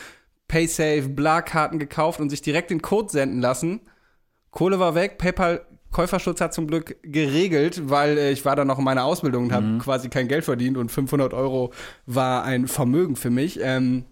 PaySafe, 0.48 1.08
Bla-Karten 1.08 1.78
gekauft 1.78 2.18
und 2.20 2.28
sich 2.28 2.42
direkt 2.42 2.70
den 2.70 2.82
Code 2.82 3.08
senden 3.08 3.40
lassen. 3.40 3.82
Kohle 4.50 4.80
war 4.80 4.96
weg, 4.96 5.16
PayPal 5.16 5.64
Käuferschutz 5.92 6.40
hat 6.40 6.54
zum 6.54 6.66
Glück 6.66 6.96
geregelt, 7.02 7.82
weil 7.88 8.18
äh, 8.18 8.32
ich 8.32 8.44
war 8.44 8.56
dann 8.56 8.66
noch 8.66 8.78
in 8.78 8.84
meiner 8.84 9.04
Ausbildung 9.04 9.44
und 9.44 9.52
habe 9.52 9.78
quasi 9.78 10.08
kein 10.08 10.26
Geld 10.26 10.44
verdient 10.44 10.76
und 10.76 10.90
500 10.90 11.34
Euro 11.34 11.72
war 12.06 12.44
ein 12.44 12.66
Vermögen 12.66 13.14
für 13.14 13.30
mich. 13.30 13.60
Ähm, 13.62 14.04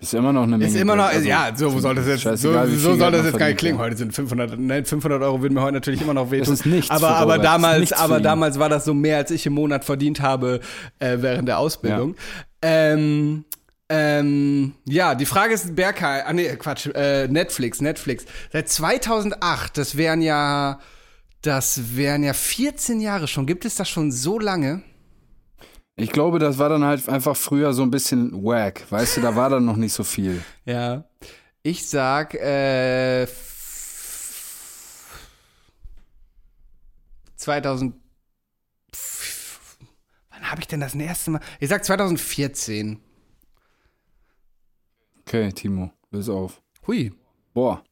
Ist 0.00 0.12
immer 0.12 0.32
noch 0.32 0.42
eine 0.42 0.58
Menge. 0.58 0.70
ist 0.70 0.76
immer 0.76 0.96
noch. 0.96 1.04
Also, 1.06 1.26
ja, 1.26 1.50
so 1.54 1.70
soll 1.78 1.94
das 1.94 2.06
jetzt, 2.06 2.42
so, 2.42 2.66
so 2.66 2.96
soll 2.96 3.12
das 3.12 3.24
jetzt 3.24 3.38
gar 3.38 3.46
nicht 3.46 3.58
klingen. 3.58 3.78
ja. 3.78 3.84
Heute 3.84 3.96
sind 3.96 4.12
500, 4.12 4.58
ne, 4.58 4.84
500 4.84 5.22
Euro 5.22 5.40
würden 5.40 5.54
mir 5.54 5.62
heute 5.62 5.74
natürlich 5.74 6.02
immer 6.02 6.14
noch 6.14 6.30
wehtun. 6.30 6.52
ist 6.52 6.66
nichts 6.66 6.90
aber, 6.90 7.10
aber 7.10 7.38
damals, 7.38 7.92
aber 7.92 8.20
damals 8.20 8.58
war 8.58 8.68
das 8.68 8.84
so 8.84 8.92
mehr, 8.92 9.18
als 9.18 9.30
ich 9.30 9.46
im 9.46 9.54
Monat 9.54 9.84
verdient 9.84 10.20
habe 10.20 10.60
äh, 10.98 11.16
während 11.20 11.48
der 11.48 11.58
Ausbildung. 11.58 12.16
Ähm, 12.60 13.44
ähm, 13.88 14.74
ja, 14.84 15.14
die 15.14 15.26
Frage 15.26 15.54
ist 15.54 15.74
Bergheim, 15.74 16.24
ah 16.26 16.32
nee, 16.32 16.54
Quatsch, 16.56 16.86
äh, 16.94 17.26
Netflix, 17.28 17.80
Netflix. 17.80 18.26
Seit 18.52 18.68
2008, 18.68 19.78
das 19.78 19.96
wären 19.96 20.20
ja, 20.20 20.78
das 21.42 21.96
wären 21.96 22.22
ja 22.22 22.34
14 22.34 23.00
Jahre 23.00 23.28
schon. 23.28 23.46
Gibt 23.46 23.64
es 23.64 23.76
das 23.76 23.88
schon 23.88 24.12
so 24.12 24.38
lange? 24.38 24.82
Ich 25.96 26.12
glaube, 26.12 26.38
das 26.38 26.58
war 26.58 26.68
dann 26.68 26.84
halt 26.84 27.08
einfach 27.08 27.36
früher 27.36 27.72
so 27.72 27.82
ein 27.82 27.90
bisschen 27.90 28.32
wack. 28.44 28.84
Weißt 28.90 29.16
du, 29.16 29.20
da 29.20 29.34
war 29.34 29.50
dann 29.50 29.64
noch 29.64 29.76
nicht 29.76 29.92
so 29.92 30.04
viel. 30.04 30.42
Ja. 30.64 31.04
Ich 31.62 31.88
sag, 31.88 32.34
äh, 32.34 33.26
2000. 37.36 37.94
Wann 40.30 40.50
habe 40.50 40.60
ich 40.60 40.68
denn 40.68 40.80
das 40.80 40.94
erste 40.94 41.32
Mal? 41.32 41.40
Ich 41.58 41.68
sag 41.68 41.84
2014. 41.84 43.00
Okay, 45.28 45.52
Timo, 45.52 45.90
löse 46.10 46.32
auf. 46.32 46.62
Hui. 46.86 47.12
Boah. 47.52 47.82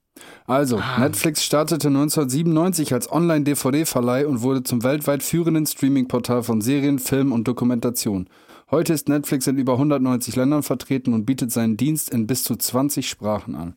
Also, 0.46 0.78
Ah. 0.78 0.98
Netflix 1.00 1.44
startete 1.44 1.90
1997 1.90 2.94
als 2.94 3.12
Online-DVD-Verleih 3.12 4.26
und 4.26 4.40
wurde 4.40 4.62
zum 4.62 4.82
weltweit 4.82 5.22
führenden 5.22 5.66
Streaming-Portal 5.66 6.42
von 6.42 6.62
Serien, 6.62 6.98
Filmen 6.98 7.32
und 7.32 7.46
Dokumentation. 7.46 8.30
Heute 8.70 8.94
ist 8.94 9.10
Netflix 9.10 9.46
in 9.48 9.58
über 9.58 9.74
190 9.76 10.34
Ländern 10.34 10.62
vertreten 10.62 11.12
und 11.12 11.26
bietet 11.26 11.52
seinen 11.52 11.76
Dienst 11.76 12.08
in 12.08 12.26
bis 12.26 12.42
zu 12.42 12.56
20 12.56 13.06
Sprachen 13.06 13.54
an. 13.54 13.76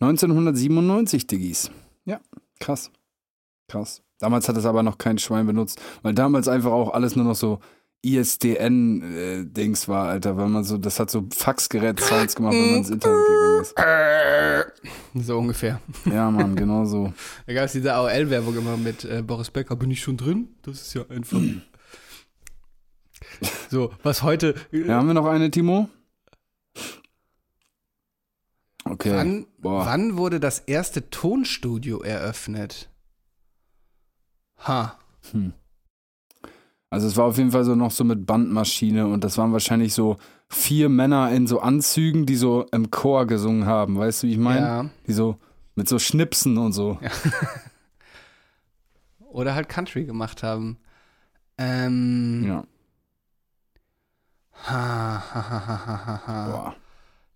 1997, 0.00 1.26
Diggis. 1.26 1.70
Ja, 2.06 2.20
krass. 2.60 2.90
Krass. 3.68 4.00
Damals 4.20 4.48
hat 4.48 4.56
es 4.56 4.64
aber 4.64 4.82
noch 4.82 4.96
kein 4.96 5.18
Schwein 5.18 5.46
benutzt, 5.46 5.82
weil 6.02 6.14
damals 6.14 6.48
einfach 6.48 6.72
auch 6.72 6.94
alles 6.94 7.14
nur 7.14 7.26
noch 7.26 7.34
so 7.34 7.58
ISDN-Dings 8.14 9.88
war, 9.88 10.08
Alter, 10.08 10.36
weil 10.36 10.48
man 10.48 10.64
so, 10.64 10.78
das 10.78 11.00
hat 11.00 11.10
so 11.10 11.26
Faxgerät-Sounds 11.34 12.36
gemacht, 12.36 12.54
wenn 12.54 12.66
man 12.70 12.78
ins 12.78 12.90
Internet 12.90 13.26
gegangen 13.26 13.60
ist. 13.62 15.26
So 15.26 15.38
ungefähr. 15.38 15.80
Ja, 16.04 16.30
Mann, 16.30 16.54
genau 16.56 16.84
so. 16.84 17.12
Da 17.46 17.52
gab 17.54 17.64
es 17.64 17.72
diese 17.72 17.94
AOL-Werbung 17.94 18.56
immer 18.56 18.76
mit 18.76 19.04
äh, 19.04 19.22
Boris 19.22 19.50
Becker. 19.50 19.76
Bin 19.76 19.90
ich 19.90 20.00
schon 20.02 20.16
drin? 20.16 20.48
Das 20.62 20.80
ist 20.82 20.94
ja 20.94 21.02
einfach. 21.08 21.40
so, 23.70 23.92
was 24.02 24.22
heute. 24.22 24.54
äh, 24.72 24.86
Ja, 24.86 24.94
haben 24.96 25.06
wir 25.08 25.14
noch 25.14 25.26
eine, 25.26 25.50
Timo? 25.50 25.88
Okay. 28.84 29.12
wann, 29.12 29.46
wann 29.58 30.16
wurde 30.16 30.38
das 30.38 30.60
erste 30.60 31.10
Tonstudio 31.10 32.02
eröffnet? 32.02 32.88
Ha. 34.58 34.96
Also 36.96 37.08
es 37.08 37.16
war 37.18 37.26
auf 37.26 37.36
jeden 37.36 37.50
Fall 37.52 37.62
so 37.64 37.74
noch 37.74 37.90
so 37.90 38.04
mit 38.04 38.24
Bandmaschine 38.24 39.06
und 39.06 39.22
das 39.22 39.36
waren 39.36 39.52
wahrscheinlich 39.52 39.92
so 39.92 40.16
vier 40.48 40.88
Männer 40.88 41.30
in 41.30 41.46
so 41.46 41.60
Anzügen, 41.60 42.24
die 42.24 42.36
so 42.36 42.64
im 42.72 42.90
Chor 42.90 43.26
gesungen 43.26 43.66
haben. 43.66 43.98
Weißt 43.98 44.22
du, 44.22 44.28
wie 44.28 44.32
ich 44.32 44.38
meine? 44.38 44.60
Ja. 44.66 44.86
Die 45.06 45.12
so 45.12 45.36
mit 45.74 45.90
so 45.90 45.98
Schnipsen 45.98 46.56
und 46.56 46.72
so. 46.72 46.98
Oder 49.28 49.54
halt 49.54 49.68
Country 49.68 50.04
gemacht 50.04 50.42
haben. 50.42 50.78
Ähm. 51.58 52.44
Ja. 52.46 52.64
Ha, 54.68 55.22
ha, 55.34 55.50
ha, 55.50 55.86
ha, 55.86 56.06
ha, 56.06 56.22
ha. 56.26 56.48
Boah. 56.50 56.76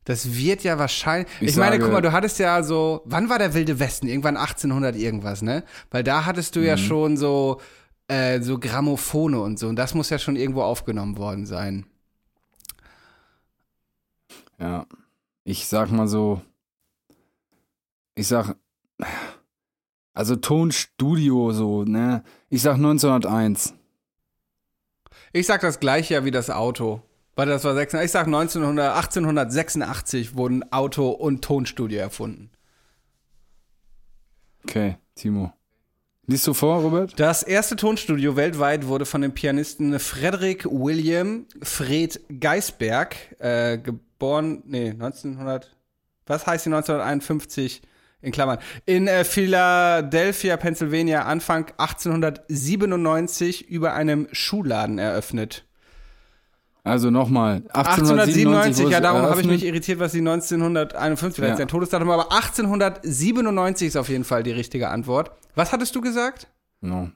Das 0.05 0.35
wird 0.35 0.65
ja 0.65 0.78
wahrscheinlich. 0.78 1.28
Ich, 1.41 1.49
Ich 1.51 1.57
meine, 1.57 1.73
sage- 1.73 1.85
guck 1.85 1.93
mal, 1.93 2.01
du 2.01 2.12
hattest 2.12 2.39
ja 2.39 2.62
so. 2.62 3.03
Wann 3.05 3.28
war 3.28 3.39
der 3.39 3.53
Wilde 3.55 3.78
Westen? 3.78 4.09
Irgendwann 4.09 4.37
1800 4.39 4.97
irgendwas, 4.97 5.43
ne? 5.43 5.62
Weil 5.91 6.03
da 6.03 6.24
hattest 6.24 6.57
du 6.57 6.61
ja 6.61 6.77
Mhm. 6.77 6.81
schon 6.81 7.16
so. 7.16 7.61
Äh, 8.11 8.43
so 8.43 8.59
Grammophone 8.59 9.37
und 9.37 9.61
so. 9.61 9.69
Und 9.69 9.77
das 9.77 9.95
muss 9.95 10.11
ja 10.11 10.19
schon 10.19 10.35
irgendwo 10.35 10.62
aufgenommen 10.62 11.16
worden 11.16 11.47
sein. 11.47 11.87
Ja. 14.59 14.85
Ich 15.45 15.69
sag 15.69 15.93
mal 15.93 16.09
so. 16.09 16.43
Ich 18.16 18.27
sag. 18.27 18.57
Also 20.12 20.35
Tonstudio 20.35 21.53
so, 21.53 21.85
ne? 21.85 22.24
Ich 22.49 22.62
sag 22.62 22.74
1901. 22.74 23.74
Ich 25.32 25.47
sag 25.47 25.61
das 25.61 25.78
gleiche 25.78 26.15
ja 26.15 26.24
wie 26.24 26.32
das 26.32 26.51
Auto. 26.51 27.03
Warte, 27.37 27.53
das 27.53 27.62
war 27.62 27.74
86. 27.74 28.07
Ich 28.07 28.11
sag 28.11 28.27
1900, 28.27 28.97
1886 28.97 30.35
wurden 30.35 30.73
Auto 30.73 31.11
und 31.11 31.45
Tonstudio 31.45 32.01
erfunden. 32.01 32.51
Okay, 34.65 34.99
Timo. 35.15 35.53
Liest 36.31 36.47
du 36.47 36.55
vor, 36.55 36.81
Robert? 36.81 37.19
Das 37.19 37.43
erste 37.43 37.74
Tonstudio 37.74 38.36
weltweit 38.36 38.86
wurde 38.86 39.05
von 39.05 39.20
dem 39.20 39.32
Pianisten 39.32 39.98
Frederick 39.98 40.65
William 40.65 41.47
Fred 41.61 42.20
Geisberg, 42.39 43.16
äh, 43.40 43.78
geboren, 43.78 44.62
nee, 44.65 44.90
1900, 44.90 45.74
was 46.27 46.47
heißt 46.47 46.66
die 46.66 46.70
1951 46.70 47.82
in 48.23 48.31
Klammern, 48.31 48.59
in 48.86 49.09
äh, 49.09 49.24
Philadelphia, 49.24 50.57
Pennsylvania, 50.57 51.24
Anfang 51.24 51.73
1897 51.78 53.69
über 53.69 53.94
einem 53.94 54.28
Schuhladen 54.31 55.01
eröffnet. 55.01 55.65
Also 56.85 57.11
nochmal. 57.11 57.65
1897, 57.73 58.89
ja, 58.89 59.01
darum 59.01 59.23
habe 59.23 59.40
ich 59.40 59.48
mich 59.48 59.65
irritiert, 59.65 59.98
was 59.98 60.12
die 60.12 60.19
1951 60.19 61.43
Ja. 61.43 61.48
ja. 61.48 61.57
sein 61.57 61.66
Todesdatum, 61.66 62.09
aber 62.09 62.31
1897 62.31 63.89
ist 63.89 63.97
auf 63.97 64.09
jeden 64.09 64.23
Fall 64.23 64.44
die 64.44 64.52
richtige 64.52 64.90
Antwort. 64.90 65.32
Was 65.55 65.72
hattest 65.72 65.94
du 65.94 66.01
gesagt? 66.01 66.48
No. 66.81 67.10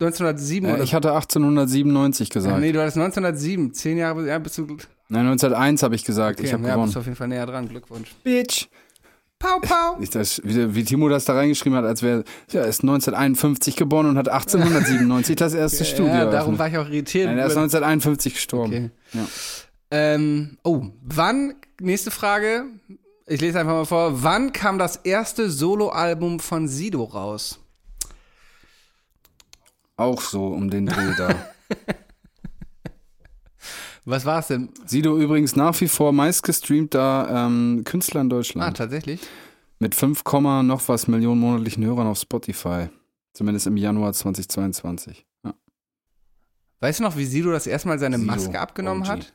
1907 0.00 0.68
Äh, 0.68 0.82
ich 0.82 0.94
hatte 0.94 1.12
1897 1.12 2.30
gesagt. 2.30 2.52
Ja, 2.54 2.60
nee, 2.60 2.72
du 2.72 2.80
hattest 2.80 2.96
1907, 2.96 3.72
zehn 3.74 3.98
Jahre, 3.98 4.26
ja, 4.26 4.38
bist 4.38 4.58
du, 4.58 4.64
okay, 4.64 4.76
Nein, 5.08 5.26
1901 5.26 5.82
habe 5.82 5.94
ich 5.94 6.04
gesagt. 6.04 6.40
ich 6.40 6.52
habe 6.52 6.62
ja, 6.64 6.70
gewonnen. 6.70 6.86
bist 6.86 6.96
du 6.96 7.00
auf 7.00 7.06
jeden 7.06 7.16
Fall 7.16 7.28
näher 7.28 7.46
dran, 7.46 7.68
Glückwunsch. 7.68 8.12
Bitch. 8.24 8.66
Pau, 9.38 9.58
pau. 9.60 9.96
Ich 10.00 10.10
das, 10.10 10.40
wie, 10.44 10.74
wie 10.74 10.84
Timo 10.84 11.08
das 11.08 11.24
da 11.24 11.34
reingeschrieben 11.34 11.76
hat, 11.78 11.84
als 11.84 12.02
wäre, 12.02 12.24
ja, 12.50 12.62
er 12.62 12.66
ist 12.68 12.82
1951 12.82 13.76
geboren 13.76 14.06
und 14.06 14.16
hat 14.18 14.28
1897 14.28 15.36
das 15.36 15.54
erste 15.54 15.84
Studio. 15.84 16.06
ja, 16.12 16.30
darum 16.30 16.58
war 16.58 16.68
ich 16.68 16.76
auch 16.78 16.86
irritiert. 16.88 17.26
Nein, 17.26 17.38
er 17.38 17.46
ist 17.46 17.52
über- 17.52 17.62
1951 17.62 18.34
gestorben. 18.34 18.72
okay. 18.72 18.90
Ja. 19.12 19.26
ähm, 19.90 20.56
oh, 20.64 20.86
wann, 21.02 21.54
nächste 21.80 22.10
Frage, 22.10 22.64
ich 23.26 23.40
lese 23.40 23.60
einfach 23.60 23.72
mal 23.72 23.84
vor, 23.84 24.22
wann 24.22 24.52
kam 24.52 24.78
das 24.78 24.96
erste 24.96 25.50
Soloalbum 25.50 26.40
von 26.40 26.68
Sido 26.68 27.04
raus? 27.04 27.58
Auch 29.96 30.20
so 30.20 30.46
um 30.48 30.70
den 30.70 30.86
Dreh 30.86 31.14
da. 31.16 31.34
Was 34.04 34.24
war 34.24 34.40
es 34.40 34.48
denn? 34.48 34.70
Sido 34.84 35.16
übrigens 35.16 35.54
nach 35.54 35.80
wie 35.80 35.86
vor 35.86 36.12
meistgestreamter 36.12 37.28
ähm, 37.46 37.82
Künstler 37.84 38.22
in 38.22 38.26
Ah, 38.26 38.30
Deutschland. 38.30 38.76
tatsächlich? 38.76 39.20
Mit 39.78 39.94
5, 39.94 40.24
Komma 40.24 40.62
noch 40.64 40.88
was 40.88 41.06
Millionen 41.08 41.40
monatlichen 41.40 41.84
Hörern 41.84 42.06
auf 42.08 42.18
Spotify. 42.18 42.88
Zumindest 43.32 43.66
im 43.68 43.76
Januar 43.76 44.12
2022. 44.12 45.24
Ja. 45.44 45.54
Weißt 46.80 46.98
du 46.98 47.04
noch, 47.04 47.16
wie 47.16 47.24
Sido 47.24 47.50
das 47.52 47.66
erste 47.68 47.88
Mal 47.88 47.98
seine 48.00 48.18
Sido, 48.18 48.30
Maske 48.30 48.60
abgenommen 48.60 49.02
OG. 49.02 49.08
hat? 49.08 49.32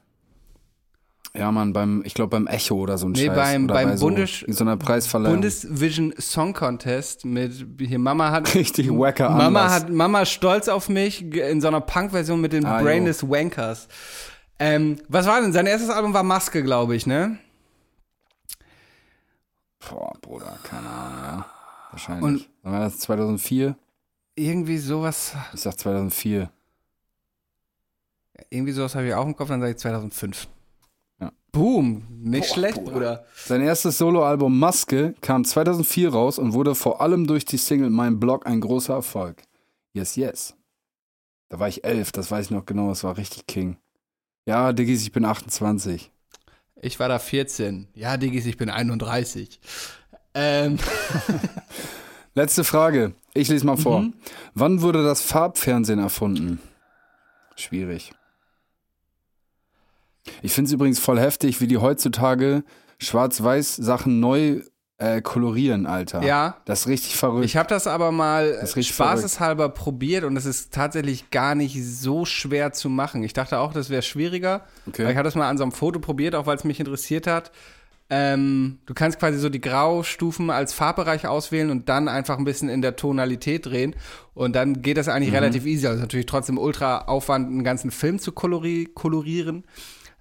Ja, 1.38 1.52
Mann, 1.52 1.72
beim, 1.74 2.02
ich 2.04 2.14
glaube 2.16 2.30
beim 2.32 2.48
Echo 2.48 2.76
oder 2.76 2.98
so 2.98 3.08
ein 3.08 3.12
Nee, 3.12 3.28
Scheiß. 3.28 3.36
beim- 3.36 3.66
oder 3.66 3.74
beim 3.76 3.90
bei 3.90 3.96
Bundes- 3.98 4.44
so 4.48 4.64
einer 4.64 4.76
Preisverleihung. 4.78 5.36
Bundesvision 5.36 6.14
Song 6.20 6.54
Contest 6.54 7.26
mit 7.26 7.66
hier 7.80 8.00
Mama 8.00 8.32
hat 8.32 8.52
Richtig 8.56 8.90
wacker 8.90 9.30
Mama 9.30 9.46
Anlass. 9.66 9.72
hat 9.74 9.90
Mama 9.90 10.26
stolz 10.26 10.68
auf 10.68 10.90
mich 10.90 11.22
in 11.34 11.62
so 11.62 11.68
einer 11.68 11.82
Punk-Version 11.82 12.42
mit 12.42 12.54
den 12.54 12.66
Ah, 12.66 12.80
jo. 12.80 12.86
Brainless 12.86 13.24
Wankers. 13.30 13.88
Ähm, 14.60 14.98
was 15.08 15.28
war 15.28 15.40
denn? 15.42 15.54
Sein 15.54 15.68
erstes 15.68 15.90
Album 15.92 16.14
war 16.16 16.24
Maske, 16.24 16.64
glaube 16.64 16.96
ich, 16.96 17.06
ne? 17.06 17.38
Boah, 19.90 20.14
Bruder, 20.22 20.58
keine 20.64 20.88
Ahnung, 20.90 21.20
ja. 21.24 21.46
Wahrscheinlich. 21.92 22.24
Und- 22.24 22.50
Dann 22.64 22.74
war 22.74 22.80
das 22.82 22.98
2004? 23.00 23.76
Irgendwie 24.36 24.78
sowas, 24.78 25.34
Ich 25.54 25.62
sag 25.62 25.78
2004. 25.80 26.50
irgendwie 28.50 28.72
sowas 28.72 28.96
habe 28.96 29.08
ich 29.08 29.14
auch 29.14 29.26
im 29.26 29.36
Kopf, 29.36 29.50
dann 29.50 29.60
sage 29.62 29.72
ich 29.74 29.78
2005. 29.78 30.48
Ja. 31.20 31.32
Boom, 31.52 32.06
nicht 32.22 32.48
Boah, 32.48 32.54
schlecht, 32.54 32.78
Bruder. 32.78 32.92
Bruder. 32.92 33.26
Sein 33.36 33.62
erstes 33.62 33.98
Soloalbum 33.98 34.58
Maske 34.58 35.16
kam 35.22 35.46
2004 35.46 36.10
raus 36.12 36.40
und 36.40 36.54
wurde 36.54 36.76
vor 36.76 37.02
allem 37.02 37.28
durch 37.28 37.46
die 37.46 37.58
Single 37.58 37.90
Mein 37.90 38.20
Blog 38.20 38.46
ein 38.46 38.62
großer 38.62 38.94
Erfolg. 38.94 39.44
Yes, 39.94 40.16
yes. 40.16 40.56
Da 41.50 41.60
war 41.60 41.68
ich 41.68 41.84
elf, 41.84 42.12
das 42.12 42.30
weiß 42.30 42.46
ich 42.46 42.52
noch 42.52 42.66
genau, 42.66 42.90
das 42.90 43.04
war 43.04 43.18
richtig 43.18 43.48
King. 43.48 43.78
Ja, 44.46 44.74
Diggis, 44.74 45.02
ich 45.04 45.12
bin 45.12 45.26
28. 45.26 46.12
Ich 46.82 47.00
war 47.00 47.10
da 47.10 47.20
14. 47.20 47.88
Ja, 47.94 48.18
Diggis, 48.18 48.46
ich 48.46 48.58
bin 48.58 48.70
31. 48.70 49.60
Ähm, 50.34 50.78
Letzte 52.38 52.64
Frage. 52.64 53.16
Ich 53.34 53.48
lese 53.50 53.66
mal 53.66 53.78
vor. 53.78 54.02
Mhm. 54.02 54.14
Wann 54.54 54.82
wurde 54.84 55.04
das 55.04 55.22
Farbfernsehen 55.22 55.98
erfunden? 55.98 56.60
Schwierig. 57.56 58.12
Ich 60.42 60.52
finde 60.54 60.68
es 60.70 60.74
übrigens 60.74 61.00
voll 61.00 61.20
heftig, 61.20 61.62
wie 61.62 61.68
die 61.68 61.78
heutzutage 61.78 62.64
Schwarz-Weiß-Sachen 63.00 64.20
neu 64.20 64.62
äh, 65.00 65.22
kolorieren, 65.22 65.86
Alter. 65.86 66.24
ja, 66.24 66.58
Das 66.66 66.82
ist 66.82 66.88
richtig 66.88 67.16
verrückt. 67.18 67.46
Ich 67.46 67.56
habe 67.56 67.70
das 67.70 67.86
aber 67.86 68.12
mal 68.12 68.58
Das 68.60 68.74
spaßeshalber 68.84 69.70
probiert 69.70 70.24
und 70.24 70.36
es 70.38 70.46
ist 70.46 70.74
tatsächlich 70.74 71.30
gar 71.30 71.54
nicht 71.54 71.78
so 71.86 72.26
schwer 72.26 72.74
zu 72.74 72.90
machen. 72.90 73.22
Ich 73.24 73.34
dachte 73.34 73.60
auch, 73.60 73.74
das 73.74 73.90
wäre 73.92 74.02
schwieriger. 74.02 74.66
Okay. 74.88 75.04
Aber 75.04 75.12
Ich 75.12 75.18
habe 75.18 75.26
das 75.26 75.36
mal 75.36 75.50
an 75.50 75.58
so 75.58 75.64
einem 75.64 75.72
Foto 75.72 76.00
probiert, 76.00 76.34
auch 76.34 76.48
weil 76.48 76.58
es 76.58 76.64
mich 76.64 76.80
interessiert 76.80 77.28
hat. 77.28 77.52
Ähm, 78.10 78.80
du 78.86 78.94
kannst 78.94 79.20
quasi 79.20 79.38
so 79.38 79.50
die 79.50 79.60
Graustufen 79.62 80.50
als 80.50 80.74
Farbbereich 80.74 81.28
auswählen 81.28 81.70
und 81.70 81.90
dann 81.90 82.08
einfach 82.08 82.38
ein 82.38 82.46
bisschen 82.46 82.70
in 82.70 82.82
der 82.82 82.96
Tonalität 82.96 83.66
drehen. 83.66 83.96
Und 84.34 84.56
dann 84.56 84.82
geht 84.82 84.98
das 84.98 85.08
Mhm. 85.08 85.14
eigentlich 85.14 85.34
relativ 85.34 85.66
easy. 85.66 85.86
Also 85.88 86.02
natürlich 86.02 86.26
trotzdem 86.26 86.58
ultra 86.58 87.00
Aufwand, 87.02 87.48
einen 87.50 87.64
ganzen 87.66 87.92
Film 87.92 88.18
zu 88.18 88.32
kolori 88.32 88.88
kolorieren. 88.96 89.66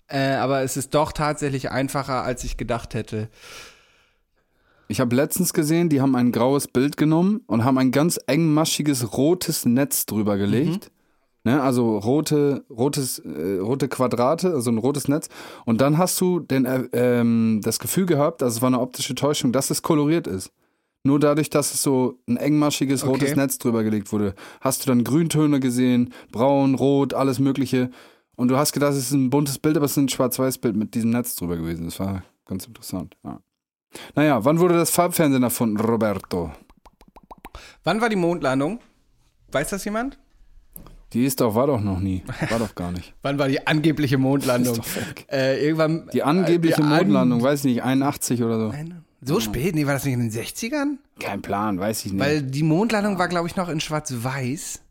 Äh, 0.09 0.35
aber 0.35 0.63
es 0.63 0.77
ist 0.77 0.95
doch 0.95 1.13
tatsächlich 1.13 1.71
einfacher, 1.71 2.23
als 2.23 2.45
ich 2.45 2.57
gedacht 2.57 2.95
hätte. 2.95 3.29
Ich 4.89 5.01
habe 5.01 5.17
letztens 5.17 5.53
gesehen, 5.53 5.89
die 5.89 6.01
haben 6.01 6.15
ein 6.15 6.31
graues 6.31 6.69
Bild 6.69 6.97
genommen 6.97 7.41
und 7.47 7.65
haben 7.65 7.77
ein 7.79 7.91
ganz 7.91 8.21
engmaschiges 8.27 9.17
rotes 9.17 9.65
Netz 9.65 10.07
drüber 10.07 10.37
gelegt. 10.37 10.91
Ne, 11.43 11.63
also 11.63 11.99
rote, 11.99 12.65
rotes, 12.69 13.21
äh, 13.21 13.59
rote 13.59 13.87
Quadrate, 13.87 14.53
also 14.53 14.69
ein 14.69 14.79
rotes 14.79 15.07
Netz. 15.07 15.29
Und 15.65 15.81
dann 15.81 15.97
hast 15.97 16.21
du 16.21 16.41
den, 16.41 16.65
äh, 16.65 16.89
ähm, 16.93 17.61
das 17.63 17.79
Gefühl 17.79 18.07
gehabt, 18.07 18.43
das 18.43 18.63
war 18.63 18.67
eine 18.67 18.81
optische 18.81 19.15
Täuschung, 19.15 19.53
dass 19.53 19.71
es 19.71 19.83
koloriert 19.83 20.27
ist. 20.27 20.51
Nur 21.05 21.21
dadurch, 21.21 21.49
dass 21.49 21.73
es 21.73 21.85
so 21.85 22.19
ein 22.29 22.37
engmaschiges 22.37 23.05
Okay. 23.05 23.13
rotes 23.13 23.37
Netz 23.37 23.59
drüber 23.59 23.85
gelegt 23.85 24.11
wurde, 24.11 24.35
hast 24.61 24.83
du 24.83 24.89
dann 24.89 25.05
Grüntöne 25.05 25.61
gesehen, 25.61 26.13
braun, 26.33 26.75
rot, 26.75 27.15
alles 27.15 27.39
Mögliche. 27.39 27.91
Und 28.37 28.49
du 28.49 28.57
hast 28.57 28.73
gedacht, 28.73 28.93
es 28.93 28.99
ist 28.99 29.13
ein 29.13 29.31
buntes 29.31 29.59
Bild, 29.59 29.77
aber 29.77 29.87
es 29.87 29.93
ist 29.93 29.97
ein 29.97 30.09
Schwarz-Weiß-Bild 30.09 30.77
mit 30.77 30.95
diesem 30.95 31.11
Netz 31.11 31.35
drüber 31.37 31.57
gewesen. 31.57 31.87
Das 31.87 31.99
war 31.99 32.23
ganz 32.45 32.67
interessant. 32.67 33.17
Ja. 33.25 33.41
Naja, 34.15 34.45
wann 34.45 34.59
wurde 34.61 34.75
das 34.75 34.91
Farbfernsehen 34.91 35.43
erfunden, 35.43 35.79
Roberto? 35.81 36.53
Wann 37.85 38.01
war 38.01 38.09
die 38.09 38.17
Mondlandung? 38.17 38.81
Weiß 39.53 39.71
das 39.71 39.85
jemand? 39.85 40.19
Die 41.13 41.25
ist 41.25 41.41
doch, 41.41 41.55
war 41.55 41.67
doch 41.69 41.81
noch 41.81 42.01
nie. 42.01 42.23
War 42.51 42.59
doch 42.59 42.75
gar 42.75 42.93
nicht. 42.93 43.15
Wann 43.23 43.39
war 43.39 43.49
die 43.49 43.67
angebliche 43.67 44.19
Mondlandung? 44.19 44.81
Äh, 45.31 45.65
irgendwann. 45.65 46.09
Die 46.13 46.23
angebliche 46.23 46.75
äh, 46.75 46.77
die 46.77 46.83
an- 46.83 46.89
Mondlandung, 46.99 47.43
weiß 47.43 47.65
nicht, 47.65 47.83
81 47.83 48.43
oder 48.43 48.59
so. 48.61 48.75
So 49.23 49.41
spät? 49.41 49.75
Nee, 49.75 49.87
war 49.87 49.95
das 49.95 50.05
nicht 50.05 50.15
in 50.15 50.21
den 50.21 50.31
60ern? 50.31 50.99
Kein 51.19 51.43
Plan, 51.43 51.79
weiß 51.81 52.05
ich 52.05 52.13
nicht. 52.13 52.21
Weil 52.23 52.43
die 52.43 52.63
Mondlandung 52.63 53.19
war, 53.19 53.29
glaube 53.29 53.49
ich, 53.49 53.57
noch 53.57 53.69
in 53.69 53.81
Schwarz-Weiß. 53.81 54.83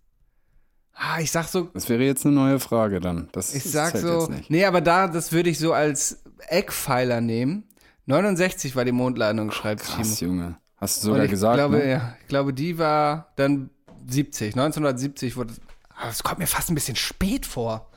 Ah, 0.96 1.20
ich 1.20 1.30
sag 1.32 1.48
so, 1.48 1.64
das 1.74 1.90
wäre 1.90 2.04
jetzt 2.04 2.26
eine 2.26 2.36
neue 2.36 2.60
Frage 2.60 3.02
dann. 3.02 3.28
Das 3.34 3.54
ich 3.54 3.64
sag 3.64 3.98
so, 3.98 4.30
nee, 4.48 4.64
aber 4.64 4.80
da, 4.80 5.08
das 5.08 5.34
würde 5.34 5.50
ich 5.50 5.60
so 5.60 5.74
als 5.74 6.24
Eckpfeiler 6.48 7.20
nehmen. 7.20 7.66
69 8.06 8.76
war 8.76 8.86
die 8.86 8.94
Mondlandung, 8.94 9.52
schreibt 9.52 9.84
Krass, 9.84 10.16
Timo. 10.16 10.32
Junge. 10.32 10.58
Hast 10.78 11.04
du 11.04 11.08
sogar 11.08 11.26
ich 11.26 11.32
gesagt, 11.32 11.58
glaube, 11.58 11.78
ne? 11.78 11.90
ja, 11.90 12.16
ich 12.22 12.28
glaube, 12.28 12.54
die 12.54 12.78
war 12.78 13.34
dann 13.36 13.70
70. 14.08 14.54
1970 14.56 15.36
wurde. 15.36 15.54
Aber 15.98 16.10
es 16.10 16.24
kommt 16.24 16.40
mir 16.40 16.48
fast 16.48 16.70
ein 16.70 16.76
bisschen 16.76 16.96
spät 16.96 17.46
vor. 17.46 17.90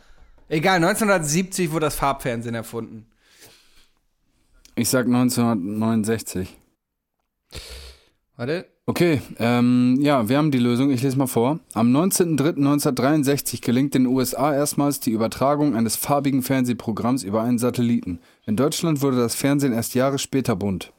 Egal, 0.49 0.77
1970 0.77 1.71
wurde 1.71 1.87
das 1.87 1.95
Farbfernsehen 1.95 2.55
erfunden. 2.55 3.07
Ich 4.75 4.89
sag 4.89 5.07
1969. 5.07 6.57
Warte. 8.39 8.67
Okay, 8.87 9.21
ähm, 9.39 9.99
ja, 10.01 10.31
wir 10.31 10.39
haben 10.39 10.51
die 10.51 10.59
Lösung. 10.59 10.91
Ich 10.91 11.03
lese 11.03 11.19
mal 11.19 11.27
vor. 11.27 11.61
Am 11.75 11.95
19.03.1963 11.95 13.61
gelingt 13.61 13.93
den 13.93 14.07
USA 14.07 14.55
erstmals 14.55 15.01
die 15.01 15.11
Übertragung 15.11 15.77
eines 15.77 15.97
farbigen 15.97 16.43
Fernsehprogramms 16.43 17.25
über 17.25 17.43
einen 17.43 17.59
Satelliten. 17.59 18.21
In 18.47 18.57
Deutschland 18.57 19.03
wurde 19.03 19.19
das 19.19 19.35
Fernsehen 19.35 19.75
erst 19.75 19.95
Jahre 19.95 20.19
später 20.19 20.57
bunt. 20.57 20.93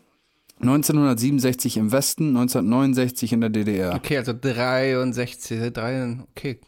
1967 0.59 1.77
im 1.77 1.91
Westen, 1.91 2.37
1969 2.37 3.33
in 3.33 3.41
der 3.41 3.49
DDR. 3.49 3.95
Okay, 3.95 4.17
also 4.17 4.33
63. 4.33 5.73
Drei, 5.73 6.17
okay, 6.29 6.59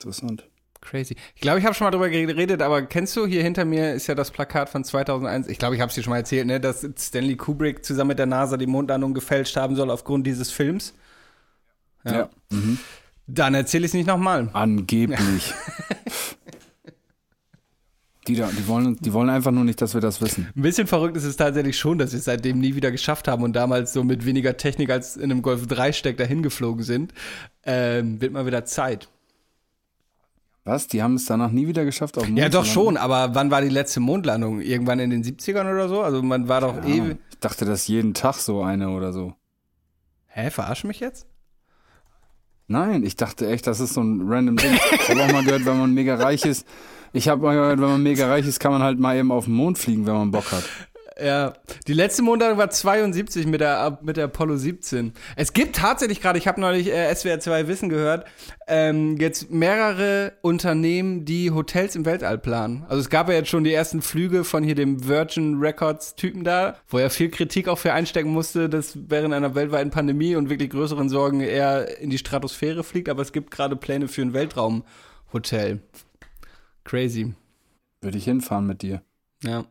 Interessant. 0.00 0.49
Crazy. 0.80 1.16
Ich 1.34 1.40
glaube, 1.40 1.58
ich 1.58 1.64
habe 1.64 1.74
schon 1.74 1.86
mal 1.86 1.90
drüber 1.90 2.08
geredet, 2.08 2.62
aber 2.62 2.82
kennst 2.82 3.16
du, 3.16 3.26
hier 3.26 3.42
hinter 3.42 3.64
mir 3.64 3.94
ist 3.94 4.06
ja 4.06 4.14
das 4.14 4.30
Plakat 4.30 4.68
von 4.68 4.84
2001. 4.84 5.48
Ich 5.48 5.58
glaube, 5.58 5.74
ich 5.74 5.80
habe 5.80 5.90
es 5.90 5.94
dir 5.94 6.02
schon 6.02 6.10
mal 6.10 6.18
erzählt, 6.18 6.46
ne, 6.46 6.60
dass 6.60 6.86
Stanley 6.98 7.36
Kubrick 7.36 7.84
zusammen 7.84 8.08
mit 8.08 8.18
der 8.18 8.26
NASA 8.26 8.56
die 8.56 8.66
Mondlandung 8.66 9.14
gefälscht 9.14 9.56
haben 9.56 9.76
soll 9.76 9.90
aufgrund 9.90 10.26
dieses 10.26 10.50
Films. 10.50 10.94
Ja. 12.04 12.30
Mhm. 12.50 12.78
Dann 13.26 13.54
erzähle 13.54 13.84
ich 13.84 13.90
es 13.90 13.94
nicht 13.94 14.06
nochmal. 14.06 14.48
Angeblich. 14.52 15.54
die, 18.26 18.34
da, 18.36 18.48
die, 18.48 18.66
wollen, 18.66 18.96
die 19.00 19.12
wollen 19.12 19.30
einfach 19.30 19.52
nur 19.52 19.64
nicht, 19.64 19.80
dass 19.80 19.94
wir 19.94 20.00
das 20.00 20.20
wissen. 20.20 20.48
Ein 20.56 20.62
bisschen 20.62 20.86
verrückt 20.86 21.16
ist 21.16 21.24
es 21.24 21.36
tatsächlich 21.36 21.78
schon, 21.78 21.98
dass 21.98 22.10
sie 22.10 22.16
es 22.16 22.24
seitdem 22.24 22.58
nie 22.58 22.74
wieder 22.74 22.90
geschafft 22.90 23.28
haben 23.28 23.44
und 23.44 23.52
damals 23.54 23.92
so 23.92 24.02
mit 24.02 24.26
weniger 24.26 24.56
Technik 24.56 24.90
als 24.90 25.16
in 25.16 25.30
einem 25.30 25.42
Golf 25.42 25.66
3 25.66 25.92
Steck 25.92 26.16
dahin 26.16 26.42
geflogen 26.42 26.82
sind. 26.82 27.12
Ähm, 27.64 28.20
wird 28.20 28.32
mal 28.32 28.46
wieder 28.46 28.64
Zeit. 28.64 29.08
Was? 30.64 30.86
Die 30.88 31.02
haben 31.02 31.14
es 31.14 31.24
danach 31.24 31.50
nie 31.50 31.66
wieder 31.66 31.84
geschafft 31.84 32.18
auf 32.18 32.26
Mond 32.26 32.38
Ja, 32.38 32.48
doch 32.48 32.64
schon, 32.66 32.96
aber 32.96 33.34
wann 33.34 33.50
war 33.50 33.62
die 33.62 33.68
letzte 33.70 34.00
Mondlandung? 34.00 34.60
Irgendwann 34.60 34.98
in 35.00 35.10
den 35.10 35.24
70ern 35.24 35.70
oder 35.72 35.88
so? 35.88 36.02
Also 36.02 36.22
man 36.22 36.48
war 36.48 36.60
doch 36.60 36.76
Ja, 36.84 36.84
ewig. 36.94 37.18
ich 37.30 37.38
dachte, 37.38 37.64
das 37.64 37.80
ist 37.82 37.88
jeden 37.88 38.12
Tag 38.14 38.34
so 38.34 38.62
eine 38.62 38.90
oder 38.90 39.12
so. 39.12 39.32
Hä, 40.26 40.50
verarsch 40.50 40.84
mich 40.84 41.00
jetzt? 41.00 41.26
Nein, 42.68 43.02
ich 43.02 43.16
dachte 43.16 43.48
echt, 43.48 43.66
das 43.66 43.80
ist 43.80 43.94
so 43.94 44.00
ein 44.02 44.22
random 44.28 44.56
Ding. 44.56 44.74
Ich 44.92 45.08
habe 45.10 45.24
auch 45.24 45.32
mal 45.32 45.42
gehört, 45.44 45.64
wenn 45.66 45.78
man 45.78 45.92
mega 45.92 46.14
reich 46.14 46.44
ist. 46.44 46.66
Ich 47.12 47.28
habe 47.28 47.42
mal 47.42 47.54
gehört, 47.54 47.80
wenn 47.80 47.88
man 47.88 48.02
mega 48.02 48.28
reich 48.28 48.46
ist, 48.46 48.60
kann 48.60 48.70
man 48.70 48.82
halt 48.82 49.00
mal 49.00 49.16
eben 49.16 49.32
auf 49.32 49.46
den 49.46 49.54
Mond 49.54 49.76
fliegen, 49.78 50.06
wenn 50.06 50.14
man 50.14 50.30
Bock 50.30 50.52
hat. 50.52 50.62
Ja, 51.22 51.52
die 51.86 51.92
letzte 51.92 52.22
Mondlandung 52.22 52.58
war 52.58 52.70
72 52.70 53.46
mit 53.46 53.60
der, 53.60 53.98
mit 54.02 54.16
der 54.16 54.24
Apollo 54.24 54.56
17. 54.56 55.12
Es 55.36 55.52
gibt 55.52 55.76
tatsächlich 55.76 56.20
gerade, 56.20 56.38
ich 56.38 56.48
habe 56.48 56.60
neulich 56.60 56.90
äh, 56.90 57.14
SWR 57.14 57.40
2 57.40 57.68
Wissen 57.68 57.88
gehört, 57.88 58.26
ähm, 58.66 59.16
jetzt 59.18 59.50
mehrere 59.50 60.32
Unternehmen, 60.40 61.24
die 61.24 61.50
Hotels 61.50 61.96
im 61.96 62.06
Weltall 62.06 62.38
planen. 62.38 62.84
Also 62.88 63.00
es 63.00 63.10
gab 63.10 63.28
ja 63.28 63.34
jetzt 63.34 63.48
schon 63.48 63.64
die 63.64 63.72
ersten 63.74 64.00
Flüge 64.00 64.44
von 64.44 64.64
hier 64.64 64.74
dem 64.74 65.06
Virgin 65.06 65.58
Records 65.58 66.14
Typen 66.14 66.44
da, 66.44 66.76
wo 66.88 66.98
er 66.98 67.10
viel 67.10 67.30
Kritik 67.30 67.68
auch 67.68 67.78
für 67.78 67.92
einstecken 67.92 68.30
musste, 68.30 68.68
dass 68.68 68.96
während 69.08 69.34
einer 69.34 69.54
weltweiten 69.54 69.90
Pandemie 69.90 70.36
und 70.36 70.48
wirklich 70.48 70.70
größeren 70.70 71.08
Sorgen 71.08 71.40
er 71.40 71.98
in 71.98 72.10
die 72.10 72.18
Stratosphäre 72.18 72.82
fliegt, 72.84 73.08
aber 73.08 73.22
es 73.22 73.32
gibt 73.32 73.50
gerade 73.50 73.76
Pläne 73.76 74.08
für 74.08 74.22
ein 74.22 74.32
Weltraumhotel. 74.32 75.80
Crazy. 76.84 77.34
Würde 78.00 78.16
ich 78.16 78.24
hinfahren 78.24 78.66
mit 78.66 78.82
dir, 78.82 79.02
Ja, 79.42 79.64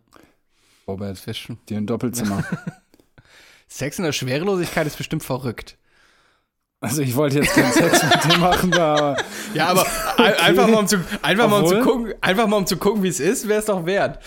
Robert. 0.90 1.36
schon. 1.36 1.58
Dir 1.70 1.78
ein 1.78 1.86
Doppelzimmer. 1.88 2.44
Sex 3.68 4.00
in 4.00 4.06
der 4.06 4.12
Schwerelosigkeit 4.14 4.88
ist 4.88 4.98
bestimmt 4.98 5.24
verrückt. 5.24 5.78
Also 6.82 7.02
ich 7.02 7.16
wollte 7.16 7.40
jetzt 7.40 7.54
keinen 7.54 7.72
Sex 7.74 8.02
mit 8.04 8.24
dir 8.24 8.38
machen, 8.38 8.74
aber 8.74 9.18
Ja, 9.54 9.68
aber 9.68 9.86
ein- 10.18 10.34
einfach 10.36 10.68
mal 10.68 10.78
um 10.80 10.88
zu, 10.88 10.98
einfach 11.22 11.50
mal 11.50 11.62
um 11.62 11.68
zu 11.68 11.80
gucken, 11.82 12.14
einfach 12.22 12.48
mal 12.48 12.56
um 12.58 12.66
zu 12.66 12.78
gucken, 12.78 13.04
wie 13.04 13.10
es 13.10 13.20
ist, 13.20 13.48
wäre 13.48 13.60
es 13.60 13.66
doch 13.66 13.86
wert. 13.86 14.20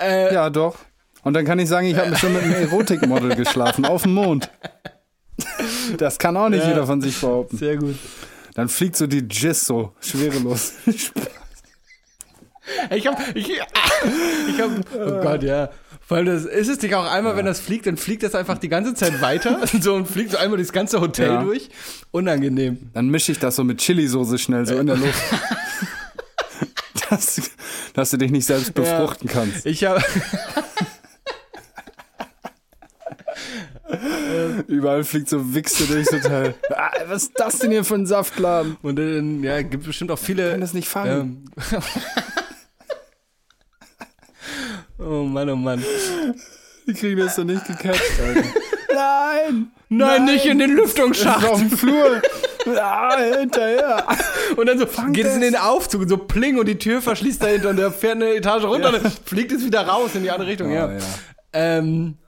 Äh, 0.00 0.32
ja 0.34 0.48
doch. 0.50 0.76
Und 1.22 1.34
dann 1.34 1.44
kann 1.44 1.58
ich 1.58 1.68
sagen, 1.68 1.86
ich 1.86 1.96
habe 1.96 2.16
schon 2.18 2.32
mit 2.32 2.42
einem 2.42 2.54
Erotikmodel 2.54 3.36
geschlafen, 3.36 3.84
auf 3.84 4.02
dem 4.02 4.14
Mond. 4.14 4.50
Das 5.98 6.18
kann 6.18 6.36
auch 6.36 6.48
nicht 6.48 6.62
Ja. 6.64 6.70
jeder 6.70 6.86
von 6.86 7.00
sich 7.00 7.20
behaupten. 7.20 7.58
Sehr 7.58 7.76
gut. 7.76 7.96
Dann 8.54 8.68
fliegt 8.68 8.96
so 8.96 9.06
die 9.06 9.18
Jizz 9.28 9.66
so 9.66 9.92
schwerelos. 10.00 10.72
Ich 12.90 13.06
hab, 13.06 13.36
ich, 13.36 13.50
ich 13.50 13.60
hab, 14.60 14.70
oh 14.94 15.20
Gott, 15.22 15.42
ja. 15.42 15.70
Weil 16.08 16.24
das 16.24 16.44
ist 16.46 16.68
es 16.68 16.80
nicht 16.80 16.94
auch 16.94 17.04
einmal, 17.10 17.36
wenn 17.36 17.44
das 17.44 17.60
fliegt, 17.60 17.86
dann 17.86 17.98
fliegt 17.98 18.22
das 18.22 18.34
einfach 18.34 18.56
die 18.58 18.70
ganze 18.70 18.94
Zeit 18.94 19.20
weiter 19.20 19.60
so 19.80 19.94
und 19.94 20.06
fliegt 20.08 20.30
so 20.32 20.38
einmal 20.38 20.58
das 20.58 20.72
ganze 20.72 21.00
Hotel 21.00 21.28
Ja. 21.28 21.42
durch. 21.42 21.68
Unangenehm. 22.10 22.90
Dann 22.94 23.08
mische 23.08 23.32
ich 23.32 23.38
das 23.38 23.56
so 23.56 23.64
mit 23.64 23.78
Chili-Soße 23.78 24.38
schnell 24.38 24.66
so 24.66 24.76
in 24.78 24.86
der 24.86 24.96
Luft. 24.96 25.22
dass, 27.10 27.50
dass 27.92 28.10
du 28.10 28.16
dich 28.16 28.30
nicht 28.30 28.46
selbst 28.46 28.72
befruchten 28.74 29.28
kannst. 29.28 29.66
Ich 29.66 29.84
habe, 29.84 30.02
Überall 34.66 35.04
fliegt 35.04 35.28
so 35.28 35.54
Wichse 35.54 35.86
durchs 35.86 36.12
Hotel. 36.12 36.54
Ah, 36.74 36.90
was 37.06 37.24
ist 37.24 37.32
das 37.36 37.58
denn 37.58 37.70
hier 37.70 37.84
für 37.84 37.94
ein 37.94 38.06
Saftladen? 38.06 38.76
und 38.82 38.96
dann, 38.96 39.42
ja, 39.42 39.62
gibt 39.62 39.84
bestimmt 39.84 40.10
auch 40.10 40.18
viele. 40.18 40.46
Ich 40.46 40.50
kann 40.52 40.60
das 40.60 40.74
nicht 40.74 40.88
fangen. 40.88 41.10
Ähm, 41.10 41.44
oh 44.98 45.24
Mann, 45.24 45.48
oh 45.50 45.56
Mann. 45.56 45.84
Die 46.86 46.94
kriegen 46.94 47.18
das 47.20 47.36
doch 47.36 47.44
nicht 47.44 47.66
gecatcht, 47.66 48.02
Alter. 48.24 48.44
Nein! 48.94 49.70
Nein, 49.90 50.24
nicht 50.24 50.44
in 50.46 50.58
den 50.58 50.76
Lüftungsschacht. 50.76 51.46
auf 51.46 51.58
dem 51.58 51.70
Flur. 51.70 52.22
Ah, 52.76 53.16
hinterher. 53.38 54.04
Und 54.56 54.66
dann 54.66 54.78
so 54.78 54.84
geht 55.12 55.24
es 55.24 55.34
in 55.36 55.40
den 55.40 55.56
Aufzug 55.56 56.02
und 56.02 56.08
so 56.10 56.18
pling 56.18 56.58
und 56.58 56.66
die 56.66 56.76
Tür 56.76 57.00
verschließt 57.00 57.42
dahinter 57.42 57.70
und 57.70 57.76
der 57.76 57.90
fährt 57.90 58.16
eine 58.16 58.34
Etage 58.34 58.64
runter 58.64 58.92
und 58.92 59.02
dann 59.02 59.12
fliegt 59.24 59.52
es 59.52 59.64
wieder 59.64 59.86
raus 59.86 60.10
in 60.14 60.22
die 60.24 60.30
andere 60.30 60.50
Richtung. 60.50 60.70
ja. 60.70 60.86
Oh, 60.86 60.90
ja. 60.90 60.98
Ähm, 61.54 62.18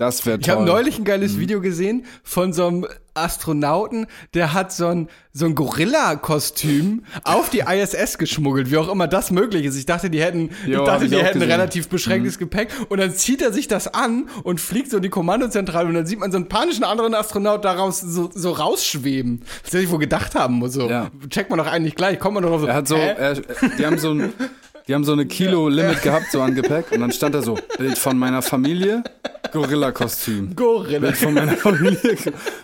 Das 0.00 0.24
wäre 0.24 0.38
toll. 0.38 0.42
ich 0.42 0.50
habe 0.50 0.64
neulich 0.64 0.98
ein 0.98 1.04
geiles 1.04 1.34
Mhm. 1.34 1.40
Video 1.40 1.60
gesehen 1.60 2.04
von 2.24 2.54
so 2.54 2.66
einem 2.66 2.86
Astronauten, 3.12 4.06
der 4.32 4.54
hat 4.54 4.72
so 4.72 4.86
ein, 4.86 5.08
so 5.32 5.44
ein 5.44 5.54
Gorilla-Kostüm 5.54 7.02
auf 7.24 7.50
die 7.50 7.58
ISS 7.60 8.16
geschmuggelt, 8.18 8.70
wie 8.70 8.78
auch 8.78 8.90
immer 8.90 9.08
das 9.08 9.30
möglich 9.30 9.66
ist. 9.66 9.76
Ich 9.76 9.84
dachte, 9.84 10.08
die 10.08 10.22
hätten, 10.22 10.50
Jo, 10.66 10.80
ich 10.80 10.86
dachte, 10.86 11.04
ich 11.04 11.10
die 11.10 11.16
hätten 11.18 11.34
gesehen. 11.34 11.48
Mhm. 11.48 11.52
relativ 11.52 11.88
beschränktes 11.88 12.38
Gepäck 12.38 12.70
und 12.88 12.98
dann 12.98 13.12
zieht 13.14 13.42
er 13.42 13.52
sich 13.52 13.68
das 13.68 13.92
an 13.92 14.28
und 14.42 14.60
fliegt 14.60 14.90
so 14.90 14.96
in 14.98 15.02
die 15.02 15.08
Kommandozentrale 15.10 15.88
und 15.88 15.94
dann 15.94 16.06
sieht 16.06 16.18
man 16.18 16.30
so 16.32 16.36
einen 16.38 16.48
panischen 16.48 16.84
anderen 16.84 17.14
Astronaut 17.14 17.64
daraus 17.64 18.00
so, 18.00 18.30
so 18.34 18.52
rausschweben. 18.52 19.42
Was 19.64 19.74
er 19.74 19.80
sich 19.80 19.90
wohl 19.90 19.98
gedacht 19.98 20.34
haben 20.34 20.54
muss. 20.54 20.72
So. 20.72 20.88
Ja. 20.88 21.10
Checkt 21.28 21.50
man 21.50 21.58
doch 21.58 21.66
eigentlich 21.66 21.94
gleich, 21.94 22.18
kommt 22.18 22.34
man 22.34 22.42
doch 22.44 22.52
auf 22.52 22.60
so. 22.62 22.66
Er 22.68 22.74
hat 22.74 22.88
so, 22.88 22.96
hä? 22.96 23.14
er, 23.18 23.34
die 23.78 23.84
haben 23.86 23.98
so 23.98 24.12
ein, 24.12 24.32
die 24.90 24.94
haben 24.96 25.04
so 25.04 25.12
eine 25.12 25.24
Kilo-Limit 25.24 26.02
gehabt, 26.02 26.32
so 26.32 26.42
an 26.42 26.56
Gepäck. 26.56 26.90
Und 26.90 26.98
dann 26.98 27.12
stand 27.12 27.36
da 27.36 27.42
so, 27.42 27.56
Bild 27.78 27.96
von 27.96 28.18
meiner 28.18 28.42
Familie, 28.42 29.04
Gorilla-Kostüm. 29.52 30.56
Gorilla. 30.56 30.98
Bild 30.98 31.16
von 31.16 31.32
meiner 31.32 31.52
Familie. 31.52 32.16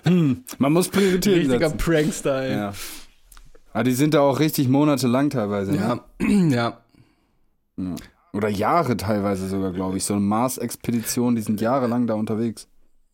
Hm, 0.03 0.43
man 0.59 0.73
muss 0.73 0.89
Prioritäten 0.89 1.53
Richtiger 1.53 1.69
setzen. 1.69 1.79
Prankster, 1.79 2.43
ey. 2.43 2.51
Ja. 2.51 2.73
Aber 3.73 3.85
die 3.85 3.93
sind 3.93 4.15
da 4.15 4.23
auch 4.23 4.41
richtig 4.41 4.69
monatelang 4.69 5.31
teilweise. 5.31 5.71
Ne? 5.71 6.01
Ja, 6.53 6.79
ja. 7.77 7.95
Oder 8.33 8.49
Jahre 8.49 8.97
teilweise 8.97 9.49
sogar, 9.49 9.71
glaube 9.71 9.97
ich. 9.97 10.05
So 10.05 10.15
eine 10.15 10.23
Mars-Expedition, 10.23 11.37
die 11.37 11.43
sind 11.43 11.61
jahrelang 11.61 12.09
da 12.09 12.15
unterwegs. 12.15 12.67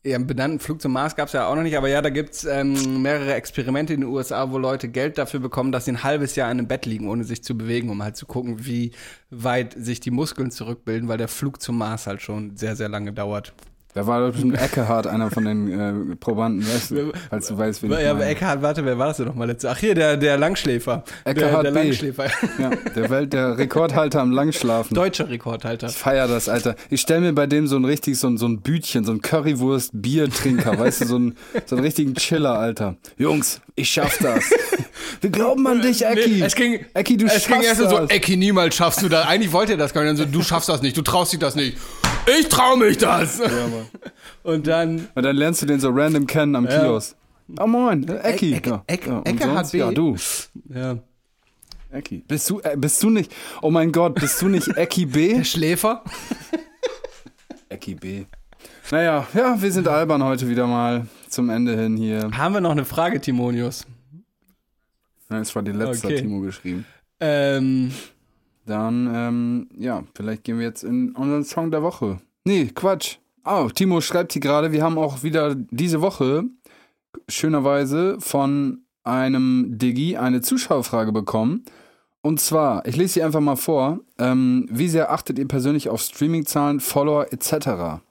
Ja, 0.05 0.17
einen 0.17 0.27
benannten 0.27 0.59
Flug 0.59 0.81
zum 0.81 0.91
Mars 0.91 1.15
gab 1.15 1.27
es 1.27 1.33
ja 1.33 1.47
auch 1.47 1.55
noch 1.55 1.63
nicht, 1.63 1.77
aber 1.77 1.87
ja, 1.87 2.01
da 2.01 2.09
gibt's 2.09 2.43
ähm, 2.43 3.01
mehrere 3.01 3.35
Experimente 3.35 3.93
in 3.93 4.01
den 4.01 4.09
USA, 4.09 4.51
wo 4.51 4.57
Leute 4.57 4.89
Geld 4.89 5.17
dafür 5.17 5.39
bekommen, 5.39 5.71
dass 5.71 5.85
sie 5.85 5.91
ein 5.91 6.03
halbes 6.03 6.35
Jahr 6.35 6.51
in 6.51 6.59
einem 6.59 6.67
Bett 6.67 6.85
liegen, 6.85 7.07
ohne 7.07 7.23
sich 7.23 7.41
zu 7.41 7.57
bewegen, 7.57 7.89
um 7.89 8.03
halt 8.03 8.17
zu 8.17 8.25
gucken, 8.25 8.65
wie 8.65 8.91
weit 9.29 9.73
sich 9.77 10.01
die 10.01 10.11
Muskeln 10.11 10.51
zurückbilden, 10.51 11.07
weil 11.07 11.17
der 11.17 11.29
Flug 11.29 11.61
zum 11.61 11.77
Mars 11.77 12.05
halt 12.05 12.21
schon 12.21 12.57
sehr, 12.57 12.75
sehr 12.75 12.89
lange 12.89 13.13
dauert. 13.13 13.53
Da 13.93 14.07
war 14.07 14.21
doch 14.21 14.31
bestimmt 14.31 14.59
Eckehard, 14.59 15.05
einer 15.05 15.29
von 15.29 15.45
den 15.45 16.11
äh, 16.11 16.15
Probanden, 16.15 16.67
weißt 16.67 16.91
du, 16.91 17.11
falls 17.29 17.47
du 17.47 17.57
weißt, 17.57 17.83
wen 17.83 17.91
ich 17.91 17.99
Ja, 17.99 18.09
aber 18.11 18.19
meine. 18.19 18.31
Eckhard, 18.31 18.61
warte, 18.63 18.83
wer 18.85 18.97
war 18.97 19.07
das 19.07 19.17
denn 19.17 19.27
nochmal 19.27 19.47
letzte? 19.47 19.69
Ach 19.69 19.77
hier, 19.77 19.93
der, 19.93 20.17
der 20.17 20.37
Langschläfer. 20.37 21.03
Der, 21.25 21.31
Eckhard 21.31 21.65
der 21.65 21.71
B. 21.71 21.83
Langschläfer. 21.83 22.25
Ja, 22.57 22.71
der 22.95 23.09
Welt, 23.11 23.33
der 23.33 23.57
Rekordhalter 23.57 24.21
am 24.21 24.31
Langschlafen. 24.31 24.95
Deutscher 24.95 25.29
Rekordhalter. 25.29 25.87
Ich 25.87 25.95
feier 25.95 26.27
das, 26.27 26.49
Alter. 26.49 26.75
Ich 26.89 27.01
stell 27.01 27.21
mir 27.21 27.33
bei 27.33 27.45
dem 27.45 27.67
so 27.67 27.75
ein 27.75 27.85
richtig, 27.85 28.17
so 28.17 28.27
ein, 28.27 28.37
so 28.37 28.47
ein 28.47 28.61
Bütchen, 28.61 29.05
so 29.05 29.11
ein 29.11 29.21
Currywurst-Biertrinker, 29.21 30.79
weißt 30.79 31.01
du, 31.01 31.05
so 31.05 31.19
ein, 31.19 31.37
so 31.65 31.75
einen 31.75 31.85
richtigen 31.85 32.15
Chiller, 32.15 32.57
Alter. 32.57 32.95
Jungs, 33.17 33.61
ich 33.75 33.89
schaff 33.89 34.17
das. 34.21 34.49
Wir 35.21 35.29
glauben 35.29 35.65
an 35.67 35.81
dich, 35.81 36.03
Ecki. 36.03 36.29
Nee, 36.29 36.41
es 36.41 36.55
ging, 36.55 36.85
Ecki, 36.93 37.17
du 37.17 37.25
es 37.25 37.33
schaffst 37.33 37.47
ging 37.47 37.61
erst 37.61 37.81
das. 37.81 37.89
so, 37.91 37.99
Ecki, 38.07 38.37
niemals 38.37 38.75
schaffst 38.75 39.01
du 39.03 39.09
das. 39.09 39.27
Eigentlich 39.27 39.51
wollte 39.51 39.73
er 39.73 39.77
das 39.77 39.93
gar 39.93 40.01
nicht. 40.01 40.09
Dann 40.09 40.17
so, 40.17 40.25
du 40.25 40.41
schaffst 40.41 40.67
das 40.69 40.81
nicht, 40.81 40.97
du 40.97 41.01
traust 41.01 41.31
dich 41.31 41.39
das 41.39 41.55
nicht. 41.55 41.77
Ich 42.25 42.47
trau 42.49 42.75
mich 42.75 42.97
das. 42.97 43.41
Und 44.43 44.67
dann, 44.67 45.07
Und 45.15 45.23
dann 45.23 45.35
lernst 45.35 45.61
du 45.61 45.65
den 45.65 45.79
so 45.79 45.89
random 45.89 46.25
kennen 46.27 46.55
am 46.55 46.67
Kiosk. 46.67 47.15
Oh 47.59 47.67
moin, 47.67 48.07
Ecki. 48.07 48.53
Ecke- 48.55 48.69
ja. 48.69 48.83
Ecke- 48.87 49.09
ja. 49.09 49.21
Ecke 49.25 49.53
HB. 49.55 49.73
Ja, 49.77 49.91
du. 49.91 50.15
ja, 50.69 50.97
Ecki. 51.91 52.23
Bist 52.27 52.49
du, 52.49 52.59
äh, 52.61 52.75
bist 52.77 53.03
du 53.03 53.09
nicht, 53.09 53.31
oh 53.61 53.69
mein 53.69 53.91
Gott, 53.91 54.15
bist 54.15 54.41
du 54.41 54.47
nicht 54.47 54.69
Ecki 54.77 55.05
B? 55.05 55.33
der 55.37 55.43
Schläfer. 55.43 56.03
Ecki 57.69 57.95
B. 57.95 58.25
Naja, 58.91 59.27
ja, 59.33 59.61
wir 59.61 59.71
sind 59.71 59.87
albern 59.87 60.23
heute 60.23 60.47
wieder 60.47 60.67
mal 60.67 61.07
zum 61.27 61.49
Ende 61.49 61.75
hin 61.77 61.97
hier. 61.97 62.29
Haben 62.31 62.53
wir 62.53 62.61
noch 62.61 62.71
eine 62.71 62.85
Frage, 62.85 63.19
Timonius? 63.19 63.85
Ja, 65.29 65.39
Das 65.39 65.53
war 65.55 65.63
die 65.63 65.71
letzte, 65.71 66.07
Okay. 66.07 66.17
hat 66.17 66.23
Timo 66.23 66.39
geschrieben. 66.41 66.85
Ähm, 67.19 67.91
Dann, 68.65 69.11
ähm, 69.13 69.69
ja, 69.77 70.03
vielleicht 70.15 70.43
gehen 70.43 70.57
wir 70.57 70.65
jetzt 70.65 70.83
in 70.83 71.11
unseren 71.15 71.43
Song 71.43 71.71
der 71.71 71.83
Woche. 71.83 72.19
Nee, 72.45 72.67
Quatsch. 72.73 73.17
Oh, 73.45 73.69
Timo 73.73 73.99
schreibt 73.99 74.33
hier 74.33 74.41
gerade, 74.41 74.71
wir 74.71 74.83
haben 74.83 74.97
auch 74.97 75.23
wieder 75.23 75.55
diese 75.55 76.01
Woche 76.01 76.45
schönerweise 77.27 78.17
von 78.19 78.83
einem 79.03 79.77
Digi 79.77 80.15
eine 80.17 80.41
Zuschauerfrage 80.41 81.11
bekommen. 81.11 81.65
Und 82.21 82.39
zwar, 82.39 82.85
ich 82.85 82.95
lese 82.95 83.15
sie 83.15 83.23
einfach 83.23 83.41
mal 83.41 83.57
vor. 83.57 83.99
Ähm, 84.17 84.65
wie 84.71 84.87
sehr 84.87 85.11
achtet 85.11 85.37
ihr 85.37 85.47
persönlich 85.47 85.89
auf 85.89 86.01
Streamingzahlen, 86.01 86.79
Follower 86.79 87.27
etc.? 87.33 88.01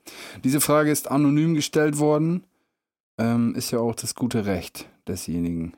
Diese 0.44 0.60
Frage 0.60 0.90
ist 0.90 1.10
anonym 1.10 1.54
gestellt 1.54 1.98
worden. 1.98 2.44
Ähm, 3.16 3.54
ist 3.54 3.70
ja 3.70 3.78
auch 3.78 3.94
das 3.94 4.14
gute 4.14 4.44
Recht 4.44 4.86
desjenigen. 5.08 5.74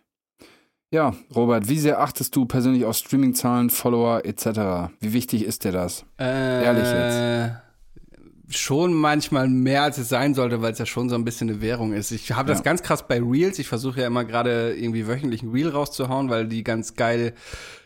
Ja, 0.94 1.12
Robert, 1.34 1.68
wie 1.68 1.80
sehr 1.80 2.00
achtest 2.00 2.36
du 2.36 2.44
persönlich 2.46 2.84
auf 2.84 2.94
Streamingzahlen, 2.96 3.68
Follower 3.68 4.24
etc.? 4.24 4.92
Wie 5.00 5.12
wichtig 5.12 5.44
ist 5.44 5.64
dir 5.64 5.72
das? 5.72 6.04
äh, 6.20 6.62
Ehrlich 6.64 6.86
jetzt. 6.86 8.56
Schon 8.56 8.92
manchmal 8.94 9.48
mehr, 9.48 9.82
als 9.82 9.98
es 9.98 10.08
sein 10.08 10.34
sollte, 10.34 10.62
weil 10.62 10.72
es 10.72 10.78
ja 10.78 10.86
schon 10.86 11.08
so 11.08 11.16
ein 11.16 11.24
bisschen 11.24 11.48
eine 11.50 11.60
Währung 11.60 11.92
ist. 11.94 12.12
Ich 12.12 12.30
habe 12.30 12.46
das 12.48 12.58
Ja. 12.58 12.62
ganz 12.64 12.84
krass 12.84 13.08
bei 13.08 13.20
Reels. 13.20 13.58
Ich 13.58 13.66
versuche 13.66 14.02
ja 14.02 14.06
immer 14.06 14.24
gerade 14.24 14.76
irgendwie 14.76 15.08
wöchentlich 15.08 15.42
ein 15.42 15.50
Reel 15.50 15.70
rauszuhauen, 15.70 16.30
weil 16.30 16.46
die 16.46 16.62
ganz 16.62 16.94
geil 16.94 17.34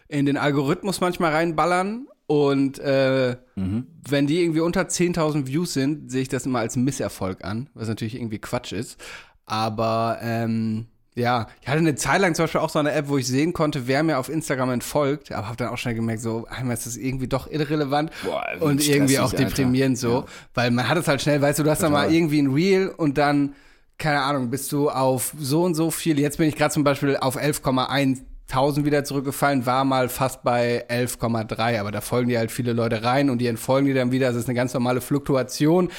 in 0.08 0.26
den 0.26 0.36
Algorithmus 0.36 1.00
manchmal 1.00 1.32
reinballern. 1.32 2.08
Und 2.26 2.78
äh, 2.78 3.36
wenn 3.54 4.26
die 4.26 4.42
irgendwie 4.42 4.60
unter 4.60 4.82
10.000 4.82 5.46
Views 5.46 5.72
sind, 5.72 6.10
sehe 6.10 6.20
ich 6.20 6.28
das 6.28 6.44
immer 6.44 6.58
als 6.58 6.76
Misserfolg 6.76 7.42
an, 7.42 7.70
was 7.72 7.88
natürlich 7.88 8.16
irgendwie 8.16 8.38
Quatsch 8.38 8.72
ist. 8.72 9.00
Aber 9.46 10.18
ähm, 10.20 10.88
ja, 11.18 11.48
ich 11.60 11.68
hatte 11.68 11.78
eine 11.78 11.94
Zeit 11.94 12.20
lang 12.20 12.34
zum 12.34 12.44
Beispiel 12.44 12.60
auch 12.60 12.70
so 12.70 12.78
eine 12.78 12.92
App, 12.92 13.08
wo 13.08 13.18
ich 13.18 13.26
sehen 13.26 13.52
konnte, 13.52 13.86
wer 13.86 14.02
mir 14.02 14.18
auf 14.18 14.28
Instagram 14.28 14.70
entfolgt, 14.70 15.32
aber 15.32 15.46
habe 15.46 15.56
dann 15.56 15.68
auch 15.68 15.78
schnell 15.78 15.94
gemerkt, 15.94 16.22
so 16.22 16.46
einmal 16.48 16.74
ist 16.74 16.86
das 16.86 16.96
irgendwie 16.96 17.28
doch 17.28 17.50
irrelevant 17.50 18.10
Boah, 18.24 18.44
und 18.60 18.86
irgendwie 18.86 19.18
auch 19.18 19.32
Alter. 19.32 19.44
deprimierend 19.44 19.98
so, 19.98 20.24
weil 20.54 20.70
man 20.70 20.88
hat 20.88 20.98
es 20.98 21.08
halt 21.08 21.20
schnell, 21.20 21.42
weißt 21.42 21.58
du, 21.58 21.64
du 21.64 21.70
hast 21.70 21.82
dann 21.82 21.92
mal 21.92 22.12
irgendwie 22.12 22.40
ein 22.40 22.52
Reel 22.52 22.88
und 22.88 23.18
dann, 23.18 23.54
keine 23.98 24.22
Ahnung, 24.22 24.50
bist 24.50 24.72
du 24.72 24.90
auf 24.90 25.34
so 25.38 25.64
und 25.64 25.74
so 25.74 25.90
viel, 25.90 26.18
jetzt 26.18 26.38
bin 26.38 26.48
ich 26.48 26.56
gerade 26.56 26.72
zum 26.72 26.84
Beispiel 26.84 27.16
auf 27.16 27.36
11,1 27.36 28.22
1000 28.50 28.86
wieder 28.86 29.04
zurückgefallen, 29.04 29.66
war 29.66 29.84
mal 29.84 30.08
fast 30.08 30.42
bei 30.42 30.86
11,3, 30.88 31.78
aber 31.78 31.90
da 31.90 32.00
folgen 32.00 32.30
dir 32.30 32.38
halt 32.38 32.50
viele 32.50 32.72
Leute 32.72 33.04
rein 33.04 33.28
und 33.28 33.38
die 33.38 33.46
entfolgen 33.46 33.86
dir 33.86 33.94
dann 33.94 34.10
wieder. 34.10 34.28
Das 34.28 34.36
ist 34.36 34.48
eine 34.48 34.54
ganz 34.54 34.72
normale 34.72 35.02
Fluktuation, 35.02 35.90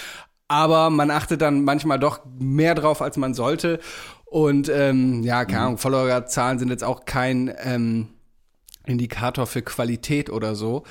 aber 0.47 0.89
man 0.89 1.11
achtet 1.11 1.41
dann 1.41 1.63
manchmal 1.63 1.99
doch 1.99 2.21
mehr 2.39 2.73
drauf, 2.73 3.03
als 3.03 3.17
man 3.17 3.35
sollte. 3.35 3.79
Und 4.29 4.69
ähm, 4.69 5.23
ja, 5.23 5.43
keine 5.45 5.61
Ahnung, 5.61 5.77
Followerzahlen 5.79 6.59
sind 6.59 6.69
jetzt 6.69 6.83
auch 6.83 7.05
kein 7.05 7.51
ähm, 7.63 8.09
Indikator 8.85 9.47
für 9.47 9.63
Qualität 9.63 10.29
oder 10.29 10.53
so. 10.53 10.83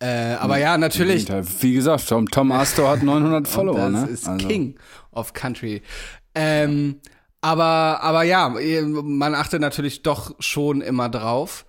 Äh, 0.00 0.34
aber 0.34 0.58
ja, 0.58 0.76
natürlich. 0.76 1.28
Wie 1.60 1.74
gesagt, 1.74 2.08
Tom, 2.08 2.28
Tom 2.28 2.50
Astor 2.50 2.90
hat 2.90 3.02
900 3.02 3.38
Und 3.38 3.48
Follower, 3.48 3.90
das 3.90 3.92
ne? 3.92 4.06
ist 4.06 4.26
Also, 4.26 4.48
King 4.48 4.74
of 5.12 5.34
Country. 5.34 5.82
Ähm, 6.34 7.00
aber, 7.42 8.00
aber 8.02 8.24
ja, 8.24 8.48
man 8.48 9.34
achtet 9.34 9.60
natürlich 9.60 10.02
doch 10.02 10.34
schon 10.40 10.80
immer 10.80 11.08
drauf. 11.08 11.66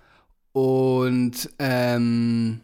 Und 0.52 1.50
ähm, 1.58 2.60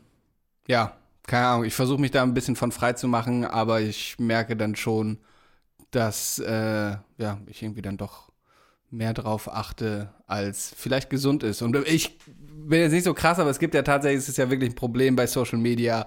ja, 0.66 0.96
keine 1.26 1.46
Ahnung, 1.46 1.64
ich 1.64 1.74
versuche 1.74 2.00
mich 2.00 2.10
da 2.10 2.22
ein 2.22 2.34
bisschen 2.34 2.56
von 2.56 2.72
frei 2.72 2.94
zu 2.94 3.06
machen, 3.06 3.44
aber 3.44 3.80
ich 3.80 4.18
merke 4.18 4.56
dann 4.56 4.74
schon, 4.74 5.18
dass 5.90 6.38
äh, 6.38 6.96
ja, 7.18 7.38
ich 7.46 7.62
irgendwie 7.62 7.82
dann 7.82 7.96
doch 7.96 8.27
mehr 8.90 9.14
drauf 9.14 9.52
achte, 9.52 10.14
als 10.26 10.72
vielleicht 10.76 11.10
gesund 11.10 11.42
ist. 11.42 11.62
Und 11.62 11.76
ich 11.86 12.18
bin 12.46 12.80
jetzt 12.80 12.92
nicht 12.92 13.04
so 13.04 13.14
krass, 13.14 13.38
aber 13.38 13.50
es 13.50 13.58
gibt 13.58 13.74
ja 13.74 13.82
tatsächlich, 13.82 14.20
es 14.20 14.28
ist 14.28 14.38
ja 14.38 14.50
wirklich 14.50 14.70
ein 14.70 14.76
Problem 14.76 15.16
bei 15.16 15.26
Social 15.26 15.58
Media, 15.58 16.06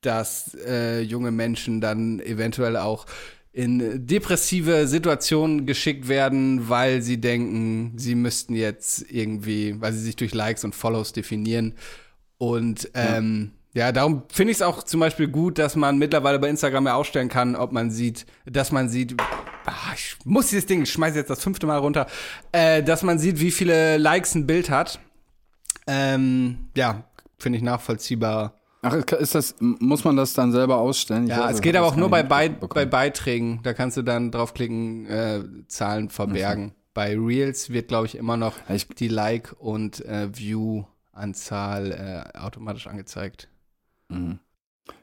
dass 0.00 0.56
äh, 0.66 1.00
junge 1.00 1.30
Menschen 1.30 1.80
dann 1.80 2.20
eventuell 2.20 2.76
auch 2.76 3.06
in 3.52 4.06
depressive 4.06 4.88
Situationen 4.88 5.66
geschickt 5.66 6.08
werden, 6.08 6.70
weil 6.70 7.02
sie 7.02 7.20
denken, 7.20 7.92
sie 7.96 8.14
müssten 8.14 8.54
jetzt 8.54 9.04
irgendwie, 9.10 9.78
weil 9.80 9.92
sie 9.92 10.00
sich 10.00 10.16
durch 10.16 10.32
Likes 10.32 10.64
und 10.64 10.74
Follows 10.74 11.12
definieren. 11.12 11.74
Und 12.38 12.90
ähm, 12.94 13.52
ja. 13.74 13.92
darum 13.92 14.22
finde 14.32 14.52
ich 14.52 14.58
es 14.58 14.62
auch 14.62 14.82
zum 14.82 15.00
Beispiel 15.00 15.28
gut, 15.28 15.58
dass 15.58 15.76
man 15.76 15.98
mittlerweile 15.98 16.38
bei 16.38 16.48
Instagram 16.48 16.86
ja 16.86 16.94
ausstellen 16.94 17.28
kann, 17.28 17.54
ob 17.54 17.72
man 17.72 17.90
sieht, 17.90 18.26
dass 18.46 18.72
man 18.72 18.88
sieht, 18.88 19.16
ah, 19.66 19.92
ich 19.94 20.16
muss 20.24 20.48
dieses 20.48 20.66
Ding, 20.66 20.82
ich 20.82 20.92
schmeiße 20.92 21.16
jetzt 21.18 21.30
das 21.30 21.42
fünfte 21.42 21.66
Mal 21.66 21.78
runter, 21.78 22.06
äh, 22.52 22.82
dass 22.82 23.02
man 23.02 23.18
sieht, 23.18 23.40
wie 23.40 23.50
viele 23.50 23.96
Likes 23.98 24.34
ein 24.34 24.46
Bild 24.46 24.70
hat. 24.70 24.98
Ähm, 25.86 26.68
ja, 26.76 27.04
finde 27.38 27.58
ich 27.58 27.62
nachvollziehbar. 27.64 28.58
Ach, 28.82 28.94
ist 28.94 29.34
das, 29.36 29.54
muss 29.60 30.02
man 30.04 30.16
das 30.16 30.34
dann 30.34 30.50
selber 30.50 30.78
ausstellen? 30.78 31.24
Ich 31.24 31.30
Ja, 31.30 31.44
weiß, 31.44 31.56
es 31.56 31.60
geht 31.60 31.76
aber 31.76 31.86
auch 31.86 31.94
nur 31.96 32.08
bei, 32.10 32.22
bei, 32.24 32.48
bei. 32.48 32.84
Beiträgen. 32.84 33.60
Da 33.62 33.74
kannst 33.74 33.96
du 33.96 34.02
dann 34.02 34.30
draufklicken, 34.32 35.06
äh, 35.06 35.42
Zahlen 35.68 36.08
verbergen. 36.08 36.72
Bei 36.94 37.16
Reels 37.16 37.70
wird, 37.70 37.88
glaube 37.88 38.06
ich, 38.06 38.16
immer 38.16 38.36
noch 38.36 38.56
ich- 38.68 38.88
die 38.88 39.08
Like- 39.08 39.54
und 39.58 40.04
äh, 40.04 40.28
View-Anzahl 40.36 41.92
äh, 42.34 42.38
automatisch 42.38 42.86
angezeigt. 42.86 43.48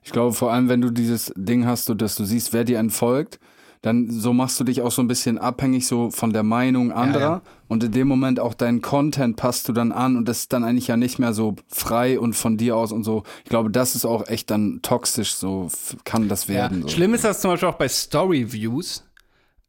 Ich 0.03 0.11
glaube, 0.11 0.33
vor 0.33 0.51
allem, 0.51 0.69
wenn 0.69 0.81
du 0.81 0.91
dieses 0.91 1.33
Ding 1.35 1.65
hast, 1.65 1.85
so, 1.85 1.93
dass 1.93 2.15
du 2.15 2.25
siehst, 2.25 2.53
wer 2.53 2.63
dir 2.63 2.79
entfolgt, 2.79 3.39
dann 3.81 4.09
so 4.09 4.33
machst 4.33 4.59
du 4.59 4.65
dich 4.65 4.81
auch 4.81 4.91
so 4.91 5.01
ein 5.01 5.07
bisschen 5.07 5.37
abhängig 5.37 5.87
so 5.87 6.09
von 6.11 6.33
der 6.33 6.43
Meinung 6.43 6.91
anderer 6.91 7.21
ja. 7.21 7.41
und 7.69 7.83
in 7.83 7.91
dem 7.93 8.09
Moment 8.09 8.39
auch 8.39 8.53
deinen 8.53 8.81
Content 8.81 9.37
passt 9.37 9.69
du 9.69 9.73
dann 9.73 9.93
an 9.93 10.17
und 10.17 10.27
das 10.27 10.39
ist 10.39 10.53
dann 10.53 10.65
eigentlich 10.65 10.87
ja 10.87 10.97
nicht 10.97 11.17
mehr 11.17 11.31
so 11.31 11.55
frei 11.67 12.19
und 12.19 12.33
von 12.33 12.57
dir 12.57 12.75
aus 12.75 12.91
und 12.91 13.05
so. 13.05 13.23
Ich 13.43 13.49
glaube, 13.49 13.71
das 13.71 13.95
ist 13.95 14.05
auch 14.05 14.27
echt 14.27 14.51
dann 14.51 14.81
toxisch, 14.81 15.33
so 15.33 15.69
kann 16.03 16.27
das 16.27 16.49
werden. 16.49 16.79
Ja. 16.79 16.83
so. 16.83 16.89
Schlimm 16.89 17.13
ist 17.13 17.23
das 17.23 17.39
zum 17.39 17.51
Beispiel 17.51 17.69
auch 17.69 17.77
bei 17.77 17.87
Story-Views. 17.87 19.05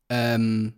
Ähm, 0.08 0.74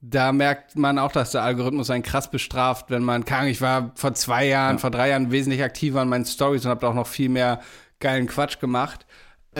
da 0.00 0.32
merkt 0.32 0.76
man 0.76 0.98
auch, 0.98 1.12
dass 1.12 1.32
der 1.32 1.42
Algorithmus 1.42 1.90
einen 1.90 2.04
krass 2.04 2.30
bestraft, 2.30 2.90
wenn 2.90 3.02
man, 3.02 3.24
kann, 3.24 3.48
ich 3.48 3.60
war 3.60 3.90
vor 3.96 4.14
zwei 4.14 4.46
Jahren, 4.46 4.78
vor 4.78 4.90
drei 4.90 5.10
Jahren 5.10 5.30
wesentlich 5.30 5.62
aktiver 5.62 6.00
an 6.00 6.08
meinen 6.08 6.24
Stories 6.24 6.64
und 6.64 6.70
habe 6.70 6.80
da 6.80 6.88
auch 6.88 6.94
noch 6.94 7.06
viel 7.06 7.28
mehr 7.28 7.60
geilen 7.98 8.26
Quatsch 8.26 8.60
gemacht. 8.60 9.06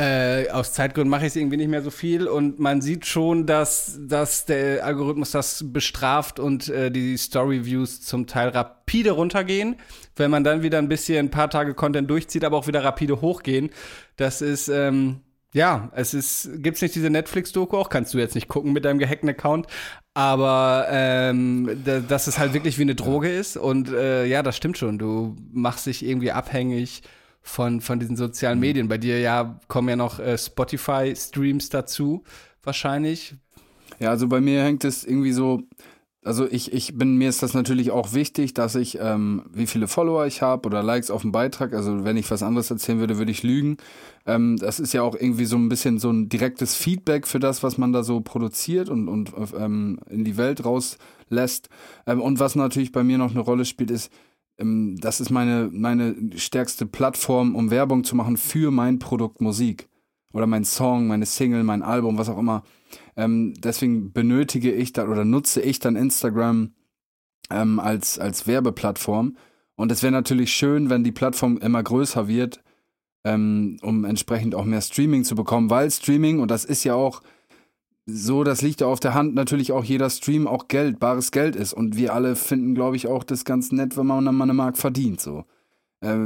Äh, 0.01 0.49
aus 0.49 0.73
Zeitgründen 0.73 1.11
mache 1.11 1.27
ich 1.27 1.33
es 1.33 1.37
irgendwie 1.37 1.59
nicht 1.59 1.69
mehr 1.69 1.83
so 1.83 1.91
viel 1.91 2.27
und 2.27 2.59
man 2.59 2.81
sieht 2.81 3.05
schon, 3.05 3.45
dass, 3.45 3.99
dass 4.01 4.47
der 4.47 4.83
Algorithmus 4.83 5.33
das 5.33 5.63
bestraft 5.67 6.41
und 6.41 6.71
äh, 6.71 6.91
die 6.91 7.19
Story-Views 7.19 8.01
zum 8.01 8.27
Teil 8.27 8.49
rapide 8.49 9.11
runtergehen. 9.11 9.77
Wenn 10.17 10.31
man 10.31 10.43
dann 10.43 10.63
wieder 10.63 10.79
ein 10.79 10.89
bisschen 10.89 11.27
ein 11.27 11.31
paar 11.31 11.51
Tage 11.51 11.75
Content 11.75 12.09
durchzieht, 12.09 12.47
aber 12.47 12.57
auch 12.57 12.67
wieder 12.67 12.83
rapide 12.83 13.21
hochgehen. 13.21 13.69
Das 14.17 14.41
ist, 14.41 14.69
ähm, 14.69 15.21
ja, 15.53 15.91
es 15.95 16.15
ist, 16.15 16.49
gibt's 16.63 16.81
nicht 16.81 16.95
diese 16.95 17.11
Netflix-Doku 17.11 17.77
auch, 17.77 17.91
kannst 17.91 18.15
du 18.15 18.19
jetzt 18.19 18.35
nicht 18.35 18.49
gucken 18.49 18.73
mit 18.73 18.87
deinem 18.87 19.01
gehackten 19.01 19.29
Account, 19.29 19.67
aber 20.15 20.87
ähm, 20.89 21.79
da, 21.85 22.01
dass 22.01 22.27
es 22.27 22.39
halt 22.39 22.55
wirklich 22.55 22.79
wie 22.79 22.83
eine 22.83 22.95
Droge 22.95 23.29
ist 23.29 23.59
und 23.59 23.93
äh, 23.93 24.25
ja, 24.25 24.43
das 24.43 24.57
stimmt 24.57 24.79
schon. 24.79 24.99
Du 24.99 25.37
machst 25.53 25.85
dich 25.85 26.03
irgendwie 26.03 26.33
abhängig 26.33 27.03
von, 27.43 27.81
von 27.81 27.99
diesen 27.99 28.17
sozialen 28.17 28.59
Mhm. 28.59 28.61
Medien. 28.61 28.89
Bei 28.89 28.99
dir 28.99 29.21
ja 29.21 29.59
kommen 29.69 29.89
ja 29.89 29.97
noch 29.97 30.19
äh, 30.19 30.37
Spotify-Streams 30.37 31.69
dazu, 31.71 32.23
wahrscheinlich. 32.63 33.35
Ja, 33.99 34.11
also 34.11 34.29
bei 34.29 34.41
mir 34.41 34.63
hängt 34.63 34.85
es 34.85 35.05
irgendwie 35.05 35.33
so, 35.33 35.63
also 36.23 36.47
ich, 36.51 36.73
ich 36.73 36.97
bin, 36.99 37.17
mir 37.17 37.31
ist 37.31 37.43
das 37.43 37.55
natürlich 37.55 37.91
auch 37.91 38.13
wichtig, 38.13 38.53
dass 38.53 38.75
ich, 38.75 38.99
ähm, 39.01 39.43
wie 39.53 39.67
viele 39.67 39.89
Follower 39.89 40.27
ich 40.27 40.43
habe 40.43 40.67
oder 40.67 40.83
Likes 40.83 41.11
auf 41.11 41.23
dem 41.23 41.33
Beitrag. 41.33 41.73
Also 41.73 42.05
wenn 42.05 42.19
ich 42.19 42.31
was 42.31 42.43
anderes 42.43 42.71
erzählen 42.71 42.99
würde, 42.99 43.17
würde 43.19 43.31
ich 43.31 43.43
lügen. 43.43 43.79
Ähm, 44.27 44.59
das 44.59 44.81
ist 44.81 44.93
ja 44.93 45.03
auch 45.03 45.15
irgendwie 45.15 45.47
so 45.47 45.57
ein 45.57 45.71
bisschen 45.71 45.99
so 45.99 46.11
ein 46.11 46.29
direktes 46.29 46.75
Feedback 46.75 47.27
für 47.27 47.41
das, 47.41 47.63
was 47.63 47.79
man 47.79 47.93
da 47.93 48.03
so 48.03 48.21
produziert 48.21 48.91
und, 48.91 49.09
und 49.09 49.33
ähm, 49.59 49.99
in 50.11 50.25
die 50.25 50.37
Welt 50.37 50.63
rauslässt. 50.65 51.71
Ähm, 52.07 52.21
und 52.21 52.39
was 52.39 52.55
natürlich 52.55 52.93
bei 52.93 53.03
mir 53.03 53.17
noch 53.17 53.31
eine 53.31 53.41
Rolle 53.41 53.65
spielt, 53.65 53.91
ist, 53.91 54.13
das 54.61 55.21
ist 55.21 55.31
meine, 55.31 55.71
meine 55.73 56.15
stärkste 56.37 56.87
Plattform, 56.87 57.55
um 57.55 57.71
Werbung 57.71 58.05
zu 58.05 58.15
machen 58.15 58.37
für 58.37 58.71
mein 58.71 58.99
Produkt 58.99 59.41
Musik. 59.41 59.89
Oder 60.33 60.47
mein 60.47 60.65
Song, 60.65 61.09
meine 61.09 61.27
Single, 61.27 61.65
mein 61.65 61.83
Album, 61.83 62.19
was 62.19 62.29
auch 62.29 62.39
immer. 62.39 62.63
Ähm, 63.17 63.55
deswegen 63.59 64.13
benötige 64.13 64.73
ich 64.73 64.93
dann 64.93 65.09
oder 65.09 65.25
nutze 65.25 65.61
ich 65.61 65.79
dann 65.81 65.97
Instagram 65.97 66.75
ähm, 67.51 67.81
als, 67.81 68.19
als 68.19 68.47
Werbeplattform. 68.47 69.37
Und 69.77 69.91
es 69.91 70.03
wäre 70.03 70.13
natürlich 70.13 70.53
schön, 70.53 70.91
wenn 70.91 71.05
die 71.05 71.13
Plattform 71.13 71.57
immer 71.59 71.83
größer 71.83 72.29
wird, 72.29 72.63
ähm, 73.25 73.79
um 73.83 74.05
entsprechend 74.05 74.55
auch 74.55 74.65
mehr 74.65 74.83
Streaming 74.83 75.25
zu 75.25 75.35
bekommen, 75.35 75.71
weil 75.71 75.91
Streaming, 75.91 76.39
und 76.39 76.51
das 76.51 76.65
ist 76.65 76.85
ja 76.85 76.95
auch 76.95 77.23
so, 78.13 78.45
das 78.45 78.63
liegt 78.63 78.81
ja 78.81 78.87
auf 78.87 79.01
der 79.01 79.15
Hand, 79.15 79.35
natürlich 79.35 79.73
auch 79.73 79.85
jeder 79.85 80.11
Stream 80.11 80.47
auch 80.47 80.69
Geld, 80.69 80.99
bares 80.99 81.31
Geld 81.31 81.57
ist. 81.57 81.73
Und 81.73 81.97
wir 81.97 82.15
alle 82.15 82.37
finden, 82.37 82.75
glaube 82.75 82.97
ich, 82.97 83.07
auch 83.07 83.25
das 83.25 83.45
ganz 83.45 83.73
nett, 83.73 83.97
wenn 83.97 84.07
man 84.07 84.25
mal 84.35 84.45
eine 84.45 84.55
Mark 84.55 84.77
verdient. 84.77 85.21
So. 85.21 85.45
Äh, 86.01 86.17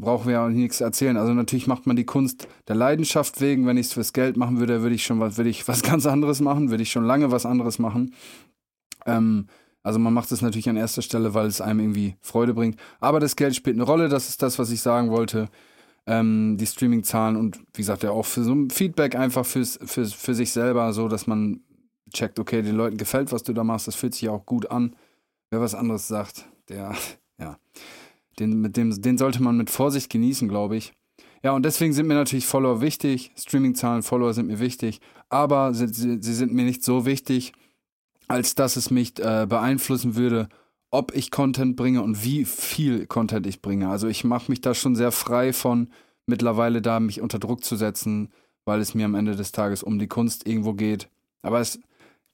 brauchen 0.00 0.26
wir 0.26 0.32
ja 0.34 0.46
auch 0.46 0.50
nichts 0.50 0.80
erzählen. 0.80 1.16
Also 1.16 1.34
natürlich 1.34 1.66
macht 1.66 1.86
man 1.86 1.96
die 1.96 2.04
Kunst 2.04 2.48
der 2.68 2.76
Leidenschaft 2.76 3.40
wegen. 3.40 3.66
Wenn 3.66 3.76
ich 3.76 3.86
es 3.86 3.92
fürs 3.92 4.12
Geld 4.12 4.36
machen 4.36 4.58
würde, 4.58 4.82
würde 4.82 4.94
ich 4.94 5.04
schon 5.04 5.20
was, 5.20 5.36
würde 5.36 5.50
ich 5.50 5.66
was 5.68 5.82
ganz 5.84 6.06
anderes 6.06 6.40
machen, 6.40 6.70
würde 6.70 6.82
ich 6.82 6.90
schon 6.90 7.04
lange 7.04 7.30
was 7.30 7.46
anderes 7.46 7.78
machen. 7.78 8.14
Ähm, 9.06 9.46
also 9.82 9.98
man 9.98 10.12
macht 10.12 10.30
es 10.32 10.42
natürlich 10.42 10.68
an 10.68 10.76
erster 10.76 11.02
Stelle, 11.02 11.34
weil 11.34 11.46
es 11.46 11.60
einem 11.60 11.80
irgendwie 11.80 12.16
Freude 12.20 12.54
bringt. 12.54 12.78
Aber 13.00 13.20
das 13.20 13.36
Geld 13.36 13.56
spielt 13.56 13.76
eine 13.76 13.84
Rolle, 13.84 14.08
das 14.08 14.28
ist 14.28 14.42
das, 14.42 14.58
was 14.58 14.70
ich 14.70 14.80
sagen 14.80 15.10
wollte. 15.10 15.48
Ähm, 16.10 16.56
die 16.58 16.66
Streaming-Zahlen 16.66 17.36
und 17.36 17.58
wie 17.74 17.82
gesagt, 17.82 18.02
ja 18.02 18.10
auch 18.10 18.26
für 18.26 18.42
so 18.42 18.52
ein 18.52 18.68
Feedback 18.70 19.14
einfach 19.14 19.46
fürs, 19.46 19.78
fürs, 19.84 20.12
für 20.12 20.34
sich 20.34 20.50
selber, 20.50 20.92
so 20.92 21.06
dass 21.06 21.28
man 21.28 21.60
checkt, 22.12 22.40
okay, 22.40 22.62
den 22.62 22.74
Leuten 22.74 22.96
gefällt, 22.96 23.30
was 23.30 23.44
du 23.44 23.52
da 23.52 23.62
machst, 23.62 23.86
das 23.86 23.94
fühlt 23.94 24.14
sich 24.14 24.28
auch 24.28 24.44
gut 24.44 24.68
an. 24.72 24.96
Wer 25.50 25.60
was 25.60 25.76
anderes 25.76 26.08
sagt, 26.08 26.46
der, 26.68 26.96
ja, 27.38 27.58
den, 28.40 28.60
mit 28.60 28.76
dem, 28.76 29.00
den 29.00 29.18
sollte 29.18 29.40
man 29.40 29.56
mit 29.56 29.70
Vorsicht 29.70 30.10
genießen, 30.10 30.48
glaube 30.48 30.76
ich. 30.76 30.92
Ja, 31.44 31.52
und 31.52 31.64
deswegen 31.64 31.92
sind 31.92 32.08
mir 32.08 32.14
natürlich 32.14 32.46
Follower 32.46 32.80
wichtig. 32.80 33.32
Streaming-Zahlen, 33.36 34.02
Follower 34.02 34.34
sind 34.34 34.48
mir 34.48 34.58
wichtig. 34.58 35.00
Aber 35.28 35.72
sie, 35.74 35.86
sie, 35.88 36.18
sie, 36.20 36.34
sind 36.34 36.52
mir 36.52 36.64
nicht 36.64 36.82
so 36.82 37.06
wichtig, 37.06 37.52
als 38.26 38.56
dass 38.56 38.76
es 38.76 38.90
mich 38.90 39.18
äh, 39.20 39.46
beeinflussen 39.48 40.16
würde, 40.16 40.48
ob 40.90 41.14
ich 41.14 41.30
Content 41.30 41.76
bringe 41.76 42.02
und 42.02 42.24
wie 42.24 42.44
viel 42.44 43.06
Content 43.06 43.46
ich 43.46 43.62
bringe. 43.62 43.88
Also 43.88 44.08
ich 44.08 44.24
mache 44.24 44.50
mich 44.50 44.60
da 44.60 44.74
schon 44.74 44.96
sehr 44.96 45.12
frei 45.12 45.52
von, 45.52 45.90
mittlerweile 46.26 46.82
da 46.82 47.00
mich 47.00 47.20
unter 47.20 47.38
Druck 47.38 47.64
zu 47.64 47.76
setzen, 47.76 48.32
weil 48.64 48.80
es 48.80 48.94
mir 48.94 49.04
am 49.04 49.14
Ende 49.14 49.36
des 49.36 49.52
Tages 49.52 49.82
um 49.82 49.98
die 49.98 50.08
Kunst 50.08 50.46
irgendwo 50.46 50.74
geht. 50.74 51.08
Aber 51.42 51.60
es 51.60 51.78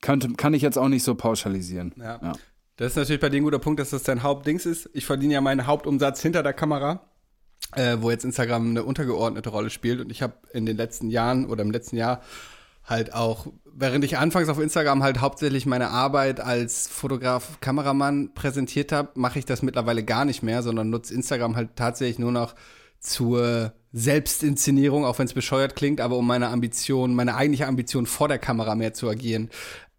könnte, 0.01 0.29
kann 0.35 0.55
ich 0.55 0.63
jetzt 0.63 0.79
auch 0.79 0.89
nicht 0.89 1.03
so 1.03 1.15
pauschalisieren. 1.15 1.95
Ja. 1.97 2.19
Ja. 2.23 2.33
Das 2.77 2.93
ist 2.93 2.97
natürlich 2.97 3.21
bei 3.21 3.31
dir 3.31 3.39
ein 3.39 3.45
guter 3.45 3.59
Punkt, 3.59 3.81
dass 3.81 3.91
das 3.91 4.03
dein 4.03 4.23
Hauptdings 4.23 4.67
ist. 4.67 4.91
Ich 4.93 5.07
verdiene 5.07 5.35
ja 5.35 5.41
meinen 5.41 5.67
Hauptumsatz 5.67 6.21
hinter 6.21 6.43
der 6.43 6.53
Kamera, 6.53 7.01
äh, 7.75 7.97
wo 8.01 8.11
jetzt 8.11 8.25
Instagram 8.25 8.71
eine 8.71 8.85
untergeordnete 8.85 9.49
Rolle 9.49 9.71
spielt. 9.71 10.01
Und 10.01 10.11
ich 10.11 10.23
habe 10.23 10.35
in 10.53 10.67
den 10.67 10.77
letzten 10.77 11.09
Jahren 11.09 11.47
oder 11.47 11.63
im 11.63 11.71
letzten 11.71 11.97
Jahr 11.97 12.23
halt 12.87 13.13
auch, 13.13 13.49
während 13.65 14.05
ich 14.05 14.17
anfangs 14.17 14.49
auf 14.49 14.61
Instagram 14.61 15.03
halt 15.03 15.21
hauptsächlich 15.21 15.67
meine 15.67 15.91
Arbeit 15.91 16.41
als 16.41 16.89
Fotograf, 16.89 17.61
Kameramann 17.61 18.33
präsentiert 18.35 18.93
habe, 18.93 19.11
mache 19.15 19.39
ich 19.39 19.45
das 19.45 19.63
mittlerweile 19.63 20.05
gar 20.05 20.25
nicht 20.25 20.43
mehr, 20.43 20.63
sondern 20.63 20.91
nutze 20.91 21.13
Instagram 21.13 21.57
halt 21.57 21.77
tatsächlich 21.77 22.19
nur 22.19 22.33
noch 22.33 22.55
zur 23.01 23.73
Selbstinszenierung, 23.93 25.05
auch 25.05 25.19
wenn 25.19 25.27
es 25.27 25.35
bescheuert 25.35 25.75
klingt, 25.77 26.01
aber 26.01 26.17
um 26.17 26.27
meine 26.27 26.49
Ambition, 26.49 27.15
meine 27.15 27.35
eigentliche 27.35 27.67
Ambition 27.67 28.07
vor 28.07 28.29
der 28.29 28.39
Kamera 28.39 28.75
mehr 28.75 28.95
zu 28.95 29.09
agieren, 29.09 29.51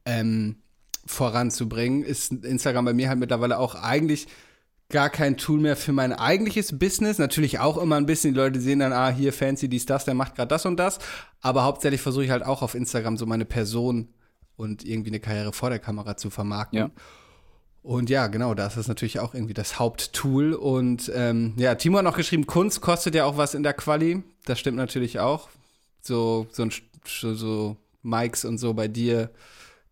ähm, 0.06 0.58
voranzubringen, 1.06 2.04
ist 2.04 2.32
Instagram 2.32 2.86
bei 2.86 2.94
mir 2.94 3.10
halt 3.10 3.20
mittlerweile 3.20 3.60
auch 3.60 3.76
eigentlich 3.76 4.28
gar 4.90 5.10
kein 5.10 5.38
Tool 5.38 5.60
mehr 5.60 5.76
für 5.76 5.92
mein 5.92 6.14
eigentliches 6.14 6.78
Business. 6.78 7.18
Natürlich 7.18 7.60
auch 7.60 7.78
immer 7.78 7.98
ein 7.98 8.06
bisschen, 8.06 8.34
die 8.34 8.40
Leute 8.40 8.62
sehen 8.62 8.80
dann, 8.80 8.94
ah, 8.94 9.10
hier 9.10 9.34
fancy, 9.34 9.68
dies, 9.68 9.86
das, 9.86 10.06
der 10.06 10.14
macht 10.14 10.36
gerade 10.36 10.48
das 10.48 10.66
und 10.66 10.78
das. 10.78 11.00
Aber 11.42 11.64
hauptsächlich 11.64 12.02
versuche 12.02 12.26
ich 12.26 12.32
halt 12.32 12.44
auch 12.44 12.62
auf 12.62 12.76
Instagram 12.76 13.18
so 13.18 13.26
meine 13.26 13.46
Person 13.46 14.10
und 14.56 14.86
irgendwie 14.86 15.10
eine 15.10 15.20
Karriere 15.20 15.54
vor 15.54 15.70
der 15.70 15.80
Kamera 15.80 16.18
zu 16.18 16.30
vermarkten. 16.30 16.80
Ja. 16.80 16.90
Und 17.84 18.10
ja, 18.10 18.28
genau, 18.28 18.54
das 18.54 18.76
ist 18.76 18.88
natürlich 18.88 19.20
auch 19.20 19.34
irgendwie 19.34 19.54
das 19.54 19.80
Haupttool. 19.80 20.54
Und 20.54 21.12
ähm, 21.16 21.54
ja, 21.58 21.76
Timo 21.76 21.98
hat 21.98 22.04
noch 22.04 22.18
geschrieben, 22.18 22.46
Kunst 22.46 22.82
kostet 22.82 23.16
ja 23.16 23.26
auch 23.26 23.38
was 23.38 23.54
in 23.54 23.64
der 23.64 23.74
Quali. 23.74 24.24
Das 24.46 24.60
stimmt 24.60 24.78
natürlich 24.78 25.20
auch. 25.20 25.50
So, 26.02 26.48
so, 26.52 26.64
ein, 26.64 26.72
so, 27.06 27.34
so 27.34 27.78
Mikes 28.04 28.46
und 28.46 28.58
so 28.58 28.74
bei 28.74 28.88
dir 28.88 29.30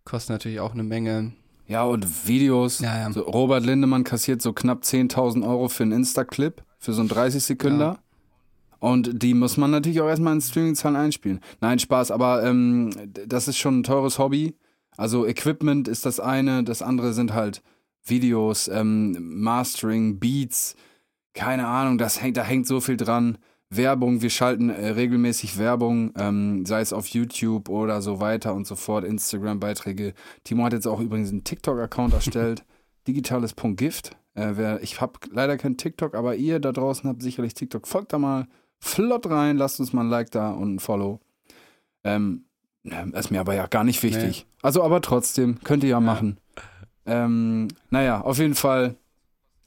kosten 0.04 0.34
natürlich 0.34 0.60
auch 0.60 0.74
eine 0.74 0.84
Menge. 0.84 1.34
Ja, 1.68 1.84
und 1.84 2.28
Videos. 2.28 2.80
Ja, 2.80 2.98
ja. 2.98 3.12
So 3.12 3.22
Robert 3.22 3.66
Lindemann 3.66 4.04
kassiert 4.04 4.42
so 4.42 4.54
knapp 4.54 4.84
10.000 4.84 5.48
Euro 5.48 5.68
für 5.68 5.84
einen 5.84 5.94
Insta-Clip, 5.94 6.64
für 6.78 6.94
so 6.94 7.02
einen 7.02 7.10
30-Sekünder. 7.10 7.98
Und 8.80 9.24
die 9.24 9.34
muss 9.34 9.58
man 9.58 9.72
natürlich 9.72 10.02
auch 10.02 10.08
erstmal 10.08 10.34
in 10.34 10.42
Streaming-Zahlen 10.42 10.96
einspielen. 10.96 11.40
Nein, 11.62 11.80
Spaß, 11.80 12.12
aber 12.12 12.44
ähm, 12.44 12.92
das 13.28 13.48
ist 13.48 13.58
schon 13.58 13.80
ein 13.80 13.84
teures 13.84 14.20
Hobby. 14.20 14.56
Also 14.96 15.26
Equipment 15.26 15.88
ist 15.88 16.06
das 16.06 16.20
eine, 16.20 16.64
das 16.64 16.82
andere 16.82 17.14
sind 17.14 17.34
halt 17.34 17.64
Videos, 18.04 18.68
ähm, 18.68 19.18
Mastering, 19.42 20.20
Beats, 20.20 20.76
keine 21.34 21.68
Ahnung, 21.68 21.98
das 21.98 22.22
hängt, 22.22 22.38
da 22.38 22.44
hängt 22.44 22.68
so 22.68 22.80
viel 22.80 22.98
dran. 22.98 23.38
Werbung, 23.70 24.22
wir 24.22 24.30
schalten 24.30 24.70
äh, 24.70 24.90
regelmäßig 24.90 25.58
Werbung, 25.58 26.14
ähm, 26.18 26.66
sei 26.66 26.82
es 26.82 26.94
auf 26.94 27.08
YouTube 27.08 27.70
oder 27.70 28.02
so 28.02 28.20
weiter 28.20 28.54
und 28.54 28.68
so 28.68 28.76
fort, 28.76 29.04
Instagram-Beiträge. 29.04 30.14
Timo 30.44 30.64
hat 30.64 30.74
jetzt 30.74 30.88
auch 30.88 31.00
übrigens 31.00 31.32
einen 31.32 31.44
TikTok-Account 31.44 32.14
erstellt, 32.14 32.64
digitales.gift. 33.08 34.16
Äh, 34.36 34.52
wer, 34.56 34.84
ich 34.84 35.02
habe 35.02 35.14
leider 35.32 35.58
kein 35.58 35.78
TikTok, 35.78 36.14
aber 36.14 36.36
ihr 36.36 36.60
da 36.60 36.72
draußen 36.72 37.10
habt 37.10 37.24
sicherlich 37.24 37.54
TikTok. 37.54 37.88
Folgt 37.88 38.14
da 38.14 38.20
mal 38.20 38.48
flott 38.80 39.30
rein, 39.30 39.58
lasst 39.58 39.80
uns 39.80 39.94
mal 39.94 40.02
ein 40.02 40.10
Like 40.10 40.32
da 40.32 40.52
und 40.52 40.76
ein 40.76 40.80
Follow. 40.80 41.20
Ähm, 42.04 42.46
ja, 42.84 43.02
ist 43.02 43.32
mir 43.32 43.40
aber 43.40 43.56
ja 43.56 43.66
gar 43.66 43.84
nicht 43.84 44.04
wichtig. 44.04 44.46
Also 44.62 44.84
aber 44.84 45.02
trotzdem, 45.02 45.60
könnt 45.64 45.84
ihr 45.84 45.92
ja, 45.92 46.00
machen. 46.00 46.38
Ähm, 47.06 47.68
naja, 47.90 48.22
auf 48.22 48.38
jeden 48.38 48.56
Fall, 48.56 48.96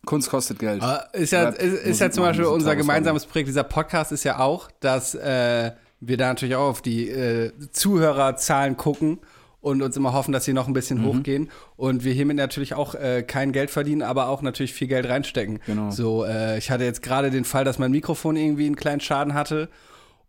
Kunst 0.09 0.31
kostet 0.31 0.59
Geld. 0.59 0.83
Aber 0.83 1.07
ist 1.13 1.33
ja, 1.33 1.51
ist, 1.51 1.85
ist 1.85 2.01
ja 2.01 2.11
zum 2.11 2.25
Beispiel 2.25 2.47
unser 2.47 2.75
gemeinsames 2.77 3.27
Projekt. 3.27 3.49
Dieser 3.49 3.63
Podcast 3.65 4.11
ist 4.11 4.25
ja 4.25 4.39
auch, 4.39 4.71
dass 4.81 5.15
äh, 5.15 5.73
wir 6.01 6.17
da 6.17 6.29
natürlich 6.29 6.57
auch 6.57 6.69
auf 6.71 6.81
die 6.83 7.11
äh, 7.11 7.53
Zuhörerzahlen 7.73 8.77
gucken 8.77 9.19
und 9.61 9.83
uns 9.83 9.97
immer 9.97 10.13
hoffen, 10.13 10.33
dass 10.33 10.45
sie 10.45 10.53
noch 10.53 10.67
ein 10.67 10.71
Mhm. 10.71 10.75
bisschen 10.75 11.05
hochgehen. 11.05 11.51
Und 11.77 12.05
wir 12.05 12.13
hiermit 12.13 12.37
natürlich 12.37 12.75
auch 12.75 12.95
äh, 12.95 13.23
kein 13.23 13.53
Geld 13.53 13.71
verdienen, 13.71 14.03
aber 14.03 14.29
auch 14.29 14.41
natürlich 14.41 14.73
viel 14.73 14.89
Geld 14.89 15.09
reinstecken. 15.09 15.61
Genau. 15.67 15.91
So, 15.91 16.25
äh, 16.25 16.57
ich 16.59 16.71
hatte 16.71 16.85
jetzt 16.85 17.03
gerade 17.03 17.31
den 17.31 17.45
Fall, 17.45 17.65
dass 17.65 17.79
mein 17.79 17.91
Mikrofon 17.91 18.37
irgendwie 18.37 18.67
einen 18.67 18.77
kleinen 18.77 19.01
Schaden 19.01 19.35
hatte. 19.35 19.69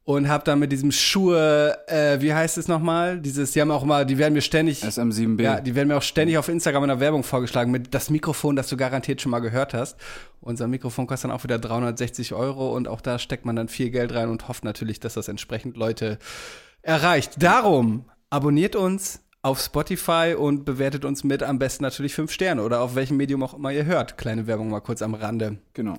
Und 0.10 0.28
habe 0.28 0.44
dann 0.44 0.58
mit 0.58 0.72
diesem 0.72 0.92
Schuhe, 0.92 1.78
äh, 1.86 2.20
wie 2.20 2.34
heißt 2.34 2.58
es 2.58 2.68
nochmal? 2.68 3.20
Dieses, 3.20 3.52
die 3.52 3.62
haben 3.62 3.70
auch 3.70 3.84
mal, 3.84 4.08
die 4.08 4.18
werden 4.18 4.34
mir 4.34 4.42
ständig, 4.42 4.84
SM7B. 4.84 5.40
ja, 5.40 5.62
die 5.62 5.76
werden 5.76 5.88
mir 5.88 5.98
auch 5.98 6.02
ständig 6.02 6.40
auf 6.40 6.50
Instagram 6.50 6.86
in 6.86 6.90
der 6.90 7.00
Werbung 7.00 7.22
vorgeschlagen 7.22 7.70
mit 7.70 7.94
das 7.94 8.10
Mikrofon, 8.10 8.56
das 8.56 8.70
du 8.70 8.76
garantiert 8.76 9.22
schon 9.22 9.30
mal 9.30 9.38
gehört 9.38 9.76
hast. 9.76 9.98
Unser 10.42 10.68
Mikrofon 10.68 11.06
kostet 11.06 11.30
dann 11.30 11.38
auch 11.38 11.44
wieder 11.44 11.60
360 11.60 12.34
Euro 12.34 12.76
und 12.76 12.88
auch 12.88 13.02
da 13.02 13.20
steckt 13.20 13.46
man 13.46 13.56
dann 13.56 13.68
viel 13.68 13.92
Geld 13.92 14.12
rein 14.12 14.30
und 14.30 14.48
hofft 14.48 14.64
natürlich, 14.64 15.00
dass 15.00 15.14
das 15.14 15.28
entsprechend 15.28 15.78
Leute 15.78 16.18
erreicht. 16.82 17.34
Darum 17.38 18.06
abonniert 18.32 18.76
uns 18.76 19.22
auf 19.44 19.60
Spotify 19.60 20.34
und 20.36 20.66
bewertet 20.66 21.06
uns 21.06 21.24
mit 21.24 21.44
am 21.44 21.60
besten 21.60 21.84
natürlich 21.84 22.16
fünf 22.16 22.32
Sterne 22.32 22.64
oder 22.64 22.82
auf 22.82 22.96
welchem 22.96 23.18
Medium 23.18 23.44
auch 23.44 23.54
immer 23.54 23.72
ihr 23.72 23.86
hört. 23.86 24.18
Kleine 24.18 24.48
Werbung 24.48 24.72
mal 24.72 24.80
kurz 24.80 25.04
am 25.04 25.14
Rande. 25.14 25.60
Genau. 25.76 25.98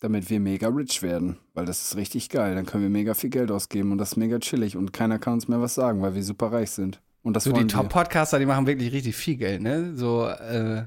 Damit 0.00 0.30
wir 0.30 0.40
mega 0.40 0.68
rich 0.68 1.02
werden. 1.02 1.38
Weil 1.54 1.66
das 1.66 1.82
ist 1.82 1.96
richtig 1.96 2.28
geil. 2.30 2.54
Dann 2.54 2.64
können 2.66 2.82
wir 2.82 2.90
mega 2.90 3.14
viel 3.14 3.30
Geld 3.30 3.50
ausgeben 3.50 3.92
und 3.92 3.98
das 3.98 4.12
ist 4.12 4.16
mega 4.16 4.38
chillig 4.38 4.76
und 4.76 4.92
keiner 4.92 5.18
kann 5.18 5.34
uns 5.34 5.46
mehr 5.48 5.60
was 5.60 5.74
sagen, 5.74 6.00
weil 6.02 6.14
wir 6.14 6.22
super 6.24 6.50
reich 6.52 6.70
sind. 6.70 7.00
Und 7.22 7.34
das 7.36 7.44
So 7.44 7.52
die. 7.52 7.66
Top-Podcaster, 7.66 8.38
die 8.38 8.46
machen 8.46 8.66
wirklich 8.66 8.92
richtig 8.92 9.14
viel 9.14 9.36
Geld, 9.36 9.60
ne? 9.60 9.94
So, 9.94 10.26
äh, 10.26 10.84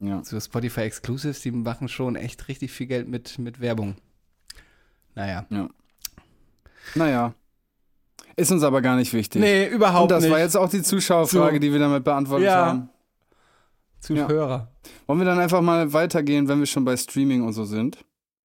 Ja. 0.00 0.24
so 0.24 0.40
Spotify 0.40 0.80
Exclusives, 0.80 1.42
die 1.42 1.52
machen 1.52 1.86
schon 1.88 2.16
echt 2.16 2.48
richtig 2.48 2.72
viel 2.72 2.86
Geld 2.88 3.06
mit, 3.08 3.38
mit 3.38 3.60
Werbung. 3.60 3.94
Naja. 5.14 5.46
Naja. 6.94 7.34
Ist 8.36 8.50
uns 8.50 8.62
aber 8.62 8.80
gar 8.80 8.96
nicht 8.96 9.12
wichtig. 9.12 9.40
Nee, 9.40 9.68
überhaupt 9.68 10.04
und 10.04 10.10
das 10.12 10.22
nicht. 10.24 10.32
war 10.32 10.38
jetzt 10.40 10.56
auch 10.56 10.70
die 10.70 10.82
Zuschauerfrage, 10.82 11.56
So. 11.56 11.58
die 11.60 11.72
wir 11.72 11.78
damit 11.78 12.02
beantwortet 12.04 12.46
Ja. 12.46 12.66
haben. 12.66 12.88
Zuhörer. 14.00 14.68
Wollen 15.06 15.18
wir 15.20 15.26
dann 15.26 15.38
einfach 15.38 15.60
mal 15.60 15.92
weitergehen, 15.92 16.48
wenn 16.48 16.58
wir 16.58 16.66
schon 16.66 16.84
bei 16.84 16.96
Streaming 16.96 17.42
und 17.42 17.52
so 17.52 17.64
sind? 17.64 17.98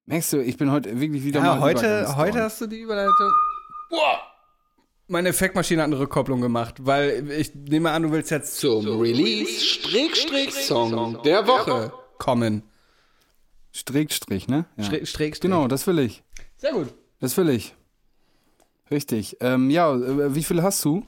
Merkst 0.06 0.32
du, 0.32 0.40
ich 0.42 0.56
bin 0.56 0.70
heute 0.70 1.00
wirklich 1.00 1.24
wieder 1.24 1.40
Ja, 1.40 1.56
mal 1.56 1.60
heute, 1.60 2.16
heute 2.16 2.40
hast 2.42 2.60
du 2.60 2.68
die 2.68 2.78
Überleitung. 2.80 3.32
Meine 5.08 5.30
Effektmaschine 5.30 5.82
hat 5.82 5.86
eine 5.86 5.98
Rückkopplung 5.98 6.40
gemacht, 6.40 6.76
weil 6.86 7.28
ich 7.30 7.54
nehme 7.54 7.90
an, 7.90 8.04
du 8.04 8.12
willst 8.12 8.30
jetzt 8.30 8.58
zum 8.58 8.86
Release-Song 9.00 9.62
der 11.24 11.46
Woche 11.48 11.92
kommen. 12.18 12.62
Strickstrich, 13.72 14.46
ne? 14.48 14.66
Ja. 14.76 14.84
Strich, 14.84 15.10
Strich, 15.10 15.40
Genau, 15.40 15.66
das 15.68 15.86
will 15.88 15.98
ich. 15.98 16.22
Sehr 16.56 16.72
gut. 16.72 16.94
Das 17.20 17.36
will 17.36 17.50
ich. 17.50 17.74
Richtig. 18.90 19.36
Ähm, 19.40 19.70
ja, 19.70 19.92
äh, 19.92 20.34
wie 20.34 20.44
viel 20.44 20.62
hast 20.62 20.84
du? 20.84 21.04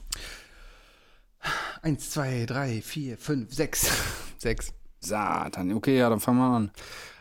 Eins, 1.81 2.09
zwei, 2.09 2.45
drei, 2.45 2.81
vier, 2.81 3.17
fünf, 3.17 3.53
sechs. 3.53 3.89
Sechs. 4.37 4.73
Satan. 5.01 5.73
Okay, 5.73 5.97
ja, 5.97 6.09
dann 6.09 6.19
fangen 6.21 6.37
wir 6.39 6.49
an. 6.55 6.71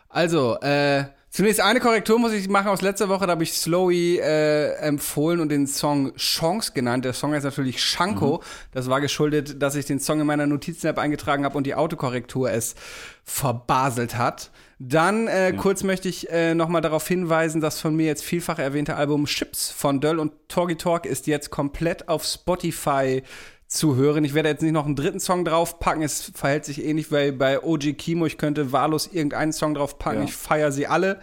Also, 0.09 0.57
äh, 0.61 1.05
zunächst 1.39 1.61
eine 1.61 1.79
Korrektur 1.79 2.19
muss 2.19 2.33
ich 2.33 2.49
machen 2.49 2.67
aus 2.67 2.83
letzter 2.83 3.09
Woche. 3.09 3.25
Da 3.25 3.31
habe 3.31 3.45
ich 3.45 3.53
Slowy 3.53 4.19
äh, 4.19 4.73
empfohlen 4.79 5.39
und 5.39 5.51
den 5.51 5.69
Song 5.69 6.13
Chance 6.17 6.73
genannt. 6.73 7.05
Der 7.05 7.13
Song 7.13 7.33
heißt 7.33 7.45
natürlich 7.45 7.81
Shanko. 7.81 8.43
Das 8.73 8.91
war 8.91 9.01
geschuldet, 9.01 9.63
dass 9.63 9.77
ich 9.77 9.87
den 9.87 10.01
Song 10.01 10.19
in 10.19 10.27
meiner 10.27 10.49
Notizen-App 10.49 10.99
eingetragen 10.99 11.45
habe 11.45 11.57
und 11.57 11.65
die 11.65 11.77
Autokorrektur 11.77 12.51
es 12.51 12.75
verbaselt 13.23 14.19
hat. 14.19 14.51
Dann 14.81 15.29
äh, 15.29 15.53
kurz 15.57 15.85
möchte 15.85 16.09
ich 16.09 16.29
äh, 16.29 16.57
nochmal 16.57 16.83
darauf 16.83 17.07
hinweisen, 17.07 17.61
das 17.61 17.81
von 17.81 17.95
mir 17.95 18.07
jetzt 18.07 18.25
vielfach 18.25 18.59
erwähnte 18.59 18.97
Album 18.97 19.27
Chips 19.27 19.71
von 19.71 20.01
Döll 20.01 20.19
und 20.19 20.33
Torgi 20.49 20.75
Talk 20.75 21.07
ist 21.07 21.29
jetzt 21.29 21.51
komplett 21.51 22.09
auf 22.09 22.25
Spotify 22.25 23.23
zu 23.69 23.97
hören. 23.97 24.25
Ich 24.25 24.35
werde 24.35 24.49
jetzt 24.49 24.63
nicht 24.63 24.73
noch 24.73 24.87
einen 24.87 24.97
dritten 24.97 25.21
Song 25.21 25.45
draufpacken. 25.45 26.03
Es 26.03 26.33
verhält 26.35 26.65
sich 26.65 26.85
ähnlich 26.85 27.13
wie 27.13 27.31
bei 27.33 27.63
OG 27.63 27.93
Kimo. 27.97 28.27
Ich 28.27 28.39
könnte 28.39 28.73
wahllos 28.73 29.09
irgendeinen 29.13 29.53
Song 29.53 29.75
draufpacken. 29.75 30.23
Ja. 30.23 30.25
Ich 30.25 30.35
feiere 30.35 30.73
sie 30.73 30.87
alle. 30.87 31.21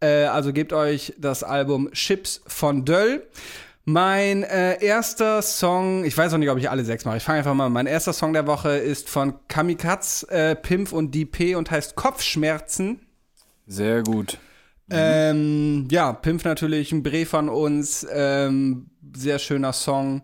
Äh, 0.00 0.24
also 0.24 0.52
gebt 0.52 0.72
euch 0.72 1.14
das 1.18 1.42
Album 1.42 1.90
Chips 1.92 2.42
von 2.46 2.84
Döll. 2.84 3.26
Mein 3.86 4.42
äh, 4.42 4.84
erster 4.84 5.40
Song, 5.40 6.04
ich 6.04 6.16
weiß 6.16 6.34
auch 6.34 6.38
nicht, 6.38 6.50
ob 6.50 6.58
ich 6.58 6.68
alle 6.68 6.84
sechs 6.84 7.06
mache. 7.06 7.16
Ich 7.16 7.22
fange 7.22 7.38
einfach 7.38 7.54
mal 7.54 7.66
an. 7.66 7.72
Mein 7.72 7.86
erster 7.86 8.12
Song 8.12 8.34
der 8.34 8.46
Woche 8.46 8.76
ist 8.76 9.08
von 9.08 9.34
Kamikatz, 9.48 10.26
äh, 10.28 10.54
Pimp 10.54 10.92
und 10.92 11.14
DP 11.14 11.54
und 11.54 11.70
heißt 11.70 11.96
Kopfschmerzen. 11.96 13.00
Sehr 13.66 14.02
gut. 14.02 14.36
Ähm, 14.90 15.88
ja, 15.90 16.12
Pimp 16.12 16.44
natürlich, 16.44 16.92
ein 16.92 17.02
Brief 17.02 17.30
von 17.30 17.48
uns, 17.48 18.06
ähm, 18.10 18.90
sehr 19.14 19.38
schöner 19.38 19.72
Song. 19.72 20.22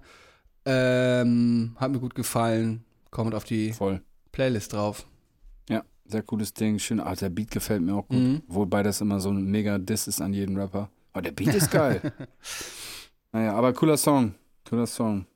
Ähm, 0.66 1.77
hat 1.77 1.91
mir 1.91 2.01
gut 2.01 2.15
gefallen. 2.15 2.85
Kommt 3.11 3.35
auf 3.35 3.45
die 3.45 3.73
Voll. 3.73 4.01
Playlist 4.32 4.73
drauf. 4.73 5.07
Ja, 5.69 5.82
sehr 6.07 6.23
cooles 6.23 6.53
Ding. 6.55 6.78
Schön. 6.78 7.01
Ah, 7.01 7.15
der 7.15 7.28
Beat 7.28 7.51
gefällt 7.51 7.82
mir 7.82 7.95
auch 7.95 8.09
gut. 8.09 8.19
Mhm. 8.19 8.43
Wobei 8.49 8.82
das 8.82 9.01
immer 9.01 9.20
so 9.20 9.31
ein 9.31 9.45
mega 9.45 9.78
Diss 9.78 10.09
ist 10.09 10.20
an 10.20 10.32
jeden 10.32 10.57
Rapper. 10.57 10.91
Aber 11.12 11.23
der 11.23 11.32
Beat 11.32 11.55
ist 11.55 11.70
geil. 11.70 12.01
naja, 13.32 13.55
aber 13.55 13.73
cooler 13.73 13.97
Song. 13.97 14.35
Cooler 14.69 14.86
Song. 14.86 15.27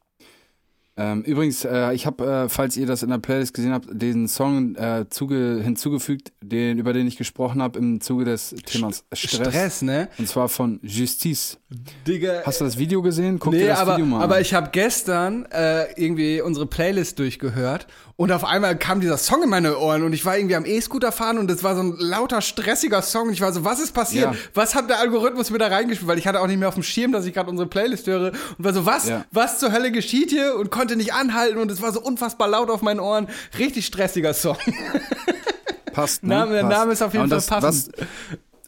Ähm, 1.01 1.23
übrigens, 1.23 1.65
äh, 1.65 1.93
ich 1.95 2.07
habe, 2.07 2.27
äh, 2.27 2.49
falls 2.49 2.77
ihr 2.77 2.87
das 2.87 3.05
in 3.05 3.11
der 3.11 3.19
Playlist 3.19 3.55
gesehen 3.55 3.73
habt, 3.73 3.87
den 3.91 4.27
Song 4.27 4.75
äh, 4.75 5.07
zuge 5.09 5.61
hinzugefügt, 5.63 6.33
den, 6.43 6.79
über 6.79 6.93
den 6.93 7.07
ich 7.07 7.17
gesprochen 7.17 7.63
habe 7.63 7.79
im 7.79 8.01
Zuge 8.01 8.25
des 8.25 8.51
Themas 8.67 9.05
Stress. 9.13 9.49
Stress, 9.49 9.83
ne? 9.83 10.09
Und 10.19 10.27
zwar 10.29 10.49
von 10.49 10.81
Justice. 10.83 11.57
Digga. 12.07 12.43
Hast 12.45 12.61
du 12.61 12.65
das 12.65 12.79
Video 12.79 13.01
gesehen? 13.03 13.39
Guck 13.39 13.53
dir 13.53 13.61
Nee, 13.61 13.67
das 13.69 13.79
aber, 13.79 13.93
Video 13.95 14.07
mal 14.07 14.23
aber 14.23 14.37
an. 14.37 14.43
ich 14.43 14.55
habe 14.55 14.71
gestern 14.73 15.45
äh, 15.53 15.85
irgendwie 15.95 16.41
unsere 16.41 16.67
Playlist 16.67 17.19
durchgehört 17.19 17.87
und 18.17 18.33
auf 18.33 18.45
einmal 18.45 18.77
kam 18.77 19.01
dieser 19.01 19.19
Song 19.19 19.45
in 19.45 19.51
meine 19.51 19.79
Ohren 19.79 20.03
und 20.03 20.13
ich 20.13 20.25
war 20.25 20.37
irgendwie 20.37 20.57
am 20.57 20.65
E-Scooter 20.65 21.13
fahren 21.13 21.39
und 21.39 21.49
es 21.51 21.63
war 21.63 21.77
so 21.77 21.83
ein 21.83 21.95
lauter, 21.99 22.41
stressiger 22.41 23.03
Song 23.03 23.29
und 23.29 23.35
ich 23.35 23.41
war 23.41 23.53
so, 23.53 23.65
was 23.65 23.79
ist 23.81 23.93
passiert? 23.93 24.33
Ja. 24.33 24.39
Was 24.55 24.75
hat 24.75 24.89
der 24.91 24.99
Algorithmus 24.99 25.51
mir 25.51 25.59
da 25.59 25.69
reingespielt? 25.69 26.09
Weil 26.09 26.19
ich 26.19 26.27
hatte 26.27 26.41
auch 26.41 26.47
nicht 26.49 26.59
mehr 26.59 26.69
auf 26.69 26.75
dem 26.75 26.83
Schirm, 26.83 27.13
dass 27.13 27.27
ich 27.27 27.35
gerade 27.35 27.51
unsere 27.51 27.69
Playlist 27.69 28.07
höre 28.09 28.33
und 28.33 28.65
war 28.65 28.73
so, 28.73 28.85
was? 28.87 29.09
Ja. 29.09 29.25
Was 29.31 29.59
zur 29.61 29.71
Hölle 29.71 29.93
geschieht 29.93 30.31
hier? 30.31 30.57
Und 30.57 30.71
konnte 30.71 30.88
nicht 30.97 31.13
anhalten 31.15 31.59
und 31.59 31.71
es 31.71 31.83
war 31.83 31.93
so 31.93 32.01
unfassbar 32.01 32.49
laut 32.49 32.71
auf 32.71 32.83
meinen 32.83 33.01
Ohren. 33.01 33.29
Richtig 33.59 33.87
stressiger 33.87 34.35
Song. 34.35 34.57
Passt, 35.93 36.23
ne? 36.23 36.29
Name- 36.31 36.53
der 36.53 36.63
Passt. 36.63 36.73
Name 36.79 36.93
ist 36.93 37.03
auf 37.03 37.13
jeden 37.13 37.25
Und 37.25 37.43
Fall 37.43 37.61
passend. 37.61 37.93
Was, 37.99 38.09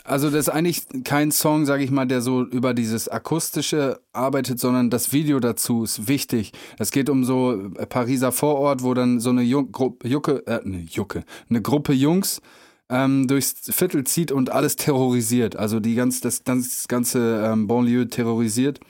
also 0.05 0.31
das 0.31 0.41
ist 0.41 0.49
eigentlich 0.49 0.83
kein 1.05 1.31
Song, 1.31 1.67
sage 1.67 1.85
ich 1.85 1.91
mal, 1.91 2.07
der 2.07 2.21
so 2.21 2.43
über 2.43 2.75
dieses 2.75 3.09
akustische 3.09 4.01
arbeitet, 4.13 4.59
sondern 4.59 4.91
das 4.91 5.13
Video 5.13 5.39
dazu 5.39 5.85
ist 5.85 6.09
wichtig. 6.09 6.53
Es 6.79 6.91
geht 6.91 7.09
um 7.09 7.25
so 7.25 7.53
äh, 7.77 7.87
Pariser 7.87 8.33
Vorort, 8.33 8.83
wo 8.83 8.95
dann 8.95 9.21
so 9.21 9.31
eine 9.31 9.43
Jung 9.43 9.71
Gruppe, 9.71 10.09
Jucke, 10.09 10.45
äh, 10.47 10.61
ne, 10.65 10.85
Jucke, 10.91 11.23
eine 11.49 11.63
Gruppe 11.63 11.93
Jungs 11.93 12.41
ähm, 12.89 13.29
durchs 13.29 13.55
Viertel 13.71 14.03
zieht 14.05 14.33
und 14.33 14.51
alles 14.51 14.75
terrorisiert. 14.75 15.55
Also 15.55 15.79
die 15.79 15.95
ganz, 15.95 16.21
das, 16.21 16.43
das 16.43 16.89
ganze 16.89 17.45
ähm, 17.47 17.69
Banlieue 17.69 18.09
terrorisiert. 18.09 18.81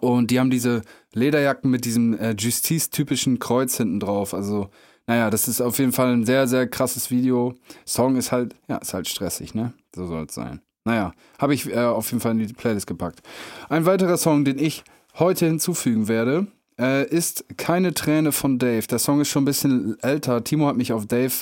Und 0.00 0.30
die 0.30 0.40
haben 0.40 0.50
diese 0.50 0.82
Lederjacken 1.12 1.70
mit 1.70 1.84
diesem 1.84 2.18
äh, 2.18 2.34
Justice-typischen 2.38 3.38
Kreuz 3.38 3.76
hinten 3.76 4.00
drauf. 4.00 4.34
Also, 4.34 4.70
naja, 5.06 5.30
das 5.30 5.48
ist 5.48 5.60
auf 5.60 5.78
jeden 5.78 5.92
Fall 5.92 6.12
ein 6.12 6.24
sehr, 6.24 6.46
sehr 6.48 6.66
krasses 6.66 7.10
Video. 7.10 7.54
Song 7.84 8.16
ist 8.16 8.32
halt, 8.32 8.54
ja, 8.68 8.76
ist 8.76 8.94
halt 8.94 9.08
stressig, 9.08 9.54
ne? 9.54 9.72
So 9.94 10.06
soll 10.06 10.24
es 10.24 10.34
sein. 10.34 10.60
Naja, 10.84 11.12
habe 11.38 11.54
ich 11.54 11.68
äh, 11.68 11.78
auf 11.78 12.10
jeden 12.10 12.20
Fall 12.20 12.32
in 12.32 12.46
die 12.46 12.52
Playlist 12.52 12.86
gepackt. 12.86 13.20
Ein 13.68 13.86
weiterer 13.86 14.16
Song, 14.16 14.44
den 14.44 14.58
ich 14.58 14.82
heute 15.18 15.46
hinzufügen 15.46 16.08
werde, 16.08 16.46
äh, 16.78 17.06
ist 17.06 17.44
Keine 17.56 17.94
Träne 17.94 18.32
von 18.32 18.58
Dave. 18.58 18.86
Der 18.86 18.98
Song 18.98 19.20
ist 19.20 19.28
schon 19.28 19.42
ein 19.42 19.46
bisschen 19.46 19.98
älter. 20.02 20.42
Timo 20.42 20.66
hat 20.66 20.76
mich 20.76 20.92
auf 20.92 21.06
Dave 21.06 21.32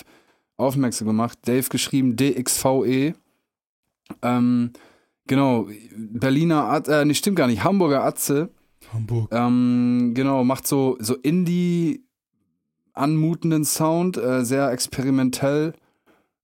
aufmerksam 0.57 1.07
gemacht. 1.07 1.39
Dave 1.47 1.69
geschrieben 1.69 2.17
DXVE. 2.17 3.15
Ähm, 4.23 4.73
genau, 5.31 5.69
Berliner, 5.97 6.65
At 6.65 6.89
äh, 6.89 7.05
nee, 7.05 7.15
stimmt 7.15 7.37
gar 7.37 7.47
nicht, 7.47 7.65
Hamburger 7.65 8.05
Atze. 8.05 8.51
Hamburg. 8.93 9.29
Ähm, 9.33 10.13
genau, 10.15 10.43
macht 10.45 10.67
so, 10.67 10.97
so 10.99 11.15
Indie 11.15 12.05
anmutenden 12.93 13.65
Sound, 13.65 14.17
äh, 14.19 14.45
sehr 14.45 14.71
experimentell. 14.73 15.75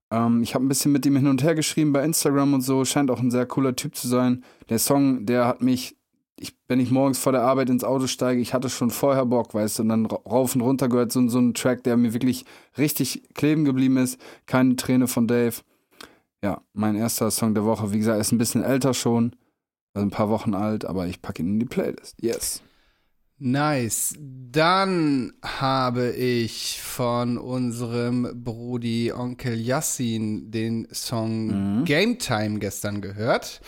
Ähm, 0.09 0.41
ich 0.41 0.55
habe 0.55 0.65
ein 0.65 0.69
bisschen 0.69 0.93
mit 0.93 1.05
ihm 1.05 1.17
hin 1.17 1.27
und 1.27 1.43
her 1.43 1.55
geschrieben 1.55 1.91
bei 1.91 2.03
Instagram 2.03 2.53
und 2.53 2.61
so, 2.61 2.85
scheint 2.85 3.11
auch 3.11 3.19
ein 3.19 3.31
sehr 3.31 3.45
cooler 3.45 3.75
Typ 3.75 3.95
zu 3.95 4.07
sein. 4.07 4.43
Der 4.69 4.79
Song, 4.79 5.25
der 5.25 5.45
hat 5.45 5.61
mich, 5.61 5.97
ich, 6.39 6.55
wenn 6.69 6.79
ich 6.79 6.89
morgens 6.89 7.19
vor 7.19 7.33
der 7.33 7.41
Arbeit 7.41 7.69
ins 7.69 7.83
Auto 7.83 8.07
steige, 8.07 8.39
ich 8.39 8.53
hatte 8.53 8.69
schon 8.69 8.91
vorher 8.91 9.25
Bock, 9.25 9.53
weißt 9.53 9.79
du, 9.79 9.83
und 9.83 9.89
dann 9.89 10.05
ra- 10.05 10.21
rauf 10.25 10.55
und 10.55 10.61
runter 10.61 10.87
gehört 10.87 11.11
so, 11.11 11.27
so 11.27 11.39
ein 11.39 11.53
Track, 11.53 11.83
der 11.83 11.97
mir 11.97 12.13
wirklich 12.13 12.45
richtig 12.77 13.23
kleben 13.33 13.65
geblieben 13.65 13.97
ist. 13.97 14.17
Keine 14.45 14.77
Träne 14.77 15.07
von 15.07 15.27
Dave. 15.27 15.55
Ja, 16.43 16.61
mein 16.73 16.95
erster 16.95 17.31
Song 17.31 17.53
der 17.55 17.65
Woche, 17.65 17.91
wie 17.91 17.97
gesagt, 17.97 18.19
ist 18.21 18.31
ein 18.31 18.37
bisschen 18.37 18.63
älter 18.63 18.93
schon, 18.93 19.35
also 19.93 20.05
ein 20.05 20.11
paar 20.11 20.29
Wochen 20.29 20.53
alt, 20.53 20.85
aber 20.85 21.07
ich 21.07 21.21
packe 21.21 21.41
ihn 21.41 21.53
in 21.53 21.59
die 21.59 21.65
Playlist. 21.65 22.15
Yes. 22.21 22.61
Nice. 23.39 24.15
Dann 24.19 25.33
habe 25.43 26.09
ich 26.11 26.81
von 26.81 27.37
unserem 27.37 28.43
Brudi 28.43 29.11
Onkel 29.13 29.55
Yassin 29.59 30.49
den 30.49 30.87
Song 30.91 31.79
Mhm. 31.79 31.85
Game 31.85 32.17
Time 32.17 32.57
gestern 32.59 32.99
gehört. 33.01 33.61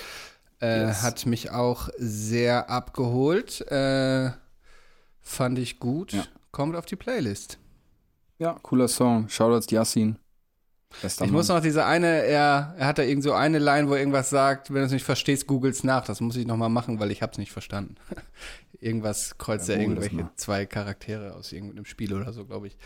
Äh, 0.61 0.87
Yes. 0.87 1.03
Hat 1.03 1.25
mich 1.27 1.51
auch 1.51 1.89
sehr 1.97 2.69
abgeholt. 2.69 3.61
Äh, 3.71 4.31
fand 5.21 5.59
ich 5.59 5.79
gut. 5.79 6.13
Ja. 6.13 6.23
Kommt 6.51 6.75
auf 6.75 6.85
die 6.87 6.95
Playlist. 6.95 7.59
Ja, 8.39 8.57
cooler 8.63 8.87
Song. 8.87 9.29
Shoutouts 9.29 9.69
Yassin. 9.69 10.17
Bester 11.01 11.25
Ich 11.25 11.31
Mann. 11.31 11.37
muss 11.37 11.47
noch 11.47 11.61
diese 11.61 11.85
eine, 11.85 12.23
er, 12.23 12.73
er 12.77 12.87
hat 12.87 12.97
da 12.97 13.03
irgend 13.03 13.23
so 13.23 13.33
eine 13.33 13.59
Line, 13.59 13.87
wo 13.89 13.93
er 13.93 13.99
irgendwas 13.99 14.29
sagt, 14.29 14.69
wenn 14.73 14.81
du 14.81 14.85
es 14.85 14.91
nicht 14.91 15.05
verstehst, 15.05 15.47
googles 15.47 15.83
nach. 15.83 16.05
Das 16.05 16.19
muss 16.21 16.35
ich 16.35 16.47
noch 16.47 16.57
mal 16.57 16.69
machen, 16.69 16.99
weil 16.99 17.11
ich 17.11 17.21
hab's 17.21 17.37
nicht 17.37 17.51
verstanden. 17.51 17.95
irgendwas 18.81 19.37
kreuzt 19.37 19.67
Ja, 19.69 19.75
er 19.75 19.81
irgendwelche 19.81 20.29
zwei 20.35 20.65
Charaktere 20.65 21.35
aus 21.35 21.51
irgendeinem 21.51 21.85
Spiel 21.85 22.13
oder 22.13 22.33
so, 22.33 22.45
glaube 22.45 22.67
ich. 22.67 22.77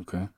Okay. 0.00 0.28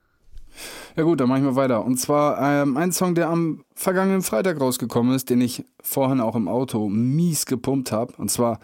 Ja 0.96 1.02
gut, 1.04 1.20
dann 1.20 1.28
mache 1.28 1.38
ich 1.38 1.44
mal 1.44 1.56
weiter. 1.56 1.84
Und 1.84 1.98
zwar 1.98 2.62
ähm, 2.62 2.76
ein 2.76 2.92
Song, 2.92 3.14
der 3.14 3.28
am 3.28 3.64
vergangenen 3.74 4.22
Freitag 4.22 4.60
rausgekommen 4.60 5.14
ist, 5.14 5.30
den 5.30 5.40
ich 5.40 5.64
vorhin 5.80 6.20
auch 6.20 6.36
im 6.36 6.48
Auto 6.48 6.88
mies 6.88 7.46
gepumpt 7.46 7.90
habe. 7.92 8.12
Und 8.16 8.30
zwar 8.30 8.60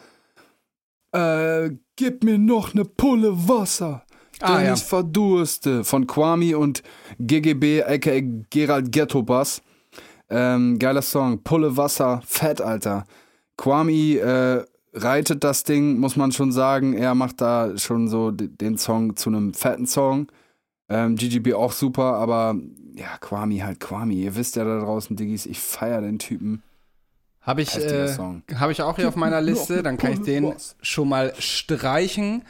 äh, 1.13 1.71
Gib 1.97 2.23
mir 2.23 2.39
noch 2.39 2.75
eine 2.75 2.85
Pulle 2.85 3.49
Wasser, 3.49 4.05
Ah, 4.41 4.63
ja. 4.63 4.75
ich 4.75 4.83
verdurste. 4.83 5.85
Von 5.85 6.07
Kwami 6.07 6.55
und 6.55 6.83
GGB, 7.19 7.83
aka 7.83 8.21
Gerald 8.51 8.93
Ghetto 8.93 9.23
Bass. 9.23 9.63
Ähm, 10.31 10.79
geiler 10.79 11.03
Song. 11.03 11.43
Pulle 11.43 11.77
Wasser, 11.77 12.21
fett, 12.25 12.61
Alter. 12.61 13.05
Kwami 13.57 14.17
äh, 14.17 14.65
reitet 14.93 15.45
das 15.45 15.65
Ding, 15.65 15.99
muss 15.99 16.17
man 16.17 16.33
schon 16.33 16.53
sagen. 16.53 16.95
Er 16.95 17.15
macht 17.15 17.41
da 17.41 17.77
schon 17.77 18.09
so 18.09 18.31
den 18.31 18.79
Song 18.79 19.17
zu 19.17 19.31
einem 19.31 19.55
fetten 19.55 19.87
Song. 19.87 20.29
Ähm, 20.89 21.17
GGB 21.17 21.55
auch 21.55 21.73
super, 21.73 22.15
aber 22.15 22.57
ja, 22.95 23.17
Kwami 23.21 23.59
halt 23.59 23.81
Kwami. 23.81 24.15
Ihr 24.15 24.37
wisst 24.37 24.57
ja 24.57 24.65
da 24.65 24.81
draußen, 24.81 25.17
Diggis, 25.17 25.47
ich 25.47 25.61
feier 25.61 26.01
den 26.01 26.19
Typen. 26.19 26.63
Habe 27.41 27.63
ich, 27.63 27.75
äh, 27.77 28.09
Song. 28.09 28.43
hab 28.57 28.71
ich 28.71 28.83
auch 28.83 28.97
hier 28.97 29.09
auf 29.09 29.17
meiner 29.17 29.41
Liste, 29.41 29.83
dann 29.83 29.97
kann 29.97 30.13
ich 30.13 30.21
den 30.21 30.55
schon 30.83 31.09
mal 31.09 31.33
streichen. 31.39 32.43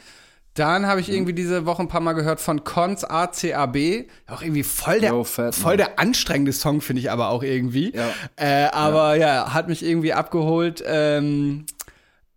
Dann 0.55 0.87
habe 0.87 0.99
ich 0.99 1.07
Mhm. 1.07 1.13
irgendwie 1.13 1.33
diese 1.33 1.65
Woche 1.65 1.81
ein 1.83 1.87
paar 1.87 2.01
Mal 2.01 2.13
gehört 2.13 2.41
von 2.41 2.63
Cons 2.63 3.03
ACAB. 3.05 4.07
Auch 4.27 4.41
irgendwie 4.41 4.63
voll 4.63 4.99
der, 4.99 5.11
Yo, 5.11 5.23
fett, 5.23 5.55
voll 5.55 5.71
Mann. 5.71 5.77
der 5.77 5.99
anstrengende 5.99 6.51
Song, 6.53 6.81
finde 6.81 7.01
ich 7.01 7.11
aber 7.11 7.29
auch 7.29 7.43
irgendwie. 7.43 7.93
Ja. 7.95 8.09
Äh, 8.35 8.69
aber 8.71 9.15
ja. 9.15 9.53
hat 9.53 9.67
mich 9.69 9.83
irgendwie 9.83 10.13
abgeholt. 10.13 10.83
Ähm, 10.85 11.65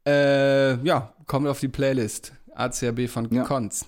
Äh, 0.05 0.85
ja, 0.85 1.13
kommt 1.27 1.47
auf 1.47 1.61
die 1.61 1.69
Playlist. 1.69 2.33
ACAB 2.57 3.07
von 3.09 3.29
Ja. 3.33 3.45
Konz. 3.45 3.87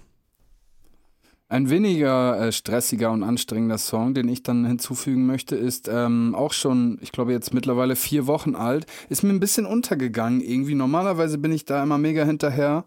Ein 1.49 1.71
weniger 1.71 2.41
äh, 2.41 2.53
stressiger 2.53 3.11
und 3.11 3.23
anstrengender 3.23 3.79
Song, 3.79 4.15
den 4.15 4.29
ich 4.29 4.43
dann 4.45 4.65
hinzufügen 4.65 5.27
möchte, 5.27 5.57
ist 5.57 5.89
ähm, 5.93 6.35
auch 6.35 6.53
schon, 6.53 6.99
ich 7.03 7.13
glaube 7.13 7.33
jetzt 7.33 7.53
mittlerweile 7.53 7.97
vier 7.97 8.27
Wochen 8.27 8.55
alt, 8.55 8.87
ist 9.09 9.23
mir 9.25 9.31
ein 9.31 9.41
bisschen 9.41 9.67
untergegangen 9.67 10.41
irgendwie. 10.41 10.75
Normalerweise 10.75 11.37
bin 11.39 11.53
ich 11.53 11.65
da 11.65 11.83
immer 11.83 11.99
mega 11.99 12.25
hinterher, 12.25 12.85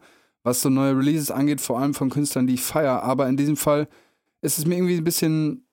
was 0.47 0.61
so 0.61 0.69
neue 0.69 0.97
Releases 0.97 1.29
angeht, 1.29 1.59
vor 1.59 1.77
allem 1.77 1.93
von 1.93 2.09
Künstlern, 2.09 2.47
die 2.47 2.53
ich 2.53 2.63
feiere. 2.63 3.03
Aber 3.03 3.27
in 3.27 3.35
diesem 3.35 3.57
Fall 3.57 3.89
ist 4.41 4.57
es 4.57 4.65
mir 4.65 4.75
irgendwie 4.75 4.95
ein 4.95 5.03
bisschen, 5.03 5.67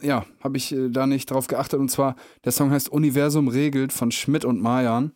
ja, 0.00 0.24
habe 0.42 0.56
ich 0.56 0.72
äh, 0.72 0.88
da 0.88 1.06
nicht 1.06 1.30
drauf 1.30 1.46
geachtet. 1.46 1.78
Und 1.78 1.90
zwar, 1.90 2.16
der 2.42 2.52
Song 2.52 2.70
heißt 2.70 2.88
Universum 2.88 3.48
regelt 3.48 3.92
von 3.92 4.10
Schmidt 4.10 4.46
und 4.46 4.62
Mayan. 4.62 5.12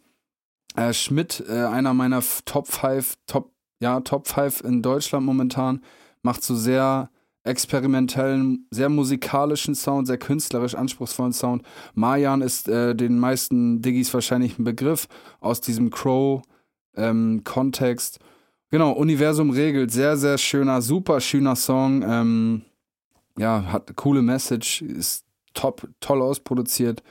Äh, 0.76 0.92
Schmidt, 0.92 1.42
äh, 1.48 1.64
einer 1.64 1.94
meiner 1.94 2.22
Top 2.44 2.68
5, 2.68 3.14
Top, 3.26 3.50
ja, 3.80 4.00
Top 4.00 4.28
5 4.28 4.60
in 4.60 4.82
Deutschland 4.82 5.24
momentan, 5.24 5.80
macht 6.20 6.42
so 6.42 6.54
sehr 6.54 7.08
experimentellen, 7.44 8.66
sehr 8.70 8.90
musikalischen 8.90 9.74
Sound, 9.74 10.06
sehr 10.06 10.18
künstlerisch 10.18 10.74
anspruchsvollen 10.74 11.32
Sound. 11.32 11.62
Mayan 11.94 12.42
ist 12.42 12.68
äh, 12.68 12.94
den 12.94 13.18
meisten 13.18 13.80
Diggis 13.80 14.12
wahrscheinlich 14.12 14.58
ein 14.58 14.64
Begriff 14.64 15.08
aus 15.40 15.62
diesem 15.62 15.88
Crow-Kontext. 15.88 18.18
Genau, 18.70 18.92
Universum 18.92 19.50
regelt, 19.50 19.90
sehr, 19.90 20.16
sehr 20.16 20.38
schöner, 20.38 20.82
super 20.82 21.20
schöner 21.20 21.56
Song. 21.56 22.02
Ähm, 22.02 22.62
ja, 23.38 23.64
hat 23.72 23.88
eine 23.88 23.94
coole 23.94 24.22
Message, 24.22 24.82
ist 24.82 25.24
top, 25.54 25.88
toll 26.00 26.22
ausproduziert. 26.22 27.02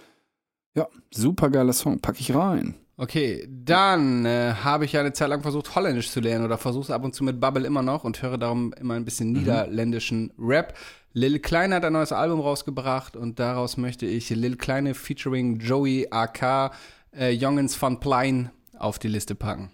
Ja, 0.75 0.87
super 1.11 1.49
geiler 1.49 1.73
Song, 1.73 1.99
pack 1.99 2.19
ich 2.19 2.33
rein. 2.35 2.75
Okay, 2.99 3.47
dann 3.47 4.25
äh, 4.25 4.53
habe 4.63 4.85
ich 4.85 4.93
ja 4.93 5.01
eine 5.01 5.13
Zeit 5.13 5.29
lang 5.29 5.43
versucht, 5.43 5.75
Holländisch 5.75 6.09
zu 6.09 6.19
lernen 6.19 6.45
oder 6.45 6.57
versuche 6.57 6.85
es 6.85 6.91
ab 6.91 7.03
und 7.03 7.13
zu 7.13 7.23
mit 7.23 7.39
Bubble 7.39 7.65
immer 7.65 7.83
noch 7.83 8.03
und 8.03 8.23
höre 8.23 8.39
darum 8.39 8.73
immer 8.73 8.95
ein 8.95 9.05
bisschen 9.05 9.31
niederländischen 9.33 10.33
Rap. 10.39 10.73
Lil 11.13 11.39
Kleine 11.39 11.75
hat 11.75 11.85
ein 11.85 11.93
neues 11.93 12.11
Album 12.11 12.39
rausgebracht 12.39 13.15
und 13.15 13.39
daraus 13.39 13.77
möchte 13.77 14.07
ich 14.07 14.31
Lil 14.31 14.55
Kleine 14.55 14.95
featuring 14.95 15.59
Joey 15.59 16.07
AK 16.09 16.71
äh, 17.15 17.29
Jongens 17.31 17.79
van 17.79 17.99
Plein 17.99 18.49
auf 18.77 18.97
die 18.97 19.07
Liste 19.07 19.35
packen. 19.35 19.71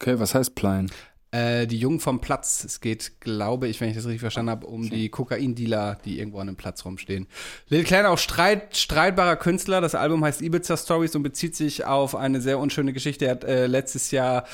Okay, 0.00 0.18
was 0.18 0.34
heißt 0.34 0.54
Plein? 0.54 0.90
Äh, 1.30 1.66
die 1.66 1.78
Jungen 1.78 1.98
vom 1.98 2.20
Platz. 2.20 2.62
Es 2.64 2.80
geht, 2.80 3.20
glaube 3.20 3.66
ich, 3.66 3.80
wenn 3.80 3.88
ich 3.88 3.96
das 3.96 4.04
richtig 4.04 4.20
verstanden 4.20 4.50
habe, 4.50 4.66
um 4.66 4.88
die 4.88 5.08
Kokaindealer, 5.08 5.98
die 6.04 6.18
irgendwo 6.18 6.38
an 6.38 6.48
einem 6.48 6.56
Platz 6.56 6.84
rumstehen. 6.84 7.26
Lil 7.68 7.82
Klein 7.82 8.06
auch 8.06 8.18
streit, 8.18 8.76
streitbarer 8.76 9.36
Künstler. 9.36 9.80
Das 9.80 9.96
Album 9.96 10.24
heißt 10.24 10.42
Ibiza 10.42 10.76
Stories 10.76 11.16
und 11.16 11.24
bezieht 11.24 11.56
sich 11.56 11.84
auf 11.84 12.14
eine 12.14 12.40
sehr 12.40 12.58
unschöne 12.60 12.92
Geschichte. 12.92 13.24
Er 13.24 13.30
hat 13.32 13.44
äh, 13.44 13.66
letztes 13.66 14.12
Jahr 14.12 14.44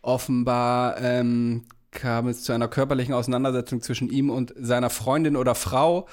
offenbar 0.00 1.00
ähm, 1.00 1.64
kam 1.90 2.28
es 2.28 2.44
zu 2.44 2.52
einer 2.52 2.68
körperlichen 2.68 3.14
Auseinandersetzung 3.14 3.80
zwischen 3.80 4.08
ihm 4.10 4.30
und 4.30 4.54
seiner 4.56 4.90
Freundin 4.90 5.36
oder 5.36 5.54
Frau. 5.54 6.06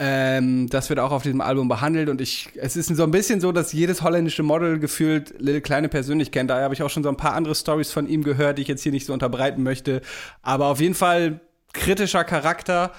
Ähm, 0.00 0.68
das 0.68 0.88
wird 0.88 0.98
auch 0.98 1.12
auf 1.12 1.22
diesem 1.22 1.40
Album 1.40 1.68
behandelt 1.68 2.08
und 2.08 2.20
ich, 2.20 2.50
es 2.56 2.76
ist 2.76 2.88
so 2.88 3.04
ein 3.04 3.12
bisschen 3.12 3.40
so, 3.40 3.52
dass 3.52 3.72
jedes 3.72 4.02
holländische 4.02 4.42
Model 4.42 4.80
gefühlt 4.80 5.34
Lil 5.38 5.60
Kleine 5.60 5.88
persönlich 5.88 6.32
kennt. 6.32 6.50
Daher 6.50 6.64
habe 6.64 6.74
ich 6.74 6.82
auch 6.82 6.90
schon 6.90 7.04
so 7.04 7.08
ein 7.08 7.16
paar 7.16 7.34
andere 7.34 7.54
Stories 7.54 7.92
von 7.92 8.08
ihm 8.08 8.24
gehört, 8.24 8.58
die 8.58 8.62
ich 8.62 8.68
jetzt 8.68 8.82
hier 8.82 8.90
nicht 8.90 9.06
so 9.06 9.12
unterbreiten 9.12 9.62
möchte. 9.62 10.00
Aber 10.42 10.66
auf 10.66 10.80
jeden 10.80 10.94
Fall 10.94 11.40
kritischer 11.72 12.24
Charakter. 12.24 12.90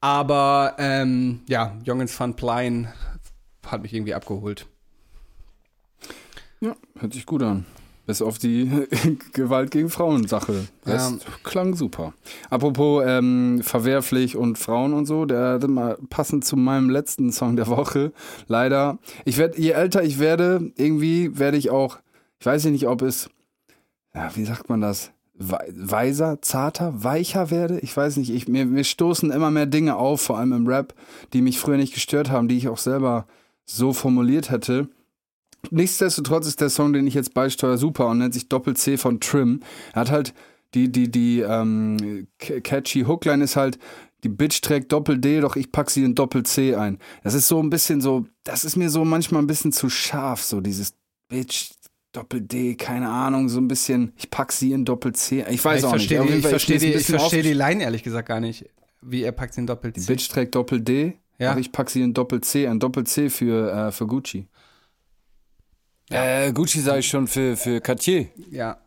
Aber 0.00 0.76
ähm, 0.78 1.40
ja, 1.48 1.76
Jongens 1.84 2.18
van 2.18 2.34
Plein 2.34 2.92
hat 3.66 3.82
mich 3.82 3.92
irgendwie 3.92 4.14
abgeholt. 4.14 4.66
Ja, 6.60 6.74
hört 6.98 7.12
sich 7.12 7.26
gut 7.26 7.42
an. 7.42 7.66
Bis 8.08 8.22
auf 8.22 8.38
die 8.38 8.70
Gewalt 9.34 9.70
gegen 9.70 9.90
Frauen-Sache. 9.90 10.66
Das 10.86 11.14
klang 11.44 11.74
super. 11.74 12.14
Apropos 12.48 13.04
ähm, 13.06 13.60
verwerflich 13.62 14.34
und 14.34 14.56
Frauen 14.56 14.94
und 14.94 15.04
so, 15.04 15.26
der 15.26 15.60
mal 15.68 15.98
passend 16.08 16.42
zu 16.46 16.56
meinem 16.56 16.88
letzten 16.88 17.32
Song 17.32 17.54
der 17.56 17.66
Woche. 17.66 18.12
Leider. 18.46 18.96
Ich 19.26 19.36
werde, 19.36 19.60
je 19.60 19.72
älter 19.72 20.02
ich 20.02 20.18
werde, 20.18 20.72
irgendwie 20.76 21.38
werde 21.38 21.58
ich 21.58 21.68
auch, 21.68 21.98
ich 22.40 22.46
weiß 22.46 22.64
nicht, 22.64 22.88
ob 22.88 23.02
es, 23.02 23.28
ja, 24.14 24.30
wie 24.34 24.44
sagt 24.46 24.70
man 24.70 24.80
das? 24.80 25.10
Wei- 25.34 25.68
Weiser, 25.76 26.40
zarter, 26.40 27.04
weicher 27.04 27.50
werde? 27.50 27.78
Ich 27.80 27.94
weiß 27.94 28.16
nicht. 28.16 28.30
Ich, 28.30 28.48
mir, 28.48 28.64
mir 28.64 28.84
stoßen 28.84 29.30
immer 29.30 29.50
mehr 29.50 29.66
Dinge 29.66 29.96
auf, 29.96 30.22
vor 30.22 30.38
allem 30.38 30.54
im 30.54 30.66
Rap, 30.66 30.94
die 31.34 31.42
mich 31.42 31.58
früher 31.60 31.76
nicht 31.76 31.92
gestört 31.92 32.30
haben, 32.30 32.48
die 32.48 32.56
ich 32.56 32.68
auch 32.68 32.78
selber 32.78 33.26
so 33.66 33.92
formuliert 33.92 34.50
hätte. 34.50 34.88
Nichtsdestotrotz 35.70 36.46
ist 36.46 36.60
der 36.60 36.70
Song, 36.70 36.92
den 36.92 37.06
ich 37.06 37.14
jetzt 37.14 37.34
beisteuere, 37.34 37.78
super 37.78 38.06
und 38.08 38.18
nennt 38.18 38.34
sich 38.34 38.48
Doppel 38.48 38.76
C 38.76 38.96
von 38.96 39.20
Trim. 39.20 39.60
Er 39.92 40.02
hat 40.02 40.10
halt 40.10 40.34
die, 40.74 40.90
die, 40.90 41.10
die 41.10 41.40
ähm, 41.40 42.26
ca- 42.38 42.60
catchy 42.60 43.02
Hookline 43.02 43.42
ist 43.44 43.56
halt, 43.56 43.78
die 44.24 44.28
Bitch 44.28 44.60
trägt 44.62 44.92
Doppel 44.92 45.18
D, 45.18 45.40
doch 45.40 45.56
ich 45.56 45.70
pack 45.72 45.90
sie 45.90 46.04
in 46.04 46.14
Doppel 46.14 46.42
C 46.44 46.74
ein. 46.74 46.98
Das 47.22 47.34
ist 47.34 47.48
so 47.48 47.60
ein 47.62 47.70
bisschen 47.70 48.00
so, 48.00 48.26
das 48.44 48.64
ist 48.64 48.76
mir 48.76 48.90
so 48.90 49.04
manchmal 49.04 49.42
ein 49.42 49.46
bisschen 49.46 49.72
zu 49.72 49.88
scharf, 49.90 50.42
so 50.42 50.60
dieses 50.60 50.94
Bitch, 51.28 51.70
Doppel 52.12 52.40
D, 52.40 52.74
keine 52.74 53.08
Ahnung, 53.08 53.48
so 53.48 53.60
ein 53.60 53.68
bisschen, 53.68 54.12
ich 54.16 54.30
pack 54.30 54.50
sie 54.52 54.72
in 54.72 54.84
Doppel 54.84 55.12
C. 55.14 55.44
Ich 55.50 55.64
weiß 55.64 55.80
ich 55.80 55.84
auch 55.86 55.90
verstehe 55.90 56.20
nicht. 56.20 56.32
die, 56.32 56.38
ich 56.38 56.46
verstehe 56.46 56.78
die, 56.78 56.92
ich 56.94 57.06
verstehe 57.06 57.42
die 57.42 57.52
Line 57.52 57.82
ehrlich 57.82 58.02
gesagt 58.02 58.28
gar 58.28 58.40
nicht, 58.40 58.64
wie 59.02 59.22
er 59.22 59.32
packt 59.32 59.56
den 59.56 59.66
Doppel 59.66 59.92
Die 59.92 60.00
C. 60.00 60.12
Bitch 60.12 60.28
trägt 60.28 60.54
Doppel 60.54 60.80
D, 60.80 61.14
Ja. 61.38 61.52
doch 61.52 61.60
ich 61.60 61.70
pack 61.70 61.90
sie 61.90 62.02
in 62.02 62.14
Doppel 62.14 62.40
C, 62.40 62.66
ein 62.66 62.80
Doppel 62.80 63.04
C 63.04 63.28
für, 63.30 63.70
äh, 63.72 63.92
für 63.92 64.06
Gucci. 64.06 64.48
Äh, 66.10 66.52
Gucci 66.52 66.80
sage 66.80 67.00
ich 67.00 67.08
schon 67.08 67.26
für, 67.26 67.56
für 67.56 67.80
Cartier. 67.80 68.28
Ja, 68.50 68.78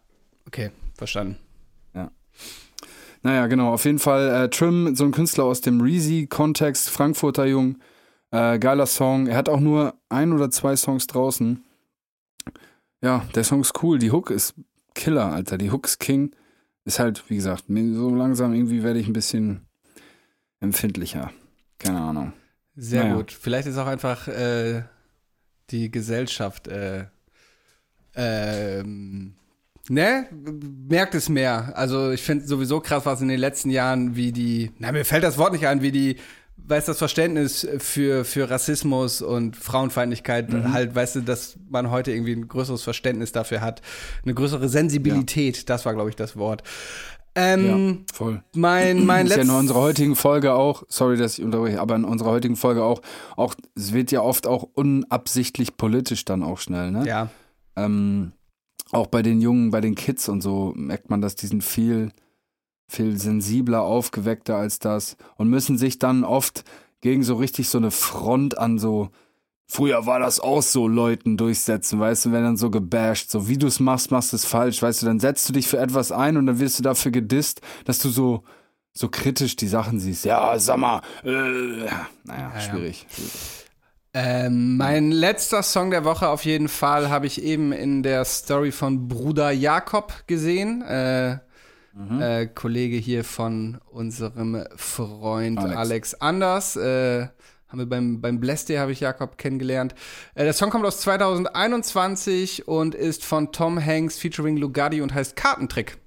okay, 0.48 0.72
verstanden. 0.96 1.38
Naja, 3.24 3.46
genau, 3.48 3.72
auf 3.72 3.86
jeden 3.86 4.00
Fall 4.00 4.46
äh, 4.46 4.50
Trim, 4.50 4.96
so 4.96 5.04
ein 5.04 5.12
Künstler 5.12 5.44
aus 5.44 5.62
dem 5.62 5.80
Reezy-Kontext, 5.80 6.90
Frankfurter 6.90 7.46
Jung, 7.46 7.78
äh, 8.32 8.58
geiler 8.58 8.88
Song. 8.88 9.28
Er 9.28 9.38
hat 9.38 9.48
auch 9.48 9.60
nur 9.60 9.94
ein 10.10 10.34
oder 10.34 10.50
zwei 10.50 10.76
Songs 10.76 11.06
draußen. 11.06 11.64
Ja, 13.04 13.26
der 13.36 13.44
Song 13.44 13.62
ist 13.62 13.84
cool, 13.84 14.00
die 14.00 14.12
Hook 14.12 14.32
ist 14.32 14.56
Killer, 14.96 15.32
Alter, 15.32 15.60
die 15.60 15.70
Hook 15.72 15.86
ist 15.86 16.00
King. 16.00 16.36
Ist 16.84 16.98
halt, 16.98 17.24
wie 17.30 17.36
gesagt, 17.36 17.66
so 17.68 18.10
langsam 18.16 18.56
irgendwie 18.56 18.82
werde 18.82 18.98
ich 19.00 19.06
ein 19.08 19.14
bisschen 19.14 19.68
empfindlicher. 20.60 21.32
Keine 21.78 22.00
Ahnung. 22.00 22.34
Sehr 22.76 23.04
Naja. 23.04 23.16
gut. 23.18 23.32
Vielleicht 23.32 23.68
ist 23.68 23.78
auch 23.78 23.86
einfach 23.86 24.28
äh, 24.28 24.82
die 25.72 25.92
Gesellschaft, 25.92 26.68
äh, 26.68 27.06
ähm, 28.16 29.34
ne, 29.90 30.28
merkt 30.88 31.16
es 31.16 31.30
mehr. 31.30 31.74
Also 31.76 32.12
ich 32.12 32.22
finde 32.22 32.46
sowieso 32.46 32.80
krass, 32.80 33.06
was 33.06 33.22
in 33.22 33.28
den 33.28 33.40
letzten 33.40 33.70
Jahren, 33.70 34.16
wie 34.16 34.32
die, 34.32 34.72
na 34.80 34.92
mir 34.92 35.06
fällt 35.06 35.24
das 35.24 35.38
Wort 35.38 35.54
nicht 35.54 35.68
ein, 35.68 35.82
wie 35.82 35.92
die, 35.92 36.18
weißt 36.58 36.88
das 36.88 36.98
Verständnis 36.98 37.68
für, 37.80 38.24
für 38.24 38.50
Rassismus 38.50 39.22
und 39.22 39.56
Frauenfeindlichkeit 39.56 40.54
halt, 40.72 40.94
weißt 40.94 41.16
du, 41.16 41.22
dass 41.22 41.58
man 41.70 41.90
heute 41.90 42.12
irgendwie 42.12 42.34
ein 42.34 42.48
größeres 42.48 42.84
Verständnis 42.84 43.32
dafür 43.32 43.62
hat, 43.62 43.82
eine 44.24 44.34
größere 44.34 44.70
Sensibilität, 44.70 45.70
das 45.70 45.86
war, 45.86 45.94
glaube 45.94 46.10
ich, 46.10 46.16
das 46.16 46.38
Wort. 46.38 46.64
Ähm, 47.34 48.06
Ja, 48.08 48.14
voll. 48.14 48.44
mein, 48.56 49.06
mein 49.06 49.28
ist 49.28 49.36
ja 49.36 49.44
in 49.44 49.50
unserer 49.50 49.80
heutigen 49.80 50.16
Folge 50.16 50.54
auch, 50.54 50.84
sorry, 50.90 51.16
dass 51.18 51.38
ich 51.38 51.46
unterbreche, 51.46 51.80
aber 51.80 51.96
in 51.96 52.04
unserer 52.04 52.32
heutigen 52.32 52.58
Folge 52.58 52.84
auch, 52.84 53.02
auch, 53.38 53.56
es 53.76 53.94
wird 53.94 54.12
ja 54.12 54.22
oft 54.22 54.48
auch 54.48 54.68
unabsichtlich 54.74 55.78
politisch 55.78 56.26
dann 56.26 56.44
auch 56.44 56.60
schnell, 56.60 56.92
ne? 56.92 57.06
ja, 57.08 57.30
ähm, 57.78 58.34
auch 58.92 59.08
bei 59.08 59.22
den 59.22 59.40
Jungen, 59.40 59.72
bei 59.72 59.80
den 59.80 59.96
Kids 59.96 60.28
und 60.28 60.42
so 60.42 60.74
merkt 60.76 61.10
man, 61.10 61.22
dass 61.22 61.36
die 61.36 61.48
sind 61.48 61.64
viel, 61.64 62.12
viel 62.90 63.18
sensibler, 63.18 63.84
aufgeweckter 63.84 64.58
als 64.58 64.80
das 64.80 65.16
und 65.38 65.48
müssen 65.50 65.78
sich 65.78 66.00
dann 66.00 66.26
oft 66.26 66.66
gegen 67.00 67.24
so 67.24 67.36
richtig 67.36 67.70
so 67.70 67.78
eine 67.78 67.92
Front 67.92 68.58
an 68.58 68.78
so, 68.78 69.10
früher 69.72 70.06
war 70.06 70.20
das 70.20 70.42
auch 70.42 70.62
so, 70.62 70.88
Leuten 70.88 71.38
durchsetzen, 71.38 72.00
weißt 72.00 72.26
du, 72.26 72.32
wenn 72.34 72.44
dann 72.44 72.58
so 72.58 72.70
gebasht, 72.70 73.32
so 73.32 73.48
wie 73.48 73.58
du 73.58 73.68
es 73.68 73.80
machst, 73.80 74.12
machst 74.12 74.34
du 74.34 74.36
es 74.36 74.44
falsch, 74.44 74.82
weißt 74.82 75.02
du, 75.02 75.06
dann 75.06 75.22
setzt 75.22 75.48
du 75.48 75.54
dich 75.54 75.68
für 75.68 75.78
etwas 75.78 76.12
ein 76.12 76.36
und 76.36 76.46
dann 76.46 76.60
wirst 76.60 76.80
du 76.80 76.84
dafür 76.84 77.12
gedisst, 77.12 77.62
dass 77.86 78.00
du 78.00 78.10
so, 78.10 78.44
so 78.92 79.08
kritisch 79.08 79.56
die 79.56 79.70
Sachen 79.70 80.00
siehst. 80.00 80.26
Ja, 80.26 80.60
sag 80.60 80.78
mal, 80.78 81.02
äh, 81.24 81.88
naja, 82.26 82.60
schwierig. 82.60 83.06
schwierig. 83.10 83.32
Ähm, 84.14 84.76
mein 84.76 85.10
letzter 85.10 85.64
Song 85.64 85.90
der 85.90 86.04
Woche 86.04 86.28
auf 86.28 86.44
jeden 86.44 86.68
Fall 86.68 87.10
habe 87.10 87.28
ich 87.28 87.42
eben 87.42 87.72
in 87.72 88.04
der 88.04 88.26
Story 88.26 88.74
von 88.74 89.08
Bruder 89.08 89.52
Jakob 89.52 90.28
gesehen. 90.28 90.82
Äh, 90.82 91.38
äh, 92.20 92.48
Kollege 92.48 92.98
hier 92.98 93.24
von 93.24 93.80
unserem 93.90 94.66
Freund 94.76 95.60
Alex, 95.60 95.78
Alex. 95.78 96.14
Anders. 96.16 96.76
Äh, 96.76 97.28
haben 97.72 97.80
wir 97.80 97.86
beim, 97.88 98.20
beim 98.20 98.40
Bless 98.40 98.66
Day 98.66 98.78
habe 98.78 98.92
ich 98.92 99.00
Jakob 99.00 99.38
kennengelernt. 99.38 99.96
Äh, 100.36 100.44
der 100.44 100.54
Song 100.54 100.70
kommt 100.70 100.86
aus 100.86 101.00
2021 101.02 102.68
und 102.68 102.96
ist 102.96 103.24
von 103.24 103.52
Tom 103.52 103.84
Hanks 103.84 104.18
featuring 104.18 104.58
Lugardi 104.58 105.02
und 105.02 105.14
heißt 105.14 105.36
Kartentrick. 105.36 105.98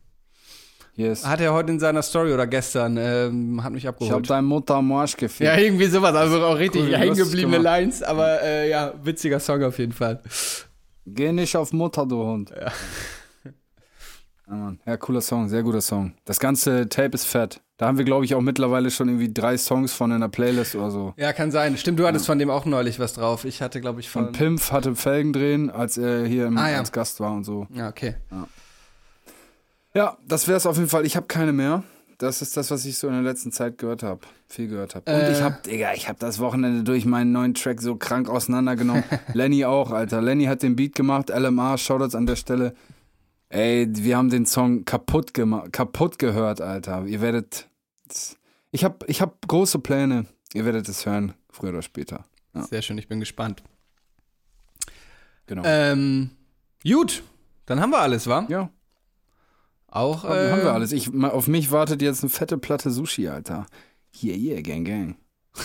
Yes. 0.97 1.27
Hat 1.27 1.41
er 1.41 1.53
heute 1.53 1.73
in 1.73 1.81
seiner 1.81 2.03
Story 2.03 2.33
oder 2.33 2.47
gestern, 2.47 2.97
ähm, 2.99 3.65
hat 3.65 3.73
mich 3.73 3.83
Ich 3.83 3.89
hab 3.89 4.01
abgeholt. 4.01 4.31
deine 4.31 4.43
Mutter 4.47 4.77
am 4.77 4.93
Arsch 4.93 5.17
gefickt. 5.17 5.41
Ja, 5.49 5.57
irgendwie 5.57 5.87
sowas. 5.87 6.15
Also 6.15 6.41
auch 6.45 6.57
richtig 6.57 6.83
Cool, 6.85 6.97
hängen 6.97 7.09
lustig 7.09 7.25
gebliebene 7.25 7.57
gemacht. 7.57 7.79
Lines, 7.81 8.03
aber 8.05 8.43
äh, 8.43 8.71
ja, 8.71 8.95
witziger 9.03 9.41
Song 9.41 9.63
auf 9.65 9.79
jeden 9.81 9.91
Fall. 9.93 10.23
Geh 11.07 11.33
nicht 11.33 11.57
auf 11.57 11.73
Mutter, 11.73 12.07
du 12.07 12.23
Hund. 12.23 12.51
Ja, 12.51 12.71
Mann. 14.47 14.79
ja, 14.87 14.97
cooler 14.97 15.21
Song, 15.21 15.49
sehr 15.49 15.63
guter 15.63 15.81
Song. 15.81 16.13
Das 16.25 16.39
ganze 16.39 16.89
Tape 16.89 17.15
ist 17.15 17.25
fett. 17.25 17.61
Da 17.77 17.87
haben 17.87 17.99
wir, 17.99 18.05
glaube 18.05 18.25
ich, 18.25 18.35
auch 18.35 18.41
mittlerweile 18.41 18.91
schon 18.91 19.09
irgendwie 19.09 19.33
drei 19.33 19.57
Songs 19.57 19.93
von 19.93 20.13
in 20.13 20.21
der 20.21 20.29
Playlist 20.29 20.77
oder 20.77 20.91
so. 20.91 21.15
Ja, 21.17 21.33
kann 21.33 21.51
sein. 21.51 21.77
Stimmt, 21.77 21.99
du 21.99 22.07
hattest 22.07 22.27
von 22.27 22.39
dem 22.39 22.49
auch 22.51 22.67
neulich 22.67 23.01
was 23.01 23.15
drauf. 23.15 23.45
Ich 23.45 23.63
hatte, 23.63 23.81
glaube 23.81 24.01
ich, 24.01 24.09
von. 24.09 24.29
Und 24.29 24.33
Pimp 24.37 24.71
hatte 24.71 24.95
Felgen 24.95 25.33
drehen, 25.33 25.71
als 25.71 25.97
er 25.99 26.25
hier 26.25 26.47
im, 26.47 26.57
Ah, 26.57 26.71
ja. 26.71 26.79
als 26.79 26.93
Gast 26.93 27.19
war 27.21 27.33
und 27.33 27.43
so. 27.45 27.67
ja, 27.73 27.89
okay. 27.89 28.15
Ja, 29.95 30.17
das 30.27 30.49
wäre 30.49 30.57
es 30.57 30.67
auf 30.67 30.77
jeden 30.77 30.89
Fall. 30.89 31.07
Ich 31.07 31.17
habe 31.17 31.27
keine 31.27 31.53
mehr. 31.53 31.83
Das 32.19 32.43
ist 32.43 32.57
das, 32.57 32.71
was 32.71 32.85
ich 32.85 32.97
so 32.97 33.09
in 33.09 33.13
der 33.15 33.23
letzten 33.23 33.51
Zeit 33.51 33.77
gehört 33.79 34.03
habe. 34.05 34.21
Viel 34.49 34.69
gehört 34.69 34.95
habe. 34.95 35.11
Und 35.11 35.21
Äh. 35.21 35.33
ich 35.33 35.43
habe, 35.43 35.59
Digga, 35.67 35.95
ich 35.95 36.09
habe 36.09 36.19
das 36.21 36.39
Wochenende 36.39 36.85
durch 36.85 37.05
meinen 37.07 37.33
neuen 37.33 37.55
Track 37.55 37.81
so 37.83 37.97
krank 37.97 38.29
auseinandergenommen. 38.29 39.03
Lenny 39.35 39.65
auch, 39.65 39.91
Alter. 39.91 40.23
Lenny 40.23 40.45
hat 40.45 40.63
den 40.63 40.77
Beat 40.77 40.95
gemacht. 40.95 41.31
LMA, 41.31 41.77
Shoutouts 41.77 42.15
an 42.15 42.27
der 42.27 42.37
Stelle. 42.37 42.75
Ey, 43.55 43.87
wir 43.89 44.17
haben 44.17 44.31
den 44.31 44.47
Song 44.47 44.85
kaputt 44.85 45.33
gemacht, 45.33 45.73
kaputt 45.73 46.19
gehört, 46.19 46.61
Alter. 46.61 47.07
Ihr 47.07 47.21
werdet. 47.21 47.69
Ich 48.73 48.83
habe 48.83 49.07
ich 49.07 49.21
hab 49.23 49.47
große 49.47 49.79
Pläne. 49.79 50.27
Ihr 50.55 50.65
werdet 50.65 50.89
es 50.89 51.07
hören, 51.07 51.35
früher 51.51 51.71
oder 51.71 51.83
später. 51.83 52.25
Ja. 52.53 52.65
Sehr 52.65 52.83
schön, 52.83 52.99
ich 52.99 53.07
bin 53.07 53.21
gespannt. 53.21 53.63
Genau. 55.47 55.63
Ähm, 55.65 56.31
gut, 56.83 57.23
dann 57.67 57.81
haben 57.81 57.91
wir 57.91 58.01
alles, 58.01 58.27
wa? 58.27 58.45
ja, 58.49 58.71
Auch. 59.87 60.25
haben, 60.25 60.37
äh, 60.37 60.51
haben 60.51 60.63
wir 60.63 60.73
alles. 60.73 60.91
Ich, 60.91 61.15
auf 61.23 61.47
mich 61.47 61.71
wartet 61.71 62.03
jetzt 62.03 62.25
eine 62.25 62.31
fette 62.31 62.59
Platte 62.59 62.91
Sushi, 62.91 63.29
Alter. 63.29 63.67
Yeah, 64.21 64.37
yeah, 64.37 64.61
gang, 64.63 64.85
gang. 64.85 65.17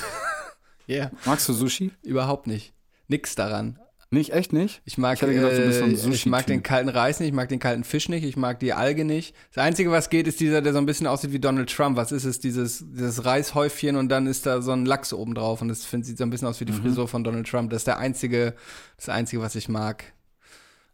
Yeah, 0.87 1.11
Magst 1.25 1.47
du 1.49 1.53
Sushi? 1.53 1.91
überhaupt 2.01 2.45
nicht. 2.47 2.73
Nix 3.07 3.35
daran. 3.35 3.79
Nicht, 4.11 4.31
echt 4.33 4.53
nicht? 4.53 4.81
Ich 4.85 4.97
mag, 4.97 5.21
Ich 5.21 5.27
gedacht, 5.29 5.51
bist 5.55 6.01
so 6.01 6.09
äh, 6.09 6.13
ich 6.13 6.25
mag 6.25 6.47
den 6.47 6.63
kalten 6.63 6.89
Reis 6.89 7.19
nicht, 7.19 7.29
ich 7.29 7.33
mag 7.35 7.47
den 7.47 7.59
kalten 7.59 7.83
Fisch 7.83 8.09
nicht, 8.09 8.23
ich 8.23 8.37
mag 8.37 8.59
die 8.59 8.73
Alge 8.73 9.05
nicht. 9.05 9.35
Das 9.53 9.63
Einzige, 9.63 9.91
was 9.91 10.09
geht, 10.09 10.25
ist 10.27 10.39
dieser, 10.39 10.63
der 10.63 10.73
so 10.73 10.79
ein 10.79 10.87
bisschen 10.87 11.05
aussieht 11.05 11.31
wie 11.31 11.37
Donald 11.39 11.69
Trump. 11.71 11.95
Was 11.95 12.11
ist 12.11 12.23
es? 12.25 12.39
Dieses, 12.39 12.83
dieses 12.89 13.23
Reishäufchen 13.23 13.95
und 13.95 14.09
dann 14.09 14.25
ist 14.25 14.47
da 14.47 14.63
so 14.63 14.71
ein 14.71 14.87
Lachs 14.87 15.13
oben 15.13 15.35
drauf 15.35 15.61
und 15.61 15.67
das 15.67 15.85
find, 15.85 16.07
sieht 16.07 16.17
so 16.17 16.23
ein 16.23 16.31
bisschen 16.31 16.47
aus 16.47 16.59
wie 16.59 16.63
Mhm. 16.65 16.67
die 16.69 16.73
Frisur 16.81 17.07
von 17.07 17.23
Donald 17.23 17.47
Trump. 17.47 17.69
Das 17.69 17.81
ist 17.81 17.87
der 17.87 17.99
einzige, 17.99 18.55
das 18.97 19.09
Einzige, 19.09 19.43
was 19.43 19.53
ich 19.53 19.69
mag. 19.69 20.03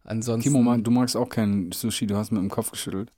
Ansonsten. 0.04 0.50
Timo, 0.50 0.62
man, 0.62 0.84
du 0.84 0.92
magst 0.92 1.16
auch 1.16 1.30
kein 1.30 1.72
Sushi, 1.72 2.08
du 2.08 2.18
hast 2.18 2.32
mit 2.32 2.42
dem 2.42 2.50
Kopf 2.50 2.70
geschüttelt. 2.72 3.14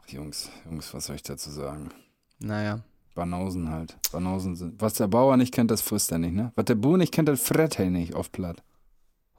Ach, 0.00 0.08
Jungs, 0.08 0.50
Jungs, 0.70 0.94
was 0.94 1.06
soll 1.06 1.16
ich 1.16 1.22
dazu 1.24 1.50
sagen? 1.50 1.90
Naja. 2.38 2.84
Banausen 3.14 3.70
halt. 3.70 3.96
Banausen 4.10 4.56
sind. 4.56 4.80
Was 4.80 4.94
der 4.94 5.08
Bauer 5.08 5.36
nicht 5.36 5.52
kennt, 5.52 5.70
das 5.70 5.82
frisst 5.82 6.12
er 6.12 6.18
nicht, 6.18 6.34
ne? 6.34 6.52
Was 6.56 6.64
der 6.66 6.74
Bauer 6.76 6.98
nicht 6.98 7.12
kennt, 7.12 7.28
das 7.28 7.42
frisst 7.42 7.78
er 7.78 7.90
nicht 7.90 8.14
auf 8.14 8.32
Platt. 8.32 8.62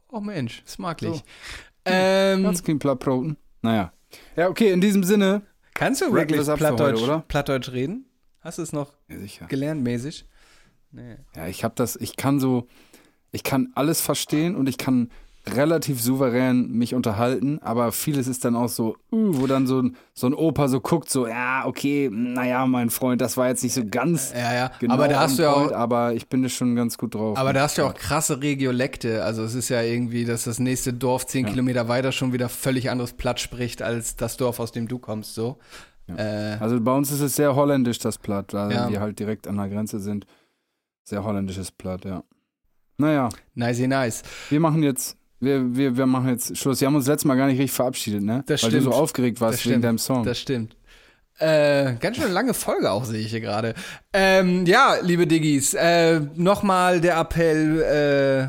Oh 0.10 0.20
Mensch, 0.20 0.64
smaklich. 0.68 1.16
So. 1.18 1.22
Ähm, 1.86 2.44
Ganz 2.44 2.64
kein 2.64 2.80
Platt 2.80 3.02
Broten. 3.02 3.36
Naja. 3.62 3.92
Ja, 4.38 4.48
okay, 4.48 4.72
in 4.72 4.80
diesem 4.80 5.04
Sinne. 5.04 5.42
kannst 5.74 6.00
du 6.02 6.14
wirklich 6.14 6.40
Plattdeutsch, 6.40 6.94
heute, 7.02 7.04
oder? 7.04 7.20
Plattdeutsch 7.28 7.74
reden? 7.74 8.06
Hast 8.40 8.58
du 8.58 8.62
es 8.62 8.72
noch 8.72 8.94
Ja, 9.10 9.48
gelernt 9.48 9.84
mäßig? 9.84 10.26
Nee. 10.92 11.18
Ja, 11.36 11.48
ich 11.48 11.66
habe 11.66 11.76
das, 11.76 11.98
ich 11.98 12.16
kann 12.16 12.40
so, 12.40 12.68
ich 13.34 13.44
kann 13.44 13.74
alles 13.76 14.00
verstehen 14.00 14.56
und 14.56 14.70
ich 14.70 14.78
kann 14.78 15.12
relativ 15.46 16.02
souverän 16.02 16.70
mich 16.72 16.96
unterhalten, 16.96 17.60
aber 17.62 17.92
vieles 17.92 18.28
ist 18.28 18.46
dann 18.46 18.56
auch 18.56 18.70
so, 18.70 18.96
uh, 19.12 19.42
wo 19.42 19.46
dann 19.48 19.68
so 19.68 19.82
ein, 19.82 19.98
so 20.14 20.28
ein 20.28 20.34
Opa 20.34 20.70
so 20.70 20.80
guckt, 20.80 21.10
so, 21.10 21.28
ja, 21.28 21.66
okay, 21.66 22.10
naja, 22.12 22.66
mein 22.66 22.90
Freund, 22.90 23.20
das 23.20 23.36
war 23.36 23.50
jetzt 23.50 23.62
nicht 23.62 23.74
so 23.74 23.84
ganz 23.86 24.32
Ja, 24.34 24.54
ja. 24.54 24.72
genau 24.80 24.94
aber 24.94 25.10
da 25.10 25.20
hast 25.20 25.38
du 25.40 25.44
ja 25.44 25.52
auch, 25.52 25.72
aber 25.74 26.14
ich 26.14 26.30
bin 26.30 26.44
da 26.44 26.50
schon 26.50 26.76
ganz 26.78 26.98
gut 26.98 27.16
drauf. 27.16 27.38
aber 27.38 27.52
da 27.52 27.64
hast 27.64 27.78
du 27.78 27.82
ja 27.82 27.90
auch 27.90 27.94
krasse 27.94 28.42
Regiolekte. 28.42 29.24
Also 29.26 29.44
es 29.44 29.54
ist 29.54 29.68
ja 29.68 29.82
irgendwie, 29.82 30.24
dass 30.24 30.46
das 30.46 30.60
nächste 30.60 30.94
Dorf 30.94 31.26
zehn 31.28 31.46
Kilometer 31.46 31.90
weiter 31.90 32.14
schon 32.14 32.32
wieder 32.32 32.48
völlig 32.48 32.90
anderes 32.90 33.12
Platt 33.14 33.40
spricht 33.42 33.82
als 33.82 34.16
das 34.16 34.38
Dorf, 34.38 34.60
aus 34.62 34.72
dem 34.72 34.88
du 34.88 34.98
kommst. 34.98 35.36
So. 35.36 35.58
Äh, 36.08 36.56
Also 36.60 36.80
bei 36.80 36.94
uns 36.96 37.12
ist 37.12 37.20
es 37.22 37.36
sehr 37.36 37.54
holländisch, 37.56 38.00
das 38.00 38.18
Platt, 38.18 38.54
weil 38.54 38.72
Ja. 38.72 38.90
wir 38.90 39.02
halt 39.02 39.20
direkt 39.20 39.48
an 39.48 39.58
der 39.58 39.68
Grenze 39.68 40.00
sind. 40.00 40.26
Sehr 41.04 41.24
holländisches 41.26 41.70
Platt, 41.72 42.06
ja. 42.06 42.24
Naja, 42.98 43.28
nice, 43.56 43.80
nice. 43.80 44.24
wir 44.50 44.60
machen 44.62 44.84
jetzt, 44.84 45.18
wir, 45.44 45.76
wir, 45.76 45.98
wir 45.98 46.06
machen 46.06 46.30
jetzt 46.30 46.58
Schluss. 46.58 46.80
Wir 46.82 46.88
haben 46.88 46.96
uns 46.96 47.08
letztes 47.08 47.26
Mal 47.26 47.36
gar 47.36 47.48
nicht 47.48 47.60
richtig 47.60 47.72
verabschiedet, 47.76 48.22
ne? 48.24 48.44
Das 48.48 48.64
Weil 48.64 48.72
du 48.72 48.78
so 48.82 48.90
stimmt. 48.92 48.96
aufgeregt 49.02 49.42
warst 49.42 49.60
Das 49.60 49.66
wegen 49.66 49.72
stimmt. 49.74 49.86
deinem 49.86 49.98
Song. 49.98 50.24
Das 50.26 50.40
stimmt. 50.40 50.76
Äh, 51.40 51.96
ganz 52.00 52.18
schön 52.18 52.32
lange 52.32 52.54
Folge 52.54 52.92
auch, 52.92 53.06
sehe 53.06 53.20
ich 53.20 53.32
hier 53.32 53.42
gerade. 53.42 53.74
Ähm, 54.14 54.66
ja, 54.66 54.98
liebe 55.02 55.26
Diggis, 55.26 55.74
äh, 55.74 56.20
nochmal 56.36 57.02
der 57.02 57.18
Appell, 57.18 57.82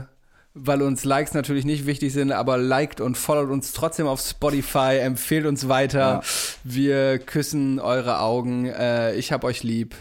äh, 0.04 0.06
weil 0.52 0.82
uns 0.82 1.04
Likes 1.04 1.32
natürlich 1.34 1.64
nicht 1.64 1.86
wichtig 1.86 2.12
sind, 2.12 2.30
aber 2.30 2.58
liked 2.58 3.00
und 3.00 3.16
followt 3.16 3.50
uns 3.50 3.72
trotzdem 3.72 4.06
auf 4.06 4.20
Spotify, 4.20 4.98
empfehlt 5.00 5.46
uns 5.46 5.68
weiter. 5.68 5.98
Ja. 5.98 6.22
Wir 6.62 7.18
küssen 7.18 7.80
eure 7.80 8.20
Augen. 8.20 8.66
Äh, 8.66 9.14
ich 9.16 9.32
hab 9.32 9.44
euch 9.44 9.62
lieb. 9.62 9.94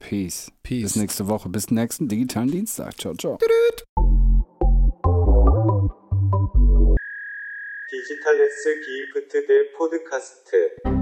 Peace. 0.00 0.52
Peace. 0.62 0.82
Bis 0.82 0.96
nächste 0.96 1.28
Woche. 1.28 1.48
Bis 1.48 1.70
nächsten 1.70 2.08
digitalen 2.08 2.50
Dienstag. 2.50 2.98
Ciao, 2.98 3.14
ciao. 3.14 3.38
디지털 7.96 8.38
S 8.42 8.68
기프트 8.84 9.46
대 9.46 9.72
포드카스트 9.72 10.95